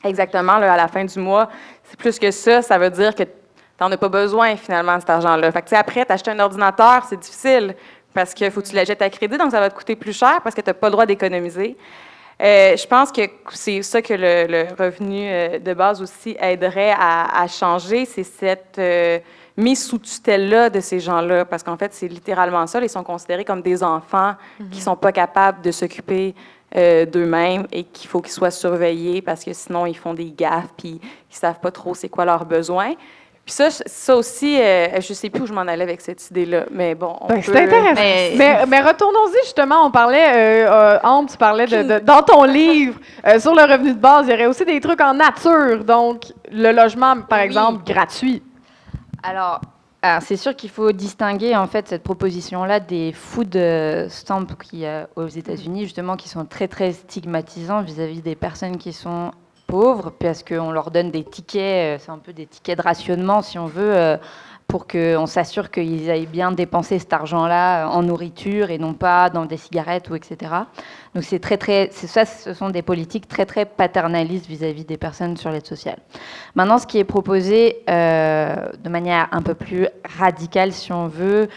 Exactement, 0.04 0.52
à 0.52 0.76
la 0.76 0.88
fin 0.88 1.04
du 1.04 1.18
mois, 1.18 1.48
c'est 1.84 1.98
plus 1.98 2.18
que 2.18 2.30
ça. 2.30 2.62
Ça 2.62 2.78
veut 2.78 2.90
dire 2.90 3.14
que 3.14 3.24
tu 3.24 3.30
n'en 3.80 3.90
as 3.90 3.96
pas 3.96 4.08
besoin, 4.08 4.56
finalement, 4.56 4.98
cet 4.98 5.10
argent-là. 5.10 5.52
Fait 5.52 5.62
que, 5.62 5.74
après, 5.74 6.04
t'acheter 6.04 6.30
un 6.30 6.38
ordinateur, 6.38 7.04
c'est 7.08 7.20
difficile 7.20 7.74
parce 8.14 8.32
qu'il 8.32 8.50
faut 8.50 8.62
que 8.62 8.68
tu 8.68 8.74
l'achètes 8.74 9.02
à 9.02 9.10
crédit, 9.10 9.36
donc 9.36 9.50
ça 9.50 9.60
va 9.60 9.68
te 9.68 9.74
coûter 9.74 9.96
plus 9.96 10.16
cher 10.16 10.40
parce 10.42 10.54
que 10.54 10.62
tu 10.62 10.70
n'as 10.70 10.74
pas 10.74 10.86
le 10.86 10.92
droit 10.92 11.04
d'économiser. 11.04 11.76
Euh, 12.42 12.76
je 12.76 12.86
pense 12.86 13.10
que 13.10 13.22
c'est 13.52 13.82
ça 13.82 14.02
que 14.02 14.12
le, 14.12 14.66
revenu 14.78 15.22
euh, 15.22 15.58
de 15.58 15.72
base 15.72 16.02
aussi 16.02 16.36
aiderait 16.38 16.94
à, 16.98 17.46
changer, 17.48 18.04
c'est 18.04 18.24
cette 18.24 18.76
euh, 18.78 19.18
mise 19.56 19.86
sous 19.86 19.98
tutelle-là 19.98 20.68
de 20.68 20.80
ces 20.80 21.00
gens-là, 21.00 21.46
parce 21.46 21.62
qu'en 21.62 21.78
fait, 21.78 21.94
c'est 21.94 22.08
littéralement 22.08 22.66
ça. 22.66 22.80
Ils 22.80 22.90
sont 22.90 23.04
considérés 23.04 23.44
comme 23.44 23.62
des 23.62 23.82
enfants 23.82 24.34
qui 24.58 24.64
ne 24.64 24.68
mhm. 24.68 24.80
sont 24.80 24.96
pas 24.96 25.12
capables 25.12 25.62
de 25.62 25.70
s'occuper 25.70 26.34
d'eux-mêmes 26.74 27.66
et 27.72 27.84
qu'il 27.84 28.06
faut 28.06 28.20
qu'ils 28.20 28.32
soient 28.32 28.50
surveillés 28.50 29.22
parce 29.22 29.42
que 29.42 29.54
sinon, 29.54 29.86
ils 29.86 29.96
font 29.96 30.12
des 30.12 30.30
gaffes 30.30 30.68
puis 30.76 30.88
ils 30.88 30.96
ne 30.96 31.34
savent 31.34 31.60
pas 31.60 31.70
trop 31.70 31.94
c'est 31.94 32.10
quoi 32.10 32.26
leurs 32.26 32.44
besoins. 32.44 32.92
Puis 33.46 33.54
ça, 33.54 33.70
ça 33.70 34.16
aussi, 34.16 34.60
euh, 34.60 35.00
je 35.00 35.12
ne 35.12 35.14
sais 35.14 35.30
plus 35.30 35.42
où 35.42 35.46
je 35.46 35.52
m'en 35.52 35.60
allais 35.60 35.84
avec 35.84 36.00
cette 36.00 36.30
idée-là, 36.30 36.64
mais 36.72 36.96
bon. 36.96 37.16
Ben, 37.28 37.40
c'est 37.40 37.56
intéressant. 37.56 37.94
Mais, 37.94 38.66
mais, 38.66 38.80
retournons-y 38.80 39.44
justement, 39.44 39.86
on 39.86 39.92
parlait, 39.92 40.66
euh, 40.66 40.98
euh 41.04 41.26
tu 41.30 41.36
parlais 41.36 41.66
de, 41.66 42.00
dans 42.00 42.22
ton 42.22 42.42
livre 42.42 42.98
euh, 43.24 43.38
sur 43.38 43.54
le 43.54 43.62
revenu 43.62 43.92
de 43.92 44.00
base, 44.00 44.26
il 44.26 44.32
y 44.32 44.34
aurait 44.34 44.46
aussi 44.46 44.64
des 44.64 44.80
trucs 44.80 45.00
en 45.00 45.14
nature, 45.14 45.84
donc 45.84 46.24
le 46.50 46.72
logement, 46.72 47.20
par 47.20 47.38
exemple, 47.38 47.84
gratuit. 47.84 48.42
Alors, 49.22 49.60
c'est 50.22 50.36
sûr 50.36 50.54
qu'il 50.56 50.70
faut 50.70 50.90
distinguer 50.90 51.54
en 51.54 51.68
fait 51.68 51.86
cette 51.86 52.02
proposition-là 52.02 52.80
des 52.80 53.12
food 53.12 53.56
stamps 54.08 54.46
qui 54.68 54.84
aux 55.16 55.26
États-Unis 55.26 55.84
justement 55.84 56.16
qui 56.16 56.28
sont 56.28 56.44
très 56.44 56.68
très 56.68 56.92
stigmatisants 56.92 57.82
vis-à-vis 57.82 58.20
-vis 58.20 58.22
des 58.22 58.36
personnes 58.36 58.76
qui 58.76 58.92
sont 58.92 59.32
pauvres, 59.66 60.10
parce 60.10 60.42
qu'on 60.42 60.70
leur 60.70 60.90
donne 60.90 61.10
des 61.10 61.24
tickets, 61.24 61.98
euh, 61.98 62.02
c'est 62.02 62.10
un 62.10 62.18
peu 62.18 62.32
des 62.32 62.46
tickets 62.46 62.78
de 62.78 62.82
rationnement, 62.82 63.42
si 63.42 63.58
on 63.58 63.66
veut, 63.66 63.94
euh, 63.96 64.16
pour 64.66 64.86
qu'on 64.86 65.26
s'assure 65.26 65.70
qu'ils 65.70 66.10
aillent 66.10 66.26
bien 66.26 66.50
dépenser 66.50 66.98
cet 66.98 67.12
argent-là 67.12 67.88
en 67.88 68.02
nourriture 68.02 68.70
et 68.70 68.78
non 68.78 68.94
pas 68.94 69.30
dans 69.30 69.46
des 69.46 69.56
cigarettes 69.56 70.10
ou 70.10 70.16
etc. 70.16 70.52
Donc 71.14 71.22
c'est 71.22 71.38
très 71.38 71.56
très, 71.56 71.90
ça, 71.92 72.24
ce 72.24 72.52
sont 72.52 72.70
des 72.70 72.82
politiques 72.82 73.28
très 73.28 73.46
très 73.46 73.64
paternalistes 73.64 74.46
vis-à-vis 74.46 74.84
des 74.84 74.96
personnes 74.96 75.36
sur 75.36 75.50
l'aide 75.50 75.66
sociale. 75.66 75.98
Maintenant, 76.56 76.78
ce 76.78 76.86
qui 76.86 76.98
est 76.98 77.04
proposé 77.04 77.84
euh, 77.88 78.56
de 78.82 78.88
manière 78.88 79.28
un 79.30 79.42
peu 79.42 79.54
plus 79.54 79.86
radicale, 80.18 80.72
si 80.72 80.92
on 80.92 81.06
veut, 81.06 81.48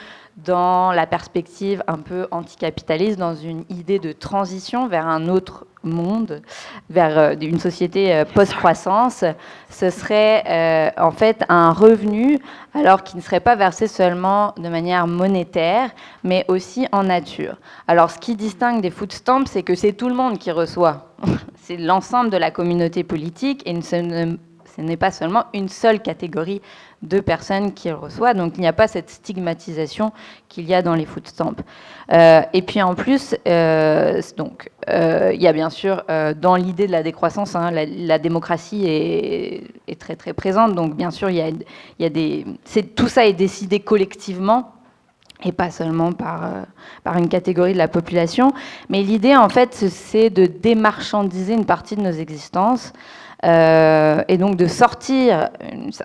dans 0.45 0.91
la 0.91 1.07
perspective 1.07 1.83
un 1.87 1.97
peu 1.97 2.27
anticapitaliste, 2.31 3.19
dans 3.19 3.35
une 3.35 3.65
idée 3.69 3.99
de 3.99 4.11
transition 4.11 4.87
vers 4.87 5.07
un 5.07 5.27
autre 5.27 5.65
monde, 5.83 6.41
vers 6.89 7.17
euh, 7.17 7.35
une 7.39 7.59
société 7.59 8.13
euh, 8.13 8.25
post-croissance, 8.25 9.23
ce 9.69 9.89
serait 9.89 10.43
euh, 10.47 11.01
en 11.01 11.11
fait 11.11 11.43
un 11.49 11.71
revenu, 11.71 12.39
alors 12.73 13.03
qui 13.03 13.15
ne 13.15 13.21
serait 13.21 13.39
pas 13.39 13.55
versé 13.55 13.87
seulement 13.87 14.53
de 14.57 14.67
manière 14.69 15.07
monétaire, 15.07 15.91
mais 16.23 16.45
aussi 16.47 16.87
en 16.91 17.03
nature. 17.03 17.57
Alors 17.87 18.11
ce 18.11 18.19
qui 18.19 18.35
distingue 18.35 18.81
des 18.81 18.91
food 18.91 19.11
stamps, 19.11 19.45
c'est 19.45 19.63
que 19.63 19.75
c'est 19.75 19.93
tout 19.93 20.09
le 20.09 20.15
monde 20.15 20.37
qui 20.37 20.51
reçoit. 20.51 21.13
c'est 21.55 21.77
l'ensemble 21.77 22.29
de 22.29 22.37
la 22.37 22.51
communauté 22.51 23.03
politique 23.03 23.63
et 23.65 23.81
ce 23.81 24.35
n'est 24.83 24.97
pas 24.97 25.11
seulement 25.11 25.45
une 25.53 25.69
seule 25.69 26.01
catégorie 26.01 26.61
de 27.01 27.19
personnes 27.19 27.73
qui 27.73 27.89
le 27.89 27.95
reçoivent. 27.95 28.35
Donc 28.35 28.53
il 28.57 28.61
n'y 28.61 28.67
a 28.67 28.73
pas 28.73 28.87
cette 28.87 29.09
stigmatisation 29.09 30.11
qu'il 30.49 30.65
y 30.65 30.73
a 30.73 30.81
dans 30.81 30.95
les 30.95 31.05
food 31.05 31.27
stamps. 31.27 31.55
Euh, 32.11 32.41
et 32.53 32.61
puis 32.61 32.81
en 32.81 32.95
plus, 32.95 33.35
euh, 33.47 34.21
donc, 34.37 34.69
euh, 34.89 35.31
il 35.33 35.41
y 35.41 35.47
a 35.47 35.53
bien 35.53 35.69
sûr 35.69 36.03
dans 36.41 36.55
l'idée 36.55 36.87
de 36.87 36.91
la 36.91 37.03
décroissance, 37.03 37.55
hein, 37.55 37.71
la, 37.71 38.19
démocratie 38.19 38.83
est, 38.85 39.99
très 39.99 40.15
très 40.15 40.33
présente. 40.33 40.75
Donc 40.75 40.95
bien 40.95 41.11
sûr, 41.11 41.29
il 41.29 41.37
y 41.37 41.41
a, 41.41 41.49
il 41.49 41.63
y 41.99 42.05
a 42.05 42.09
des, 42.09 42.45
tout 42.95 43.07
ça 43.07 43.25
est 43.25 43.33
décidé 43.33 43.79
collectivement 43.79 44.73
et 45.45 45.53
pas 45.53 45.71
seulement 45.71 46.11
par, 46.11 46.65
par 47.03 47.17
une 47.17 47.29
catégorie 47.29 47.73
de 47.73 47.77
la 47.77 47.87
population. 47.87 48.51
Mais 48.89 49.03
l'idée, 49.03 49.35
en 49.35 49.47
fait, 49.47 49.73
c'est 49.73 50.29
de 50.29 50.45
démarchandiser 50.45 51.53
une 51.53 51.65
partie 51.65 51.95
de 51.95 52.01
nos 52.01 52.11
existences. 52.11 52.91
Euh, 53.45 54.21
et 54.27 54.37
donc 54.37 54.57
de 54.57 54.67
sortir 54.67 55.49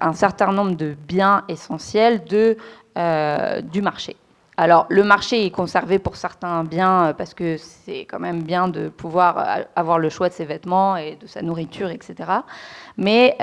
un 0.00 0.12
certain 0.12 0.52
nombre 0.52 0.76
de 0.76 0.94
biens 1.08 1.42
essentiels 1.48 2.22
euh, 2.96 3.60
du 3.60 3.82
marché. 3.82 4.16
Alors 4.56 4.86
le 4.88 5.02
marché 5.02 5.44
est 5.44 5.50
conservé 5.50 5.98
pour 5.98 6.14
certains 6.14 6.62
biens 6.62 7.06
euh, 7.06 7.12
parce 7.12 7.34
que 7.34 7.56
c'est 7.56 8.02
quand 8.02 8.20
même 8.20 8.42
bien 8.42 8.68
de 8.68 8.88
pouvoir 8.88 9.64
avoir 9.74 9.98
le 9.98 10.10
choix 10.10 10.28
de 10.28 10.34
ses 10.34 10.44
vêtements 10.44 10.96
et 10.96 11.16
de 11.20 11.26
sa 11.26 11.42
nourriture, 11.42 11.90
etc. 11.90 12.14
Mais 12.96 13.36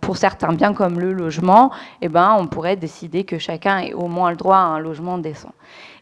pour 0.00 0.16
certains 0.16 0.54
biens 0.54 0.72
comme 0.72 0.98
le 0.98 1.12
logement, 1.12 1.70
eh 2.00 2.08
ben, 2.08 2.34
on 2.38 2.46
pourrait 2.46 2.76
décider 2.76 3.24
que 3.24 3.38
chacun 3.38 3.80
ait 3.80 3.92
au 3.92 4.08
moins 4.08 4.30
le 4.30 4.36
droit 4.36 4.56
à 4.56 4.60
un 4.60 4.78
logement 4.78 5.18
décent. 5.18 5.52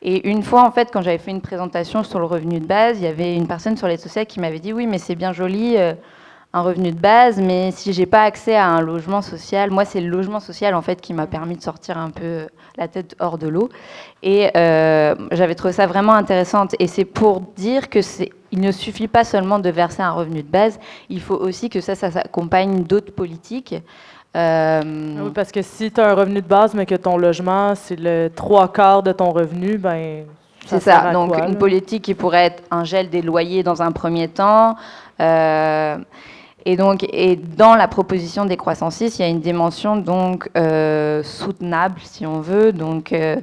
Et 0.03 0.31
une 0.31 0.45
fois, 0.45 0.63
en 0.63 0.71
fait, 0.71 0.91
quand 0.93 1.03
j'avais 1.03 1.19
fait 1.19 1.33
une 1.33 1.41
présentation 1.41 2.05
sur 2.05 2.21
le 2.21 2.25
revenu 2.25 2.61
de 2.61 2.65
base, 2.67 2.99
il 2.99 3.05
y 3.05 3.09
avait 3.09 3.35
une 3.35 3.49
personne 3.49 3.77
sur 3.77 3.89
les 3.89 3.97
sociales 3.97 4.27
qui 4.27 4.39
m'avait 4.39 4.61
dit 4.61 4.73
oui, 4.73 4.87
mais 4.87 4.99
c'est 4.99 5.17
bien 5.17 5.33
joli 5.33 5.77
un 6.59 6.63
revenu 6.63 6.93
de 6.93 6.99
base, 6.99 7.41
mais 7.41 7.71
si 7.71 7.93
j'ai 7.93 8.07
pas 8.07 8.23
accès 8.23 8.57
à 8.57 8.67
un 8.67 8.81
logement 8.81 9.23
social, 9.23 9.71
moi 9.71 9.85
c'est 9.85 10.01
le 10.01 10.09
logement 10.09 10.41
social 10.41 10.75
en 10.75 10.83
fait 10.83 11.01
qui 11.01 11.15
m'a 11.15 11.27
permis 11.27 11.57
de 11.57 11.63
sortir 11.63 11.99
un 11.99 12.11
peu 12.11 12.47
la 12.77 12.89
tête 12.89 13.15
hors 13.21 13.39
de 13.39 13.49
l'eau. 13.49 13.69
Et 14.23 14.51
euh, 14.57 15.15
j'avais 15.33 15.55
trouvé 15.55 15.73
ça 15.73 15.87
vraiment 15.87 16.15
intéressant. 16.15 16.67
Et 16.79 16.87
c'est 16.87 17.05
pour 17.05 17.41
dire 17.41 17.89
que 17.89 18.03
c'est, 18.03 18.31
il 18.51 18.61
ne 18.61 18.73
suffit 18.73 19.09
pas 19.09 19.25
seulement 19.25 19.59
de 19.59 19.71
verser 19.71 20.03
un 20.03 20.13
revenu 20.13 20.43
de 20.43 20.49
base, 20.49 20.79
il 21.09 21.21
faut 21.21 21.37
aussi 21.37 21.71
que 21.71 21.81
ça, 21.81 21.95
ça 21.95 22.11
s'accompagne 22.11 22.83
d'autres 22.83 23.13
politiques. 23.13 23.75
Euh, 24.37 24.83
oui, 25.23 25.31
parce 25.35 25.51
que 25.51 25.63
si 25.63 25.91
tu 25.91 26.01
as 26.01 26.11
un 26.11 26.15
revenu 26.15 26.43
de 26.43 26.47
base, 26.47 26.75
mais 26.75 26.87
que 26.87 26.95
ton 26.95 27.17
logement, 27.17 27.75
c'est 27.75 27.99
le 27.99 28.31
trois 28.35 28.69
quarts 28.71 29.03
de 29.03 29.13
ton 29.13 29.31
revenu, 29.31 29.79
ben 29.79 30.27
c'est 30.67 30.81
ça. 30.81 31.13
Donc, 31.13 31.35
une 31.37 31.57
politique 31.57 32.05
qui 32.05 32.15
pourrait 32.15 32.47
être 32.47 32.63
un 32.71 32.85
gel 32.85 33.09
des 33.09 33.23
loyers 33.23 33.63
dans 33.63 33.81
un 33.81 33.91
premier 33.91 34.29
temps. 34.29 34.77
Euh, 35.21 35.97
et 36.71 36.77
donc, 36.77 37.07
et 37.15 37.37
dans 37.37 37.77
la 37.77 37.89
proposition 37.89 38.45
des 38.45 38.59
croissants 38.59 38.91
6, 38.91 39.19
il 39.19 39.23
y 39.23 39.25
a 39.25 39.29
une 39.29 39.41
dimension 39.41 39.97
donc 39.97 40.51
euh, 40.55 41.23
soutenable, 41.23 41.99
si 42.03 42.27
on 42.27 42.43
veut. 42.43 42.73
Donc, 42.73 43.15
euh, 43.15 43.37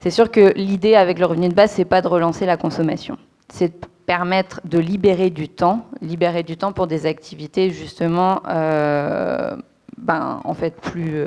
c'est 0.00 0.10
sûr 0.10 0.30
que 0.30 0.52
l'idée 0.54 0.94
avec 0.94 1.18
le 1.18 1.24
revenu 1.24 1.48
de 1.48 1.54
base, 1.54 1.70
c'est 1.70 1.86
pas 1.86 2.02
de 2.02 2.08
relancer 2.08 2.44
la 2.44 2.58
consommation, 2.58 3.16
c'est 3.48 3.68
de 3.80 3.86
permettre 4.04 4.60
de 4.64 4.78
libérer 4.78 5.30
du 5.30 5.48
temps, 5.48 5.86
libérer 6.02 6.42
du 6.42 6.58
temps 6.58 6.72
pour 6.72 6.86
des 6.86 7.06
activités 7.06 7.70
justement, 7.70 8.42
euh, 8.50 9.56
ben, 9.96 10.42
en 10.44 10.52
fait 10.52 10.78
plus 10.78 11.24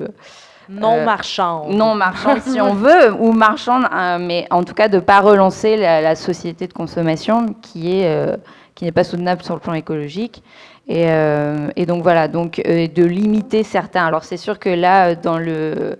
non 0.69 1.03
marchandes. 1.03 1.73
Non 1.73 1.95
marchandes, 1.95 2.41
si 2.41 2.61
on 2.61 2.75
veut, 2.75 3.13
ou 3.19 3.31
marchandes, 3.31 3.87
mais 4.19 4.45
en 4.51 4.63
tout 4.63 4.75
cas 4.75 4.89
de 4.89 4.97
ne 4.97 5.01
pas 5.01 5.21
relancer 5.21 5.75
la, 5.75 6.01
la, 6.01 6.15
société 6.15 6.67
de 6.67 6.73
consommation 6.73 7.55
qui 7.63 7.99
est 7.99 8.37
qui 8.75 8.85
n'est 8.85 8.91
pas 8.91 9.03
soutenable 9.03 9.43
sur 9.43 9.53
le 9.53 9.59
plan 9.59 9.73
écologique. 9.73 10.43
Euh, 10.89 11.69
et, 11.75 11.85
donc 11.85 12.03
voilà, 12.03 12.27
donc 12.27 12.61
euh, 12.65 12.87
de 12.87 13.03
limiter 13.03 13.63
certains. 13.63 14.05
Alors 14.05 14.23
c'est 14.23 14.37
sûr 14.37 14.59
que 14.59 14.69
là, 14.69 15.15
dans 15.15 15.37
le 15.37 15.97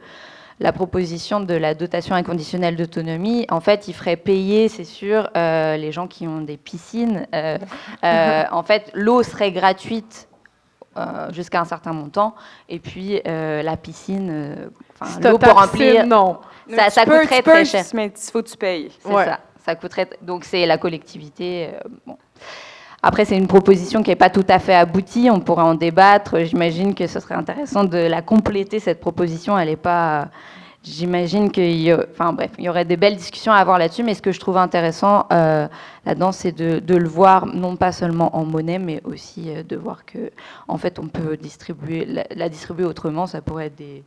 la 0.59 0.71
proposition 0.71 1.39
de 1.39 1.55
la 1.55 1.73
dotation 1.73 2.13
inconditionnelle 2.13 2.75
d'autonomie, 2.75 3.47
en 3.49 3.61
fait, 3.61 3.87
il 3.87 3.93
ferait 3.95 4.15
payer, 4.15 4.69
c'est 4.69 4.83
sûr, 4.83 5.27
euh, 5.35 5.75
les 5.75 5.91
gens 5.91 6.05
qui 6.05 6.27
ont 6.27 6.41
des 6.41 6.57
piscines. 6.57 7.25
en 8.03 8.63
fait, 8.63 8.91
l'eau 8.93 9.23
serait 9.23 9.51
gratuite 9.51 10.27
jusqu'à 11.31 11.61
un 11.61 11.65
certain 11.65 11.93
montant, 11.93 12.35
et 12.69 12.77
puis 12.77 13.19
la 13.25 13.75
piscine, 13.75 14.69
l'eau 15.23 15.39
pour 15.39 15.53
remplir, 15.53 16.05
non, 16.05 16.37
ça, 16.69 16.91
ça 16.91 17.05
coûterait 17.05 17.41
très 17.41 17.65
cher. 17.65 17.83
Mais 17.95 18.13
il 18.15 18.31
faut 18.31 18.43
que 18.43 18.49
tu 18.49 18.57
payes. 18.57 18.91
C'est 18.99 19.11
ça, 19.11 19.39
ça 19.65 19.73
coûterait. 19.73 20.09
Donc 20.21 20.43
c'est 20.43 20.67
la 20.67 20.77
collectivité. 20.77 21.69
bon. 22.05 22.17
Après, 23.03 23.25
c'est 23.25 23.37
une 23.37 23.47
proposition 23.47 24.03
qui 24.03 24.11
n'est 24.11 24.15
pas 24.15 24.29
tout 24.29 24.45
à 24.47 24.59
fait 24.59 24.75
aboutie. 24.75 25.29
On 25.31 25.39
pourrait 25.39 25.63
en 25.63 25.73
débattre. 25.73 26.43
J'imagine 26.43 26.93
que 26.93 27.07
ce 27.07 27.19
serait 27.19 27.35
intéressant 27.35 27.83
de 27.83 27.97
la 27.97 28.21
compléter, 28.21 28.79
cette 28.79 28.99
proposition. 28.99 29.57
Elle 29.57 29.69
n'est 29.69 29.75
pas 29.75 30.29
j'imagine 30.83 31.51
qu'il 31.51 31.79
y, 31.79 31.93
enfin, 31.93 32.35
y 32.57 32.69
aurait 32.69 32.85
des 32.85 32.97
belles 32.97 33.15
discussions 33.15 33.51
à 33.51 33.57
avoir 33.57 33.77
là-dessus, 33.77 34.03
mais 34.03 34.13
ce 34.13 34.21
que 34.21 34.31
je 34.31 34.39
trouve 34.39 34.57
intéressant 34.57 35.27
euh, 35.31 35.67
là-dedans, 36.05 36.31
c'est 36.31 36.51
de, 36.51 36.95
le 36.95 37.07
voir 37.07 37.45
non 37.45 37.75
pas 37.75 37.91
seulement 37.91 38.35
en 38.35 38.45
monnaie, 38.45 38.79
mais 38.79 39.01
aussi 39.03 39.49
euh, 39.49 39.63
de 39.63 39.75
voir 39.75 40.05
que, 40.05 40.31
en 40.67 40.77
fait, 40.77 40.99
on 40.99 41.07
peut 41.07 41.37
distribuer, 41.37 42.07
la, 42.35 42.49
distribuer 42.49 42.85
autrement. 42.85 43.27
Ça 43.27 43.41
pourrait 43.41 43.67
être 43.67 43.75
des. 43.75 44.03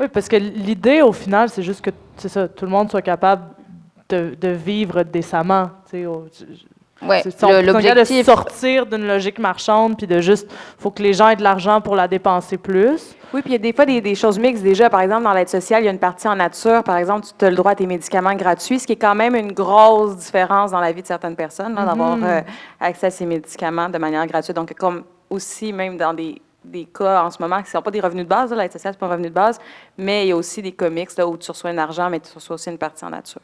Oui, 0.00 0.06
parce 0.12 0.28
que 0.28 0.36
l'idée, 0.36 1.02
au 1.02 1.12
final, 1.12 1.48
c'est 1.48 1.62
juste 1.62 1.82
que 1.82 1.90
ça, 2.16 2.48
tout 2.48 2.64
le 2.64 2.70
monde 2.70 2.90
soit 2.90 3.02
capable 3.02 3.44
de, 4.08 4.48
vivre 4.48 5.02
décemment. 5.02 5.70
Ouais, 7.02 7.22
l'objectif 7.62 8.18
de 8.20 8.24
sortir 8.24 8.86
d'une 8.86 9.06
logique 9.06 9.38
marchande 9.38 9.98
puis 9.98 10.06
de 10.06 10.20
juste 10.20 10.50
faut 10.78 10.90
que 10.90 11.02
les 11.02 11.12
gens 11.12 11.28
aient 11.28 11.36
de 11.36 11.42
l'argent 11.42 11.82
pour 11.82 11.94
la 11.94 12.08
dépenser 12.08 12.56
plus. 12.56 13.14
Oui, 13.34 13.42
puis 13.42 13.50
il 13.50 13.52
y 13.52 13.56
a 13.56 13.58
des 13.58 13.74
fois 13.74 13.84
des, 13.84 14.00
des, 14.00 14.14
choses 14.14 14.38
mixtes 14.38 14.62
déjà. 14.62 14.88
Par 14.88 15.00
exemple, 15.02 15.24
dans 15.24 15.34
l'aide 15.34 15.48
sociale, 15.48 15.82
il 15.82 15.86
y 15.86 15.88
a 15.88 15.92
une 15.92 15.98
partie 15.98 16.26
en 16.26 16.36
nature. 16.36 16.82
Par 16.82 16.96
exemple, 16.96 17.26
tu 17.38 17.44
as 17.44 17.50
le 17.50 17.56
droit 17.56 17.72
à 17.72 17.74
tes 17.74 17.86
médicaments 17.86 18.34
gratuits, 18.34 18.78
ce 18.78 18.86
qui 18.86 18.94
est 18.94 18.96
quand 18.96 19.14
même 19.14 19.34
une 19.34 19.52
grosse 19.52 20.16
différence 20.16 20.70
dans 20.70 20.80
la 20.80 20.90
vie 20.92 21.02
de 21.02 21.06
certaines 21.06 21.36
personnes, 21.36 21.74
d'avoir 21.74 22.16
mm-hmm. 22.16 22.24
euh, 22.24 22.40
accès 22.80 23.08
à 23.08 23.10
ces 23.10 23.26
médicaments 23.26 23.90
de 23.90 23.98
manière 23.98 24.26
gratuite. 24.26 24.56
Donc, 24.56 24.72
comme 24.74 25.04
aussi, 25.28 25.72
même 25.72 25.98
dans 25.98 26.14
des, 26.14 26.40
des 26.64 26.86
cas 26.86 27.24
en 27.24 27.30
ce 27.30 27.40
moment 27.40 27.56
qui 27.58 27.64
ne 27.64 27.68
sont 27.68 27.82
pas 27.82 27.90
des 27.90 28.00
revenus 28.00 28.24
de 28.24 28.28
base, 28.28 28.52
l'aide 28.52 28.72
sociale, 28.72 28.94
ce 28.94 28.98
pas 28.98 29.06
un 29.06 29.10
revenu 29.10 29.28
de 29.28 29.34
base, 29.34 29.58
mais 29.98 30.24
il 30.24 30.28
y 30.28 30.32
a 30.32 30.36
aussi 30.36 30.62
des 30.62 30.72
comics 30.72 31.14
là, 31.16 31.26
où 31.26 31.36
tu 31.36 31.50
reçois 31.50 31.70
un 31.70 31.78
argent, 31.78 32.08
mais 32.08 32.20
tu 32.20 32.32
reçois 32.34 32.54
aussi 32.54 32.70
une 32.70 32.78
partie 32.78 33.04
en 33.04 33.10
nature. 33.10 33.42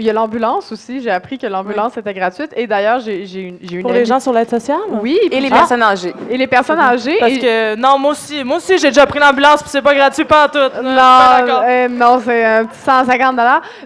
Il 0.00 0.06
y 0.06 0.10
a 0.10 0.14
l'ambulance 0.14 0.72
aussi. 0.72 1.02
J'ai 1.02 1.10
appris 1.10 1.36
que 1.36 1.46
l'ambulance 1.46 1.94
était 1.98 2.14
gratuite. 2.14 2.52
Et 2.56 2.66
d'ailleurs, 2.66 3.00
j'ai 3.00 3.22
une, 3.34 3.58
une. 3.70 3.82
Pour 3.82 3.92
les 3.92 4.06
gens 4.06 4.18
sur 4.18 4.32
l'aide 4.32 4.48
sociale? 4.48 4.80
Oui. 5.02 5.18
Et 5.30 5.40
les 5.40 5.50
personnes 5.50 5.82
âgées. 5.82 6.14
Et 6.30 6.38
les 6.38 6.46
personnes 6.46 6.80
âgées. 6.80 7.18
Parce 7.20 7.34
que, 7.34 7.74
non, 7.76 7.98
moi 7.98 8.12
aussi, 8.12 8.42
moi 8.42 8.56
aussi, 8.56 8.78
j'ai 8.78 8.88
déjà 8.88 9.04
pris 9.04 9.18
l'ambulance, 9.18 9.60
puis 9.60 9.70
c'est 9.70 9.82
pas 9.82 9.94
gratuit, 9.94 10.24
pas 10.24 10.48
tout. 10.48 10.58
Non, 10.82 11.62
euh, 11.64 11.88
non, 11.88 12.18
c'est 12.24 12.44
un 12.44 12.64
petit 12.64 12.80
150 12.82 13.38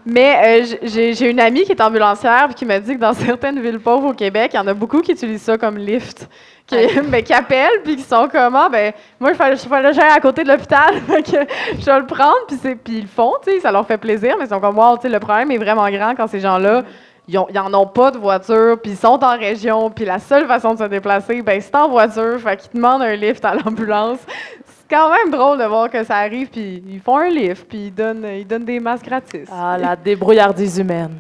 Mais 0.07 0.63
euh, 0.63 0.77
j'ai 0.85 1.29
une 1.29 1.41
amie 1.41 1.65
qui 1.65 1.73
est 1.73 1.81
ambulancière, 1.81 2.45
puis 2.47 2.55
qui 2.55 2.65
m'a 2.65 2.79
dit 2.79 2.95
que 2.95 3.01
dans 3.01 3.13
certaines 3.27 3.61
villes 3.61 3.81
pauvres 3.81 4.11
au 4.11 4.15
Québec, 4.15 4.53
il 4.55 4.57
y 4.57 4.61
en 4.61 4.69
a 4.69 4.75
beaucoup 4.75 5.01
qui 5.01 5.11
utilisent 5.11 5.43
ça 5.43 5.59
comme 5.59 5.79
lift 5.79 6.29
qui, 6.67 6.77
mais 7.11 7.23
qui 7.23 7.33
appellent, 7.33 7.83
puis 7.85 7.97
qui 7.97 8.03
sont 8.03 8.27
comme, 8.29 8.57
ah, 8.57 8.69
ben, 8.71 8.93
moi, 9.21 9.31
il 9.33 9.37
fallait, 9.37 9.57
fallait 9.57 10.01
à 10.01 10.21
côté 10.21 10.45
de 10.45 10.49
l'hôpital, 10.49 10.95
je 11.09 11.85
vais 11.85 11.99
le 11.99 12.07
prendre, 12.07 12.47
puis, 12.49 12.57
puis 12.57 12.95
ils 12.99 13.03
le 13.03 13.07
font, 13.07 13.35
tu 13.45 13.53
sais, 13.53 13.61
ça 13.61 13.71
leur 13.71 13.87
fait 13.87 13.99
plaisir, 13.99 14.37
mais 14.39 14.47
ils 14.47 14.49
sont 14.49 14.61
comme, 14.61 14.79
wow, 14.79 14.97
tu 14.97 15.03
sais, 15.03 15.09
le 15.11 15.21
problème 15.21 15.51
est 15.51 15.59
vraiment 15.59 15.89
grand 15.91 16.15
quand 16.15 16.27
ces 16.27 16.41
gens-là, 16.41 16.83
ils, 17.29 17.39
n'en 17.55 17.75
ont 17.75 17.87
pas 17.87 18.11
de 18.11 18.19
voiture, 18.19 18.79
puis 18.83 18.93
ils 18.93 18.97
sont 18.97 19.23
en 19.23 19.37
région, 19.37 19.91
puis 19.91 20.05
la 20.07 20.19
seule 20.19 20.47
façon 20.47 20.75
de 20.75 20.79
se 20.79 20.85
déplacer, 20.85 21.43
ben, 21.43 21.61
c'est 21.61 21.75
en 21.75 21.89
voiture, 21.89 22.39
fait 22.41 22.57
qu'ils 22.57 22.73
demandent 22.73 23.03
un 23.03 23.15
lift 23.15 23.45
à 23.45 23.55
l'ambulance. 23.55 24.21
C'est 24.67 24.97
quand 24.97 25.11
même 25.11 25.31
drôle 25.31 25.59
de 25.59 25.65
voir 25.65 25.91
que 25.91 26.03
ça 26.03 26.17
arrive, 26.17 26.49
puis 26.49 26.83
ils 26.87 27.01
font 27.01 27.19
un 27.19 27.29
lift, 27.29 27.67
puis 27.69 27.87
ils 27.87 27.95
donnent, 27.95 28.27
ils 28.27 28.47
donnent 28.47 28.65
des 28.65 28.81
masques 28.81 29.05
gratis. 29.05 29.49
Ah, 29.53 29.77
la 29.79 29.97
débrouillardise 29.97 30.79
humaine. 30.79 31.19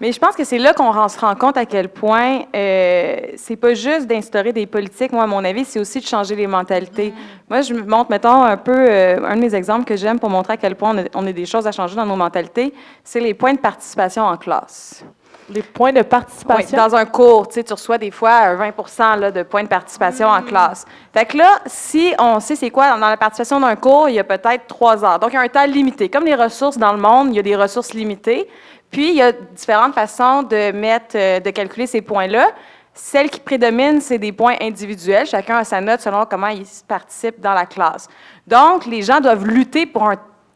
Mais 0.00 0.12
je 0.12 0.18
pense 0.18 0.34
que 0.34 0.44
c'est 0.44 0.58
là 0.58 0.72
qu'on 0.72 1.08
se 1.08 1.18
rend 1.18 1.34
compte 1.34 1.58
à 1.58 1.66
quel 1.66 1.90
point 1.90 2.40
euh, 2.56 3.16
c'est 3.36 3.56
pas 3.56 3.74
juste 3.74 4.06
d'instaurer 4.06 4.52
des 4.52 4.66
politiques. 4.66 5.12
Moi, 5.12 5.24
à 5.24 5.26
mon 5.26 5.44
avis, 5.44 5.66
c'est 5.66 5.78
aussi 5.78 6.00
de 6.00 6.06
changer 6.06 6.34
les 6.34 6.46
mentalités. 6.46 7.12
Moi, 7.50 7.60
je 7.60 7.74
montre, 7.74 8.10
mettons, 8.10 8.42
un 8.42 8.56
peu, 8.56 8.74
euh, 8.74 9.18
un 9.22 9.36
de 9.36 9.42
mes 9.42 9.54
exemples 9.54 9.84
que 9.84 9.96
j'aime 9.96 10.18
pour 10.18 10.30
montrer 10.30 10.54
à 10.54 10.56
quel 10.56 10.74
point 10.74 10.96
on 11.14 11.26
a, 11.26 11.32
des 11.32 11.44
choses 11.44 11.66
à 11.66 11.72
changer 11.72 11.96
dans 11.96 12.06
nos 12.06 12.16
mentalités, 12.16 12.72
c'est 13.04 13.20
les 13.20 13.34
points 13.34 13.52
de 13.52 13.58
participation 13.58 14.22
en 14.22 14.38
classe. 14.38 15.04
Les 15.50 15.62
points 15.62 15.92
de 15.92 16.02
participation? 16.02 16.78
Oui, 16.78 16.90
dans 16.90 16.94
un 16.94 17.04
cours, 17.04 17.48
tu 17.48 17.54
sais, 17.54 17.64
tu 17.64 17.72
reçois 17.72 17.98
des 17.98 18.10
fois 18.10 18.54
20 18.54 19.16
là, 19.16 19.30
de 19.30 19.42
points 19.42 19.64
de 19.64 19.68
participation 19.68 20.28
en 20.28 20.42
classe. 20.42 20.86
Fait 21.12 21.26
que 21.26 21.36
là, 21.36 21.58
si 21.66 22.14
on 22.18 22.40
sait 22.40 22.56
c'est 22.56 22.70
quoi, 22.70 22.96
dans 22.96 23.08
la 23.08 23.16
participation 23.16 23.60
d'un 23.60 23.76
cours, 23.76 24.08
il 24.08 24.14
y 24.14 24.20
a 24.20 24.24
peut-être 24.24 24.66
trois 24.66 25.04
heures. 25.04 25.18
Donc, 25.18 25.32
il 25.32 25.34
y 25.34 25.38
a 25.38 25.42
un 25.42 25.48
temps 25.48 25.66
limité. 25.66 26.08
Comme 26.08 26.24
les 26.24 26.36
ressources 26.36 26.78
dans 26.78 26.92
le 26.92 27.00
monde, 27.00 27.28
il 27.30 27.36
y 27.36 27.40
a 27.40 27.42
des 27.42 27.56
ressources 27.56 27.92
limitées. 27.92 28.48
Puis, 28.90 29.10
il 29.10 29.16
y 29.16 29.22
a 29.22 29.32
différentes 29.32 29.94
façons 29.94 30.42
de 30.42 30.72
mettre, 30.72 31.16
euh, 31.16 31.40
de 31.40 31.50
calculer 31.50 31.86
ces 31.86 32.02
points-là. 32.02 32.48
Celle 32.92 33.30
qui 33.30 33.40
prédomine, 33.40 34.00
c'est 34.00 34.18
des 34.18 34.32
points 34.32 34.56
individuels. 34.60 35.26
Chacun 35.26 35.58
a 35.58 35.64
sa 35.64 35.80
note 35.80 36.00
selon 36.00 36.26
comment 36.26 36.48
il 36.48 36.66
participe 36.88 37.40
dans 37.40 37.54
la 37.54 37.66
classe. 37.66 38.08
Donc, 38.46 38.84
les 38.86 39.02
gens 39.02 39.20
doivent 39.20 39.46
lutter 39.46 39.86
pour 39.86 40.10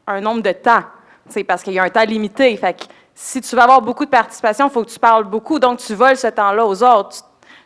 un, 0.07 0.21
nombre 0.21 0.43
de 0.43 0.53
temps. 0.53 0.83
C'est 1.29 1.45
parce 1.45 1.63
qu'il 1.63 1.73
y 1.73 1.79
a 1.79 1.85
un 1.85 1.89
temps 1.89 2.05
limité. 2.05 2.57
Fait 2.57 2.75
que 2.75 2.85
si 3.15 3.41
tu 3.41 3.55
veux 3.55 3.63
avoir 3.63 3.81
beaucoup 3.81 4.05
de 4.05 4.11
participation, 4.11 4.67
il 4.67 4.73
faut 4.73 4.85
que 4.85 4.91
tu 4.91 4.99
parles 4.99 5.25
beaucoup. 5.25 5.59
Donc, 5.59 5.79
tu 5.79 5.95
voles 5.95 6.17
ce 6.17 6.27
temps-là 6.27 6.67
aux 6.67 6.83
autres. 6.83 7.19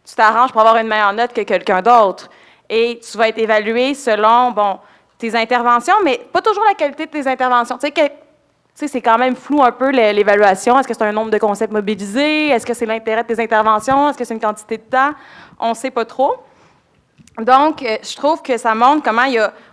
Tu 0.05 0.15
t'arranges 0.15 0.53
pour 0.53 0.61
avoir 0.61 0.77
une 0.77 0.87
meilleure 0.87 1.15
note 1.15 1.33
que 1.33 1.41
quelqu'un 1.41 1.81
d'autre. 1.81 2.29
Et 2.69 3.01
tu 3.01 3.17
vas 3.17 3.29
être 3.29 3.39
évalué 3.39 3.95
selon, 3.95 4.51
bon, 4.51 4.79
tes 5.17 5.35
interventions, 5.35 5.97
mais 6.05 6.19
pas 6.33 6.43
toujours 6.43 6.65
la 6.69 6.75
qualité 6.75 7.07
de 7.07 7.11
tes 7.11 7.27
interventions. 7.27 7.79
Tu 7.79 7.87
sais, 7.87 8.13
c'est 8.87 9.01
quand 9.01 9.19
même 9.19 9.35
flou 9.35 9.63
un 9.63 9.73
peu 9.73 9.91
l'évaluation. 9.91 10.79
Est-ce 10.79 10.87
que 10.87 10.95
c'est 10.95 11.03
un 11.03 11.11
nombre 11.11 11.33
de 11.33 11.39
concepts 11.39 11.73
mobilisés? 11.73 12.49
Est-ce 12.49 12.65
que 12.65 12.75
c'est 12.75 12.87
l'intérêt 12.87 13.25
de 13.25 13.35
tes 13.35 13.43
interventions? 13.43 14.09
Est-ce 14.09 14.19
que 14.19 14.25
c'est 14.25 14.35
une 14.35 14.41
quantité 14.41 14.77
de 14.77 14.83
temps? 14.83 15.11
On 15.59 15.71
ne 15.71 15.75
sait 15.75 15.91
pas 15.91 16.05
trop. 16.05 16.37
Donc, 17.39 17.83
euh, 17.83 17.99
je 18.03 18.17
trouve 18.17 18.43
que 18.43 18.57
ça 18.57 18.75
montre 18.75 19.03
comment 19.03 19.27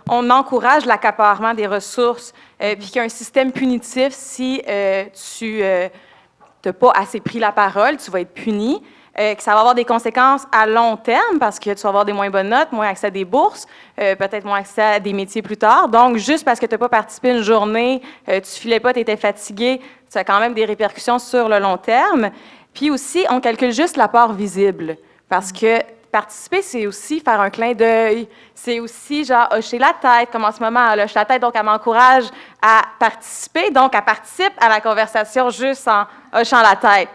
on 0.08 0.30
encourage 0.30 0.86
l'accaparement 0.86 1.52
des 1.52 1.66
ressources, 1.66 2.32
euh, 2.62 2.76
puis 2.76 2.86
qu'il 2.86 2.96
y 2.96 2.98
a 3.00 3.02
un 3.02 3.08
système 3.08 3.52
punitif 3.52 4.12
si 4.12 4.62
euh, 4.68 5.04
tu 5.38 5.60
n'as 5.60 6.72
pas 6.72 6.92
assez 6.94 7.20
pris 7.20 7.38
la 7.38 7.52
parole, 7.52 7.96
tu 7.96 8.10
vas 8.10 8.20
être 8.20 8.34
puni. 8.34 8.82
Euh, 9.18 9.34
que 9.34 9.42
ça 9.42 9.54
va 9.54 9.60
avoir 9.60 9.74
des 9.74 9.86
conséquences 9.86 10.46
à 10.52 10.66
long 10.66 10.98
terme 10.98 11.38
parce 11.40 11.58
que 11.58 11.70
tu 11.70 11.82
vas 11.82 11.88
avoir 11.88 12.04
des 12.04 12.12
moins 12.12 12.28
bonnes 12.28 12.50
notes, 12.50 12.70
moins 12.70 12.88
accès 12.88 13.06
à 13.06 13.10
des 13.10 13.24
bourses, 13.24 13.66
euh, 13.98 14.14
peut-être 14.14 14.44
moins 14.44 14.58
accès 14.58 14.82
à 14.82 15.00
des 15.00 15.14
métiers 15.14 15.40
plus 15.40 15.56
tard. 15.56 15.88
Donc, 15.88 16.18
juste 16.18 16.44
parce 16.44 16.60
que 16.60 16.66
tu 16.66 16.74
n'as 16.74 16.78
pas 16.78 16.90
participé 16.90 17.30
une 17.30 17.42
journée, 17.42 18.02
euh, 18.28 18.40
tu 18.40 18.50
filais 18.60 18.78
pas, 18.78 18.92
tu 18.92 19.00
étais 19.00 19.16
fatigué, 19.16 19.80
ça 20.10 20.20
a 20.20 20.24
quand 20.24 20.38
même 20.38 20.52
des 20.52 20.66
répercussions 20.66 21.18
sur 21.18 21.48
le 21.48 21.58
long 21.58 21.78
terme. 21.78 22.30
Puis 22.74 22.90
aussi, 22.90 23.24
on 23.30 23.40
calcule 23.40 23.72
juste 23.72 23.96
l'apport 23.96 24.34
visible 24.34 24.98
parce 25.30 25.50
que 25.50 25.78
participer, 26.12 26.60
c'est 26.60 26.86
aussi 26.86 27.20
faire 27.20 27.40
un 27.40 27.48
clin 27.48 27.72
d'œil. 27.72 28.28
C'est 28.54 28.80
aussi, 28.80 29.24
genre, 29.24 29.48
hocher 29.50 29.78
la 29.78 29.94
tête, 29.94 30.30
comme 30.30 30.44
en 30.44 30.52
ce 30.52 30.62
moment, 30.62 30.92
elle 30.92 31.00
hoche 31.00 31.14
la 31.14 31.24
tête, 31.24 31.40
donc 31.40 31.54
elle 31.54 31.64
m'encourage 31.64 32.24
à 32.60 32.82
participer, 32.98 33.70
donc 33.70 33.94
elle 33.94 34.04
participe 34.04 34.52
à 34.60 34.68
la 34.68 34.80
conversation 34.82 35.48
juste 35.48 35.88
en 35.88 36.04
hochant 36.38 36.60
la 36.60 36.76
tête. 36.76 37.08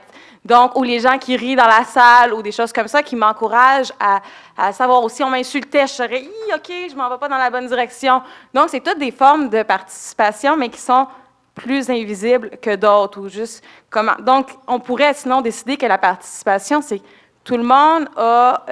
Donc, 0.44 0.76
ou 0.76 0.84
les 0.84 1.00
gens 1.00 1.20
qui 1.20 1.38
rient 1.38 1.56
dans 1.56 1.68
la 1.68 1.84
salle 1.84 2.34
ou 2.34 2.42
des 2.42 2.52
choses 2.52 2.74
comme 2.74 2.88
ça 2.88 3.04
qui 3.04 3.16
m'encouragent 3.16 3.94
à, 4.00 4.74
savoir 4.74 5.04
aussi, 5.04 5.24
on 5.24 5.30
m'insultait, 5.30 5.86
je 5.86 5.94
serais, 5.94 6.24
OK, 6.54 6.72
je 6.90 6.96
m'en 6.96 7.10
vais 7.10 7.18
pas 7.18 7.28
dans 7.28 7.38
la 7.38 7.50
bonne 7.50 7.68
direction. 7.68 8.22
Donc, 8.54 8.70
c'est 8.70 8.80
toutes 8.80 8.98
des 8.98 9.12
formes 9.12 9.50
de 9.50 9.62
participation, 9.62 10.58
mais 10.58 10.70
qui 10.70 10.80
sont 10.80 11.08
plus 11.54 11.90
invisibles 11.90 12.52
que 12.62 12.76
d'autres 12.76 13.20
ou 13.20 13.30
juste 13.30 13.64
comment. 13.90 14.16
Donc, 14.20 14.50
on 14.68 14.80
pourrait 14.80 15.14
sinon 15.14 15.42
décider 15.42 15.78
que 15.78 15.86
la 15.86 15.98
participation, 15.98 16.82
c'est 16.82 17.02
tout 17.44 17.58
le 17.58 17.64
monde 17.64 18.08
a 18.18 18.64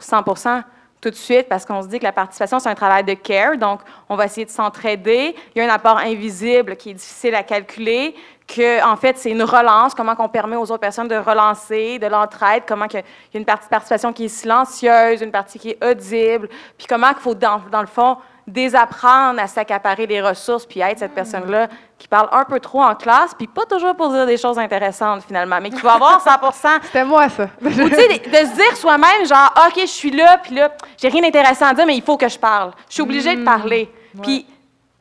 100% 0.00 0.48
euh, 0.48 0.60
tout 1.00 1.10
de 1.10 1.14
suite 1.14 1.48
parce 1.48 1.64
qu'on 1.64 1.82
se 1.82 1.88
dit 1.88 1.98
que 1.98 2.04
la 2.04 2.12
participation, 2.12 2.58
c'est 2.58 2.68
un 2.68 2.74
travail 2.74 3.04
de 3.04 3.14
care. 3.14 3.56
Donc, 3.56 3.80
on 4.08 4.16
va 4.16 4.26
essayer 4.26 4.44
de 4.44 4.50
s'entraider. 4.50 5.34
Il 5.54 5.62
y 5.62 5.64
a 5.64 5.70
un 5.70 5.74
apport 5.74 5.98
invisible 5.98 6.76
qui 6.76 6.90
est 6.90 6.94
difficile 6.94 7.34
à 7.34 7.42
calculer 7.42 8.14
que 8.46 8.84
en 8.84 8.96
fait 8.96 9.18
c'est 9.18 9.30
une 9.30 9.42
relance, 9.42 9.94
comment 9.94 10.14
qu'on 10.14 10.28
permet 10.28 10.56
aux 10.56 10.70
autres 10.70 10.78
personnes 10.78 11.08
de 11.08 11.16
relancer, 11.16 11.98
de 11.98 12.06
l'entraide, 12.06 12.62
comment 12.66 12.86
qu'il 12.86 13.00
y 13.00 13.36
a 13.36 13.38
une 13.38 13.44
partie 13.44 13.66
de 13.66 13.70
participation 13.70 14.12
qui 14.12 14.26
est 14.26 14.28
silencieuse, 14.28 15.20
une 15.20 15.32
partie 15.32 15.58
qui 15.58 15.70
est 15.70 15.84
audible, 15.84 16.48
puis 16.78 16.86
comment 16.88 17.08
qu'il 17.08 17.22
faut 17.22 17.34
dans, 17.34 17.60
dans, 17.70 17.80
le 17.80 17.86
fond 17.86 18.18
désapprendre 18.46 19.40
à 19.40 19.48
s'accaparer 19.48 20.06
les 20.06 20.22
ressources, 20.22 20.64
puis 20.64 20.78
être 20.78 21.00
cette 21.00 21.14
personne-là 21.14 21.66
qui 21.98 22.06
parle 22.06 22.28
un 22.30 22.44
peu 22.44 22.60
trop 22.60 22.80
en 22.80 22.94
classe, 22.94 23.34
puis 23.34 23.48
pas 23.48 23.64
toujours 23.64 23.96
pour 23.96 24.10
dire 24.10 24.24
des 24.24 24.36
choses 24.36 24.58
intéressantes 24.58 25.24
finalement, 25.26 25.58
mais 25.60 25.70
qui 25.70 25.80
va 25.80 25.94
avoir 25.94 26.20
100 26.20 26.30
C'était 26.82 27.04
moi 27.04 27.28
ça. 27.28 27.48
Ou 27.60 27.68
tu 27.68 27.74
sais, 27.74 28.08
de, 28.08 28.36
se 28.36 28.54
dire 28.54 28.76
soi-même 28.76 29.26
genre 29.26 29.52
ok 29.66 29.80
je 29.80 29.86
suis 29.86 30.12
là, 30.12 30.38
puis 30.38 30.54
là 30.54 30.70
j'ai 30.96 31.08
rien 31.08 31.22
d'intéressant 31.22 31.66
à 31.66 31.74
dire, 31.74 31.86
mais 31.86 31.96
il 31.96 32.02
faut 32.02 32.16
que 32.16 32.28
je 32.28 32.38
parle. 32.38 32.70
Je 32.88 32.94
suis 32.94 33.02
obligée 33.02 33.34
de 33.34 33.40
hmm. 33.40 33.44
parler. 33.44 33.92
Puis, 34.22 34.46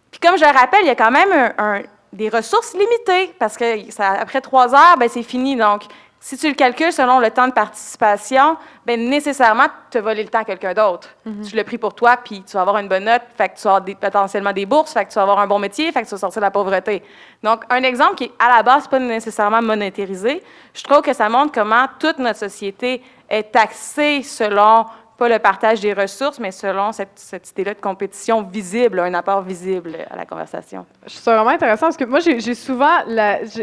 puis 0.10 0.20
comme 0.20 0.38
je 0.38 0.44
le 0.44 0.52
rappelle, 0.52 0.82
il 0.82 0.88
y 0.88 0.92
a 0.92 0.96
quand 0.96 1.12
même 1.12 1.54
un 1.58 1.82
des 2.16 2.30
ressources 2.30 2.74
limitées, 2.74 3.34
parce 3.38 3.58
que 3.58 3.92
ça, 3.92 4.12
après 4.12 4.42
trois 4.42 4.74
heures, 4.74 4.98
ben, 4.98 5.10
c'est 5.10 5.24
fini. 5.24 5.56
Donc, 5.56 5.84
si 6.20 6.38
tu 6.38 6.48
le 6.48 6.56
calcules 6.56 6.92
selon 6.92 7.20
le 7.20 7.30
temps 7.30 7.48
de 7.48 7.54
participation, 7.54 8.58
ben, 8.86 9.10
nécessairement, 9.10 9.66
tu 9.92 9.98
as 9.98 10.02
volé 10.02 10.24
le 10.24 10.30
temps 10.30 10.40
à 10.40 10.44
quelqu'un 10.44 10.74
d'autre. 10.74 11.10
Mm-hmm. 11.28 11.50
Tu 11.50 11.56
l'as 11.56 11.64
pris 11.64 11.78
pour 11.78 11.94
toi, 11.94 12.18
puis 12.18 12.42
tu 12.44 12.54
vas 12.54 12.62
avoir 12.62 12.78
une 12.78 12.88
bonne 12.88 13.04
note, 13.04 13.22
fait 13.38 13.50
que 13.50 13.58
tu 13.58 13.64
vas 13.64 13.76
avoir 13.76 13.98
potentiellement 13.98 14.54
des 14.54 14.66
bourses, 14.66 14.94
fait 14.94 15.06
que 15.06 15.10
tu 15.10 15.16
vas 15.16 15.24
avoir 15.24 15.40
un 15.40 15.48
bon 15.48 15.60
métier, 15.60 15.92
fait 15.92 16.02
que 16.02 16.08
tu 16.08 16.12
vas 16.12 16.18
sortir 16.18 16.40
de 16.40 16.46
la 16.46 16.52
pauvreté. 16.52 17.04
Donc, 17.44 17.64
un 17.70 17.84
exemple 17.84 18.16
qui, 18.16 18.32
à 18.40 18.56
la 18.56 18.64
base, 18.64 18.88
pas 18.88 18.98
nécessairement 18.98 19.62
monétarisé, 19.62 20.42
je 20.74 20.84
trouve 20.84 21.02
que 21.02 21.14
ça 21.14 21.30
montre 21.30 21.52
comment 21.52 21.86
toute 22.00 22.18
notre 22.18 22.40
société 22.40 23.04
est 23.30 23.52
taxée 23.52 24.24
selon 24.24 24.86
pas 25.18 25.30
le 25.30 25.40
partage 25.40 25.80
des 25.80 25.94
ressources, 25.94 26.40
mais 26.40 26.52
selon 26.52 26.92
cette, 26.92 27.12
cette 27.16 27.50
idée-là 27.52 27.74
de 27.74 27.80
compétition 27.80 28.42
visible, 28.42 29.00
un 29.00 29.14
apport 29.14 29.42
visible 29.42 29.96
à 30.10 30.16
la 30.18 30.26
conversation. 30.26 30.86
Je 31.06 31.12
trouve 31.14 31.24
ça 31.24 31.36
vraiment 31.36 31.52
intéressant 31.52 31.86
parce 31.88 31.98
que 31.98 32.04
moi, 32.04 32.20
j'ai 32.20 32.54
souvent, 32.54 32.98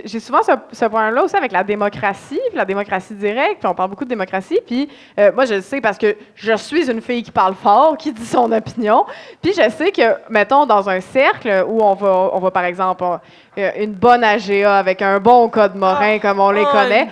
j'ai 0.04 0.20
souvent 0.20 0.42
ce, 0.42 0.52
ce 0.72 0.84
point-là 0.86 1.22
aussi 1.22 1.36
avec 1.36 1.52
la 1.52 1.62
démocratie, 1.62 2.40
puis 2.48 2.56
la 2.56 2.64
démocratie 2.64 3.14
directe, 3.14 3.58
puis 3.60 3.68
on 3.68 3.74
parle 3.74 3.90
beaucoup 3.90 4.04
de 4.04 4.08
démocratie, 4.10 4.60
puis 4.66 4.88
euh, 5.18 5.30
moi, 5.34 5.44
je 5.44 5.54
le 5.54 5.60
sais 5.60 5.80
parce 5.80 5.98
que 5.98 6.16
je 6.34 6.56
suis 6.56 6.90
une 6.90 7.02
fille 7.02 7.22
qui 7.22 7.30
parle 7.30 7.54
fort, 7.54 7.96
qui 7.98 8.12
dit 8.12 8.26
son 8.26 8.50
opinion, 8.50 9.04
puis 9.42 9.52
je 9.52 9.68
sais 9.70 9.92
que, 9.92 10.16
mettons, 10.30 10.64
dans 10.64 10.88
un 10.88 11.00
cercle 11.00 11.64
où 11.68 11.82
on 11.82 11.94
va, 11.94 12.30
on 12.32 12.38
va 12.38 12.50
par 12.50 12.64
exemple, 12.64 13.04
euh, 13.58 13.70
une 13.78 13.92
bonne 13.92 14.24
AGA 14.24 14.78
avec 14.78 15.02
un 15.02 15.20
bon 15.20 15.48
code 15.50 15.74
morin 15.74 16.18
comme 16.18 16.40
on 16.40 16.50
les 16.50 16.62
Oh, 16.62 16.72
connaît, 16.72 17.08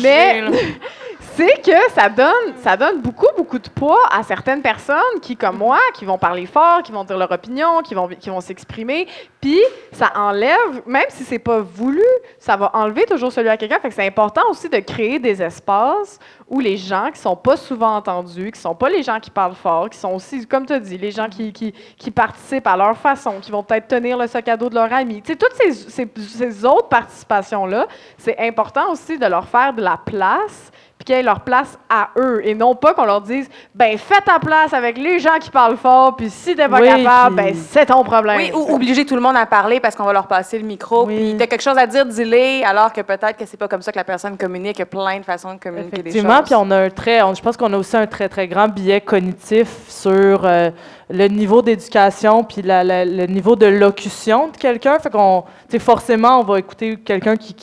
Mais-. 0.00 0.44
c'est 1.36 1.60
que 1.62 1.92
ça 1.92 2.08
donne, 2.08 2.54
ça 2.62 2.78
donne 2.78 3.02
beaucoup, 3.02 3.26
beaucoup 3.36 3.58
de 3.58 3.68
poids 3.68 4.00
à 4.10 4.22
certaines 4.22 4.62
personnes 4.62 5.20
qui, 5.20 5.36
comme 5.36 5.58
moi, 5.58 5.78
qui 5.92 6.06
vont 6.06 6.16
parler 6.16 6.46
fort, 6.46 6.82
qui 6.82 6.92
vont 6.92 7.04
dire 7.04 7.18
leur 7.18 7.30
opinion, 7.30 7.82
qui 7.82 7.94
vont, 7.94 8.08
qui 8.08 8.30
vont 8.30 8.40
s'exprimer. 8.40 9.06
Puis 9.42 9.60
ça 9.92 10.12
enlève, 10.16 10.82
même 10.86 11.04
si 11.10 11.24
c'est 11.24 11.38
pas 11.38 11.60
voulu, 11.60 12.02
ça 12.38 12.56
va 12.56 12.70
enlever 12.72 13.04
toujours 13.04 13.30
celui 13.30 13.50
à 13.50 13.58
quelqu'un. 13.58 13.78
Fait 13.80 13.90
que 13.90 13.94
c'est 13.94 14.06
important 14.06 14.40
aussi 14.50 14.70
de 14.70 14.78
créer 14.78 15.18
des 15.18 15.42
espaces 15.42 16.18
où 16.48 16.58
les 16.58 16.78
gens 16.78 17.10
qui 17.12 17.20
sont 17.20 17.36
pas 17.36 17.58
souvent 17.58 17.96
entendus, 17.96 18.50
qui 18.52 18.60
sont 18.60 18.74
pas 18.74 18.88
les 18.88 19.02
gens 19.02 19.20
qui 19.20 19.30
parlent 19.30 19.54
fort, 19.54 19.90
qui 19.90 19.98
sont 19.98 20.14
aussi, 20.14 20.46
comme 20.46 20.64
tu 20.64 20.72
as 20.72 20.80
dit, 20.80 20.96
les 20.96 21.10
gens 21.10 21.28
qui, 21.28 21.52
qui, 21.52 21.74
qui 21.98 22.10
participent 22.10 22.66
à 22.66 22.78
leur 22.78 22.96
façon, 22.96 23.40
qui 23.42 23.50
vont 23.50 23.62
peut-être 23.62 23.88
tenir 23.88 24.16
le 24.16 24.26
sac 24.26 24.48
à 24.48 24.56
dos 24.56 24.70
de 24.70 24.74
leur 24.74 24.90
ami. 24.90 25.20
Tu 25.20 25.32
sais, 25.32 25.36
toutes 25.36 25.54
ces, 25.54 25.72
ces, 26.18 26.64
autres 26.64 26.88
participations-là, 26.88 27.86
c'est 28.16 28.38
important 28.38 28.90
aussi 28.90 29.18
de 29.18 29.26
leur 29.26 29.46
faire 29.48 29.74
de 29.74 29.82
la 29.82 29.98
place 29.98 30.70
qu'ils 31.06 31.14
aient 31.14 31.22
leur 31.22 31.40
place 31.40 31.78
à 31.88 32.08
eux 32.18 32.40
et 32.44 32.54
non 32.54 32.74
pas 32.74 32.92
qu'on 32.92 33.06
leur 33.06 33.22
dise 33.22 33.48
ben 33.74 33.96
fais 33.96 34.20
ta 34.20 34.38
place 34.38 34.74
avec 34.74 34.98
les 34.98 35.18
gens 35.20 35.38
qui 35.40 35.50
parlent 35.50 35.76
fort 35.78 36.16
puis 36.16 36.28
si 36.28 36.54
t'es 36.54 36.68
pas 36.68 36.80
Oui, 36.80 36.88
capable 36.88 37.36
puis- 37.36 37.44
ben 37.46 37.54
c'est 37.70 37.86
ton 37.86 38.04
problème. 38.04 38.36
Oui, 38.36 38.50
ou 38.54 38.74
obliger 38.74 39.06
tout 39.06 39.14
le 39.14 39.22
monde 39.22 39.36
à 39.36 39.46
parler 39.46 39.80
parce 39.80 39.94
qu'on 39.96 40.04
va 40.04 40.12
leur 40.12 40.26
passer 40.26 40.58
le 40.58 40.66
micro. 40.66 41.06
Oui. 41.06 41.16
Puis 41.16 41.36
t'as 41.38 41.46
quelque 41.46 41.62
chose 41.62 41.78
à 41.78 41.86
dire, 41.86 42.04
dis-le, 42.04 42.66
alors 42.66 42.92
que 42.92 43.00
peut-être 43.00 43.36
que 43.38 43.46
c'est 43.46 43.56
pas 43.56 43.68
comme 43.68 43.82
ça 43.82 43.92
que 43.92 43.96
la 43.98 44.04
personne 44.04 44.36
communique. 44.36 44.76
Il 44.76 44.80
y 44.80 44.82
a 44.82 44.86
plein 44.86 45.18
de 45.20 45.24
façons 45.24 45.54
de 45.54 45.58
communiquer 45.60 46.02
des 46.02 46.10
choses. 46.10 46.16
Effectivement, 46.18 46.42
puis 46.42 46.54
on 46.54 46.70
a 46.70 46.76
un 46.76 46.90
très, 46.90 47.22
on- 47.22 47.34
je 47.34 47.40
pense 47.40 47.56
qu'on 47.56 47.72
a 47.72 47.78
aussi 47.78 47.96
un 47.96 48.06
très 48.06 48.28
très 48.28 48.48
grand 48.48 48.68
biais 48.68 49.00
cognitif 49.00 49.68
sur 49.88 50.44
euh, 50.44 50.70
le 51.08 51.28
niveau 51.28 51.62
d'éducation 51.62 52.42
puis 52.42 52.62
la- 52.62 52.82
la- 52.82 53.04
le 53.04 53.26
niveau 53.26 53.54
de 53.54 53.66
locution 53.66 54.48
de 54.48 54.56
quelqu'un. 54.56 54.98
Fait 54.98 55.10
qu'on, 55.10 55.42
tu 55.68 55.72
sais, 55.72 55.78
forcément, 55.78 56.40
on 56.40 56.42
va 56.42 56.58
écouter 56.58 56.96
quelqu'un 56.96 57.36
qui, 57.36 57.54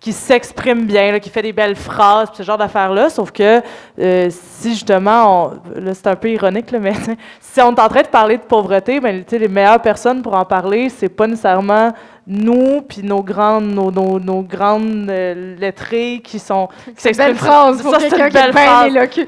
qui 0.00 0.12
s'exprime 0.14 0.86
bien, 0.86 1.12
là, 1.12 1.20
qui 1.20 1.28
fait 1.28 1.42
des 1.42 1.52
belles 1.52 1.76
phrases, 1.76 2.30
ce 2.32 2.42
genre 2.42 2.56
d'affaires-là. 2.56 3.10
Sauf 3.10 3.30
que 3.30 3.60
euh, 3.98 4.28
si 4.30 4.70
justement, 4.70 5.52
on- 5.76 5.78
là 5.80 5.92
c'est 5.94 6.06
un 6.06 6.16
peu 6.16 6.30
ironique, 6.30 6.70
là, 6.70 6.78
mais 6.78 6.94
si 7.40 7.60
on 7.60 7.74
est 7.74 7.80
en 7.80 7.88
train 7.88 8.02
de 8.02 8.08
parler 8.08 8.38
de 8.38 8.42
pauvreté, 8.42 8.98
ben, 8.98 9.22
les 9.30 9.48
meilleures 9.48 9.82
personnes 9.82 10.22
pour 10.22 10.34
en 10.34 10.44
parler, 10.46 10.88
c'est 10.88 11.10
pas 11.10 11.26
nécessairement 11.26 11.92
nous 12.30 12.80
puis 12.82 13.02
nos 13.02 13.22
grandes, 13.22 13.66
nos, 13.74 13.90
nos, 13.90 14.20
nos 14.20 14.42
grandes 14.42 15.08
euh, 15.10 15.56
lettrées 15.58 16.20
qui 16.22 16.38
sont 16.38 16.68
qui 16.86 16.92
c'est 16.96 17.10
une 17.10 17.16
belle 17.16 17.34
phrase 17.34 17.82
pour 17.82 17.96
quelqu'un 17.98 18.30
qui 18.30 18.36
est 18.36 18.52
bien 18.52 18.84
éloquent. 18.84 19.22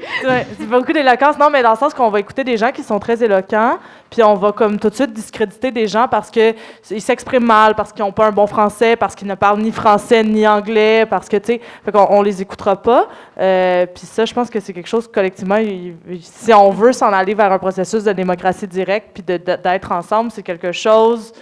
C'est 0.57 0.69
beaucoup 0.69 0.93
d'éloquence. 0.93 1.37
Non, 1.37 1.49
mais 1.51 1.61
dans 1.61 1.71
le 1.71 1.77
sens 1.77 1.93
qu'on 1.93 2.09
va 2.09 2.19
écouter 2.19 2.43
des 2.43 2.55
gens 2.57 2.71
qui 2.71 2.81
sont 2.81 2.99
très 2.99 3.21
éloquents, 3.21 3.77
puis 4.09 4.23
on 4.23 4.35
va 4.35 4.51
comme 4.53 4.79
tout 4.79 4.89
de 4.89 4.95
suite 4.95 5.11
discréditer 5.11 5.71
des 5.71 5.87
gens 5.87 6.07
parce 6.07 6.31
que 6.31 6.53
ils 6.89 7.01
s'expriment 7.01 7.45
mal, 7.45 7.75
parce 7.75 7.91
qu'ils 7.91 8.05
n'ont 8.05 8.11
pas 8.11 8.27
un 8.27 8.31
bon 8.31 8.47
français, 8.47 8.95
parce 8.95 9.15
qu'ils 9.15 9.27
ne 9.27 9.35
parlent 9.35 9.59
ni 9.59 9.71
français 9.71 10.23
ni 10.23 10.47
anglais, 10.47 11.05
parce 11.05 11.27
que, 11.27 11.37
tu 11.37 11.53
sais, 11.53 11.61
fait 11.83 11.91
qu'on 11.91 12.07
on 12.09 12.21
les 12.21 12.41
écoutera 12.41 12.75
pas. 12.81 13.07
Euh, 13.39 13.85
puis 13.85 14.05
ça, 14.05 14.23
je 14.25 14.33
pense 14.33 14.49
que 14.49 14.59
c'est 14.59 14.71
quelque 14.73 14.87
chose 14.87 15.09
collectivement, 15.11 15.57
il- 15.57 15.95
si 16.21 16.53
on 16.53 16.69
veut 16.69 16.93
s'en 16.93 17.11
aller 17.11 17.33
vers 17.33 17.51
un 17.51 17.59
processus 17.59 18.03
de 18.03 18.13
démocratie 18.13 18.67
directe, 18.67 19.09
puis 19.13 19.23
d'être 19.23 19.91
ensemble, 19.91 20.31
c'est 20.31 20.43
quelque 20.43 20.71
chose 20.71 21.33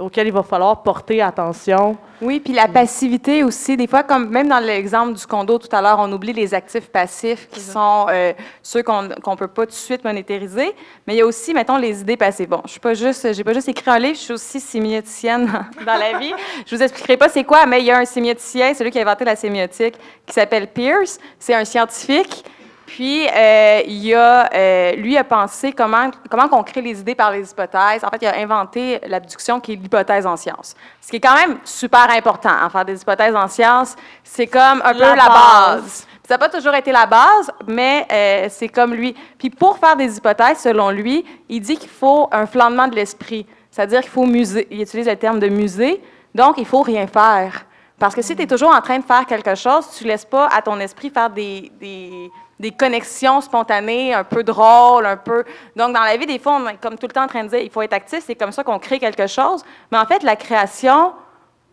auquel 0.00 0.26
il 0.26 0.32
va 0.32 0.42
falloir 0.42 0.82
porter 0.82 1.22
attention. 1.22 1.96
Oui, 2.22 2.40
puis 2.40 2.52
la 2.52 2.68
passivité 2.68 3.42
aussi. 3.44 3.76
Des 3.76 3.86
fois, 3.86 4.02
comme 4.02 4.28
même 4.28 4.48
dans 4.48 4.58
l'exemple 4.58 5.14
du 5.14 5.26
condo 5.26 5.58
tout 5.58 5.74
à 5.74 5.80
l'heure, 5.80 5.98
on 6.00 6.12
oublie 6.12 6.32
les 6.32 6.52
actifs 6.52 6.90
passifs 6.90 7.48
qui 7.50 7.60
sont 7.60 8.06
euh, 8.10 8.32
ceux 8.62 8.82
qu'on 8.82 9.08
qu'on 9.22 9.36
peut 9.36 9.48
pas 9.48 9.62
tout 9.62 9.70
de 9.70 9.74
suite 9.74 10.04
monétariser. 10.04 10.74
Mais 11.06 11.14
il 11.14 11.18
y 11.18 11.22
a 11.22 11.26
aussi, 11.26 11.54
mettons, 11.54 11.76
les 11.76 12.00
idées 12.00 12.16
passées. 12.16 12.46
Bon, 12.46 12.60
je 12.66 12.72
suis 12.72 12.80
pas 12.80 12.94
juste, 12.94 13.32
j'ai 13.32 13.44
pas 13.44 13.54
juste 13.54 13.68
écrit 13.68 13.90
un 13.90 13.98
livre, 13.98 14.16
je 14.16 14.20
suis 14.20 14.34
aussi 14.34 14.60
sémioticienne 14.60 15.46
dans, 15.46 15.84
dans 15.86 15.98
la 15.98 16.18
vie. 16.18 16.32
Je 16.66 16.76
vous 16.76 16.82
expliquerai 16.82 17.16
pas 17.16 17.28
c'est 17.28 17.44
quoi, 17.44 17.64
mais 17.66 17.80
il 17.80 17.86
y 17.86 17.90
a 17.90 17.98
un 17.98 18.04
sémioticien, 18.04 18.74
celui 18.74 18.90
qui 18.90 18.98
a 18.98 19.02
inventé 19.02 19.24
la 19.24 19.36
sémiotique, 19.36 19.94
qui 20.26 20.34
s'appelle 20.34 20.66
Pierce. 20.66 21.18
C'est 21.38 21.54
un 21.54 21.64
scientifique. 21.64 22.44
Puis, 22.90 23.24
euh, 23.28 23.82
il 23.86 24.12
a, 24.16 24.52
euh, 24.52 24.92
lui 24.96 25.16
a 25.16 25.22
pensé 25.22 25.72
comment, 25.72 26.10
comment 26.28 26.48
on 26.50 26.64
crée 26.64 26.82
les 26.82 26.98
idées 26.98 27.14
par 27.14 27.30
les 27.30 27.48
hypothèses. 27.48 28.02
En 28.02 28.10
fait, 28.10 28.18
il 28.22 28.26
a 28.26 28.36
inventé 28.38 28.98
l'abduction 29.06 29.60
qui 29.60 29.74
est 29.74 29.76
l'hypothèse 29.76 30.26
en 30.26 30.36
sciences. 30.36 30.74
Ce 31.00 31.08
qui 31.08 31.16
est 31.16 31.20
quand 31.20 31.36
même 31.36 31.58
super 31.62 32.10
important, 32.10 32.50
en 32.50 32.68
faire 32.68 32.84
des 32.84 33.00
hypothèses 33.00 33.36
en 33.36 33.46
sciences. 33.46 33.94
C'est 34.24 34.48
comme 34.48 34.82
un 34.84 34.92
peu 34.92 34.98
La 34.98 35.14
la 35.14 35.28
base. 35.28 36.04
Ça 36.26 36.34
n'a 36.34 36.38
pas 36.38 36.48
toujours 36.48 36.74
été 36.74 36.90
la 36.90 37.06
base, 37.06 37.52
mais 37.68 38.08
euh, 38.10 38.48
c'est 38.50 38.68
comme 38.68 38.92
lui. 38.92 39.14
Puis 39.38 39.50
pour 39.50 39.78
faire 39.78 39.94
des 39.94 40.16
hypothèses, 40.16 40.58
selon 40.58 40.90
lui, 40.90 41.24
il 41.48 41.60
dit 41.60 41.76
qu'il 41.76 41.90
faut 41.90 42.28
un 42.32 42.46
flambement 42.46 42.88
de 42.88 42.96
l'esprit. 42.96 43.46
C'est-à-dire 43.70 44.00
qu'il 44.00 44.10
faut 44.10 44.26
muser. 44.26 44.66
Il 44.68 44.82
utilise 44.82 45.06
le 45.06 45.14
terme 45.14 45.38
de 45.38 45.48
musée. 45.48 46.02
Donc, 46.34 46.58
il 46.58 46.66
faut 46.66 46.82
rien 46.82 47.06
faire. 47.06 47.66
Parce 48.00 48.16
que 48.16 48.22
si 48.22 48.34
tu 48.34 48.42
es 48.42 48.46
toujours 48.48 48.74
en 48.74 48.80
train 48.80 48.98
de 48.98 49.04
faire 49.04 49.26
quelque 49.26 49.54
chose, 49.54 49.86
tu 49.96 50.04
ne 50.04 50.08
laisses 50.08 50.24
pas 50.24 50.48
à 50.48 50.60
ton 50.60 50.80
esprit 50.80 51.10
faire 51.10 51.30
des, 51.30 51.70
des, 51.78 52.30
des 52.60 52.70
connexions 52.70 53.40
spontanées, 53.40 54.12
un 54.12 54.22
peu 54.22 54.44
drôles, 54.44 55.06
un 55.06 55.16
peu... 55.16 55.44
Donc, 55.74 55.94
dans 55.94 56.02
la 56.02 56.16
vie, 56.18 56.26
des 56.26 56.38
fois, 56.38 56.60
on 56.62 56.68
est 56.68 56.76
comme 56.76 56.98
tout 56.98 57.06
le 57.06 57.12
temps 57.12 57.24
en 57.24 57.26
train 57.26 57.44
de 57.44 57.48
dire, 57.48 57.60
il 57.60 57.70
faut 57.70 57.80
être 57.80 57.94
actif, 57.94 58.22
c'est 58.26 58.34
comme 58.34 58.52
ça 58.52 58.62
qu'on 58.62 58.78
crée 58.78 58.98
quelque 58.98 59.26
chose. 59.26 59.64
Mais 59.90 59.96
en 59.96 60.04
fait, 60.04 60.22
la 60.22 60.36
création 60.36 61.12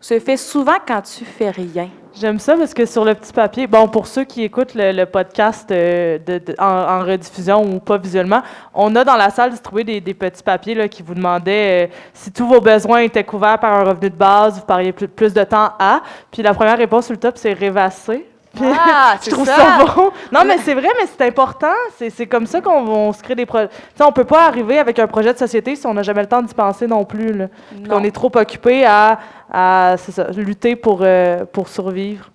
se 0.00 0.18
fait 0.18 0.38
souvent 0.38 0.76
quand 0.86 1.02
tu 1.02 1.26
fais 1.26 1.50
rien. 1.50 1.90
J'aime 2.14 2.38
ça 2.38 2.56
parce 2.56 2.72
que 2.72 2.86
sur 2.86 3.04
le 3.04 3.14
petit 3.14 3.32
papier, 3.32 3.66
bon, 3.66 3.86
pour 3.86 4.06
ceux 4.06 4.24
qui 4.24 4.42
écoutent 4.42 4.74
le, 4.74 5.04
podcast 5.04 5.70
euh, 5.70 6.18
en 6.58 7.04
rediffusion 7.04 7.62
ou 7.62 7.80
pas 7.80 7.98
visuellement, 7.98 8.42
on 8.72 8.94
a 8.96 9.04
dans 9.04 9.16
la 9.16 9.28
salle 9.28 9.50
distribué 9.50 9.84
des, 9.84 10.00
des 10.00 10.14
petits 10.14 10.42
papiers 10.42 10.74
là, 10.74 10.88
qui 10.88 11.02
vous 11.02 11.14
demandaient 11.14 11.88
euh, 11.88 11.92
si 12.14 12.32
tous 12.32 12.46
vos 12.46 12.60
besoins 12.60 13.00
étaient 13.00 13.24
couverts 13.24 13.58
par 13.58 13.74
un 13.74 13.84
revenu 13.84 14.08
de 14.08 14.16
base, 14.16 14.60
vous 14.60 14.66
pariez 14.66 14.92
plus, 14.92 15.08
plus 15.08 15.34
de 15.34 15.44
temps 15.44 15.72
à. 15.78 16.00
Puis 16.30 16.42
la 16.42 16.54
première 16.54 16.78
réponse 16.78 17.06
sur 17.06 17.12
le 17.12 17.20
top, 17.20 17.36
c'est 17.36 17.52
rêvasser. 17.52 18.26
Ah, 18.62 19.16
je 19.22 19.30
trouve 19.30 19.46
ça. 19.46 19.56
ça, 19.56 19.84
bon. 19.84 20.10
Non, 20.32 20.44
mais 20.46 20.58
c'est 20.58 20.74
vrai, 20.74 20.88
mais 21.00 21.06
c'est 21.06 21.26
important. 21.26 21.72
C'est 21.98 22.26
comme 22.26 22.46
ça 22.46 22.60
qu'on 22.60 22.86
on 22.86 23.12
se 23.12 23.22
crée 23.22 23.34
des 23.34 23.46
projets. 23.46 23.68
Tu 23.68 23.74
sais, 23.96 24.04
on 24.04 24.12
peut 24.12 24.24
pas 24.24 24.46
arriver 24.46 24.78
avec 24.78 24.98
un 24.98 25.06
projet 25.06 25.32
de 25.32 25.38
société 25.38 25.76
si 25.76 25.86
on 25.86 25.94
n'a 25.94 26.02
jamais 26.02 26.22
le 26.22 26.28
temps 26.28 26.42
d'y 26.42 26.54
penser 26.54 26.86
non 26.86 27.04
plus. 27.04 27.32
Là. 27.32 27.46
Puis 27.70 27.88
qu'on 27.88 28.02
est 28.04 28.14
trop 28.14 28.30
occupé 28.34 28.84
à, 28.86 29.18
à 29.52 29.96
ça, 29.96 30.28
lutter 30.36 30.76
pour, 30.76 31.00
euh, 31.02 31.44
pour 31.44 31.68
survivre. 31.68 32.30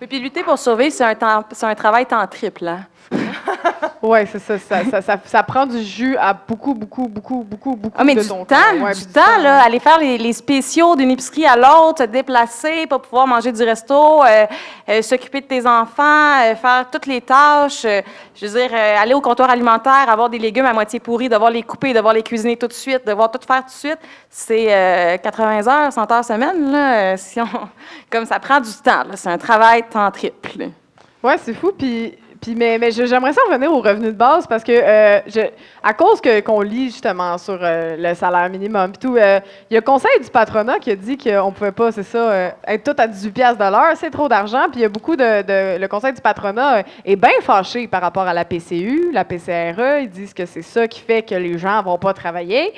Et 0.00 0.06
puis 0.06 0.18
lutter 0.20 0.42
pour 0.42 0.58
survivre, 0.58 0.92
c'est 0.92 1.04
un, 1.04 1.14
temps- 1.14 1.44
un 1.62 1.74
travail 1.74 2.04
temps 2.06 2.26
triple. 2.26 2.68
Hein? 2.68 2.80
Oui, 4.02 4.18
c'est 4.30 4.38
ça 4.38 4.58
ça, 4.58 4.84
ça, 4.90 5.00
ça. 5.00 5.18
ça 5.24 5.42
prend 5.42 5.64
du 5.64 5.82
jus 5.82 6.14
à 6.18 6.34
beaucoup, 6.34 6.74
beaucoup, 6.74 7.08
beaucoup, 7.08 7.42
beaucoup, 7.42 7.74
beaucoup 7.74 7.96
Ah, 7.98 8.04
mais 8.04 8.14
de 8.14 8.20
du 8.20 8.28
ton 8.28 8.44
temps, 8.44 8.56
Ouais, 8.82 8.92
du 8.92 9.06
temps, 9.06 9.38
là, 9.42 9.62
aller 9.62 9.78
faire 9.78 9.98
les, 9.98 10.18
les 10.18 10.34
spéciaux 10.34 10.94
d'une 10.94 11.10
épicerie 11.10 11.46
à 11.46 11.56
l'autre, 11.56 12.02
se 12.02 12.08
déplacer, 12.08 12.86
pas 12.86 12.98
pouvoir 12.98 13.26
manger 13.26 13.50
du 13.50 13.62
resto, 13.62 14.22
euh, 14.22 14.46
euh, 14.90 15.00
s'occuper 15.00 15.40
de 15.40 15.46
tes 15.46 15.66
enfants, 15.66 16.42
euh, 16.42 16.54
faire 16.54 16.84
toutes 16.92 17.06
les 17.06 17.22
tâches, 17.22 17.86
je 18.34 18.46
veux 18.46 18.60
dire, 18.60 18.70
aller 18.74 19.14
au 19.14 19.22
comptoir 19.22 19.48
alimentaire, 19.48 20.04
avoir 20.08 20.28
des 20.28 20.38
légumes 20.38 20.66
à 20.66 20.74
moitié 20.74 21.00
pourris, 21.00 21.30
devoir 21.30 21.50
les 21.50 21.62
couper, 21.62 21.94
devoir 21.94 22.12
les 22.12 22.22
cuisiner 22.22 22.58
tout 22.58 22.66
de 22.68 22.74
suite, 22.74 23.06
devoir 23.06 23.30
tout 23.30 23.40
faire 23.46 23.60
tout 23.62 23.68
de 23.68 23.70
suite, 23.70 23.98
c'est 24.28 24.66
euh, 24.68 25.16
80 25.16 25.66
heures, 25.66 25.92
100 25.92 26.12
heures 26.12 26.24
semaine, 26.24 26.70
là, 26.70 27.16
si 27.16 27.40
on, 27.40 27.46
comme 28.10 28.26
ça 28.26 28.38
prend 28.38 28.60
du 28.60 28.72
temps, 28.84 29.04
là, 29.04 29.14
c'est 29.14 29.30
un 29.30 29.38
travail 29.38 29.84
temps 29.84 30.10
triple. 30.10 30.68
Ouais, 31.22 31.36
c'est 31.42 31.54
fou. 31.54 31.72
Puis, 31.72 32.18
puis 32.44 32.54
mais, 32.54 32.76
mais 32.78 32.90
j'aimerais 32.90 33.32
ça 33.32 33.40
revenir 33.48 33.72
au 33.72 33.80
revenu 33.80 34.08
de 34.08 34.10
base 34.12 34.46
parce 34.46 34.62
que 34.62 34.72
euh, 34.72 35.20
je, 35.26 35.40
à 35.82 35.94
cause 35.94 36.20
que 36.20 36.40
qu'on 36.40 36.60
lit 36.60 36.86
justement 36.90 37.38
sur 37.38 37.58
euh, 37.62 37.96
le 37.98 38.14
salaire 38.14 38.50
minimum 38.50 38.92
puis 38.92 39.08
tout, 39.08 39.16
euh, 39.16 39.40
il 39.70 39.74
y 39.74 39.76
a 39.78 39.80
le 39.80 39.84
conseil 39.84 40.20
du 40.22 40.28
patronat 40.30 40.78
qui 40.78 40.90
a 40.90 40.96
dit 40.96 41.16
qu'on 41.16 41.50
pouvait 41.52 41.72
pas, 41.72 41.90
c'est 41.90 42.02
ça, 42.02 42.18
euh, 42.18 42.50
être 42.66 42.84
tout 42.84 43.00
à 43.00 43.06
18 43.06 43.30
pièces 43.30 43.56
de 43.56 43.64
l'heure, 43.64 43.92
c'est 43.96 44.10
trop 44.10 44.28
d'argent. 44.28 44.64
Puis 44.70 44.80
il 44.80 44.82
y 44.82 44.84
a 44.84 44.88
beaucoup 44.90 45.16
de, 45.16 45.42
de- 45.42 45.78
le 45.80 45.88
conseil 45.88 46.12
du 46.12 46.20
patronat 46.20 46.78
euh, 46.78 46.82
est 47.06 47.16
bien 47.16 47.30
fâché 47.40 47.88
par 47.88 48.02
rapport 48.02 48.24
à 48.26 48.34
la 48.34 48.44
PCU, 48.44 49.10
la 49.12 49.24
PCRE. 49.24 50.02
Ils 50.02 50.10
disent 50.10 50.34
que 50.34 50.44
c'est 50.44 50.62
ça 50.62 50.86
qui 50.86 51.00
fait 51.00 51.22
que 51.22 51.34
les 51.34 51.56
gens 51.56 51.82
vont 51.82 51.96
pas 51.98 52.12
travailler. 52.12 52.72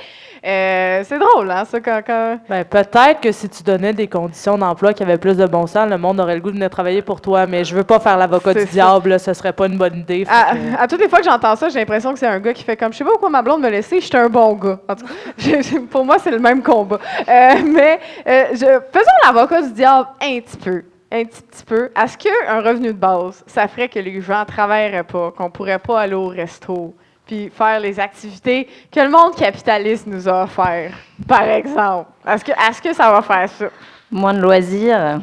Euh, 0.46 1.02
c'est 1.04 1.18
drôle, 1.18 1.50
hein, 1.50 1.64
ça 1.64 1.80
quand, 1.80 2.00
quand... 2.06 2.38
Ben, 2.48 2.64
peut-être 2.64 3.20
que 3.20 3.32
si 3.32 3.48
tu 3.48 3.64
donnais 3.64 3.92
des 3.92 4.06
conditions 4.06 4.56
d'emploi 4.56 4.92
qui 4.92 5.02
avaient 5.02 5.16
plus 5.18 5.36
de 5.36 5.46
bon 5.46 5.66
sens, 5.66 5.90
le 5.90 5.98
monde 5.98 6.20
aurait 6.20 6.36
le 6.36 6.40
goût 6.40 6.50
de 6.50 6.54
venir 6.56 6.70
travailler 6.70 7.02
pour 7.02 7.20
toi, 7.20 7.46
mais 7.46 7.64
je 7.64 7.74
veux 7.74 7.82
pas 7.82 7.98
faire 7.98 8.16
l'avocat 8.16 8.54
du 8.54 8.60
ça. 8.60 8.66
diable, 8.66 9.08
là, 9.10 9.18
ce 9.18 9.32
serait 9.34 9.52
pas 9.56 9.66
une 9.66 9.76
bonne 9.78 9.98
idée. 10.00 10.26
À, 10.28 10.54
que- 10.54 10.82
à 10.82 10.86
toutes 10.86 11.00
les 11.00 11.08
fois 11.08 11.18
que 11.18 11.24
j'entends 11.24 11.56
ça, 11.56 11.68
j'ai 11.68 11.78
l'impression 11.78 12.12
que 12.12 12.18
c'est 12.18 12.26
un 12.26 12.38
gars 12.38 12.52
qui 12.52 12.62
fait 12.64 12.76
comme 12.76 12.92
je 12.92 12.98
sais 12.98 13.04
pas 13.04 13.10
pourquoi 13.10 13.30
ma 13.30 13.42
blonde 13.42 13.62
me 13.62 13.68
laissait, 13.70 14.00
j'étais 14.00 14.18
un 14.18 14.28
bon 14.28 14.52
gars. 14.54 14.78
En 14.88 14.94
tout 14.94 15.06
cas, 15.06 15.78
pour 15.90 16.04
moi, 16.04 16.16
c'est 16.18 16.30
le 16.30 16.38
même 16.38 16.62
combat. 16.62 16.98
Euh, 17.28 17.54
mais 17.64 17.98
euh, 18.26 18.44
je, 18.52 18.58
faisons 18.92 19.10
l'avocat 19.24 19.62
du 19.62 19.72
diable 19.72 20.08
un 20.22 20.40
petit 20.40 20.56
peu. 20.58 20.82
un 21.10 21.24
petit, 21.24 21.42
petit 21.42 21.64
peu. 21.64 21.90
Est-ce 22.00 22.16
qu'un 22.18 22.60
revenu 22.60 22.88
de 22.88 22.92
base, 22.92 23.42
ça 23.46 23.66
ferait 23.68 23.88
que 23.88 23.98
les 23.98 24.20
gens 24.20 24.40
ne 24.40 24.44
travailleraient 24.44 25.04
pas, 25.04 25.32
qu'on 25.36 25.50
pourrait 25.50 25.78
pas 25.78 26.00
aller 26.00 26.14
au 26.14 26.28
resto, 26.28 26.94
puis 27.26 27.50
faire 27.50 27.80
les 27.80 27.98
activités 27.98 28.68
que 28.92 29.00
le 29.00 29.08
monde 29.08 29.34
capitaliste 29.36 30.06
nous 30.06 30.28
a 30.28 30.44
offert, 30.44 30.92
par 31.26 31.42
exemple? 31.44 32.10
Est-ce 32.28 32.44
que, 32.44 32.52
est 32.52 32.80
que 32.82 32.94
ça 32.94 33.10
va 33.10 33.22
faire 33.22 33.48
ça? 33.48 33.66
Moins 34.10 34.34
de 34.34 34.40
loisirs. 34.40 35.20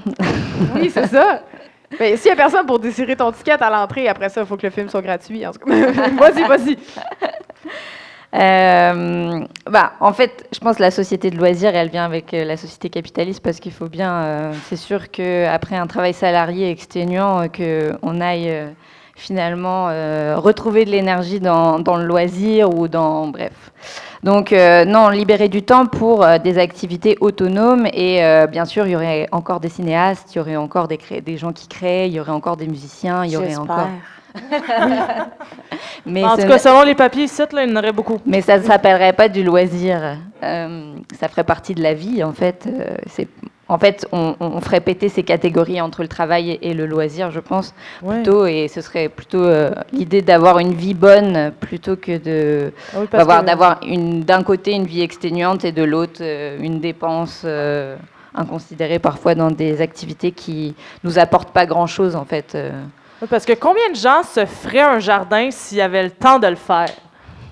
Oui, 0.76 0.90
c'est 0.94 1.08
ça. 1.08 1.42
Mais 2.00 2.18
s'il 2.18 2.32
n'y 2.32 2.34
a 2.34 2.36
personne 2.36 2.66
pour 2.66 2.80
désirer 2.80 3.16
ton 3.16 3.32
ticket 3.32 3.62
à 3.62 3.70
l'entrée, 3.70 4.08
après 4.08 4.30
ça, 4.30 4.42
il 4.42 4.48
faut 4.48 4.58
que 4.58 4.66
le 4.66 4.72
film 4.72 4.90
soit 4.90 5.02
gratuit. 5.02 5.46
En 5.46 5.52
vas-y, 5.66 6.44
vas-y. 6.48 6.78
Euh, 8.36 9.46
bah, 9.70 9.94
en 10.00 10.12
fait, 10.12 10.48
je 10.52 10.60
pense 10.60 10.78
que 10.78 10.82
la 10.82 10.92
société 10.92 11.30
de 11.30 11.38
loisirs, 11.38 11.76
elle 11.76 11.90
vient 11.90 12.06
avec 12.06 12.34
euh, 12.34 12.44
la 12.44 12.58
société 12.58 12.90
capitaliste 12.90 13.42
parce 13.44 13.60
qu'il 13.60 13.72
faut 13.72 13.88
bien, 13.88 14.12
euh, 14.12 14.54
c'est 14.70 14.76
sûr 14.76 15.12
qu'après 15.12 15.76
un 15.76 15.86
travail 15.86 16.14
salarié 16.14 16.72
exténuant, 16.72 17.48
qu'on 17.50 18.22
aille 18.22 18.74
finalement 19.16 19.86
retrouver 20.38 20.86
de 20.86 20.90
l'énergie 20.90 21.40
dans, 21.40 21.78
le 21.78 22.06
loisir 22.06 22.74
ou 22.74 22.88
dans, 22.88 23.28
bref. 23.28 23.54
Donc 24.24 24.52
non, 24.52 25.10
libérer 25.10 25.50
du 25.50 25.64
temps 25.64 25.86
pour 25.86 26.26
des 26.44 26.58
activités 26.58 27.18
autonomes 27.20 27.86
et 27.88 28.22
bien 28.50 28.66
sûr, 28.66 28.88
il 28.88 28.92
y 28.92 28.96
aurait 28.96 29.28
encore 29.32 29.60
des 29.60 29.70
cinéastes, 29.70 30.34
il 30.34 30.38
y 30.38 30.42
aurait 30.42 30.56
encore 30.56 30.88
des, 30.88 30.98
des 31.22 31.38
gens 31.38 31.52
qui 31.52 31.68
créent, 31.68 32.08
il 32.08 32.14
y 32.14 32.20
aurait 32.20 32.32
encore 32.32 32.56
des 32.56 32.68
musiciens, 32.68 33.26
il 33.26 33.32
y 33.32 33.38
aurait 33.38 33.58
encore... 33.58 33.90
mais 36.06 36.24
en 36.24 36.38
tout 36.38 36.48
cas, 36.48 36.58
selon 36.58 36.84
les 36.84 36.96
papiers 36.96 37.26
ici, 37.26 37.42
là, 37.52 37.64
il 37.64 37.70
y 37.70 37.74
en 37.74 37.76
aurait 37.76 37.92
beaucoup. 37.92 38.20
Mais 38.26 38.42
ça 38.42 38.58
ne 38.58 38.64
s'appellerait 38.64 39.14
pas 39.14 39.30
du 39.30 39.44
loisir. 39.44 40.18
Euh, 40.44 40.96
ça 41.20 41.28
ferait 41.28 41.44
partie 41.44 41.76
de 41.76 41.84
la 41.84 41.94
vie, 41.94 42.24
en 42.24 42.34
fait. 42.34 42.68
Euh, 42.68 42.96
c'est, 43.08 43.28
en 43.74 43.80
fait, 43.80 44.08
on, 44.12 44.62
ferait 44.62 44.82
péter 44.82 45.10
ces 45.10 45.24
catégories 45.24 45.82
entre 45.82 46.04
le 46.04 46.08
travail 46.08 46.60
et 46.62 46.74
le 46.74 46.86
loisir, 46.86 47.32
je 47.32 47.40
pense, 47.40 47.74
plutôt. 48.08 48.46
Et 48.46 48.68
ce 48.68 48.82
serait 48.82 49.10
plutôt 49.10 49.44
euh, 49.44 49.72
l'idée 49.92 50.22
d'avoir 50.22 50.60
une 50.60 50.74
vie 50.74 50.94
bonne 50.94 51.52
plutôt 51.60 51.96
que 51.96 52.18
de 52.18 52.72
ah 52.96 53.42
d'avoir 53.42 53.80
une 53.84 54.22
d'un 54.22 54.44
côté 54.44 54.74
une 54.74 54.86
vie 54.86 55.02
exténuante 55.02 55.66
et 55.66 55.72
de 55.72 55.84
l'autre 55.84 56.22
une 56.22 56.80
dépense 56.80 57.46
inconsidérée 58.36 59.00
parfois 59.00 59.34
dans 59.34 59.50
des 59.50 59.82
activités 59.82 60.32
qui 60.32 60.76
nous 61.04 61.18
apportent 61.18 61.52
pas 61.52 61.66
grand 61.66 61.88
chose, 61.88 62.16
en 62.16 62.26
fait. 62.26 62.56
Parce 63.30 63.46
que 63.46 63.54
combien 63.54 63.90
de 63.90 63.96
gens 63.96 64.22
se 64.22 64.46
feraient 64.46 64.82
un 64.82 65.00
jardin 65.00 65.50
s'il 65.50 65.80
y 65.80 65.82
avait 65.82 66.04
le 66.04 66.12
temps 66.12 66.38
de 66.38 66.48
le 66.48 66.56
faire? 66.56 66.90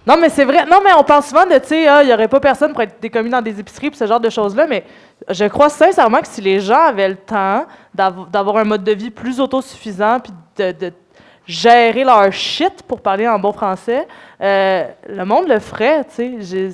Non, 0.05 0.15
mais 0.19 0.29
c'est 0.29 0.45
vrai. 0.45 0.65
Non, 0.65 0.79
mais 0.83 0.91
on 0.97 1.03
pense 1.03 1.27
souvent 1.27 1.45
de, 1.45 1.53
tu 1.59 1.67
sais, 1.67 1.87
ah, 1.87 2.01
il 2.01 2.07
n'y 2.07 2.13
aurait 2.13 2.27
pas 2.27 2.39
personne 2.39 2.73
pour 2.73 2.81
être 2.81 2.99
décommis 2.99 3.29
dans 3.29 3.41
des 3.41 3.59
épiceries 3.59 3.87
et 3.87 3.93
ce 3.93 4.07
genre 4.07 4.19
de 4.19 4.29
choses-là, 4.29 4.65
mais 4.67 4.83
je 5.29 5.45
crois 5.45 5.69
sincèrement 5.69 6.19
que 6.19 6.27
si 6.27 6.41
les 6.41 6.59
gens 6.59 6.79
avaient 6.79 7.09
le 7.09 7.15
temps 7.15 7.65
d'avoir 7.93 8.57
un 8.57 8.63
mode 8.63 8.83
de 8.83 8.93
vie 8.93 9.11
plus 9.11 9.39
autosuffisant 9.39 10.19
puis 10.19 10.33
de, 10.57 10.91
gérer 11.47 12.03
leur 12.03 12.31
shit, 12.31 12.83
pour 12.83 13.01
parler 13.01 13.27
en 13.27 13.39
bon 13.39 13.51
français, 13.51 14.07
euh, 14.41 14.87
le 15.09 15.25
monde 15.25 15.47
le 15.47 15.59
ferait, 15.59 16.05
tu 16.05 16.41
sais. 16.43 16.69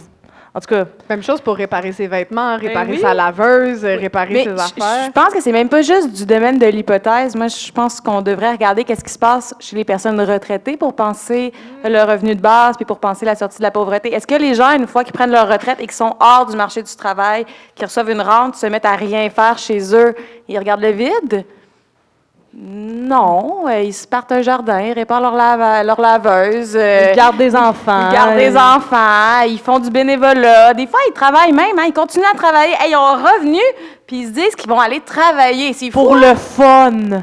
En 0.54 0.60
tout 0.60 0.68
cas. 0.68 0.86
Même 1.10 1.22
chose 1.22 1.42
pour 1.42 1.56
réparer 1.56 1.92
ses 1.92 2.08
vêtements, 2.08 2.56
ben 2.56 2.68
réparer 2.68 2.98
sa 2.98 3.14
laveuse, 3.14 3.84
réparer 3.84 4.44
ses 4.44 4.50
affaires. 4.50 5.06
Je 5.08 5.12
pense 5.12 5.34
que 5.34 5.42
c'est 5.42 5.52
même 5.52 5.70
pas 5.70 5.82
juste 5.82 6.12
du 6.14 6.26
domaine 6.26 6.58
de 6.58 6.66
l'hypothèse. 6.66 7.36
Moi, 7.36 7.48
je 7.48 7.72
pense 7.72 8.02
qu'on 8.02 8.22
devrait 8.22 8.52
regarder 8.52 8.84
qu'est-ce 8.84 9.04
qui 9.04 9.14
se 9.14 9.20
passe 9.20 9.54
chez 9.60 9.76
les 9.76 9.84
personnes 9.84 10.20
retraitées 10.20 10.78
pour 10.78 10.96
penser 10.96 11.54
mm. 11.84 11.90
le 11.90 12.04
revenu 12.04 12.36
de 12.36 12.42
base 12.42 12.76
puis 12.76 12.86
pour 12.86 13.00
penser 13.00 13.26
la 13.26 13.36
sortie 13.36 13.58
de 13.60 13.64
la 13.64 13.72
pauvreté. 13.72 14.14
Est-ce 14.14 14.28
que 14.28 14.36
les 14.36 14.56
gens, 14.56 14.72
une 14.76 14.88
fois 14.88 15.04
qu'ils 15.04 15.14
prennent 15.14 15.32
leur 15.32 15.48
retraite 15.48 15.78
et 15.80 15.84
qu'ils 15.84 15.92
sont 15.92 16.16
hors 16.20 16.46
du 16.46 16.56
marché 16.56 16.82
du 16.82 16.96
travail, 16.96 17.46
qu'ils 17.76 17.86
reçoivent 17.86 18.10
une 18.10 18.22
rente, 18.22 18.56
se 18.56 18.66
mettent 18.66 18.86
à 18.86 18.96
rien 18.96 19.30
faire 19.30 19.58
chez 19.58 19.94
eux, 19.96 20.16
ils 20.48 20.58
regardent 20.58 20.82
le 20.82 20.92
vide? 20.92 21.46
Non, 22.60 23.68
euh, 23.68 23.84
ils 23.84 23.94
se 23.94 24.08
partent 24.08 24.32
un 24.32 24.42
jardin, 24.42 24.82
ils 24.82 24.94
réparent 24.94 25.22
leur, 25.22 25.36
leur 25.84 26.02
laveuse. 26.02 26.76
Euh, 26.76 27.10
ils 27.12 27.16
gardent 27.16 27.38
des 27.38 27.56
enfants. 27.56 28.10
Ils 28.10 28.14
gardent 28.14 28.36
des 28.36 28.58
enfants, 28.58 29.42
ils 29.48 29.60
font 29.60 29.78
du 29.78 29.92
bénévolat. 29.92 30.74
Des 30.74 30.88
fois, 30.88 31.00
ils 31.08 31.14
travaillent 31.14 31.52
même, 31.52 31.78
hein, 31.78 31.84
ils 31.86 31.94
continuent 31.94 32.26
à 32.34 32.36
travailler. 32.36 32.74
ils 32.90 32.96
ont 32.96 33.06
un 33.06 33.18
revenu, 33.18 33.62
puis 34.08 34.22
ils 34.22 34.28
se 34.30 34.32
disent 34.32 34.56
qu'ils 34.56 34.70
vont 34.70 34.80
aller 34.80 35.02
travailler. 35.02 35.76
Pour 35.92 36.16
le 36.16 36.34
fun! 36.34 37.22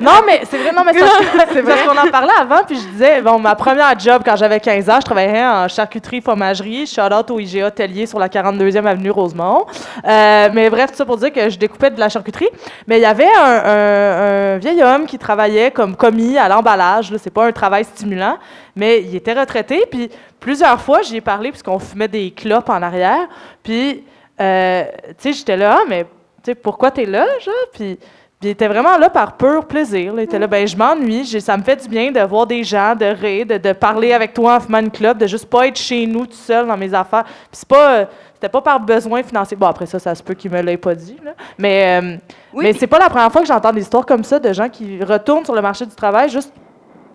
Non, 0.00 0.22
mais 0.26 0.40
c'est 0.48 0.56
vrai, 0.56 0.72
non, 0.72 0.82
mais 0.84 0.92
c'est 0.94 1.62
parce 1.62 1.82
qu'on 1.86 2.08
en 2.08 2.10
parlait 2.10 2.32
avant, 2.40 2.64
puis 2.66 2.76
je 2.76 2.88
disais, 2.88 3.20
bon, 3.20 3.38
ma 3.38 3.54
première 3.54 3.98
job 3.98 4.22
quand 4.24 4.34
j'avais 4.36 4.58
15 4.58 4.88
ans, 4.88 4.98
je 5.00 5.04
travaillais 5.04 5.44
en 5.44 5.68
charcuterie, 5.68 6.22
fromagerie, 6.22 6.86
shout 6.86 7.12
out 7.12 7.30
au 7.30 7.38
IGA 7.38 7.70
Tellier 7.70 8.06
sur 8.06 8.18
la 8.18 8.28
42e 8.28 8.86
avenue 8.86 9.10
Rosemont. 9.10 9.66
Euh, 10.06 10.48
mais 10.52 10.70
bref, 10.70 10.92
tout 10.92 10.96
ça 10.96 11.04
pour 11.04 11.18
dire 11.18 11.32
que 11.32 11.50
je 11.50 11.58
découpais 11.58 11.90
de 11.90 12.00
la 12.00 12.08
charcuterie. 12.08 12.48
Mais 12.86 12.98
il 12.98 13.02
y 13.02 13.06
avait 13.06 13.28
un, 13.36 14.56
vieil 14.56 14.82
homme 14.82 15.06
qui 15.06 15.18
travaillait 15.18 15.70
comme 15.70 15.94
commis 15.96 16.38
à 16.38 16.48
l'emballage. 16.48 17.12
C'est 17.18 17.32
pas 17.32 17.46
un 17.46 17.52
travail 17.52 17.84
stimulant, 17.84 18.38
mais 18.74 19.02
il 19.02 19.14
était 19.14 19.34
retraité, 19.34 19.84
puis 19.90 20.10
plusieurs 20.38 20.80
fois, 20.80 21.02
j'y 21.02 21.16
ai 21.16 21.20
parlé, 21.20 21.50
puisqu'on 21.50 21.78
fumait 21.78 22.08
des 22.08 22.30
clopes 22.30 22.70
en 22.70 22.80
arrière. 22.80 23.28
Puis, 23.62 24.04
euh, 24.40 24.84
tu 25.08 25.14
sais, 25.18 25.32
j'étais 25.34 25.56
là, 25.58 25.78
ah, 25.80 25.84
mais 25.86 26.04
tu 26.04 26.08
sais, 26.46 26.54
pourquoi 26.54 26.90
t'es 26.90 27.04
là, 27.04 27.26
genre? 27.44 27.54
Puis, 27.74 27.98
puis 28.40 28.48
il 28.48 28.52
était 28.52 28.68
vraiment 28.68 28.96
là 28.96 29.10
par 29.10 29.36
pur 29.36 29.66
plaisir. 29.66 30.14
Il 30.16 30.20
était 30.20 30.38
là, 30.38 30.46
ben 30.46 30.66
je 30.66 30.74
m'ennuie, 30.74 31.26
ça 31.26 31.58
me 31.58 31.62
fait 31.62 31.76
du 31.76 31.86
bien 31.88 32.10
de 32.10 32.20
voir 32.20 32.46
des 32.46 32.64
gens, 32.64 32.96
de 32.96 33.04
rire, 33.04 33.44
de, 33.44 33.72
parler 33.74 34.14
avec 34.14 34.32
toi 34.32 34.56
en 34.56 34.60
fumant 34.60 34.88
club, 34.88 35.18
de 35.18 35.26
juste 35.26 35.44
pas 35.44 35.66
être 35.66 35.76
chez 35.76 36.06
nous 36.06 36.24
tout 36.24 36.32
seul 36.32 36.66
dans 36.66 36.76
mes 36.78 36.94
affaires. 36.94 37.24
Puis 37.24 37.34
c'est 37.52 37.68
pas, 37.68 38.06
c'était 38.32 38.48
pas 38.48 38.62
par 38.62 38.80
besoin 38.80 39.22
financier. 39.22 39.58
Bon 39.58 39.66
après 39.66 39.84
ça, 39.84 39.98
ça 39.98 40.14
se 40.14 40.22
peut 40.22 40.32
qu'il 40.32 40.50
me 40.50 40.62
l'ait 40.62 40.78
pas 40.78 40.94
dit. 40.94 41.18
Mais, 41.58 42.00
euh, 42.00 42.16
mais 42.54 42.72
c'est 42.72 42.86
pas 42.86 42.98
la 42.98 43.10
première 43.10 43.30
fois 43.30 43.42
que 43.42 43.46
j'entends 43.46 43.72
des 43.72 43.82
histoires 43.82 44.06
comme 44.06 44.24
ça 44.24 44.38
de 44.38 44.54
gens 44.54 44.70
qui 44.70 45.04
retournent 45.04 45.44
sur 45.44 45.54
le 45.54 45.60
marché 45.60 45.84
du 45.84 45.94
travail 45.94 46.30
juste 46.30 46.54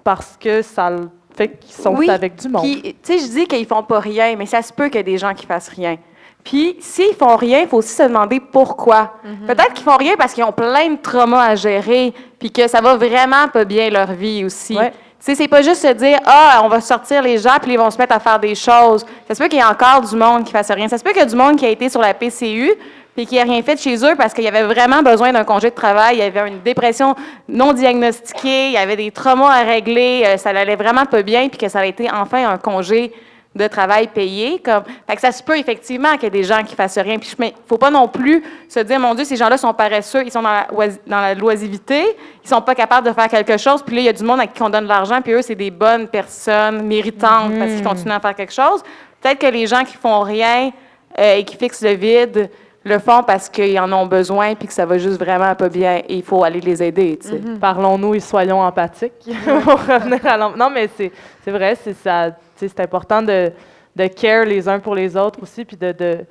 parce 0.03 0.37
que 0.39 0.61
ça 0.61 0.91
fait 1.35 1.57
qu'ils 1.57 1.73
sont 1.73 2.07
avec 2.07 2.35
du 2.35 2.49
monde. 2.49 2.63
Tu 2.63 2.93
sais, 3.01 3.17
je 3.17 3.31
dis 3.31 3.47
qu'ils 3.47 3.65
font 3.65 3.81
pas 3.81 3.99
rien, 3.99 4.35
mais 4.37 4.45
ça 4.45 4.61
se 4.61 4.71
peut 4.71 4.89
qu'il 4.89 4.97
y 4.97 4.99
ait 4.99 5.03
des 5.03 5.17
gens 5.17 5.33
qui 5.33 5.47
fassent 5.47 5.69
rien. 5.69 5.97
Puis, 6.45 6.77
s'ils 6.79 7.15
font 7.15 7.35
rien, 7.35 7.61
il 7.61 7.67
faut 7.67 7.77
aussi 7.77 7.93
se 7.93 8.03
demander 8.03 8.39
pourquoi. 8.39 9.15
Mhm. 9.23 9.47
Peut-être 9.47 9.73
qu'ils 9.73 9.83
font 9.83 9.97
rien 9.97 10.13
parce 10.15 10.31
qu'ils 10.31 10.43
ont 10.43 10.51
plein 10.51 10.91
de 10.91 11.01
traumas 11.01 11.43
à 11.43 11.55
gérer, 11.55 12.13
puis 12.39 12.51
que 12.51 12.67
ça 12.67 12.81
va 12.81 12.95
vraiment 12.95 13.47
pas 13.51 13.65
bien 13.65 13.89
leur 13.89 14.11
vie 14.11 14.45
aussi. 14.45 14.77
Ouais. 14.77 14.91
Tu 14.91 15.31
sais, 15.31 15.35
c'est 15.35 15.47
pas 15.47 15.63
juste 15.63 15.81
se 15.81 15.91
dire 15.93 16.19
ah 16.23 16.61
on 16.63 16.67
va 16.67 16.79
sortir 16.81 17.23
les 17.23 17.39
gens 17.39 17.57
puis 17.59 17.73
ils 17.73 17.79
vont 17.79 17.89
se 17.89 17.97
mettre 17.97 18.15
à 18.15 18.19
faire 18.19 18.39
des 18.39 18.53
choses. 18.53 19.03
Ça 19.27 19.33
se 19.33 19.41
peut 19.41 19.49
qu'il 19.49 19.57
y 19.57 19.61
ait 19.61 19.65
encore 19.65 20.01
du 20.01 20.15
monde 20.15 20.43
qui 20.43 20.51
fasse 20.51 20.69
rien. 20.69 20.87
Ça 20.87 20.99
se 20.99 21.03
peut 21.03 21.09
qu'il 21.09 21.21
y 21.21 21.23
ait 21.23 21.27
du 21.27 21.35
monde 21.35 21.55
qui 21.55 21.65
a 21.65 21.69
été 21.69 21.89
sur 21.89 21.99
la 21.99 22.13
PCU 22.13 22.71
puis 23.15 23.25
qui 23.25 23.37
n'a 23.37 23.43
rien 23.43 23.63
fait 23.63 23.81
chez 23.81 23.95
eux 24.05 24.15
parce 24.15 24.35
qu'il 24.35 24.43
y 24.43 24.47
avait 24.47 24.63
vraiment 24.63 25.01
besoin 25.01 25.31
d'un 25.31 25.45
congé 25.45 25.71
de 25.71 25.75
travail, 25.75 26.17
il 26.17 26.19
y 26.19 26.21
avait 26.21 26.47
une 26.47 26.59
dépression 26.59 27.15
non 27.47 27.73
diagnostiquée, 27.73 28.67
il 28.67 28.73
y 28.73 28.77
avait 28.77 28.97
des 28.97 29.09
traumas 29.09 29.49
à 29.49 29.63
régler, 29.63 30.23
euh, 30.25 30.37
ça 30.37 30.51
n'allait 30.53 30.75
vraiment 30.75 31.05
pas 31.05 31.23
bien 31.23 31.47
puis 31.47 31.57
que 31.57 31.69
ça 31.69 31.79
a 31.79 31.85
été 31.85 32.07
enfin 32.11 32.47
un 32.47 32.57
congé 32.57 33.13
de 33.55 33.67
travail 33.67 34.07
payé. 34.07 34.59
Comme, 34.59 34.83
fait 35.07 35.15
que 35.15 35.21
ça 35.21 35.31
se 35.31 35.41
peut 35.41 35.57
effectivement 35.57 36.13
qu'il 36.13 36.23
y 36.23 36.27
ait 36.27 36.29
des 36.29 36.43
gens 36.43 36.61
qui 36.63 36.75
fassent 36.75 36.97
rien. 36.97 37.17
Puis 37.17 37.33
il 37.39 37.45
ne 37.45 37.51
faut 37.67 37.77
pas 37.77 37.89
non 37.89 38.07
plus 38.07 38.43
se 38.67 38.81
dire, 38.81 38.99
mon 38.99 39.15
Dieu, 39.15 39.23
ces 39.23 39.37
gens-là 39.37 39.57
sont 39.57 39.73
paresseux, 39.73 40.23
ils 40.25 40.31
sont 40.31 40.41
dans 40.41 40.49
la, 40.49 40.67
dans 41.07 41.21
la 41.21 41.33
loisivité, 41.33 42.03
ils 42.43 42.49
sont 42.49 42.61
pas 42.61 42.75
capables 42.75 43.07
de 43.07 43.13
faire 43.13 43.29
quelque 43.29 43.57
chose. 43.57 43.81
Puis 43.81 43.95
là, 43.95 44.01
il 44.01 44.05
y 44.05 44.09
a 44.09 44.13
du 44.13 44.23
monde 44.23 44.41
à 44.41 44.47
qui 44.47 44.61
on 44.61 44.69
donne 44.69 44.83
de 44.83 44.89
l'argent, 44.89 45.21
puis 45.21 45.33
eux, 45.33 45.41
c'est 45.41 45.55
des 45.55 45.71
bonnes 45.71 46.07
personnes 46.07 46.85
méritantes 46.85 47.57
parce 47.57 47.71
qu'ils 47.71 47.81
mm. 47.81 47.87
continuent 47.87 48.13
à 48.13 48.19
faire 48.19 48.35
quelque 48.35 48.53
chose. 48.53 48.83
Peut-être 49.21 49.39
que 49.39 49.47
les 49.47 49.65
gens 49.67 49.83
qui 49.83 49.95
font 49.95 50.19
rien 50.21 50.71
euh, 51.17 51.35
et 51.35 51.43
qui 51.43 51.55
fixent 51.55 51.81
le 51.81 51.93
vide 51.93 52.49
le 52.83 52.99
font 52.99 53.23
parce 53.23 53.49
qu'ils 53.49 53.79
en 53.79 53.91
ont 53.93 54.05
besoin 54.05 54.53
puis 54.53 54.67
que 54.67 54.73
ça 54.73 54.85
va 54.85 54.99
juste 54.99 55.17
vraiment 55.17 55.55
pas 55.55 55.69
bien 55.69 56.01
et 56.07 56.17
il 56.17 56.23
faut 56.23 56.43
aller 56.43 56.61
les 56.61 56.83
aider. 56.83 57.17
Mm-hmm. 57.23 57.57
Parlons-nous 57.57 58.13
et 58.13 58.19
soyons 58.19 58.61
empathiques 58.61 59.27
à 60.23 60.37
Non, 60.37 60.69
mais 60.69 60.87
c'est 60.95 61.11
vrai, 61.51 61.75
c'est 61.83 61.95
ça 61.95 62.29
c'est 62.55 62.79
important 62.79 63.21
de, 63.21 63.51
de 63.95 64.07
care 64.07 64.45
les 64.45 64.67
uns 64.67 64.79
pour 64.79 64.95
les 64.95 65.15
autres 65.15 65.41
aussi, 65.41 65.65
puis 65.65 65.77
de, 65.77 65.91
de 65.91 66.25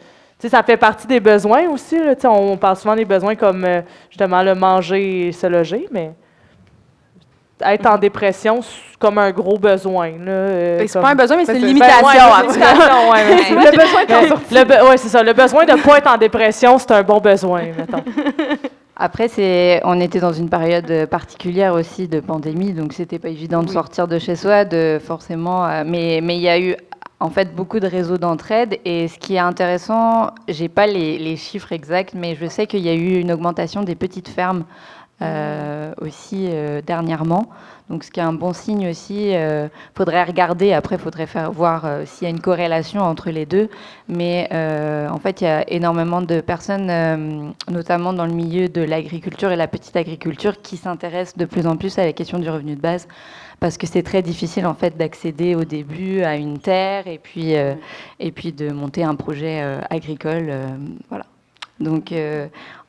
ça 0.49 0.63
fait 0.63 0.77
partie 0.77 1.07
des 1.07 1.21
besoins 1.21 1.69
aussi. 1.69 1.99
Là, 1.99 2.15
on 2.31 2.57
parle 2.57 2.77
souvent 2.77 2.97
des 2.97 3.05
besoins 3.05 3.35
comme 3.35 3.65
euh, 3.65 3.81
justement 4.11 4.43
le 4.43 4.55
manger 4.55 5.29
et 5.29 5.33
se 5.33 5.47
loger, 5.47 5.89
mais 5.91 6.13
être 7.63 7.87
en 7.87 7.97
dépression 7.97 8.61
comme 8.99 9.19
un 9.19 9.31
gros 9.31 9.59
besoin. 9.59 10.11
Euh, 10.27 10.85
c'est 10.87 11.01
pas 11.01 11.11
un 11.11 11.15
besoin, 11.15 11.37
mais 11.39 11.45
c'est 11.45 11.59
une 11.59 11.67
limitation. 11.67 12.09
le 14.51 14.65
besoin 14.65 14.91
Oui, 14.91 14.99
c'est 14.99 15.09
ça. 15.09 15.23
Le 15.23 15.33
besoin 15.33 15.65
de 15.65 15.73
ne 15.73 15.83
pas 15.83 15.99
être 15.99 16.13
en 16.13 16.17
dépression, 16.17 16.79
c'est 16.79 16.93
un 16.93 17.03
bon 17.03 17.21
besoin, 17.21 17.63
mettons. 17.77 18.03
Après, 18.97 19.27
c'est, 19.27 19.81
on 19.85 20.01
était 20.01 20.21
dans 20.21 20.33
une 20.33 20.49
période 20.49 21.07
particulière 21.07 21.75
aussi 21.75 22.07
de 22.07 22.21
pandémie, 22.21 22.73
donc 22.73 22.93
c'était 22.93 23.19
pas 23.19 23.29
évident 23.29 23.65
de 23.65 23.69
sortir 23.69 24.07
de 24.07 24.21
chez 24.21 24.37
soi, 24.37 24.65
de 24.65 25.01
forcément. 25.05 25.67
Euh, 25.67 25.83
mais 25.85 26.21
mais 26.23 26.37
il 26.37 26.43
y 26.43 26.49
a 26.49 26.61
eu 26.61 26.77
en 27.19 27.29
fait 27.29 27.57
beaucoup 27.57 27.81
de 27.81 27.89
réseaux 27.89 28.19
d'entraide 28.19 28.79
et 28.85 29.09
ce 29.09 29.19
qui 29.19 29.35
est 29.35 29.41
intéressant, 29.41 30.31
j'ai 30.47 30.69
pas 30.69 30.87
les, 30.87 31.19
les, 31.19 31.37
chiffres 31.37 31.73
exacts, 31.73 32.15
mais 32.15 32.37
je 32.37 32.47
sais 32.47 32.67
qu'il 32.67 32.81
y 32.81 32.89
a 32.89 32.95
eu 32.95 33.19
une 33.19 33.33
augmentation 33.33 33.83
des 33.83 33.95
petites 33.97 34.29
fermes 34.29 34.65
aussi 36.01 36.49
dernièrement. 36.87 37.49
Donc, 37.91 38.03
ce 38.03 38.11
qui 38.11 38.19
est 38.19 38.23
un 38.23 38.33
bon 38.33 38.53
signe 38.53 38.89
aussi. 38.89 39.31
Il 39.31 39.71
faudrait 39.95 40.25
regarder, 40.25 40.73
après, 40.73 40.97
il 40.97 41.01
faudrait 41.01 41.27
faire, 41.27 41.53
voir 41.53 41.87
s'il 42.05 42.25
y 42.25 42.27
a 42.27 42.31
une 42.31 42.41
corrélation 42.41 43.01
entre 43.03 43.31
les 43.31 43.47
deux. 43.47 43.69
Mais 44.09 44.49
en 44.53 45.19
fait, 45.19 45.41
il 45.41 45.45
y 45.45 45.47
a 45.47 45.71
énormément 45.71 46.21
de 46.23 46.41
personnes, 46.41 47.55
notamment 47.71 48.13
dans 48.13 48.27
le 48.27 48.33
milieu 48.33 48.69
de 48.69 48.83
l'agriculture 48.83 49.53
et 49.53 49.57
la 49.57 49.69
petite 49.69 49.97
agriculture, 49.97 50.61
qui 50.63 50.77
s'intéressent 50.77 51.37
de 51.37 51.45
plus 51.45 51.67
en 51.67 51.77
plus 51.77 51.99
à 51.99 52.05
la 52.05 52.13
question 52.13 52.39
du 52.39 52.51
revenu 52.51 52.75
de 52.75 52.81
base 52.81 53.07
parce 53.61 53.79
que 53.79 53.87
c'est 53.87 54.03
très 54.03 54.21
difficile 54.21 54.67
en 54.67 54.75
fait 54.75 54.97
d'accéder 54.97 55.55
au 55.55 55.65
début 55.65 56.21
à 56.21 56.37
une 56.37 56.59
terre 56.59 57.07
et 57.07 57.19
puis 57.19 57.57
euh, 57.57 57.75
et 58.21 58.31
puis 58.31 58.53
de 58.53 58.71
monter 58.71 59.05
un 59.05 59.15
projet 59.15 59.63
euh, 59.63 59.81
agricole 59.89 60.49
euh, 60.51 60.67
voilà 61.09 61.25
donc 61.81 62.15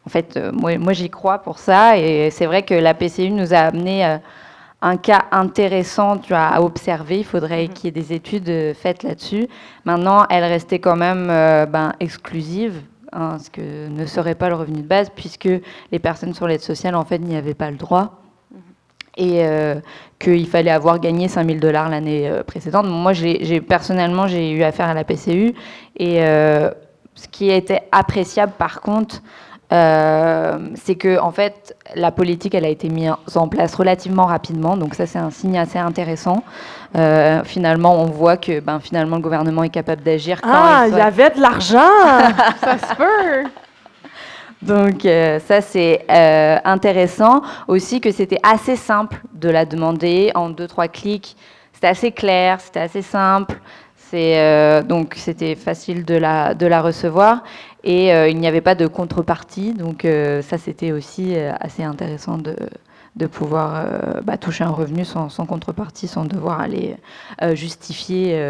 en 0.06 0.10
fait 0.10 0.40
moi, 0.54 0.78
moi 0.78 0.94
j'y 0.94 1.10
crois 1.10 1.40
pour 1.40 1.60
ça 1.60 1.98
et 1.98 2.30
c'est 2.32 2.46
vrai 2.46 2.64
que 2.64 2.74
la 2.74 2.94
PCU 2.94 3.32
nous 3.32 3.54
a 3.54 3.58
amené 3.58 4.20
un 4.82 4.98
cas 4.98 5.26
intéressant 5.32 6.18
tu 6.18 6.30
vois, 6.30 6.48
à 6.48 6.62
observer. 6.62 7.20
Il 7.20 7.26
faudrait 7.26 7.66
mm-hmm. 7.66 7.74
qu'il 7.74 7.86
y 7.86 7.88
ait 7.88 8.04
des 8.04 8.14
études 8.14 8.76
faites 8.76 9.04
là-dessus. 9.04 9.48
Maintenant, 9.84 10.26
elle 10.30 10.44
restait 10.44 10.80
quand 10.80 10.96
même 10.96 11.28
ben, 11.28 11.94
exclusive, 12.00 12.82
hein, 13.12 13.38
ce 13.40 13.50
que 13.50 13.88
ne 13.88 14.06
serait 14.06 14.36
pas 14.36 14.50
le 14.50 14.56
revenu 14.56 14.82
de 14.82 14.88
base, 14.88 15.10
puisque 15.16 15.50
les 15.92 16.00
personnes 16.00 16.34
sur 16.34 16.48
l'aide 16.48 16.62
sociale, 16.62 16.96
en 16.96 17.06
fait, 17.06 17.18
n'y 17.18 17.36
avaient 17.36 17.56
pas 17.56 17.72
le 17.72 17.78
droit 17.78 18.22
et 19.18 19.46
euh, 19.46 19.76
qu'il 20.20 20.48
fallait 20.48 20.72
avoir 20.72 21.00
gagné 21.00 21.28
5000 21.28 21.60
dollars 21.60 21.90
l'année 21.90 22.30
euh, 22.30 22.44
précédente. 22.44 22.86
Moi, 22.88 23.14
j'ai 23.14 23.62
personnellement, 23.62 24.28
j'ai 24.28 24.52
eu 24.52 24.64
affaire 24.64 24.90
à 24.90 24.94
la 24.94 25.04
PCU 25.04 25.54
et 25.98 26.24
euh, 26.24 26.70
ce 27.16 27.28
qui 27.28 27.50
était 27.50 27.84
appréciable 27.92 28.54
par 28.58 28.82
contre, 28.82 29.22
c'est 29.70 30.96
que 30.96 31.20
en 31.20 31.32
fait, 31.32 31.76
la 31.96 32.12
politique, 32.12 32.56
elle 32.56 32.66
a 32.66 32.70
été 32.70 32.90
mise 32.90 33.12
en 33.36 33.48
place 33.48 33.76
relativement 33.76 34.26
rapidement, 34.26 34.78
donc 34.78 34.96
ça 34.96 35.06
c'est 35.06 35.20
un 35.20 35.32
signe 35.32 35.58
assez 35.58 35.80
intéressant. 35.80 36.44
finalement, 37.44 38.02
on 38.02 38.06
voit 38.06 38.38
que 38.38 38.60
ben, 38.60 38.80
finalement 38.80 39.18
le 39.18 39.22
gouvernement 39.22 39.64
est 39.64 39.70
capable 39.70 40.04
d'agir. 40.04 40.40
Ah, 40.44 40.86
il 40.88 40.96
y 40.96 41.02
avait 41.02 41.32
de 41.32 41.42
l'argent, 41.42 41.80
ça 42.62 42.78
se 42.78 42.96
peut. 42.96 43.50
Donc 44.66 45.06
euh, 45.06 45.40
ça 45.40 45.62
c'est 45.62 46.06
euh, 46.10 46.58
intéressant 46.64 47.42
aussi 47.68 48.02
que 48.02 48.12
c'était 48.12 48.40
assez 48.42 48.76
simple 48.76 49.18
de 49.34 49.50
la 49.50 49.66
demander 49.66 50.32
en 50.34 50.50
deux 50.50 50.68
trois 50.68 50.88
clics. 50.88 51.38
C'était 51.72 51.88
assez 51.88 52.12
clair, 52.12 52.60
c'était 52.60 52.80
assez 52.80 53.02
simple. 53.02 53.60
Euh, 54.16 54.82
donc 54.84 55.16
c'était 55.16 55.56
facile 55.56 56.06
de 56.06 56.16
la 56.16 56.54
de 56.54 56.66
la 56.66 56.82
recevoir 56.82 57.44
et 57.84 58.10
il 58.30 58.38
n'y 58.40 58.48
avait 58.48 58.62
pas 58.62 58.76
de 58.76 58.88
contrepartie. 58.88 59.74
Donc 59.74 60.08
ça 60.42 60.58
c'était 60.58 60.92
aussi 60.92 61.36
assez 61.36 61.84
intéressant 61.84 62.38
de 62.38 62.56
de 63.16 63.28
pouvoir 63.28 63.86
bah, 64.24 64.38
toucher 64.38 64.64
un 64.64 64.72
revenu 64.72 65.06
sans, 65.06 65.30
sans, 65.30 65.46
contrepartie, 65.46 66.08
sans 66.08 66.26
devoir 66.26 66.60
aller 66.60 66.98
justifier 67.54 68.42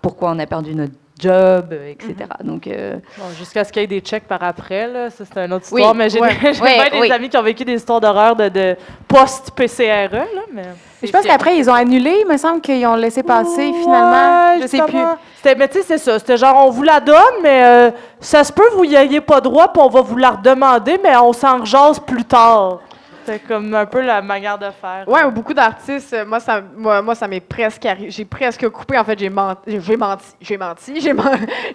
pourquoi 0.00 0.30
on 0.30 0.38
a 0.38 0.46
perdu 0.46 0.74
notre 0.74 0.94
job, 1.18 1.72
etc. 1.72 2.14
Mhm. 2.40 2.46
Donc, 2.46 2.66
euh, 2.66 2.96
jusqu'à 3.38 3.64
ce 3.64 3.72
qu'il 3.72 3.82
y 3.82 3.84
ait 3.84 3.88
des 3.88 4.00
checks 4.00 4.24
par 4.24 4.42
après, 4.42 4.86
là, 4.88 5.10
ça 5.10 5.24
c'est 5.24 5.38
une 5.38 5.52
autre 5.52 5.64
histoire. 5.64 5.94
mais 5.94 6.10
j'ai 6.10 6.20
des 7.00 7.12
amis 7.12 7.28
qui 7.28 7.36
ont 7.36 7.42
vécu 7.42 7.64
des 7.64 7.74
histoires 7.74 8.00
d'horreur 8.00 8.36
de, 8.36 8.76
post-PCRE. 9.08 10.12
Là, 10.12 10.26
mais... 10.52 10.62
Je 11.02 11.10
pense 11.10 11.24
qu'après, 11.24 11.56
ils 11.56 11.68
ont 11.68 11.74
annulé. 11.74 12.18
Il 12.20 12.28
me 12.28 12.36
semble 12.36 12.60
qu'ils 12.60 12.86
ont 12.86 12.94
laissé 12.94 13.22
passer 13.22 13.72
finalement. 13.72 14.60
Je 14.60 14.66
sais 14.66 14.82
plus. 14.82 15.54
Mais 15.56 15.68
tu 15.68 15.78
sais, 15.78 15.82
c'est 15.82 15.98
ça. 15.98 16.18
C'était 16.18 16.36
genre, 16.36 16.66
on 16.66 16.70
vous 16.70 16.84
la 16.84 17.00
donne, 17.00 17.16
mais 17.42 17.64
euh, 17.64 17.90
ça 18.20 18.44
se 18.44 18.52
peut 18.52 18.68
vous 18.74 18.86
n'y 18.86 18.94
ayez 18.94 19.20
pas 19.20 19.40
droit, 19.40 19.72
puis 19.72 19.82
on 19.82 19.88
va 19.88 20.00
vous 20.00 20.16
la 20.16 20.30
redemander, 20.30 20.98
mais 21.02 21.16
on 21.16 21.32
s'en 21.32 21.58
rejase 21.58 21.98
plus 21.98 22.24
tard. 22.24 22.80
C'est 23.24 23.38
comme 23.40 23.72
un 23.74 23.86
peu 23.86 24.00
la 24.00 24.20
manière 24.20 24.58
de 24.58 24.68
faire. 24.70 25.04
Ouais, 25.06 25.30
beaucoup 25.30 25.54
d'artistes, 25.54 26.16
moi 26.26 26.40
ça 26.40 26.60
moi, 26.74 27.02
moi 27.02 27.14
ça 27.14 27.28
m'est 27.28 27.40
presque 27.40 27.86
j'ai 28.08 28.24
presque 28.24 28.68
coupé 28.68 28.98
en 28.98 29.04
fait, 29.04 29.18
j'ai 29.18 29.30
menti, 29.30 29.80
j'ai 29.80 29.96
menti, 29.96 30.34
j'ai 30.40 30.56
menti, 30.56 31.00
j'ai 31.00 31.14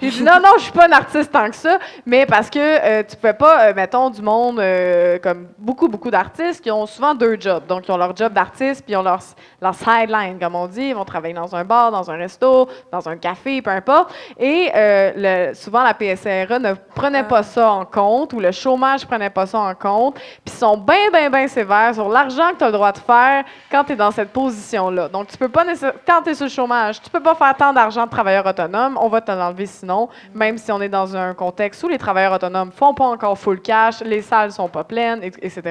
j'ai 0.02 0.10
dit 0.10 0.24
non 0.24 0.40
non, 0.44 0.52
je 0.58 0.64
suis 0.64 0.72
pas 0.72 0.88
un 0.88 0.92
artiste 0.92 1.32
tant 1.32 1.50
que 1.50 1.56
ça, 1.56 1.80
mais 2.06 2.26
parce 2.26 2.50
que 2.50 2.60
euh, 2.60 3.04
tu 3.04 3.16
pouvais 3.16 3.34
pas 3.34 3.68
euh, 3.68 3.74
mettons 3.74 4.10
du 4.10 4.22
monde 4.22 4.60
euh, 4.60 5.20
comme 5.20 5.48
beaucoup 5.58 5.88
beaucoup 5.88 6.12
d'artistes 6.12 6.62
qui 6.62 6.72
ont 6.72 6.86
souvent 6.86 7.16
deux 7.16 7.38
jobs. 7.40 7.66
Donc 7.68 7.88
ils 7.88 7.92
ont 7.92 7.98
leur 7.98 8.16
job 8.16 8.34
d'artiste 8.34 8.84
puis 8.84 8.94
ils 8.94 8.98
ont 8.98 9.04
leur 9.04 9.20
leur 9.62 9.74
sideline 9.74 10.38
comme 10.40 10.56
on 10.56 10.68
dit, 10.68 10.88
ils 10.90 10.96
vont 10.96 11.06
travailler 11.06 11.34
dans 11.34 11.56
un 11.56 11.64
bar, 11.64 11.92
dans 11.92 12.12
un 12.12 12.18
resto, 12.18 12.68
dans 12.92 13.08
un 13.08 13.18
café, 13.18 13.62
peu 13.62 13.72
importe. 13.72 14.14
Et 14.40 14.72
le, 14.76 15.54
souvent 15.54 15.84
la 15.84 15.94
PSRE 15.94 16.60
ne 16.60 16.74
prenait 16.96 17.24
pas 17.24 17.44
ça 17.44 17.72
en 17.72 17.86
compte 17.86 18.34
ou 18.34 18.40
le 18.40 18.52
chômage 18.52 19.06
prenait 19.06 19.30
pas 19.30 19.46
ça 19.46 19.60
en 19.60 19.76
compte, 19.76 20.16
puis 20.16 20.42
ils 20.46 20.52
sont 20.52 20.78
bien 20.78 21.10
bien 21.12 21.30
sévère 21.46 21.94
sur 21.94 22.10
l'argent 22.10 22.52
que 22.54 22.58
tu 22.58 22.64
as 22.64 22.68
le 22.68 22.74
droit 22.74 22.92
de 22.92 22.98
faire 22.98 23.44
quand 23.72 23.84
tu 23.84 23.94
es 23.94 23.96
dans 23.96 24.12
cette 24.12 24.32
position-là. 24.32 25.10
Donc, 25.10 25.28
tu 25.28 25.38
peux 25.38 25.50
pas 25.50 25.66
quand 26.08 26.22
tu 26.24 26.30
es 26.32 26.34
sur 26.34 26.50
chômage, 26.50 27.02
tu 27.02 27.10
peux 27.10 27.20
pas 27.20 27.36
faire 27.36 27.56
tant 27.56 27.74
d'argent 27.74 28.06
de 28.06 28.10
travailleur 28.10 28.46
autonome, 28.46 28.98
on 29.00 29.10
va 29.10 29.22
te 29.22 29.32
l'enlever 29.32 29.66
sinon, 29.66 30.10
même 30.34 30.58
si 30.58 30.72
on 30.72 30.82
est 30.82 30.90
dans 30.90 31.16
un 31.16 31.34
contexte 31.34 31.84
où 31.84 31.88
les 31.88 31.98
travailleurs 31.98 32.34
autonomes 32.34 32.72
font 32.72 32.94
pas 32.94 33.06
encore 33.06 33.38
full 33.38 33.62
cash, 33.62 34.02
les 34.02 34.22
salles 34.22 34.52
sont 34.52 34.70
pas 34.70 34.84
pleines, 34.84 35.24
etc. 35.24 35.62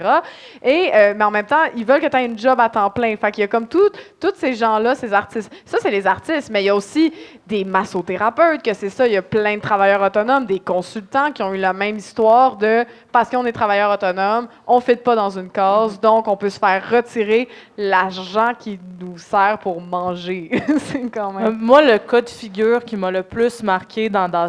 Et, 0.62 0.91
euh, 0.95 1.14
mais 1.17 1.25
en 1.25 1.31
même 1.31 1.47
temps, 1.47 1.64
ils 1.75 1.85
veulent 1.85 2.01
que 2.01 2.07
tu 2.07 2.17
aies 2.17 2.27
une 2.27 2.39
job 2.39 2.61
à 2.61 2.69
temps 2.69 2.91
plein. 2.91 3.17
Fait 3.17 3.33
qu'il 3.33 3.43
y 3.43 3.45
a 3.45 3.49
comme 3.49 3.67
tous 3.67 3.91
ces 4.35 4.55
gens-là, 4.55 4.95
ces 4.95 5.12
artistes. 5.12 5.53
Ça, 5.64 5.79
c'est 5.81 5.91
les 5.91 6.07
artistes, 6.07 6.51
mais 6.51 6.62
il 6.62 6.67
y 6.67 6.71
a 6.71 6.77
aussi 6.77 7.12
des 7.47 7.64
massothérapeutes, 7.64 8.62
que 8.62 8.75
c'est 8.75 8.91
ça, 8.91 9.07
il 9.07 9.12
y 9.12 9.17
a 9.17 9.23
plein 9.23 9.57
de 9.57 9.61
travailleurs 9.61 10.03
autonomes, 10.03 10.47
des 10.47 10.61
consultants 10.61 11.33
qui 11.33 11.43
ont 11.43 11.55
eu 11.55 11.59
la 11.59 11.73
même 11.73 11.97
histoire 11.97 12.57
de 12.57 12.85
parce 13.12 13.31
qu'on 13.31 13.47
est 13.47 13.53
travailleur 13.53 13.91
autonome, 13.91 14.49
on 14.67 14.77
ne 14.77 14.83
fit 14.83 14.97
pas 14.97 15.14
dans 15.14 15.31
une 15.31 15.49
donc 16.00 16.28
on 16.28 16.36
peut 16.36 16.50
se 16.50 16.59
faire 16.59 16.90
retirer 16.90 17.48
l'argent 17.76 18.52
qui 18.59 18.78
nous 19.00 19.18
sert 19.18 19.59
pour 19.59 19.80
manger. 19.80 20.50
c'est 20.78 21.11
quand 21.11 21.32
même... 21.32 21.46
Euh, 21.46 21.52
moi, 21.52 21.82
le 21.82 21.98
cas 21.98 22.20
de 22.20 22.28
figure 22.28 22.84
qui 22.84 22.96
m'a 22.96 23.11
le 23.11 23.22
plus 23.22 23.62
marqué 23.62 24.09
dans, 24.09 24.28
dans 24.28 24.48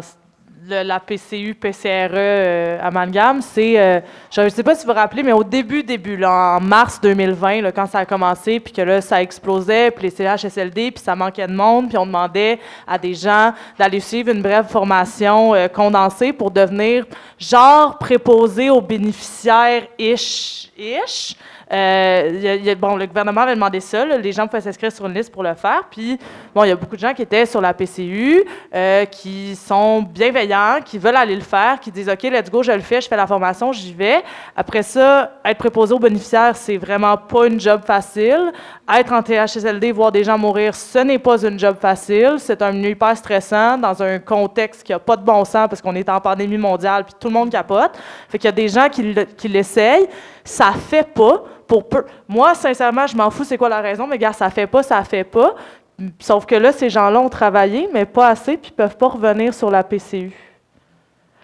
la 0.66 1.00
PCU, 1.00 1.54
PCRE 1.54 2.10
euh, 2.14 2.78
amalgame, 2.82 3.40
c'est, 3.42 3.78
euh, 3.78 4.00
je 4.30 4.40
ne 4.42 4.48
sais 4.48 4.62
pas 4.62 4.74
si 4.74 4.84
vous 4.84 4.92
vous 4.92 4.98
rappelez, 4.98 5.22
mais 5.22 5.32
au 5.32 5.44
début, 5.44 5.82
début, 5.82 6.16
là, 6.16 6.56
en 6.56 6.60
mars 6.60 7.00
2020, 7.00 7.62
là, 7.62 7.72
quand 7.72 7.86
ça 7.86 8.00
a 8.00 8.06
commencé, 8.06 8.60
puis 8.60 8.72
que 8.72 8.82
là, 8.82 9.00
ça 9.00 9.22
explosait, 9.22 9.90
puis 9.90 10.04
les 10.04 10.10
CHSLD, 10.10 10.90
puis 10.90 11.02
ça 11.02 11.14
manquait 11.14 11.46
de 11.46 11.52
monde, 11.52 11.88
puis 11.88 11.98
on 11.98 12.06
demandait 12.06 12.58
à 12.86 12.98
des 12.98 13.14
gens 13.14 13.52
d'aller 13.78 14.00
suivre 14.00 14.30
une 14.30 14.42
brève 14.42 14.66
formation 14.68 15.54
euh, 15.54 15.68
condensée 15.68 16.32
pour 16.32 16.50
devenir 16.50 17.06
genre 17.38 17.98
préposé 17.98 18.70
aux 18.70 18.80
bénéficiaires 18.80 19.86
ish, 19.98 20.70
ish. 20.76 21.36
Euh, 21.70 22.74
bon, 22.76 22.96
le 22.96 23.06
gouvernement 23.06 23.42
avait 23.42 23.54
demandé 23.54 23.80
ça. 23.80 24.04
les 24.04 24.32
gens 24.32 24.46
pouvaient 24.46 24.62
s'inscrire 24.62 24.90
sur 24.90 25.06
une 25.06 25.14
liste 25.14 25.32
pour 25.32 25.42
le 25.42 25.54
faire. 25.54 25.84
Puis, 25.90 26.18
bon, 26.54 26.64
il 26.64 26.68
y 26.68 26.72
a 26.72 26.76
beaucoup 26.76 26.96
de 26.96 27.00
gens 27.00 27.12
qui 27.12 27.22
étaient 27.22 27.46
sur 27.46 27.60
la 27.60 27.74
PCU, 27.74 28.42
euh, 28.74 29.04
qui 29.04 29.54
sont 29.54 30.02
bienveillants, 30.02 30.78
qui 30.84 30.98
veulent 30.98 31.16
aller 31.16 31.36
le 31.36 31.42
faire, 31.42 31.78
qui 31.80 31.90
disent 31.90 32.08
OK, 32.08 32.22
let's 32.22 32.50
go, 32.50 32.62
je 32.62 32.72
le 32.72 32.80
fais, 32.80 33.00
je 33.00 33.08
fais 33.08 33.16
la 33.16 33.26
formation, 33.26 33.72
j'y 33.72 33.92
vais. 33.92 34.22
Après 34.56 34.82
ça, 34.82 35.32
être 35.44 35.58
préposé 35.58 35.94
aux 35.94 35.98
bénéficiaires, 35.98 36.56
c'est 36.56 36.78
vraiment 36.78 37.16
pas 37.16 37.46
une 37.46 37.60
job 37.60 37.82
facile. 37.84 38.52
Être 38.90 39.12
en 39.12 39.22
THSLD, 39.22 39.92
voir 39.92 40.10
des 40.10 40.24
gens 40.24 40.38
mourir, 40.38 40.74
ce 40.74 41.00
n'est 41.00 41.18
pas 41.18 41.44
une 41.44 41.58
job 41.58 41.76
facile. 41.78 42.36
C'est 42.38 42.62
un 42.62 42.72
milieu 42.72 42.90
hyper 42.90 43.14
stressant 43.16 43.76
dans 43.76 44.02
un 44.02 44.18
contexte 44.18 44.82
qui 44.82 44.92
n'a 44.92 44.98
pas 44.98 45.16
de 45.16 45.22
bon 45.22 45.44
sens 45.44 45.68
parce 45.68 45.82
qu'on 45.82 45.94
est 45.94 46.08
en 46.08 46.20
pandémie 46.20 46.56
mondiale 46.56 47.04
puis 47.04 47.14
tout 47.20 47.28
le 47.28 47.34
monde 47.34 47.50
capote. 47.50 47.92
Fait 48.28 48.38
qu'il 48.38 48.46
y 48.46 48.48
a 48.48 48.52
des 48.52 48.68
gens 48.68 48.88
qui 48.88 49.48
l'essayent. 49.48 50.08
Ça 50.44 50.72
fait 50.72 51.06
pas 51.06 51.42
pour 51.68 51.84
Moi, 52.26 52.54
sincèrement, 52.54 53.06
je 53.06 53.16
m'en 53.16 53.30
fous 53.30 53.44
c'est 53.44 53.58
quoi 53.58 53.68
la 53.68 53.80
raison, 53.80 54.06
mais 54.06 54.18
gars, 54.18 54.32
ça 54.32 54.48
fait 54.48 54.66
pas, 54.66 54.82
ça 54.82 55.04
fait 55.04 55.24
pas. 55.24 55.54
Sauf 56.18 56.46
que 56.46 56.54
là, 56.54 56.72
ces 56.72 56.88
gens-là 56.88 57.20
ont 57.20 57.28
travaillé, 57.28 57.88
mais 57.92 58.06
pas 58.06 58.28
assez, 58.28 58.56
puis 58.56 58.70
ils 58.72 58.74
peuvent 58.74 58.96
pas 58.96 59.08
revenir 59.08 59.52
sur 59.52 59.70
la 59.70 59.84
PCU. 59.84 60.32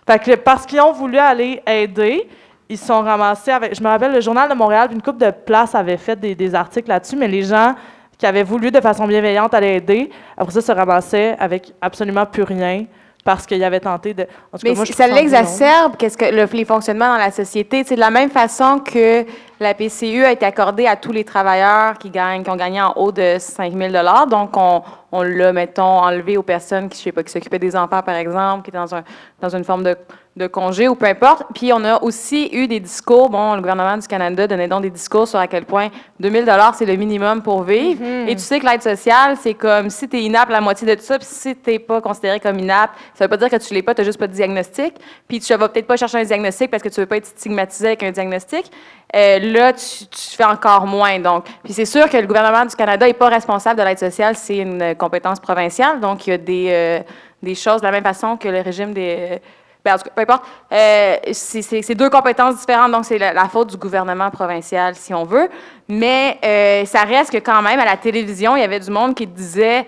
Fait 0.07 0.19
que 0.19 0.35
parce 0.37 0.65
qu'ils 0.65 0.81
ont 0.81 0.93
voulu 0.93 1.19
aller 1.19 1.63
aider, 1.67 2.29
ils 2.69 2.79
sont 2.79 3.01
ramassés 3.03 3.51
avec. 3.51 3.75
Je 3.75 3.83
me 3.83 3.89
rappelle, 3.89 4.13
le 4.13 4.21
Journal 4.21 4.49
de 4.49 4.55
Montréal, 4.55 4.89
une 4.93 5.03
couple 5.03 5.19
de 5.25 5.31
places 5.31 5.75
avait 5.75 5.97
fait 5.99 6.19
des, 6.19 6.35
des 6.35 6.55
articles 6.55 6.89
là-dessus, 6.89 7.17
mais 7.17 7.29
les 7.29 7.43
gens 7.43 7.75
qui 8.17 8.27
avaient 8.27 8.45
voulu 8.45 8.71
de 8.71 8.81
façon 8.81 9.07
bienveillante 9.07 9.53
aller 9.53 9.75
aider, 9.75 10.11
après 10.37 10.55
ça, 10.55 10.63
se 10.63 10.73
ramassaient 10.73 11.37
avec 11.39 11.75
absolument 11.83 12.25
plus 12.25 12.45
rien 12.45 12.87
parce 13.25 13.47
qu'il 13.47 13.65
avait 13.65 13.81
tenté 13.81 14.13
de. 14.13 14.27
Mais 14.63 14.75
ça 14.75 15.09
l'exacerbe, 15.09 15.97
qu'est-ce 15.97 16.19
que 16.19 16.27
le, 16.27 16.45
les 16.45 16.65
fonctionnements 16.67 17.09
dans 17.09 17.19
la 17.19 17.31
société. 17.31 17.83
C'est 17.85 17.95
de 17.95 18.01
la 18.01 18.11
même 18.11 18.31
façon 18.31 18.81
que 18.81 19.25
la 19.59 19.73
PCU 19.73 20.25
a 20.25 20.33
été 20.33 20.45
accordée 20.45 20.87
à 20.87 20.97
tous 20.97 21.11
les 21.11 21.25
travailleurs 21.25 21.97
qui 21.99 22.11
gagnent, 22.11 22.45
qui 22.45 22.51
ont 22.51 22.57
gagné 22.57 22.83
en 22.83 22.93
haut 22.97 23.13
de 23.13 23.37
5 23.39 23.73
000 23.73 23.93
Donc, 24.29 24.57
on, 24.57 24.83
on 25.11 25.23
l'a, 25.23 25.53
mettons, 25.55 25.83
enlevé 25.83 26.37
aux 26.37 26.43
personnes 26.43 26.91
qui, 26.91 26.99
je 26.99 27.05
sais 27.05 27.13
pas, 27.13 27.23
qui 27.23 27.33
s'occupaient 27.33 27.59
des 27.59 27.75
enfants, 27.75 28.03
par 28.03 28.17
exemple, 28.17 28.63
qui 28.63 28.71
étaient 28.71 28.79
dans, 28.79 28.95
un, 28.95 29.03
dans 29.41 29.57
une 29.57 29.65
forme 29.65 29.85
de, 29.85 29.97
de 30.37 30.49
congé 30.49 30.89
ou 30.89 30.97
peu 30.97 31.07
importe. 31.07 31.45
Puis, 31.55 31.73
on 31.73 31.85
a 31.85 32.03
aussi 32.03 32.49
eu 32.53 32.67
des 32.67 32.81
discours. 32.81 33.31
Bon, 33.31 33.55
le 33.55 33.61
gouvernement 33.61 33.97
du 33.97 34.07
Canada 34.09 34.47
donnait 34.49 34.67
donc 34.67 34.83
des 34.83 34.91
discours 34.91 35.29
sur 35.29 35.39
à 35.39 35.47
quel 35.47 35.65
point 35.65 35.91
2 36.19 36.29
000 36.29 36.47
c'est 36.75 36.87
le 36.87 36.97
minimum 36.97 37.41
pour 37.41 37.63
vivre. 37.63 38.03
Mm-hmm. 38.03 38.29
Et 38.29 38.35
tu 38.35 38.43
sais 38.43 38.59
que 38.59 38.67
l'aide 38.67 38.83
sociale, 38.83 39.37
c'est 39.41 39.55
comme 39.55 39.91
si 39.91 40.09
tu 40.09 40.17
es 40.17 40.23
inapte 40.23 40.51
la 40.51 40.61
moitié 40.61 40.89
de 40.89 40.95
tout 40.95 41.05
ça, 41.05 41.19
puis 41.19 41.27
si 41.31 41.55
tu 41.55 41.71
n'es 41.71 41.79
pas 41.79 42.01
considéré 42.01 42.41
comme 42.41 42.59
inapte, 42.59 42.95
ça 43.15 43.25
veut 43.25 43.29
pas 43.29 43.37
dire 43.37 43.49
que 43.49 43.65
tu 43.65 43.73
l'es 43.75 43.83
pas, 43.83 43.95
tu 43.95 44.01
n'as 44.01 44.07
juste 44.07 44.19
pas 44.19 44.27
de 44.27 44.33
diagnostic. 44.33 44.95
Puis, 45.29 45.39
tu 45.39 45.55
vas 45.55 45.69
peut-être 45.69 45.87
pas 45.87 45.97
chercher 45.97 46.19
un 46.19 46.25
diagnostic 46.25 46.69
parce 46.69 46.83
que 46.83 46.89
tu 46.89 47.01
veux 47.01 47.07
pas 47.07 47.19
être 47.19 47.27
stigmatisé 47.27 47.89
avec 47.89 48.03
un 48.03 48.11
diagnostic. 48.11 48.73
Euh, 49.15 49.39
là, 49.39 49.73
tu, 49.73 50.07
tu 50.07 50.37
fais 50.37 50.45
encore 50.45 50.87
moins. 50.87 51.21
Donc, 51.21 51.45
puis 51.63 51.73
c'est 51.73 51.85
sûr 51.85 52.11
que 52.11 52.17
le 52.17 52.27
gouvernement 52.27 52.65
du 52.65 52.75
Canada 52.75 53.07
n'est 53.07 53.13
pas 53.13 53.29
responsable 53.29 53.79
de 53.79 53.85
l'aide 53.85 54.01
sociale, 54.01 54.35
c'est 54.35 54.57
une 54.57 54.97
compétence 54.97 55.39
provinciale. 55.39 56.01
Donc, 56.01 56.27
il 56.27 56.31
y 56.31 56.33
a 56.33 56.39
des, 56.39 56.67
euh, 56.71 57.01
des 57.41 57.55
choses 57.55 57.81
de 57.81 57.87
la 57.87 57.93
même 57.93 58.03
façon 58.03 58.37
que 58.37 58.49
le 58.49 58.61
régime 58.61 58.93
des. 58.93 59.41
Ben, 59.85 59.95
en 59.95 59.99
tout 59.99 60.05
cas, 60.05 60.11
peu 60.15 60.23
importe. 60.23 60.45
Euh, 60.73 61.17
c'est- 61.33 61.95
deux 61.95 62.09
compétences 62.11 62.57
différentes, 62.57 62.91
donc 62.93 63.05
c'est 63.05 63.19
la, 63.19 63.33
la 63.33 63.49
faute 63.49 63.71
du 63.71 63.77
gouvernement 63.77 64.31
provincial, 64.31 64.95
si 64.95 65.13
on 65.13 65.25
veut. 65.25 65.49
Mais 65.89 66.39
euh, 66.45 66.85
ça 66.87 67.03
reste 67.03 67.31
que 67.33 67.39
quand 67.39 67.61
même, 67.63 67.79
à 67.79 67.85
la 67.85 67.97
télévision, 67.97 68.57
il 68.57 68.61
y 68.61 68.65
avait 68.65 68.81
du 68.81 68.91
monde 68.91 69.15
qui 69.15 69.27
disait 69.27 69.87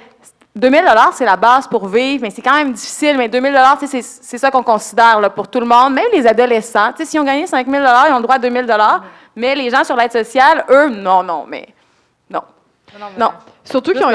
2000 0.54 0.84
c'est 1.12 1.24
la 1.24 1.36
base 1.36 1.66
pour 1.66 1.86
vivre, 1.88 2.22
mais 2.22 2.30
c'est 2.30 2.42
quand 2.42 2.54
même 2.54 2.72
difficile. 2.72 3.16
Mais 3.16 3.28
2000 3.28 3.58
tu 3.80 3.86
sais, 3.86 4.02
c'est 4.02 4.38
ça 4.38 4.50
qu'on 4.50 4.62
considère 4.62 5.20
là, 5.20 5.30
pour 5.30 5.48
tout 5.48 5.60
le 5.60 5.66
monde, 5.66 5.94
même 5.94 6.06
les 6.12 6.26
adolescents. 6.26 6.92
Tu 6.92 6.98
sais, 7.04 7.10
S'ils 7.10 7.20
ont 7.20 7.24
gagné 7.24 7.46
5000 7.46 7.80
ils 8.08 8.12
ont 8.12 8.16
le 8.16 8.22
droit 8.22 8.36
à 8.36 8.38
2000 8.38 8.66
mais 9.34 9.54
les 9.54 9.68
gens 9.68 9.84
sur 9.84 9.96
l'aide 9.96 10.12
sociale, 10.12 10.64
eux, 10.70 10.88
non, 10.88 11.22
non, 11.22 11.44
mais 11.46 11.68
non. 12.30 12.40
Non. 12.98 13.06
Non. 13.18 13.32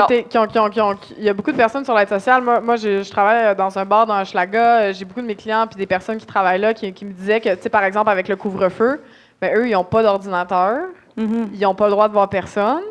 Été, 0.05 0.23
qui 0.23 0.37
ont, 0.37 0.47
qui 0.47 0.59
ont- 0.59 0.69
qui 0.69 0.81
ont- 0.81 0.95
qui- 0.95 1.15
il 1.17 1.23
y 1.23 1.29
a 1.29 1.33
beaucoup 1.33 1.51
de 1.51 1.57
personnes 1.57 1.83
sur 1.85 1.93
l'aide 1.95 2.09
sociale. 2.09 2.41
Moi, 2.41 2.59
moi 2.61 2.75
je, 2.77 3.03
je 3.03 3.11
travaille 3.11 3.45
euh, 3.47 3.55
dans 3.55 3.77
un 3.77 3.85
bar 3.85 4.05
dans 4.05 4.23
Schlaga. 4.23 4.79
Euh, 4.81 4.93
J'ai 4.93 5.05
beaucoup 5.05 5.21
de 5.21 5.27
mes 5.27 5.35
clients 5.35 5.67
puis 5.67 5.77
des 5.77 5.85
personnes 5.85 6.17
qui 6.17 6.25
travaillent 6.25 6.59
là 6.61 6.73
qui, 6.73 6.91
qui 6.93 7.05
me 7.05 7.11
disaient 7.11 7.41
que, 7.41 7.53
tu 7.55 7.61
sais, 7.63 7.69
par 7.69 7.83
exemple, 7.83 8.09
avec 8.09 8.27
le 8.27 8.35
couvre-feu, 8.35 9.01
ben, 9.41 9.55
eux, 9.57 9.67
ils 9.67 9.73
n'ont 9.73 9.83
pas 9.83 10.03
d'ordinateur, 10.03 10.77
Mhm. 11.17 11.49
ils 11.53 11.59
n'ont 11.61 11.75
pas 11.75 11.85
le 11.85 11.91
droit 11.91 12.07
de 12.07 12.13
voir 12.13 12.29
personne. 12.29 12.81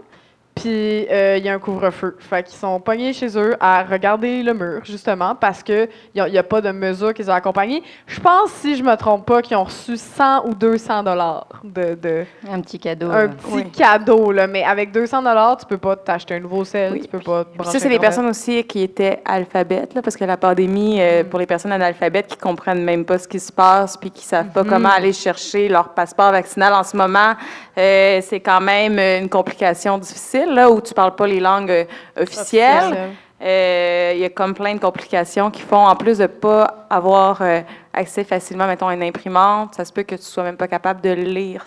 Puis 0.60 1.06
euh, 1.10 1.36
il 1.38 1.44
y 1.44 1.48
a 1.48 1.54
un 1.54 1.58
couvre-feu. 1.58 2.16
Fait 2.18 2.42
qu'ils 2.42 2.56
sont 2.58 2.78
pognés 2.80 3.12
chez 3.14 3.38
eux 3.38 3.56
à 3.60 3.82
regarder 3.82 4.42
le 4.42 4.52
mur, 4.52 4.80
justement, 4.84 5.34
parce 5.34 5.62
qu'il 5.62 5.88
n'y 6.14 6.20
a, 6.20 6.28
y 6.28 6.36
a 6.36 6.42
pas 6.42 6.60
de 6.60 6.70
mesures 6.70 7.14
qu'ils 7.14 7.30
ont 7.30 7.34
accompagnées. 7.34 7.82
Je 8.06 8.20
pense, 8.20 8.50
si 8.50 8.76
je 8.76 8.82
me 8.82 8.94
trompe 8.96 9.24
pas, 9.24 9.40
qu'ils 9.40 9.56
ont 9.56 9.64
reçu 9.64 9.96
100 9.96 10.46
ou 10.46 10.54
200 10.54 11.02
dollars 11.02 11.46
de, 11.64 11.94
de, 11.94 12.24
Un 12.50 12.60
petit 12.60 12.78
cadeau. 12.78 13.10
un 13.10 13.28
petit 13.28 13.46
Oui. 13.54 13.70
cadeau, 13.70 14.32
là. 14.32 14.46
Mais 14.46 14.62
avec 14.62 14.92
200 14.92 15.22
dollars, 15.22 15.56
tu 15.56 15.64
peux 15.64 15.78
pas 15.78 15.96
t'acheter 15.96 16.34
un 16.34 16.40
nouveau 16.40 16.64
sel, 16.64 16.92
Oui. 16.92 17.00
tu 17.00 17.08
peux 17.08 17.20
pas 17.20 17.44
te 17.44 17.48
Puis 17.50 17.58
brancher 17.58 17.72
ça, 17.72 17.78
c'est 17.78 17.88
les 17.88 17.98
personnes 17.98 18.26
aussi 18.26 18.62
qui 18.64 18.82
étaient 18.82 19.22
alphabètes, 19.24 19.94
là, 19.94 20.02
parce 20.02 20.16
que 20.16 20.24
la 20.24 20.36
pandémie, 20.36 20.98
euh, 21.00 21.24
pour 21.24 21.38
les 21.38 21.46
personnes 21.46 21.72
analphabètes 21.72 22.26
qui 22.26 22.36
comprennent 22.36 22.84
même 22.84 23.04
pas 23.06 23.18
ce 23.18 23.26
qui 23.26 23.40
se 23.40 23.50
passe, 23.52 23.96
puis 23.96 24.10
qui 24.10 24.24
savent 24.24 24.50
pas 24.50 24.64
comment 24.64 24.90
aller 24.90 25.14
chercher 25.14 25.68
leur 25.70 25.90
passeport 25.94 26.32
vaccinal 26.32 26.74
en 26.74 26.82
ce 26.84 26.96
moment, 26.96 27.32
euh, 27.78 28.20
c'est 28.22 28.40
quand 28.40 28.60
même 28.60 28.98
une 28.98 29.28
complication 29.30 29.96
difficile, 29.96 30.49
là, 30.50 30.70
où 30.70 30.80
tu 30.80 30.92
parles 30.94 31.14
pas 31.14 31.26
les 31.26 31.40
langues 31.40 31.70
euh, 31.70 31.84
officielles. 32.20 32.84
Officiel. 32.84 33.08
Euh, 33.42 34.12
Il 34.14 34.20
y 34.20 34.24
a 34.24 34.28
comme 34.30 34.54
plein 34.54 34.74
de 34.74 34.80
complications 34.80 35.50
qui 35.50 35.62
font, 35.62 35.86
en 35.86 35.96
plus 35.96 36.18
de 36.18 36.26
pas 36.26 36.86
avoir 36.90 37.40
euh, 37.40 37.60
accès 37.94 38.22
facilement, 38.24 38.66
mettons, 38.66 38.88
à 38.88 38.94
une 38.94 39.02
imprimante, 39.02 39.74
ça 39.76 39.84
se 39.84 39.92
peut 39.92 40.02
que 40.02 40.14
tu 40.16 40.22
sois 40.22 40.42
même 40.42 40.56
pas 40.58 40.68
capable 40.68 41.00
de 41.00 41.10
lire. 41.10 41.64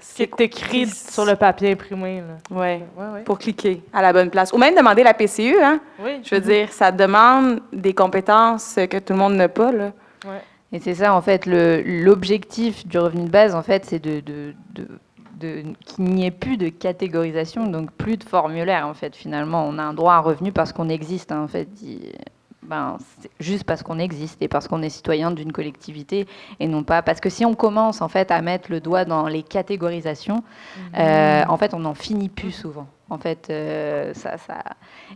Ce 0.00 0.14
qui 0.14 0.22
est 0.22 0.40
écrit 0.40 0.86
sur 0.86 1.24
le 1.24 1.36
papier 1.36 1.72
imprimé. 1.72 2.22
Ouais, 2.50 2.82
Ouais, 2.96 3.06
ouais. 3.14 3.20
pour 3.24 3.38
cliquer 3.38 3.82
à 3.92 4.00
la 4.02 4.12
bonne 4.12 4.30
place. 4.30 4.52
Ou 4.52 4.58
même 4.58 4.74
demander 4.74 5.02
la 5.02 5.12
PCU, 5.14 5.56
hein? 5.62 5.80
Oui. 6.02 6.20
Je 6.24 6.34
veux 6.34 6.40
dire, 6.40 6.72
ça 6.72 6.90
demande 6.90 7.60
des 7.72 7.92
compétences 7.94 8.76
que 8.90 8.98
tout 8.98 9.12
le 9.12 9.18
monde 9.18 9.34
n'a 9.34 9.48
pas, 9.48 9.72
là. 9.72 9.90
Et 10.72 10.78
c'est 10.78 10.94
ça, 10.94 11.12
en 11.14 11.20
fait, 11.20 11.46
le- 11.46 11.82
l'objectif 11.84 12.86
du 12.86 12.96
revenu 12.98 13.24
de 13.24 13.28
base, 13.30 13.54
en 13.56 13.62
fait, 13.62 13.84
c'est 13.86 13.98
de, 13.98 14.20
de, 14.20 14.54
de- 14.72 14.88
de- 15.40 15.64
qu'il 15.84 16.04
n'y 16.04 16.26
ait 16.26 16.30
plus 16.30 16.56
de 16.56 16.68
catégorisation, 16.68 17.66
donc 17.66 17.90
plus 17.92 18.16
de 18.16 18.24
formulaire, 18.24 18.86
en 18.86 18.94
fait. 18.94 19.16
Finalement, 19.16 19.64
on 19.66 19.78
a 19.78 19.82
un 19.82 19.94
droit 19.94 20.12
à 20.12 20.16
un 20.16 20.20
revenu 20.20 20.52
parce 20.52 20.72
qu'on 20.72 20.88
existe, 20.88 21.32
hein, 21.32 21.42
en 21.42 21.48
fait. 21.48 21.68
Ben, 22.62 22.98
c'est 23.20 23.30
juste 23.40 23.64
parce 23.64 23.82
qu'on 23.82 23.98
existe 23.98 24.40
et 24.40 24.46
parce 24.46 24.68
qu'on 24.68 24.82
est 24.82 24.90
citoyen 24.90 25.32
d'une 25.32 25.50
collectivité 25.50 26.28
et 26.60 26.68
non 26.68 26.84
pas 26.84 27.02
parce 27.02 27.18
que 27.18 27.28
si 27.28 27.44
on 27.44 27.54
commence 27.54 28.00
en 28.00 28.06
fait 28.08 28.30
à 28.30 28.42
mettre 28.42 28.70
le 28.70 28.78
doigt 28.80 29.04
dans 29.04 29.26
les 29.26 29.42
catégorisations, 29.42 30.44
euh, 30.96 31.42
en 31.48 31.56
fait 31.56 31.74
on 31.74 31.80
n'en 31.80 31.94
finit 31.94 32.28
plus 32.28 32.52
souvent. 32.52 32.86
En 33.10 33.18
fait, 33.18 33.48
euh, 33.50 34.14
ça, 34.14 34.38
ça, 34.38 34.62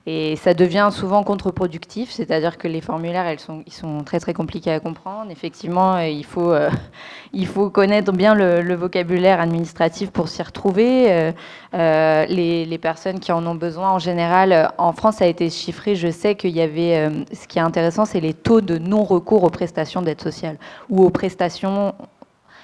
et 0.05 0.35
ça 0.35 0.53
devient 0.53 0.89
souvent 0.91 1.23
contre-productif, 1.23 2.11
c'est-à-dire 2.11 2.59
que 2.59 2.67
les 2.67 2.81
formulaires, 2.81 3.39
sont, 3.39 3.63
ils 3.67 3.73
sont 3.73 4.03
très 4.03 4.19
très 4.19 4.35
compliqués 4.35 4.73
à 4.73 4.81
comprendre. 4.81 5.31
Effectivement, 5.31 5.95
euh, 5.95 6.09
il 6.09 6.25
faut, 6.25 6.51
euh, 6.51 6.69
il 7.33 7.47
faut 7.47 7.71
connaître 7.71 8.11
bien 8.11 8.35
le, 8.35 8.75
vocabulaire 8.75 9.41
administratif 9.41 10.11
pour 10.11 10.29
s'y 10.29 10.43
retrouver. 10.43 11.33
Les, 11.73 12.65
les 12.65 12.79
personnes 12.79 13.21
qui 13.21 13.31
en 13.31 13.47
ont 13.47 13.55
besoin, 13.55 13.93
en 13.93 14.01
général, 14.01 14.73
en 14.77 14.93
France, 14.93 15.17
ça 15.17 15.27
a 15.27 15.29
été 15.29 15.49
chiffré. 15.49 15.95
Je 15.95 16.11
sais 16.11 16.35
qu'il 16.35 16.51
y 16.51 16.61
avait, 16.61 17.09
ce 17.33 17.47
qui 17.47 17.59
est 17.59 17.63
intéressant, 17.63 18.05
c'est 18.05 18.21
les 18.21 18.35
taux 18.35 18.61
de 18.61 18.77
non-recours 18.77 19.45
aux 19.45 19.51
prestations 19.51 20.03
d'aide 20.03 20.21
sociale 20.21 20.59
ou 20.91 21.05
aux 21.05 21.11
prestations. 21.11 21.95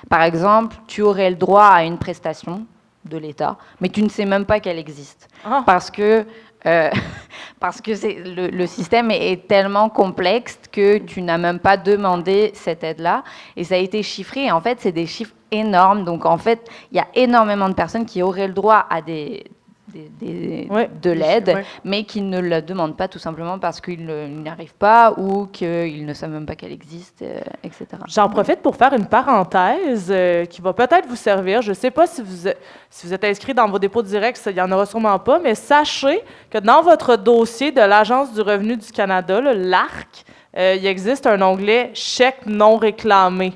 Par 0.09 0.23
exemple, 0.23 0.77
tu 0.89 1.03
aurais 1.03 1.31
le 1.31 1.37
droit 1.37 1.67
à 1.67 1.85
une 1.85 1.99
prestation 1.99 2.67
de 3.05 3.17
l'État, 3.19 3.57
mais 3.81 3.89
tu 3.89 4.03
ne 4.03 4.09
sais 4.09 4.27
même 4.27 4.45
pas 4.45 4.61
qu'elle 4.61 4.79
existe 4.79 5.29
Ah. 5.45 5.63
parce 5.65 5.91
que 5.91 6.27
euh, 6.67 6.91
parce 7.61 7.81
que 7.81 7.93
le, 7.93 8.49
le 8.49 8.67
système 8.67 9.11
est, 9.11 9.33
est 9.33 9.49
tellement 9.49 9.89
complexe 9.89 10.59
que 10.71 10.99
tu 10.99 11.23
n'as 11.23 11.39
même 11.39 11.59
pas 11.59 11.77
demandé 11.79 12.51
cette 12.55 12.85
aide-là 12.85 13.25
et 13.57 13.65
ça 13.65 13.77
a 13.77 13.79
été 13.79 14.03
chiffré. 14.03 14.45
Et 14.47 14.53
en 14.53 14.61
fait, 14.61 14.79
c'est 14.81 14.93
des 14.93 15.07
chiffres 15.07 15.35
énormes. 15.51 16.05
Donc 16.05 16.27
en 16.27 16.37
fait, 16.37 16.69
il 16.93 16.99
y 16.99 17.01
a 17.01 17.09
énormément 17.15 17.69
de 17.69 17.75
personnes 17.75 18.05
qui 18.05 18.23
auraient 18.23 18.47
le 18.49 18.53
droit 18.53 18.87
à 18.91 19.01
des, 19.01 19.45
des- 19.93 20.11
des- 20.21 20.69
Ouais. 20.71 20.89
de 21.03 21.11
l'aide, 21.11 21.49
Ouais. 21.55 21.65
mais 21.85 22.05
qui 22.05 22.21
ne 22.23 22.41
la 22.41 22.61
demandent 22.61 22.97
pas 22.97 23.09
tout 23.09 23.19
simplement 23.19 23.59
parce 23.59 23.81
qu'ils 23.81 24.07
n'y 24.07 24.49
arrivent 24.49 24.75
pas 24.75 25.13
ou 25.17 25.47
qu'ils 25.47 26.07
ne 26.07 26.15
savent 26.15 26.31
même 26.31 26.47
pas 26.47 26.55
qu'elle 26.55 26.73
existe, 26.73 27.23
euh, 27.23 27.41
etc. 27.65 27.87
J'en 28.09 28.29
profite 28.29 28.61
pour 28.63 28.77
faire 28.77 28.93
une 28.93 29.07
parenthèse 29.07 30.09
euh, 30.11 30.45
qui 30.45 30.61
va 30.61 30.73
peut-être 30.73 31.07
vous 31.09 31.17
servir. 31.17 31.63
Je 31.63 31.71
ne 31.71 31.75
sais 31.75 31.91
pas 31.91 32.07
si 32.07 32.23
vous, 32.23 32.49
êtes- 32.49 32.59
si 32.89 33.07
vous 33.07 33.15
êtes 33.15 33.25
inscrit 33.25 33.55
dans 33.55 33.69
vos 33.69 33.79
dépôts 33.79 34.03
directs, 34.03 34.39
il 34.47 34.55
n'y 34.55 34.61
en 34.61 34.71
aura 34.73 34.87
sûrement 34.87 35.19
pas, 35.19 35.39
mais 35.39 35.55
sachez 35.55 36.21
que 36.51 36.59
dans 36.59 36.83
votre 36.83 37.17
dossier 37.17 37.73
de 37.73 37.81
l'Agence 37.81 38.33
du 38.33 38.41
revenu 38.41 38.77
du 38.77 38.91
Canada, 38.93 39.41
l'ARC, 39.41 40.25
euh, 40.57 40.77
il 40.79 40.87
existe 40.87 41.27
un 41.27 41.41
onglet 41.43 41.91
chèque 41.95 42.47
non 42.47 42.77
réclamé. 42.77 43.53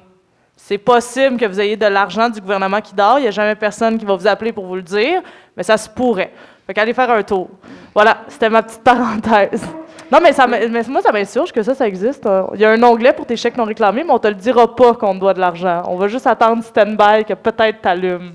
C'est 0.56 0.78
possible 0.78 1.36
que 1.36 1.44
vous 1.44 1.60
ayez 1.60 1.76
de 1.76 1.84
l'argent 1.86 2.30
du 2.30 2.40
gouvernement 2.40 2.80
qui 2.80 2.94
dort. 2.94 3.18
Il 3.18 3.22
n'y 3.22 3.28
a 3.28 3.32
jamais 3.32 3.54
personne 3.54 3.98
qui 3.98 4.04
va 4.06 4.14
vous 4.16 4.26
appeler 4.26 4.50
pour 4.52 4.64
vous 4.64 4.76
le 4.76 4.82
dire, 4.82 5.20
mais 5.56 5.62
ça 5.62 5.76
se 5.76 5.88
pourrait. 5.88 6.32
Fait 6.66 6.74
qu'allez 6.74 6.94
faire 6.94 7.10
un 7.10 7.22
tour. 7.22 7.48
Voilà, 7.94 8.18
c'était 8.28 8.48
ma 8.48 8.62
petite 8.62 8.82
parenthèse. 8.82 9.66
Non, 10.10 10.18
mais, 10.22 10.32
ça, 10.32 10.46
mais 10.46 10.68
moi, 10.88 11.00
ça 11.02 11.12
m'insurge 11.12 11.52
que 11.52 11.62
ça, 11.62 11.74
ça 11.74 11.86
existe. 11.86 12.26
Euh, 12.26 12.44
Il 12.54 12.60
y 12.60 12.64
a 12.64 12.70
un 12.70 12.82
onglet 12.82 13.12
pour 13.12 13.26
tes 13.26 13.36
chèques 13.36 13.56
non 13.56 13.64
réclamés, 13.64 14.04
mais 14.04 14.12
on 14.12 14.18
te 14.18 14.28
le 14.28 14.34
dira 14.34 14.74
pas 14.74 14.94
qu'on 14.94 15.14
te 15.14 15.20
doit 15.20 15.34
de 15.34 15.40
l'argent. 15.40 15.82
On 15.88 15.96
va 15.96 16.08
juste 16.08 16.26
attendre 16.26 16.62
stand-by 16.62 17.24
que 17.24 17.34
peut-être 17.34 17.80
t'allumes. 17.80 18.32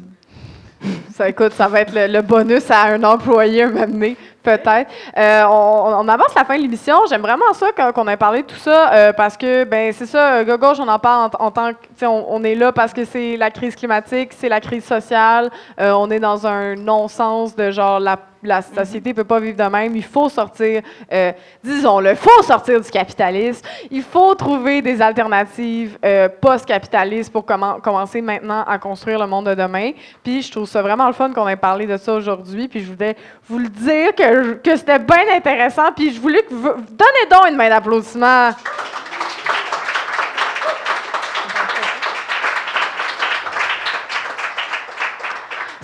Ça, 1.13 1.27
écoute, 1.27 1.51
ça 1.51 1.67
va 1.67 1.81
être 1.81 1.91
le, 1.93 2.21
bonus 2.21 2.71
à 2.71 2.83
un 2.83 3.03
employé 3.03 3.65
moment 3.65 3.85
donné, 3.85 4.15
peut-être. 4.41 4.89
Euh, 5.17 5.43
on, 5.43 6.07
avance 6.07 6.33
la 6.33 6.45
fin 6.45 6.55
de 6.55 6.61
l'émission. 6.61 6.95
J'aime 7.09 7.21
vraiment 7.21 7.51
ça 7.53 7.71
qu'on 7.91 8.07
ait 8.07 8.15
parlé 8.15 8.43
de 8.43 8.47
tout 8.47 8.55
ça 8.55 8.93
euh, 8.93 9.13
parce 9.13 9.35
que, 9.35 9.65
ben, 9.65 9.91
c'est 9.91 10.05
ça, 10.05 10.43
Gauche, 10.45 10.77
on 10.79 10.87
en 10.87 10.99
parle 10.99 11.29
en, 11.37 11.45
en 11.45 11.51
tant 11.51 11.73
que, 11.73 12.05
on 12.05 12.43
est 12.43 12.55
là 12.55 12.71
parce 12.71 12.93
que 12.93 13.03
c'est 13.03 13.35
la 13.35 13.51
crise 13.51 13.75
climatique, 13.75 14.31
c'est 14.37 14.49
la 14.49 14.61
crise 14.61 14.85
sociale. 14.85 15.49
Euh, 15.79 15.91
on 15.91 16.09
est 16.09 16.19
dans 16.19 16.47
un 16.47 16.75
non-sens 16.75 17.55
de 17.55 17.71
genre 17.71 17.99
la 17.99 18.17
la 18.43 18.61
société 18.61 19.13
peut 19.13 19.23
pas 19.23 19.39
vivre 19.39 19.57
de 19.57 19.69
même. 19.69 19.95
Il 19.95 20.03
faut 20.03 20.29
sortir, 20.29 20.81
euh, 21.11 21.31
disons-le, 21.63 22.11
il 22.11 22.15
faut 22.15 22.43
sortir 22.43 22.79
du 22.79 22.89
capitalisme. 22.89 23.65
Il 23.91 24.03
faut 24.03 24.33
trouver 24.35 24.81
des 24.81 25.01
alternatives 25.01 25.97
euh, 26.03 26.29
post-capitalistes 26.29 27.31
pour 27.31 27.43
commen- 27.43 27.81
commencer 27.81 28.21
maintenant 28.21 28.63
à 28.67 28.77
construire 28.77 29.19
le 29.19 29.27
monde 29.27 29.47
de 29.47 29.55
demain. 29.55 29.91
Puis 30.23 30.41
je 30.41 30.51
trouve 30.51 30.67
ça 30.67 30.81
vraiment 30.81 31.07
le 31.07 31.13
fun 31.13 31.31
qu'on 31.33 31.47
ait 31.47 31.55
parlé 31.55 31.85
de 31.85 31.97
ça 31.97 32.13
aujourd'hui. 32.13 32.67
Puis 32.67 32.81
je 32.81 32.91
voulais 32.91 33.15
vous 33.47 33.59
le 33.59 33.69
dire 33.69 34.15
que, 34.15 34.53
que 34.53 34.75
c'était 34.77 34.99
bien 34.99 35.35
intéressant. 35.35 35.91
Puis 35.95 36.13
je 36.13 36.19
voulais 36.19 36.41
que 36.43 36.53
vous 36.53 36.69
donnez 36.69 37.29
donc 37.29 37.49
une 37.49 37.55
main 37.55 37.69
d'applaudissement. 37.69 38.51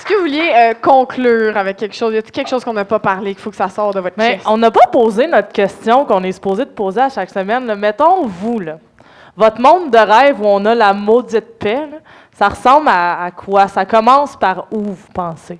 Est-ce 0.05 0.13
que 0.13 0.17
vous 0.19 0.25
vouliez 0.25 0.51
euh, 0.55 0.73
conclure 0.79 1.57
avec 1.57 1.77
quelque 1.77 1.95
chose? 1.95 2.13
Y 2.13 2.17
a-t-il 2.17 2.31
quelque 2.31 2.47
chose 2.49 2.63
qu'on 2.63 2.73
n'a 2.73 2.85
pas 2.85 2.99
parlé 2.99 3.33
qu'il 3.33 3.41
faut 3.41 3.49
que 3.49 3.55
ça 3.55 3.69
sorte 3.69 3.95
de 3.95 4.01
votre 4.01 4.15
Mais 4.19 4.33
chest? 4.35 4.45
on 4.47 4.55
n'a 4.57 4.69
pas 4.69 4.85
posé 4.91 5.25
notre 5.25 5.47
question 5.51 6.05
qu'on 6.05 6.21
est 6.23 6.31
supposé 6.31 6.63
de 6.65 6.69
poser 6.69 7.01
à 7.01 7.09
chaque 7.09 7.31
semaine. 7.31 7.65
là. 7.65 7.75
Mettons, 7.75 8.23
vous, 8.27 8.59
là, 8.59 8.77
votre 9.35 9.59
monde 9.59 9.89
de 9.89 9.97
rêve 9.97 10.39
où 10.39 10.45
on 10.45 10.63
a 10.65 10.75
la 10.75 10.93
maudite 10.93 11.57
paix, 11.57 11.87
là, 11.91 11.97
ça 12.37 12.49
ressemble 12.49 12.87
à, 12.87 13.23
à 13.23 13.31
quoi? 13.31 13.67
Ça 13.67 13.83
commence 13.85 14.35
par 14.35 14.67
où, 14.71 14.79
vous 14.83 15.07
pensez? 15.11 15.57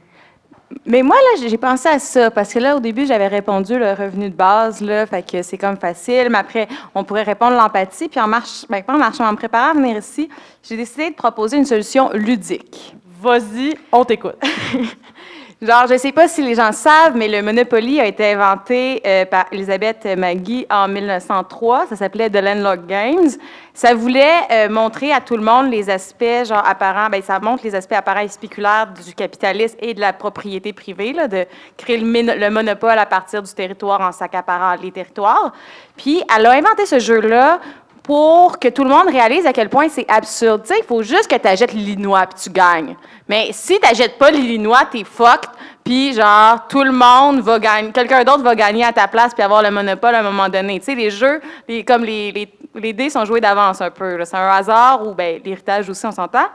Mais 0.86 1.02
moi, 1.02 1.16
là, 1.16 1.48
j'ai- 1.48 1.58
pensé 1.58 1.90
à 1.90 1.98
ça, 1.98 2.30
parce 2.30 2.54
que 2.54 2.60
là, 2.60 2.76
au 2.76 2.80
début, 2.80 3.08
j'avais 3.08 3.28
répondu 3.28 3.80
le 3.80 3.94
revenu 3.94 4.30
de 4.30 4.36
base, 4.36 4.80
là, 4.80 5.08
fait 5.08 5.24
que 5.24 5.42
c'est 5.42 5.58
comme 5.58 5.78
facile, 5.78 6.28
mais 6.30 6.38
après, 6.38 6.68
on 6.94 7.04
pourrait 7.04 7.24
répondre 7.24 7.56
l'empathie, 7.58 8.10
puis 8.10 8.20
en, 8.20 8.28
marche, 8.28 8.66
ben, 8.70 8.84
en 8.88 8.98
marchant, 9.00 9.26
en 9.28 9.32
me 9.32 9.38
préparant 9.38 9.72
à 9.72 9.74
venir 9.74 9.98
ici, 9.98 10.30
j'ai 10.62 10.78
décidé 10.78 11.10
de 11.10 11.16
proposer 11.16 11.58
une 11.58 11.66
solution 11.66 12.12
ludique. 12.14 12.96
Vas-y, 13.26 13.74
on 13.92 14.06
t'écoute. 14.06 14.36
Genre, 15.62 15.88
je 15.90 15.98
sais 15.98 16.12
pas 16.12 16.28
si 16.28 16.44
les 16.44 16.54
gens 16.54 16.72
savent, 16.72 17.16
mais 17.16 17.28
le 17.28 17.42
Monopoly 17.42 18.00
a 18.00 18.06
été 18.06 18.34
inventé 18.34 19.02
euh, 19.04 19.26
par 19.26 19.46
Elisabeth 19.52 20.06
Maggie 20.16 20.68
en 20.70 20.88
1903. 20.88 21.88
Ça 21.88 21.96
s'appelait 21.96 22.30
The 22.30 22.36
Landlord 22.36 22.86
Games. 22.86 23.30
Ça 23.74 23.96
voulait 23.96 24.42
euh, 24.52 24.70
montrer 24.70 25.12
à 25.12 25.22
tout 25.22 25.36
le 25.38 25.44
monde 25.44 25.72
les 25.72 25.90
aspects, 25.90 26.46
genre, 26.46 26.62
apparents, 26.64 27.10
ben, 27.10 27.24
ça 27.24 27.40
montre 27.40 27.64
les 27.64 27.74
aspects 27.74 27.94
apparents 27.94 28.20
et 28.20 28.28
spéculaires 28.28 28.94
du 29.04 29.16
capitalisme 29.16 29.78
et 29.80 29.96
de 29.96 30.02
la 30.02 30.14
propriété 30.14 30.72
privée, 30.72 31.14
là, 31.14 31.28
de 31.28 31.48
créer 31.78 31.98
le, 31.98 32.40
le 32.40 32.50
monopole 32.52 33.00
à 33.00 33.08
partir 33.08 33.42
du 33.42 33.52
territoire 33.52 34.02
en 34.02 34.12
s'accaparant 34.12 34.76
les 34.80 34.92
territoires. 34.92 35.52
Puis, 35.98 36.22
elle 36.38 36.46
a 36.46 36.52
inventé 36.52 36.86
ce 36.86 37.00
jeu-là 37.00 37.60
pour 38.06 38.60
que 38.60 38.68
tout 38.68 38.84
le 38.84 38.90
monde 38.92 39.08
réalise 39.08 39.48
à 39.48 39.52
quel 39.52 39.68
point 39.68 39.90
c'est 39.90 40.06
absurde. 40.08 40.64
Il 40.70 40.86
faut 40.86 41.02
juste 41.02 41.28
que 41.28 41.36
tu 41.36 41.48
achètes 41.48 41.74
l'Illinois 41.74 42.28
puis 42.28 42.44
tu 42.44 42.50
gagnes. 42.52 42.96
Mais 43.28 43.50
si 43.52 43.80
tu 43.80 43.88
n'achètes 43.88 44.20
pas 44.20 44.30
l'Illinois, 44.30 44.84
t'es 44.92 45.04
fucked, 45.04 45.50
puis 45.84 46.14
genre, 46.14 46.68
tout 46.68 46.84
le 46.84 46.92
monde 46.92 47.40
va 47.40 47.58
gagner, 47.58 47.92
quelqu'un 47.92 48.24
d'autre 48.24 48.44
va 48.44 48.54
gagner 48.54 48.86
à 48.86 48.94
ta 48.94 49.08
place 49.08 49.34
puis 49.34 49.42
avoir 49.42 49.64
le 49.64 49.72
monopole 49.72 50.14
à 50.14 50.20
un 50.20 50.24
moment 50.24 50.48
donné. 50.50 50.80
Tu 50.80 50.86
sais, 50.86 50.96
les 50.96 51.10
jeux, 51.10 51.42
les, 51.68 51.84
comme 51.84 52.04
les, 52.04 52.32
les, 52.32 52.54
les 52.76 52.94
dés 52.94 53.10
sont 53.10 53.26
joués 53.26 53.42
d'avance 53.42 53.82
un 53.82 53.90
peu. 53.90 54.24
C'est 54.24 54.38
un 54.38 54.50
hasard 54.50 55.08
ou 55.08 55.16
ben, 55.16 55.42
l'héritage 55.44 55.90
aussi, 55.90 56.06
on 56.06 56.12
s'entend. 56.12 56.46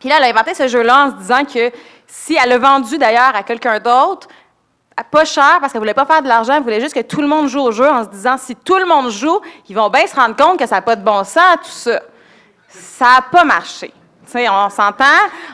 Puis 0.00 0.08
là, 0.08 0.16
elle 0.18 0.24
a 0.24 0.28
inventé 0.30 0.52
ce 0.52 0.66
jeu-là 0.66 1.06
en 1.06 1.10
se 1.12 1.16
disant 1.16 1.44
que 1.44 1.70
si 2.08 2.36
elle 2.42 2.50
l'a 2.50 2.58
vendu 2.58 2.98
d'ailleurs 2.98 3.36
à 3.36 3.44
quelqu'un 3.44 3.78
d'autre, 3.78 4.26
pas 5.04 5.24
cher 5.24 5.58
parce 5.60 5.72
qu'elle 5.72 5.80
voulait 5.80 5.94
pas 5.94 6.06
faire 6.06 6.22
de 6.22 6.28
l'argent, 6.28 6.54
elle 6.56 6.62
voulait 6.62 6.80
juste 6.80 6.94
que 6.94 7.00
tout 7.02 7.20
le 7.20 7.26
monde 7.28 7.48
joue 7.48 7.60
au 7.60 7.70
jeu 7.72 7.88
en 7.88 8.04
se 8.04 8.08
disant 8.08 8.36
si 8.38 8.56
tout 8.56 8.76
le 8.76 8.86
monde 8.86 9.10
joue, 9.10 9.40
ils 9.68 9.76
vont 9.76 9.88
bien 9.90 10.06
se 10.06 10.14
rendre 10.16 10.34
compte 10.36 10.58
que 10.58 10.66
ça 10.66 10.76
n'a 10.76 10.82
pas 10.82 10.96
de 10.96 11.04
bon 11.04 11.22
sens, 11.24 11.56
tout 11.62 11.68
ça. 11.70 12.00
Ça 12.68 13.04
n'a 13.16 13.22
pas 13.30 13.44
marché. 13.44 13.92
On 14.34 14.68
s'entend. 14.68 15.04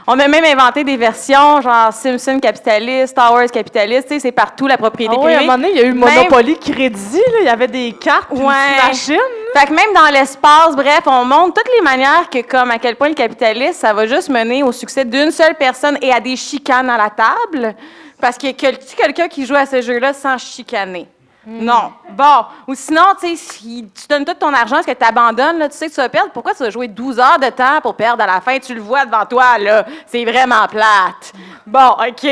On 0.07 0.19
a 0.19 0.27
même 0.27 0.45
inventé 0.45 0.83
des 0.83 0.97
versions 0.97 1.61
genre 1.61 1.93
Simpson 1.93 2.41
capitaliste, 2.41 3.09
Star 3.09 3.33
Wars 3.33 3.47
capitaliste. 3.53 4.19
C'est 4.19 4.33
partout 4.33 4.67
la 4.67 4.79
propriété 4.79 5.15
Ah 5.17 5.21
oui, 5.23 5.27
à 5.27 5.35
un 5.35 5.37
privée. 5.37 5.47
moment 5.47 5.59
donné, 5.59 5.71
il 5.73 5.77
y 5.77 5.81
a 5.81 5.85
eu 5.85 5.93
Même- 5.93 5.99
Monopoly 6.17 6.59
Crédit, 6.59 7.21
il 7.41 7.45
y 7.45 7.49
avait 7.49 7.69
des 7.69 7.93
cartes, 7.93 8.29
une 8.35 8.43
Ouais. 8.45 8.55
petite 8.77 8.89
machine. 8.89 9.23
Fait 9.55 9.67
que 9.67 9.73
même 9.75 9.93
dans 9.95 10.11
l'espace, 10.11 10.75
bref, 10.75 11.03
on 11.07 11.25
montre 11.25 11.61
toutes 11.63 11.71
les 11.77 11.83
manières 11.85 12.29
que, 12.31 12.41
comme 12.41 12.71
à 12.71 12.79
quel 12.79 12.97
point 12.97 13.09
le 13.11 13.15
capitalisme, 13.15 13.75
ça 13.79 13.93
va 13.93 14.07
juste 14.07 14.31
mener 14.31 14.63
au 14.63 14.73
succès 14.73 15.05
d'une 15.05 15.31
seule 15.31 15.55
personne 15.57 15.99
et 16.01 16.11
à 16.11 16.19
des 16.19 16.35
chicanes 16.35 16.89
à 16.89 16.97
la 16.97 17.11
table. 17.11 17.75
Parce 18.23 18.39
qu'il 18.39 18.49
y 18.49 18.53
a 18.53 18.55
quel- 18.55 18.79
quelqu'un 18.79 19.27
qui 19.29 19.45
joue 19.45 19.57
à 19.57 19.67
ce 19.67 19.83
jeu-là 19.83 20.13
sans 20.15 20.39
chicaner. 20.39 21.09
Non. 21.45 21.93
Bon. 22.11 22.45
Ou 22.69 22.75
sinon, 22.77 23.03
tu 23.21 23.27
sais, 23.27 23.35
si 23.37 23.89
tu 23.93 24.07
donnes 24.09 24.25
tout 24.25 24.35
ton 24.35 24.53
argent, 24.55 24.79
est-ce 24.79 24.87
que 24.87 24.93
tu 24.97 25.05
abandonnes, 25.05 25.59
là, 25.59 25.69
tu 25.69 25.77
sais 25.77 25.89
que 25.89 25.91
tu 25.95 26.01
vas 26.01 26.09
perdre, 26.09 26.31
pourquoi 26.31 26.55
tu 26.55 26.63
vas 26.63 26.71
jouer 26.71 26.87
12 26.87 27.19
heures 27.19 27.41
de 27.41 27.49
temps 27.49 27.81
pour 27.83 27.97
perdre 27.97 28.23
à 28.23 28.27
la 28.29 28.41
fin? 28.41 28.61
Tu 28.61 28.75
le 28.75 28.81
vois 28.81 29.05
devant 29.05 29.27
toi, 29.27 29.59
là. 29.59 29.85
C'est 30.07 30.25
vraiment 30.25 30.69
plate. 30.69 31.33
Bon, 31.67 31.97
OK. 32.09 32.29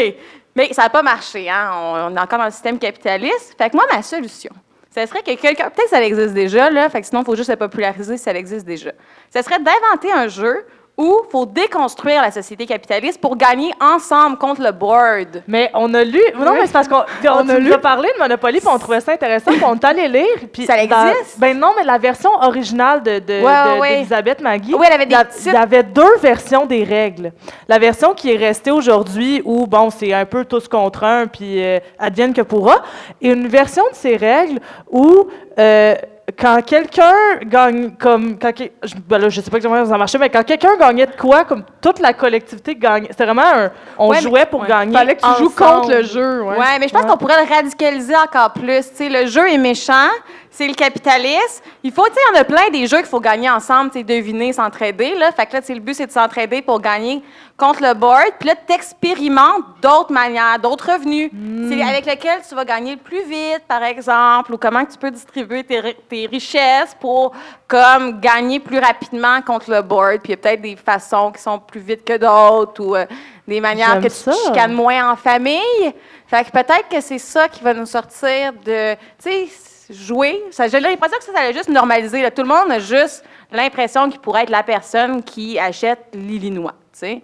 Mais 0.54 0.72
ça 0.72 0.82
n'a 0.82 0.90
pas 0.90 1.02
marché, 1.02 1.50
hein? 1.50 1.72
On, 1.74 2.12
on 2.12 2.16
est 2.16 2.20
encore 2.20 2.38
dans 2.38 2.44
le 2.44 2.50
système 2.52 2.78
capitaliste. 2.78 3.56
Fait 3.58 3.68
que 3.68 3.74
moi, 3.76 3.84
ma 3.92 4.00
solution, 4.02 4.50
ce 4.94 5.04
serait 5.06 5.22
que 5.22 5.34
quelqu'un, 5.34 5.70
peut-être 5.70 5.84
que 5.84 5.90
ça 5.90 6.00
existe 6.02 6.34
déjà, 6.34 6.70
là, 6.70 6.88
fait 6.88 7.00
que 7.00 7.06
sinon, 7.08 7.22
il 7.22 7.24
faut 7.24 7.34
juste 7.36 7.50
le 7.50 7.56
populariser 7.56 8.16
si 8.16 8.22
ça 8.22 8.32
existe 8.32 8.64
déjà. 8.64 8.92
Ce 9.34 9.42
serait 9.42 9.58
d'inventer 9.58 10.12
un 10.12 10.28
jeu 10.28 10.64
où 11.00 11.22
il 11.26 11.30
faut 11.30 11.46
déconstruire 11.46 12.20
la 12.20 12.30
société 12.30 12.66
capitaliste 12.66 13.18
pour 13.20 13.34
gagner 13.36 13.72
ensemble 13.80 14.36
contre 14.36 14.60
le 14.62 14.70
board. 14.70 15.42
Mais 15.48 15.70
on 15.72 15.92
a 15.94 16.04
lu. 16.04 16.20
Non, 16.38 16.52
mais 16.52 16.66
c'est 16.66 16.72
parce 16.72 16.88
qu'on 16.88 17.02
on 17.24 17.48
a 17.48 17.54
a 17.54 17.58
lu. 17.58 17.70
parlé 17.80 18.10
de 18.14 18.18
Monopoly, 18.22 18.58
puis 18.60 18.68
on 18.70 18.78
trouvait 18.78 19.00
ça 19.00 19.12
intéressant, 19.12 19.50
puis 19.52 19.62
on 19.64 19.74
est 19.76 19.84
allé 19.84 20.08
lire. 20.08 20.26
Puis 20.52 20.66
Ça 20.66 20.74
dans- 20.86 21.06
existe? 21.06 21.38
ben 21.40 21.58
non, 21.58 21.68
mais 21.76 21.84
la 21.84 21.96
version 21.96 22.30
originale 22.42 23.02
de, 23.02 23.18
de, 23.18 23.42
Ouais, 23.42 23.74
de- 23.76 23.80
ouais. 23.80 23.88
d'Elisabeth 23.96 24.42
Magui. 24.42 24.74
Oui, 24.74 24.84
elle 24.86 24.92
avait 24.92 25.06
des 25.06 25.14
a-. 25.14 25.24
Il 25.46 25.52
y 25.52 25.56
avait 25.56 25.82
deux 25.84 26.16
versions 26.20 26.66
des 26.66 26.84
règles. 26.84 27.32
La 27.66 27.78
version 27.78 28.12
qui 28.12 28.32
est 28.32 28.36
restée 28.36 28.70
aujourd'hui, 28.70 29.40
où, 29.46 29.66
bon, 29.66 29.88
c'est 29.88 30.12
un 30.12 30.26
peu 30.26 30.44
tous 30.44 30.68
contre 30.68 31.04
un, 31.04 31.26
puis 31.28 31.64
euh, 31.64 31.78
advienne 31.98 32.34
que 32.34 32.42
pourra, 32.42 32.82
et 33.22 33.30
une 33.30 33.48
version 33.48 33.84
de 33.90 33.94
ces 33.96 34.16
règles 34.16 34.60
où. 34.90 35.28
euh, 35.58 35.94
quand 36.38 36.60
quelqu'un 36.64 37.12
gagne 37.44 37.90
comme 37.98 38.38
quand 38.38 38.52
je, 38.82 38.94
ben 39.08 39.18
là, 39.18 39.28
je 39.28 39.40
sais 39.40 39.50
pas 39.50 39.56
exactement 39.56 39.74
comment 39.80 39.90
ça 39.92 39.98
marchait 39.98 40.18
mais 40.18 40.28
quand 40.30 40.42
quelqu'un 40.44 40.76
gagnait 40.78 41.06
de 41.06 41.16
quoi 41.18 41.44
comme 41.44 41.62
toute 41.80 41.98
la 42.00 42.12
collectivité 42.12 42.74
gagnait 42.74 43.08
c'était 43.10 43.24
vraiment 43.24 43.42
un 43.42 43.70
on 43.98 44.08
Ouais, 44.08 44.16
mais- 44.16 44.22
jouait 44.22 44.46
pour 44.46 44.60
ouais. 44.62 44.68
gagner 44.68 44.92
Fallait 44.92 45.14
que 45.16 45.20
tu 45.22 45.28
joues 45.38 45.46
ensemble. 45.46 45.80
contre 45.82 45.90
le 45.94 46.02
jeu. 46.04 46.42
Ouais. 46.42 46.56
Ouais, 46.58 46.78
mais 46.78 46.88
je 46.88 46.92
pense 46.94 47.04
qu'on 47.04 47.16
pourrait 47.16 47.44
le 47.44 47.48
radicaliser 47.54 48.14
encore 48.16 48.52
plus. 48.52 48.90
Tu 48.90 48.96
sais, 48.96 49.08
le 49.08 49.26
jeu 49.26 49.48
est 49.50 49.58
méchant, 49.58 50.08
c'est 50.50 50.66
le 50.66 50.74
capitalisme. 50.74 51.62
Il 51.82 51.92
faut, 51.92 52.06
tu 52.08 52.14
sais, 52.14 52.20
il 52.32 52.34
y 52.34 52.38
en 52.38 52.40
a 52.40 52.44
plein 52.44 52.70
des 52.70 52.86
jeux 52.86 52.98
qu'il 52.98 53.06
faut 53.06 53.20
gagner 53.20 53.48
ensemble, 53.48 53.90
tu 53.90 54.02
deviner, 54.02 54.52
s'entraider. 54.52 55.14
Là. 55.14 55.30
Fait 55.32 55.46
que 55.46 55.56
là, 55.56 55.60
le 55.68 55.78
but, 55.80 55.94
c'est 55.94 56.06
de 56.06 56.12
s'entraider 56.12 56.60
pour 56.60 56.80
gagner 56.80 57.22
contre 57.56 57.82
le 57.82 57.94
board. 57.94 58.32
Puis 58.38 58.48
là, 58.48 58.54
tu 58.66 58.74
expérimentes 58.74 59.62
d'autres 59.80 60.12
manières, 60.12 60.58
d'autres 60.58 60.92
revenus. 60.92 61.30
C'est 61.68 61.80
avec 61.82 62.04
lesquels 62.06 62.40
tu 62.48 62.54
vas 62.54 62.64
gagner 62.64 62.92
le 62.92 62.98
plus 62.98 63.22
vite, 63.24 63.62
par 63.68 63.82
exemple, 63.84 64.52
ou 64.54 64.58
comment 64.58 64.84
tu 64.84 64.98
peux 64.98 65.10
distribuer 65.10 65.62
tes, 65.62 65.80
ri- 65.80 65.96
tes 66.08 66.26
richesses 66.26 66.96
pour, 66.98 67.32
comme, 67.68 68.20
gagner 68.20 68.58
plus 68.58 68.78
rapidement 68.78 69.40
contre 69.42 69.70
le 69.70 69.82
board. 69.82 70.20
Puis 70.22 70.28
il 70.28 70.30
y 70.30 70.34
a 70.34 70.36
peut-être 70.36 70.62
des 70.62 70.76
façons 70.76 71.30
qui 71.30 71.40
sont 71.40 71.58
plus 71.60 71.80
vite 71.80 72.04
que 72.04 72.16
d'autres, 72.16 72.82
ou 72.84 72.96
euh, 72.96 73.06
des 73.46 73.60
manières 73.60 74.00
que 74.00 74.08
tu 74.08 74.10
ça. 74.10 74.32
chicanes 74.32 74.72
moins 74.72 75.12
en 75.12 75.16
famille. 75.16 75.92
Fait 76.26 76.44
que 76.44 76.50
peut-être 76.50 76.88
que 76.90 77.00
c'est 77.00 77.18
ça 77.18 77.48
qui 77.48 77.62
va 77.62 77.72
nous 77.72 77.86
sortir 77.86 78.52
de, 78.64 78.94
tu 78.94 78.98
sais, 79.18 79.48
jouer. 79.90 80.42
Ça, 80.50 80.68
j'ai 80.68 80.80
l'impression 80.80 81.18
que 81.18 81.24
ça, 81.24 81.32
allait 81.36 81.52
juste 81.52 81.68
normaliser. 81.68 82.22
là. 82.22 82.30
Tout 82.30 82.42
le 82.42 82.48
monde 82.48 82.70
a 82.70 82.78
juste 82.78 83.24
l'impression 83.52 84.08
qu'il 84.08 84.20
pourrait 84.20 84.44
être 84.44 84.50
la 84.50 84.62
personne 84.62 85.22
qui 85.22 85.58
achète 85.58 86.06
l'Illinois. 86.14 86.74
Fait 86.92 87.22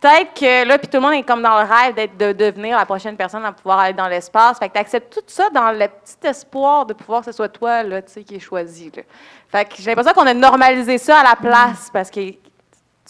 peut-être 0.00 0.34
que 0.34 0.66
là, 0.66 0.78
puis 0.78 0.88
tout 0.88 0.96
le 0.96 1.02
monde 1.02 1.14
est 1.14 1.22
comme 1.22 1.42
dans 1.42 1.60
le 1.60 1.68
rêve 1.68 1.94
d'être, 1.94 2.16
de 2.16 2.32
devenir 2.32 2.76
la 2.76 2.84
prochaine 2.84 3.16
personne 3.16 3.44
à 3.44 3.52
pouvoir 3.52 3.78
aller 3.80 3.94
dans 3.94 4.08
l'espace. 4.08 4.58
Fait 4.58 4.68
que 4.68 4.74
tu 4.74 4.80
acceptes 4.80 5.14
tout 5.14 5.24
ça 5.26 5.48
dans 5.50 5.70
le 5.70 5.86
petit 5.86 6.26
espoir 6.26 6.86
de 6.86 6.94
pouvoir 6.94 7.20
que 7.20 7.26
ce 7.26 7.32
soit 7.32 7.48
toi, 7.48 7.82
là, 7.82 8.02
qui 8.02 8.34
est 8.34 8.40
choisi, 8.40 8.90
là. 8.94 9.02
Fait 9.48 9.68
que 9.68 9.74
j'ai 9.78 9.90
l'impression 9.90 10.12
qu'on 10.14 10.26
a 10.26 10.34
normalisé 10.34 10.96
ça 10.98 11.18
à 11.18 11.22
la 11.22 11.36
place 11.36 11.90
parce 11.92 12.10
que 12.10 12.20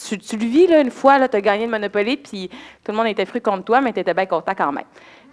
tu, 0.08 0.18
tu 0.18 0.36
le 0.36 0.46
vis 0.46 0.66
là, 0.66 0.80
une 0.80 0.90
fois, 0.90 1.28
tu 1.28 1.36
as 1.36 1.40
gagné 1.40 1.66
le 1.66 1.70
Monopoly, 1.70 2.16
puis 2.16 2.48
tout 2.48 2.92
le 2.92 2.96
monde 2.96 3.06
était 3.06 3.26
fru 3.26 3.40
contre 3.40 3.64
toi, 3.64 3.80
mais 3.80 3.92
tu 3.92 4.00
étais 4.00 4.14
bien 4.14 4.26
content 4.26 4.54
quand 4.56 4.72
même. 4.72 4.84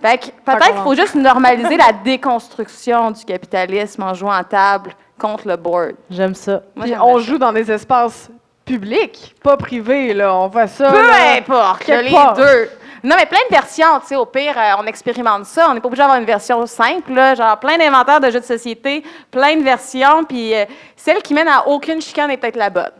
Fait 0.02 0.18
que 0.18 0.26
peut-être 0.45 0.74
qu'il 0.74 0.84
faut 0.84 0.95
juste 0.95 1.16
normaliser 1.16 1.76
la 1.76 1.91
déconstruction 1.91 3.12
du 3.12 3.26
capitalisme 3.26 4.04
en 4.04 4.14
jouant 4.14 4.32
à 4.32 4.43
table 4.43 4.91
contre 5.20 5.47
le 5.47 5.58
board. 5.58 5.95
j'aime 6.10 6.34
ça 6.36 6.62
Moi, 6.76 6.86
Puis 6.86 6.95
on 7.00 7.18
ça. 7.18 7.24
joue 7.26 7.38
dans 7.38 7.52
des 7.52 7.70
espaces 7.70 8.30
publics, 8.64 9.36
pas 9.43 9.58
privés. 9.58 10.14
Là. 10.14 10.34
On 10.36 10.50
fait 10.50 10.68
ça. 10.68 10.91
Peu 10.91 11.02
là. 11.02 11.34
importe, 11.38 11.88
les 11.88 12.12
part. 12.12 12.34
deux. 12.34 12.70
Non, 13.04 13.16
mais 13.18 13.26
plein 13.26 13.39
de 13.50 13.56
versions, 13.56 14.00
tu 14.02 14.08
sais, 14.08 14.16
au 14.18 14.26
pire, 14.26 14.54
euh, 14.58 14.72
on 14.80 14.86
expérimente 14.86 15.45
ça. 15.45 15.68
On 15.70 15.74
n'est 15.74 15.80
pas 15.80 15.88
obligé 15.88 16.02
d'avoir 16.02 16.20
une 16.20 16.26
version 16.26 16.66
simple, 16.66 17.14
là, 17.14 17.34
genre 17.34 17.58
plein 17.58 17.78
d'inventaires 17.78 18.20
de 18.20 18.30
jeux 18.30 18.41
de 18.41 18.45
société, 18.45 19.04
plein 19.32 19.56
de 19.56 19.64
versions, 19.64 20.26
puis 20.26 20.54
euh, 20.54 20.66
celle 20.97 21.22
qui 21.22 21.34
mène 21.34 21.47
à 21.47 21.66
aucune 21.68 22.02
chicane 22.02 22.30
est 22.30 22.38
peut-être 22.38 22.58
la 22.58 22.70
bonne. 22.70 22.91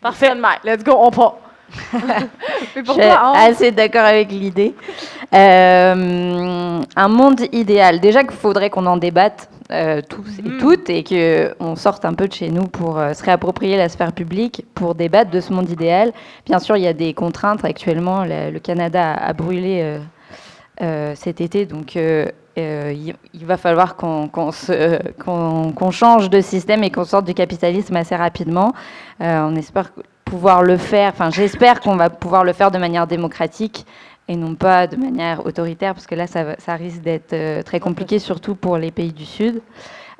Parfait. 0.00 0.32
Let's 0.64 0.82
go, 0.82 0.92
on 0.98 1.10
part. 1.10 1.34
Mais 1.92 2.82
Je 2.84 2.92
suis 2.92 3.02
Anne, 3.02 3.36
assez 3.36 3.70
d'accord 3.72 4.04
avec 4.04 4.30
l'idée. 4.30 4.74
Euh, 5.34 6.80
un 6.96 7.08
monde 7.08 7.42
idéal. 7.52 8.00
Déjà 8.00 8.22
qu'il 8.22 8.32
faudrait 8.32 8.70
qu'on 8.70 8.86
en 8.86 8.96
débatte 8.96 9.50
euh, 9.70 10.00
tous 10.08 10.38
et 10.38 10.56
toutes 10.58 10.88
et 10.88 11.04
qu'on 11.04 11.76
sorte 11.76 12.06
un 12.06 12.14
peu 12.14 12.26
de 12.26 12.32
chez 12.32 12.50
nous 12.50 12.66
pour 12.66 12.98
euh, 12.98 13.12
se 13.12 13.22
réapproprier 13.22 13.76
la 13.76 13.90
sphère 13.90 14.12
publique, 14.12 14.64
pour 14.74 14.94
débattre 14.94 15.30
de 15.30 15.40
ce 15.40 15.52
monde 15.52 15.68
idéal. 15.68 16.12
Bien 16.46 16.58
sûr, 16.58 16.76
il 16.78 16.84
y 16.84 16.86
a 16.88 16.94
des 16.94 17.12
contraintes 17.12 17.64
actuellement. 17.64 18.24
Le, 18.24 18.50
le 18.50 18.58
Canada 18.58 19.12
a, 19.12 19.28
a 19.28 19.32
brûlé 19.34 19.98
cet 21.14 21.40
été, 21.40 21.66
donc 21.66 21.96
il, 21.96 22.32
il 22.56 23.46
va 23.46 23.56
falloir 23.56 23.96
qu'on 23.96 24.50
change 25.90 26.30
de 26.30 26.40
système 26.40 26.84
et 26.84 26.90
qu'on 26.90 27.04
sorte 27.04 27.26
du 27.26 27.34
capitalisme 27.34 27.96
assez 27.96 28.16
rapidement. 28.16 28.72
On 29.20 29.56
espère 29.56 29.90
pouvoir 30.28 30.62
le 30.62 30.76
faire, 30.76 31.10
enfin 31.12 31.30
j'espère 31.30 31.80
qu'on 31.80 31.96
va 31.96 32.10
pouvoir 32.10 32.44
le 32.44 32.52
faire 32.52 32.70
de 32.70 32.78
manière 32.78 33.06
démocratique 33.06 33.86
et 34.28 34.36
non 34.36 34.54
pas 34.54 34.86
de 34.86 34.96
manière 34.96 35.46
autoritaire, 35.46 35.94
parce 35.94 36.06
que 36.06 36.14
là 36.14 36.26
ça, 36.26 36.74
risque 36.74 37.00
d'être 37.00 37.32
euh, 37.32 37.62
très 37.62 37.80
compliqué, 37.80 38.18
surtout 38.18 38.54
pour 38.54 38.76
les 38.76 38.90
pays 38.90 39.12
du 39.12 39.24
Sud. 39.24 39.62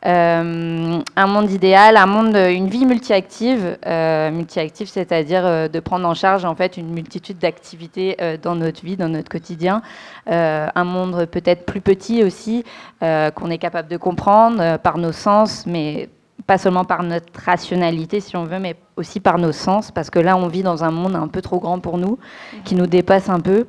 Euh, 0.06 1.00
un 1.16 1.26
monde 1.26 1.50
idéal, 1.50 1.96
un 1.96 2.06
monde, 2.06 2.36
une 2.36 2.68
vie 2.68 2.86
multi-active, 2.86 3.76
euh, 3.84 4.30
multi-active, 4.30 4.88
c'est-à-dire 4.88 5.44
euh, 5.44 5.68
de 5.68 5.80
prendre 5.80 6.06
en 6.06 6.14
charge 6.14 6.44
en 6.44 6.54
fait 6.54 6.76
une 6.76 6.90
multitude 6.90 7.38
d'activités 7.38 8.16
euh, 8.20 8.36
dans 8.40 8.54
notre 8.54 8.84
vie, 8.84 8.96
dans 8.96 9.08
notre 9.08 9.28
quotidien. 9.28 9.82
Euh, 10.30 10.68
un 10.74 10.84
monde 10.84 11.26
peut-être 11.26 11.66
plus 11.66 11.80
petit 11.80 12.22
aussi, 12.22 12.64
euh, 13.02 13.30
qu'on 13.32 13.50
est 13.50 13.58
capable 13.58 13.88
de 13.88 13.96
comprendre 13.96 14.58
euh, 14.60 14.78
par 14.78 14.98
nos 14.98 15.12
sens, 15.12 15.66
mais 15.66 16.08
pas 16.46 16.58
seulement 16.58 16.84
par 16.84 17.02
notre 17.02 17.26
rationalité 17.44 18.20
si 18.20 18.36
on 18.36 18.44
veut, 18.44 18.58
mais 18.58 18.76
aussi 18.96 19.20
par 19.20 19.38
nos 19.38 19.52
sens, 19.52 19.90
parce 19.90 20.10
que 20.10 20.18
là 20.18 20.36
on 20.36 20.48
vit 20.48 20.62
dans 20.62 20.84
un 20.84 20.90
monde 20.90 21.16
un 21.16 21.28
peu 21.28 21.42
trop 21.42 21.58
grand 21.60 21.78
pour 21.78 21.98
nous, 21.98 22.18
qui 22.64 22.74
nous 22.74 22.86
dépasse 22.86 23.28
un 23.28 23.40
peu. 23.40 23.66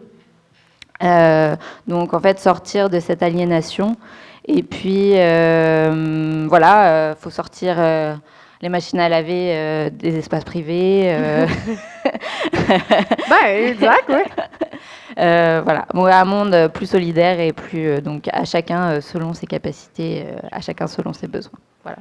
Euh, 1.02 1.56
donc 1.88 2.14
en 2.14 2.20
fait 2.20 2.40
sortir 2.40 2.90
de 2.90 3.00
cette 3.00 3.24
aliénation. 3.24 3.96
Et 4.46 4.64
puis 4.64 5.14
euh, 5.16 6.46
voilà, 6.50 7.12
il 7.12 7.22
faut 7.22 7.30
sortir 7.30 7.76
euh, 7.78 8.16
les 8.62 8.70
machines 8.70 9.00
à 9.00 9.10
laver 9.10 9.54
euh, 9.54 9.90
des 9.90 10.18
espaces 10.18 10.44
privés. 10.44 11.04
euh, 11.06 11.48
ben, 12.68 13.68
exact. 13.68 14.12
Euh, 15.18 15.62
voilà, 15.66 15.86
un 16.22 16.24
monde 16.24 16.72
plus 16.74 16.86
solidaire 16.86 17.42
et 17.42 17.52
plus 17.52 18.00
donc 18.02 18.30
à 18.32 18.46
chacun 18.46 19.02
selon 19.02 19.34
ses 19.34 19.48
capacités, 19.48 20.26
à 20.50 20.62
chacun 20.62 20.88
selon 20.88 21.12
ses 21.12 21.28
besoins. 21.28 21.60
Voilà. 21.84 21.98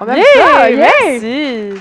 On 0.00 0.06
ça, 0.06 0.70
merci. 0.70 1.74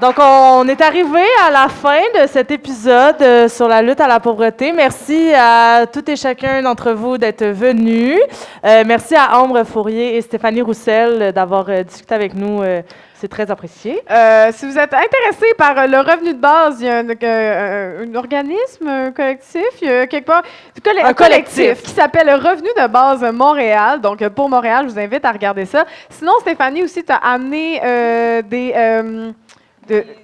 Donc, 0.00 0.14
on 0.20 0.68
est 0.68 0.80
arrivé 0.80 1.24
à 1.44 1.50
la 1.50 1.68
fin 1.68 1.98
de 2.14 2.28
cet 2.28 2.52
épisode 2.52 3.20
euh, 3.20 3.48
sur 3.48 3.66
la 3.66 3.82
lutte 3.82 4.00
à 4.00 4.06
la 4.06 4.20
pauvreté. 4.20 4.70
Merci 4.70 5.32
à 5.34 5.86
tout 5.92 6.08
et 6.08 6.14
chacun 6.14 6.62
d'entre 6.62 6.92
vous 6.92 7.18
d'être 7.18 7.44
venus. 7.44 8.20
Euh, 8.64 8.84
merci 8.86 9.16
à 9.16 9.40
Ambre 9.40 9.64
Fourier 9.64 10.16
et 10.16 10.20
Stéphanie 10.20 10.62
Roussel 10.62 11.32
d'avoir 11.32 11.68
euh, 11.68 11.82
discuté 11.82 12.14
avec 12.14 12.34
nous. 12.34 12.62
C'est 13.20 13.28
très 13.28 13.50
apprécié. 13.50 14.02
si 14.52 14.66
vous 14.66 14.78
êtes 14.78 14.94
intéressé 14.94 15.46
par 15.56 15.86
le 15.86 15.98
revenu 15.98 16.32
de 16.34 16.38
base, 16.38 16.80
il 16.80 16.86
y 16.86 16.90
a 16.90 16.98
un, 16.98 18.14
organisme, 18.14 18.88
un 18.88 19.12
collectif, 19.12 19.68
il 19.82 19.88
y 19.88 19.90
a 19.90 20.06
quelque 20.06 20.26
part, 20.26 20.42
un, 21.04 21.14
collectif. 21.14 21.82
qui 21.82 21.90
s'appelle 21.90 22.30
Revenu 22.30 22.68
de 22.76 22.86
base 22.86 23.22
Montréal. 23.32 24.00
Donc, 24.00 24.26
pour 24.30 24.48
Montréal, 24.48 24.86
je 24.88 24.92
vous 24.92 24.98
invite 24.98 25.24
à 25.24 25.32
regarder 25.32 25.66
ça. 25.66 25.84
Sinon, 26.10 26.32
Stéphanie 26.40 26.84
aussi, 26.84 27.04
tu 27.04 27.12
as 27.12 27.16
amené 27.16 27.80
des 28.48 28.74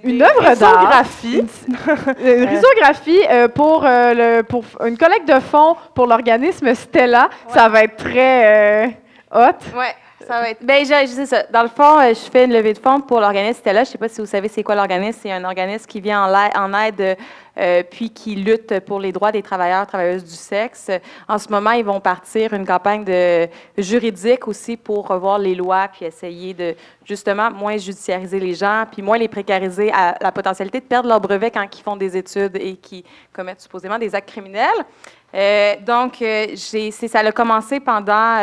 une 0.03 0.21
œuvre 0.21 0.55
d'art. 0.55 1.03
Une 1.23 2.45
risographie 2.45 3.21
euh, 3.29 3.47
pour, 3.47 3.85
euh, 3.85 4.13
le, 4.13 4.43
pour 4.43 4.63
une 4.85 4.97
collecte 4.97 5.27
de 5.27 5.39
fonds 5.39 5.75
pour 5.93 6.07
l'organisme 6.07 6.73
Stella. 6.73 7.29
Ça 7.49 7.69
va 7.69 7.83
être 7.83 7.97
très 7.97 8.85
euh, 8.85 8.87
hot. 9.33 9.77
Ouais. 9.77 9.95
Ça 10.27 10.41
va 10.41 10.49
être. 10.49 10.63
Ben, 10.63 10.83
je, 10.83 11.07
sais 11.07 11.25
ça. 11.25 11.43
Dans 11.51 11.61
le 11.61 11.69
fond, 11.69 11.99
je 12.01 12.29
fais 12.31 12.45
une 12.45 12.53
levée 12.53 12.73
de 12.73 12.79
fonds 12.79 13.01
pour 13.01 13.19
l'organisme 13.19 13.59
Stella. 13.59 13.83
Je 13.83 13.89
ne 13.89 13.91
sais 13.91 13.97
pas 13.97 14.09
si 14.09 14.21
vous 14.21 14.27
savez 14.27 14.47
c'est 14.47 14.63
quoi 14.63 14.75
l'organisme. 14.75 15.19
C'est 15.21 15.31
un 15.31 15.43
organisme 15.43 15.85
qui 15.85 16.01
vient 16.01 16.23
en, 16.23 16.73
aide 16.73 17.17
euh, 17.57 17.83
puis 17.89 18.09
qui 18.09 18.35
luttent 18.35 18.81
pour 18.81 18.99
les 18.99 19.11
droits 19.11 19.31
des 19.31 19.41
travailleurs, 19.41 19.87
travailleuses 19.87 20.23
du 20.23 20.35
sexe. 20.35 20.91
En 21.27 21.37
ce 21.37 21.49
moment, 21.49 21.71
ils 21.71 21.85
vont 21.85 22.01
partir 22.01 22.53
une 22.53 22.65
campagne 22.65 23.05
de 23.05 23.47
juridique 23.77 24.47
aussi 24.47 24.75
pour 24.75 25.07
revoir 25.07 25.39
les 25.39 25.55
lois, 25.55 25.87
puis 25.87 26.05
essayer 26.05 26.53
de 26.53 26.75
justement 27.05 27.49
moins 27.51 27.77
judiciariser 27.77 28.39
les 28.39 28.55
gens, 28.55 28.85
puis 28.91 29.01
moins 29.01 29.17
les 29.17 29.27
précariser 29.29 29.91
à 29.93 30.17
la 30.19 30.31
potentialité 30.31 30.81
de 30.81 30.85
perdre 30.85 31.07
leur 31.07 31.21
brevet 31.21 31.49
quand 31.49 31.65
ils 31.71 31.81
font 31.81 31.95
des 31.95 32.17
études 32.17 32.57
et 32.57 32.75
qui 32.75 33.05
commettent 33.31 33.61
supposément 33.61 33.97
des 33.97 34.13
actes 34.13 34.29
criminels. 34.29 34.85
Euh, 35.33 35.75
donc, 35.85 36.21
euh, 36.21 36.55
ça 36.55 37.19
a 37.19 37.31
commencé 37.31 37.79
pendant 37.79 38.37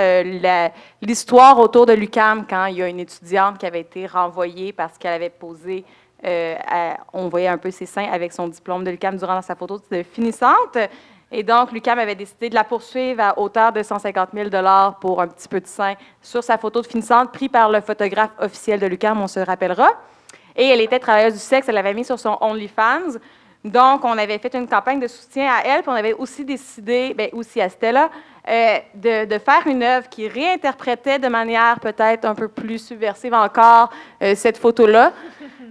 l'histoire 1.03 1.59
autour 1.59 1.87
de 1.87 1.93
l'UCAM, 1.93 2.47
quand 2.49 2.67
il 2.67 2.77
y 2.77 2.83
a 2.83 2.89
une 2.89 3.01
étudiante 3.01 3.59
qui 3.59 3.67
avait 3.67 3.81
été 3.81 4.07
renvoyée 4.07 4.73
parce 4.73 4.97
qu'elle 4.97 5.15
avait 5.15 5.31
posé 5.31 5.85
euh, 6.25 6.55
on 7.13 7.29
voyait 7.29 7.49
un 7.49 7.59
peu 7.59 7.71
ses 7.71 7.87
seins 7.87 8.09
avec 8.11 8.33
son 8.33 8.49
diplôme 8.49 8.85
de 8.85 8.91
l'UCAM 8.91 9.17
durant 9.17 9.43
sa 9.43 9.55
photo 9.55 9.81
de 9.91 10.03
finissante. 10.03 10.79
Et 11.35 11.43
donc, 11.43 11.73
l'UCAM 11.73 11.99
avait 11.99 12.15
décidé 12.15 12.51
de 12.51 12.55
la 12.55 12.63
poursuivre 12.63 13.23
à 13.23 13.39
hauteur 13.39 13.73
de 13.73 13.83
150 13.83 14.29
000 14.35 14.51
pour 15.01 15.21
un 15.23 15.29
petit 15.29 15.49
peu 15.49 15.61
de 15.61 15.67
sein 15.67 15.95
sur 16.21 16.45
sa 16.45 16.59
photo 16.59 16.83
de 16.83 16.87
finissante, 16.87 17.33
prise 17.33 17.49
par 17.49 17.71
le 17.71 17.81
photographe 17.81 18.33
officiel 18.39 18.79
de 18.79 18.87
l'UCAM, 18.87 19.21
on 19.21 19.27
se 19.27 19.41
rappellera. 19.41 19.89
Et 20.55 20.67
elle 20.67 20.83
était 20.83 20.99
travailleuse 20.99 21.33
du 21.33 21.39
sexe, 21.39 21.69
elle 21.69 21.77
l'avait 21.77 21.95
mis 21.95 22.05
sur 22.05 22.19
son 22.19 22.37
OnlyFans. 22.41 23.19
Donc, 23.65 24.05
on 24.05 24.19
avait 24.19 24.39
fait 24.39 24.55
une 24.55 24.69
campagne 24.69 25.01
de 25.01 25.07
soutien 25.07 25.51
à 25.51 25.63
elle, 25.65 25.83
puis 25.83 25.91
on 25.91 25.95
avait 25.95 26.13
aussi 26.13 26.45
décidé, 26.45 27.15
bien, 27.15 27.29
aussi 27.33 27.61
à 27.61 27.69
Stella, 27.69 28.11
euh, 28.49 28.79
de, 28.95 29.39
faire 29.39 29.67
une 29.67 29.85
œuvre 29.85 30.09
qui 30.09 30.27
réinterprétait 30.27 31.21
de 31.21 31.29
manière 31.29 31.79
peut-être 31.79 32.25
un 32.25 32.35
peu 32.35 32.49
plus 32.49 32.85
subversive 32.85 33.35
encore 33.35 33.91
euh, 34.21 34.35
cette 34.35 34.59
photo-là. 34.59 35.13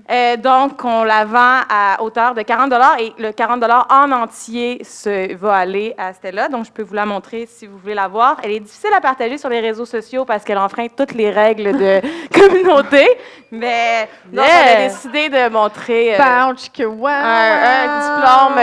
Euh, 0.10 0.38
donc, 0.38 0.84
on 0.86 1.04
la 1.04 1.26
vend 1.26 1.60
à 1.70 2.02
hauteur 2.02 2.34
de 2.34 2.42
40 2.42 2.74
et 3.00 3.14
le 3.18 3.32
40 3.32 3.64
en 3.90 4.12
entier 4.12 4.84
se, 4.86 5.36
va 5.36 5.56
aller 5.56 5.94
à 5.98 6.14
Stella. 6.14 6.48
Donc, 6.48 6.66
je 6.66 6.72
peux 6.72 6.82
vous 6.82 6.94
la 6.94 7.06
montrer 7.06 7.46
si 7.46 7.68
vous 7.68 7.78
voulez 7.78 7.94
la 7.94 8.08
voir. 8.08 8.38
Elle 8.42 8.52
est 8.52 8.60
difficile 8.62 8.92
à 8.96 9.02
partager 9.02 9.38
sur 9.38 9.50
les 9.50 9.60
réseaux 9.60 9.86
sociaux 9.86 10.24
parce 10.24 10.44
qu'elle 10.44 10.58
enfreint 10.58 10.88
toutes 10.88 11.14
les 11.14 11.30
règles 11.30 11.78
de 11.78 12.02
communauté. 12.34 13.06
Mais 13.52 14.08
donc, 14.32 14.46
on 14.46 14.76
a 14.76 14.88
décidé 14.88 15.28
de 15.28 15.50
montrer 15.50 16.16
un, 16.16 16.54
diplôme 16.54 16.96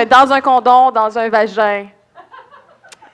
dans 0.08 0.32
un 0.32 0.40
condom, 0.40 0.90
dans 0.92 1.18
un 1.18 1.28
vagin. 1.28 1.86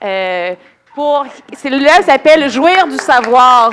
Euh, 0.03 0.55
pour, 0.95 1.25
celui-là 1.61 2.01
s'appelle 2.01 2.49
Jouir 2.49 2.87
du 2.87 2.97
savoir. 2.97 3.71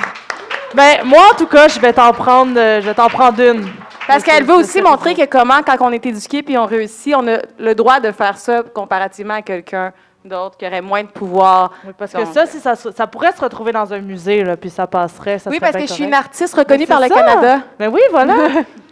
Ben, 0.74 1.04
moi, 1.04 1.22
en 1.32 1.36
tout 1.36 1.46
cas, 1.46 1.68
je 1.68 1.78
vais 1.78 1.92
t'en 1.92 2.12
prendre, 2.12 2.54
je 2.54 2.80
vais 2.80 2.94
t'en 2.94 3.08
prendre 3.08 3.40
une. 3.40 3.68
Parce 4.06 4.24
qu'elle 4.24 4.44
veut 4.44 4.54
aussi 4.54 4.82
montrer 4.82 5.14
que 5.14 5.24
comment, 5.26 5.62
quand 5.64 5.76
on 5.80 5.92
est 5.92 6.04
éduqué 6.04 6.42
puis 6.42 6.58
on 6.58 6.66
réussit, 6.66 7.14
on 7.16 7.26
a 7.28 7.38
le 7.58 7.74
droit 7.74 8.00
de 8.00 8.10
faire 8.10 8.36
ça 8.36 8.62
comparativement 8.62 9.34
à 9.34 9.42
quelqu'un 9.42 9.92
d'autre 10.24 10.56
qui 10.56 10.66
aurait 10.66 10.80
moins 10.80 11.02
de 11.02 11.08
pouvoir. 11.08 11.72
parce 11.98 12.12
que 12.12 12.24
ça, 12.26 12.46
si 12.46 12.58
ça, 12.58 12.74
ça, 12.74 13.06
pourrait 13.06 13.32
se 13.32 13.40
retrouver 13.40 13.72
dans 13.72 13.92
un 13.92 14.00
musée, 14.00 14.44
là, 14.44 14.56
puis 14.56 14.70
ça 14.70 14.86
passerait. 14.86 15.38
Ça 15.38 15.50
oui, 15.50 15.60
parce 15.60 15.76
que 15.76 15.86
je 15.86 15.92
suis 15.92 16.04
une 16.04 16.14
artiste 16.14 16.54
reconnue 16.54 16.86
par 16.86 17.00
le 17.00 17.08
Canada. 17.08 17.60
Ben 17.78 17.90
oui, 17.92 18.00
voilà. 18.10 18.34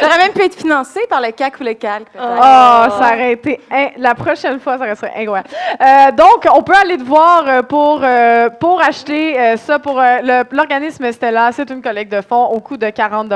J'aurais 0.00 0.18
même 0.18 0.32
pu 0.32 0.42
être 0.42 0.54
financée 0.54 1.06
par 1.08 1.20
le 1.20 1.30
CAC 1.30 1.60
ou 1.60 1.64
le 1.64 1.74
CALC. 1.74 2.06
Oh, 2.16 2.20
ça 2.20 3.10
aurait 3.12 3.32
été. 3.32 3.60
La 3.96 4.14
prochaine 4.14 4.60
fois, 4.60 4.78
ça 4.78 4.94
serait 4.94 5.12
incroyable. 5.16 5.48
Euh, 5.80 6.12
donc, 6.12 6.46
on 6.54 6.62
peut 6.62 6.74
aller 6.74 6.96
te 6.96 7.02
voir 7.02 7.44
euh, 7.46 7.62
pour, 7.62 8.00
euh, 8.02 8.48
pour 8.50 8.80
acheter 8.80 9.56
ça 9.56 9.78
pour 9.78 10.00
l'organisme 10.52 11.10
Stella. 11.12 11.50
C'est 11.52 11.70
une 11.70 11.82
collecte 11.82 12.12
de 12.12 12.20
fonds 12.20 12.46
au 12.46 12.60
coût 12.60 12.76
de 12.76 12.90
40 12.90 13.32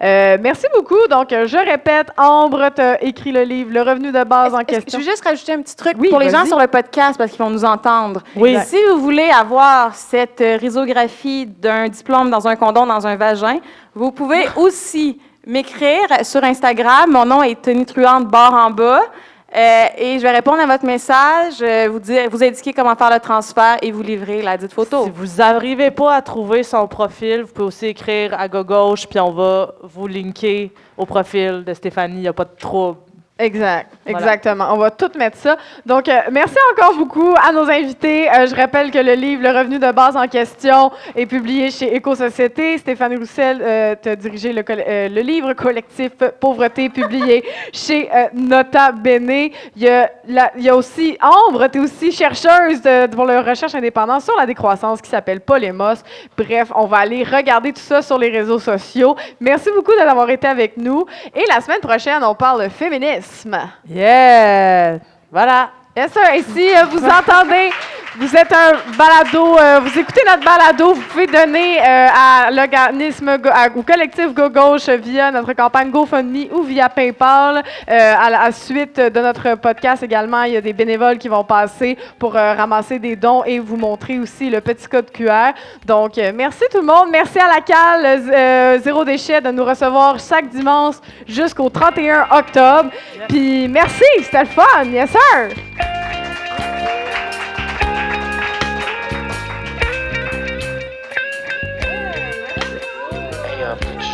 Merci 0.00 0.66
beaucoup. 0.74 1.06
Donc, 1.10 1.28
je 1.30 1.70
répète, 1.70 2.08
Ambre 2.16 2.70
t'a 2.70 3.00
écrit 3.00 3.32
le 3.32 3.42
livre 3.42 3.70
Le 3.72 3.82
revenu 3.82 4.12
de 4.12 4.24
base 4.24 4.54
en 4.54 4.64
question. 4.64 4.98
Je 4.98 5.04
veux 5.04 5.10
juste 5.10 5.24
rajouter 5.24 5.52
un 5.52 5.62
petit 5.62 5.76
truc 5.76 5.96
pour 6.08 6.18
les 6.18 6.30
gens 6.30 6.44
sur 6.44 6.58
le 6.58 6.66
podcast 6.66 7.16
parce 7.18 7.30
qu'ils 7.30 7.42
vont 7.42 7.50
nous 7.50 7.64
entendre? 7.64 8.22
Oui. 8.36 8.56
Si 8.66 8.76
vous 8.90 9.00
voulez 9.00 9.30
avoir 9.30 9.94
cette 9.94 10.42
risographie 10.60 11.46
d'un 11.46 11.88
diplôme 11.88 12.30
dans 12.30 12.46
un 12.46 12.56
condom, 12.56 12.86
dans 12.86 13.06
un 13.06 13.16
vagin, 13.16 13.58
vous 13.94 14.12
pouvez 14.12 14.48
aussi 14.56 15.18
m'écrire 15.48 16.24
sur 16.24 16.44
Instagram. 16.44 17.10
Mon 17.10 17.24
nom 17.24 17.42
est 17.42 17.60
Tony 17.60 17.84
Truante, 17.84 18.28
barre 18.28 18.54
en 18.54 18.70
bas. 18.70 19.00
Euh, 19.56 19.84
et 19.96 20.18
je 20.18 20.22
vais 20.22 20.30
répondre 20.30 20.60
à 20.60 20.66
votre 20.66 20.84
message, 20.84 21.54
euh, 21.62 21.88
vous, 21.90 21.98
dire, 21.98 22.28
indiquer 22.30 22.74
comment 22.74 22.94
faire 22.94 23.10
le 23.10 23.18
transfert 23.18 23.78
et 23.80 23.90
vous 23.90 24.02
livrer 24.02 24.42
la 24.42 24.58
dite 24.58 24.74
photo. 24.74 25.04
Si 25.04 25.10
vous 25.10 25.38
n'arrivez 25.38 25.90
pas 25.90 26.16
à 26.16 26.20
trouver 26.20 26.62
son 26.62 26.86
profil, 26.86 27.44
vous 27.44 27.52
pouvez 27.54 27.68
aussi 27.68 27.86
écrire 27.86 28.38
à 28.38 28.46
gauche, 28.46 29.06
puis 29.06 29.18
on 29.18 29.32
va 29.32 29.72
vous 29.82 30.06
linker 30.06 30.70
au 30.98 31.06
profil 31.06 31.64
de 31.64 31.72
Stéphanie. 31.72 32.16
Il 32.16 32.20
n'y 32.20 32.28
a 32.28 32.34
pas 32.34 32.44
de 32.44 32.56
trouble. 32.58 32.98
Exact, 33.40 33.92
exactement. 34.04 34.66
On 34.72 34.78
va 34.78 34.90
tout 34.90 35.10
mettre 35.16 35.36
ça. 35.36 35.56
Donc, 35.86 36.08
euh, 36.08 36.22
merci 36.32 36.56
encore 36.72 36.96
beaucoup 36.96 37.34
à 37.40 37.52
nos 37.52 37.70
invités. 37.70 38.28
Euh, 38.28 38.48
je 38.48 38.54
rappelle 38.56 38.90
que 38.90 38.98
le 38.98 39.12
livre 39.12 39.44
Le 39.44 39.56
revenu 39.56 39.78
de 39.78 39.92
base 39.92 40.16
en 40.16 40.26
question 40.26 40.90
est 41.14 41.26
publié 41.26 41.70
chez 41.70 41.94
Éco-Société. 41.94 42.78
Stéphane 42.78 43.16
Roussel 43.16 43.60
euh, 43.62 43.94
t'a 43.94 44.16
dirigé 44.16 44.52
le, 44.52 44.64
le, 44.68 45.20
livre 45.20 45.52
collectif 45.52 46.10
Pauvreté 46.40 46.88
publié 46.88 47.44
chez 47.72 48.10
Nota 48.34 48.90
Bene. 48.90 49.50
Il 49.76 49.82
y 49.82 49.88
a, 49.88 50.10
il 50.26 50.64
y 50.64 50.68
a 50.68 50.74
aussi 50.74 51.16
Ambre, 51.22 51.68
tu 51.68 51.78
es 51.78 51.80
aussi 51.80 52.10
chercheuse 52.10 52.82
de, 52.82 53.06
pour 53.06 53.24
la 53.24 53.40
recherche 53.42 53.74
indépendante 53.74 54.22
sur 54.22 54.36
la 54.36 54.46
décroissance 54.46 55.00
qui 55.00 55.10
s'appelle 55.10 55.40
Polémos. 55.40 56.02
Bref, 56.36 56.72
on 56.74 56.86
va 56.86 56.98
aller 56.98 57.22
regarder 57.22 57.72
tout 57.72 57.80
ça 57.80 58.02
sur 58.02 58.18
les 58.18 58.30
réseaux 58.30 58.58
sociaux. 58.58 59.14
Merci 59.38 59.70
beaucoup 59.76 59.94
d'avoir 59.96 60.28
été 60.28 60.48
avec 60.48 60.76
nous. 60.76 61.06
Et 61.36 61.44
la 61.48 61.60
semaine 61.60 61.80
prochaine, 61.80 62.24
on 62.24 62.34
parle 62.34 62.68
féminisme. 63.28 63.70
Yeah! 63.88 64.98
Voilà. 65.30 65.70
Yes, 65.96 66.12
sir. 66.12 66.34
Ici, 66.34 66.70
euh, 66.76 66.84
vous 66.86 67.04
entendez 67.04 67.70
vous 68.18 68.34
êtes 68.34 68.52
un 68.52 68.72
balado, 68.96 69.58
euh, 69.58 69.80
vous 69.80 69.96
écoutez 69.96 70.22
notre 70.26 70.44
balado, 70.44 70.92
vous 70.92 71.02
pouvez 71.02 71.26
donner 71.28 71.78
euh, 71.78 72.08
à 72.12 72.50
l'organisme, 72.50 73.38
au 73.76 73.82
collectif 73.82 74.34
Go 74.34 74.50
Gauche 74.50 74.88
via 74.88 75.30
notre 75.30 75.52
campagne 75.52 75.90
GoFundMe 75.90 76.48
ou 76.50 76.62
via 76.62 76.88
PayPal. 76.88 77.62
Euh, 77.88 78.14
à 78.18 78.28
la 78.28 78.50
suite 78.50 78.96
de 78.98 79.20
notre 79.20 79.54
podcast 79.54 80.02
également, 80.02 80.42
il 80.42 80.54
y 80.54 80.56
a 80.56 80.60
des 80.60 80.72
bénévoles 80.72 81.18
qui 81.18 81.28
vont 81.28 81.44
passer 81.44 81.96
pour 82.18 82.32
ramasser 82.32 82.98
des 82.98 83.14
dons 83.14 83.44
et 83.44 83.60
vous 83.60 83.76
montrer 83.76 84.18
aussi 84.18 84.50
le 84.50 84.60
petit 84.60 84.88
code 84.88 85.12
QR. 85.12 85.52
Donc, 85.86 86.16
merci 86.34 86.64
tout 86.72 86.80
le 86.80 86.86
monde. 86.86 87.08
Merci 87.12 87.38
à 87.38 87.46
la 87.46 87.60
CAL 87.60 88.80
Zéro 88.82 89.04
Déchet 89.04 89.40
de 89.40 89.50
nous 89.50 89.64
recevoir 89.64 90.18
chaque 90.18 90.48
dimanche 90.48 90.96
jusqu'au 91.26 91.68
31 91.68 92.26
octobre. 92.32 92.90
Puis 93.28 93.68
merci, 93.68 94.04
c'était 94.22 94.40
le 94.40 94.46
fun. 94.46 94.84
Yes, 94.86 95.10
sir. 95.10 95.97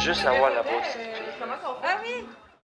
Juste 0.05 0.26
avoir 0.26 0.51
la 0.51 0.60
voix 0.60 0.82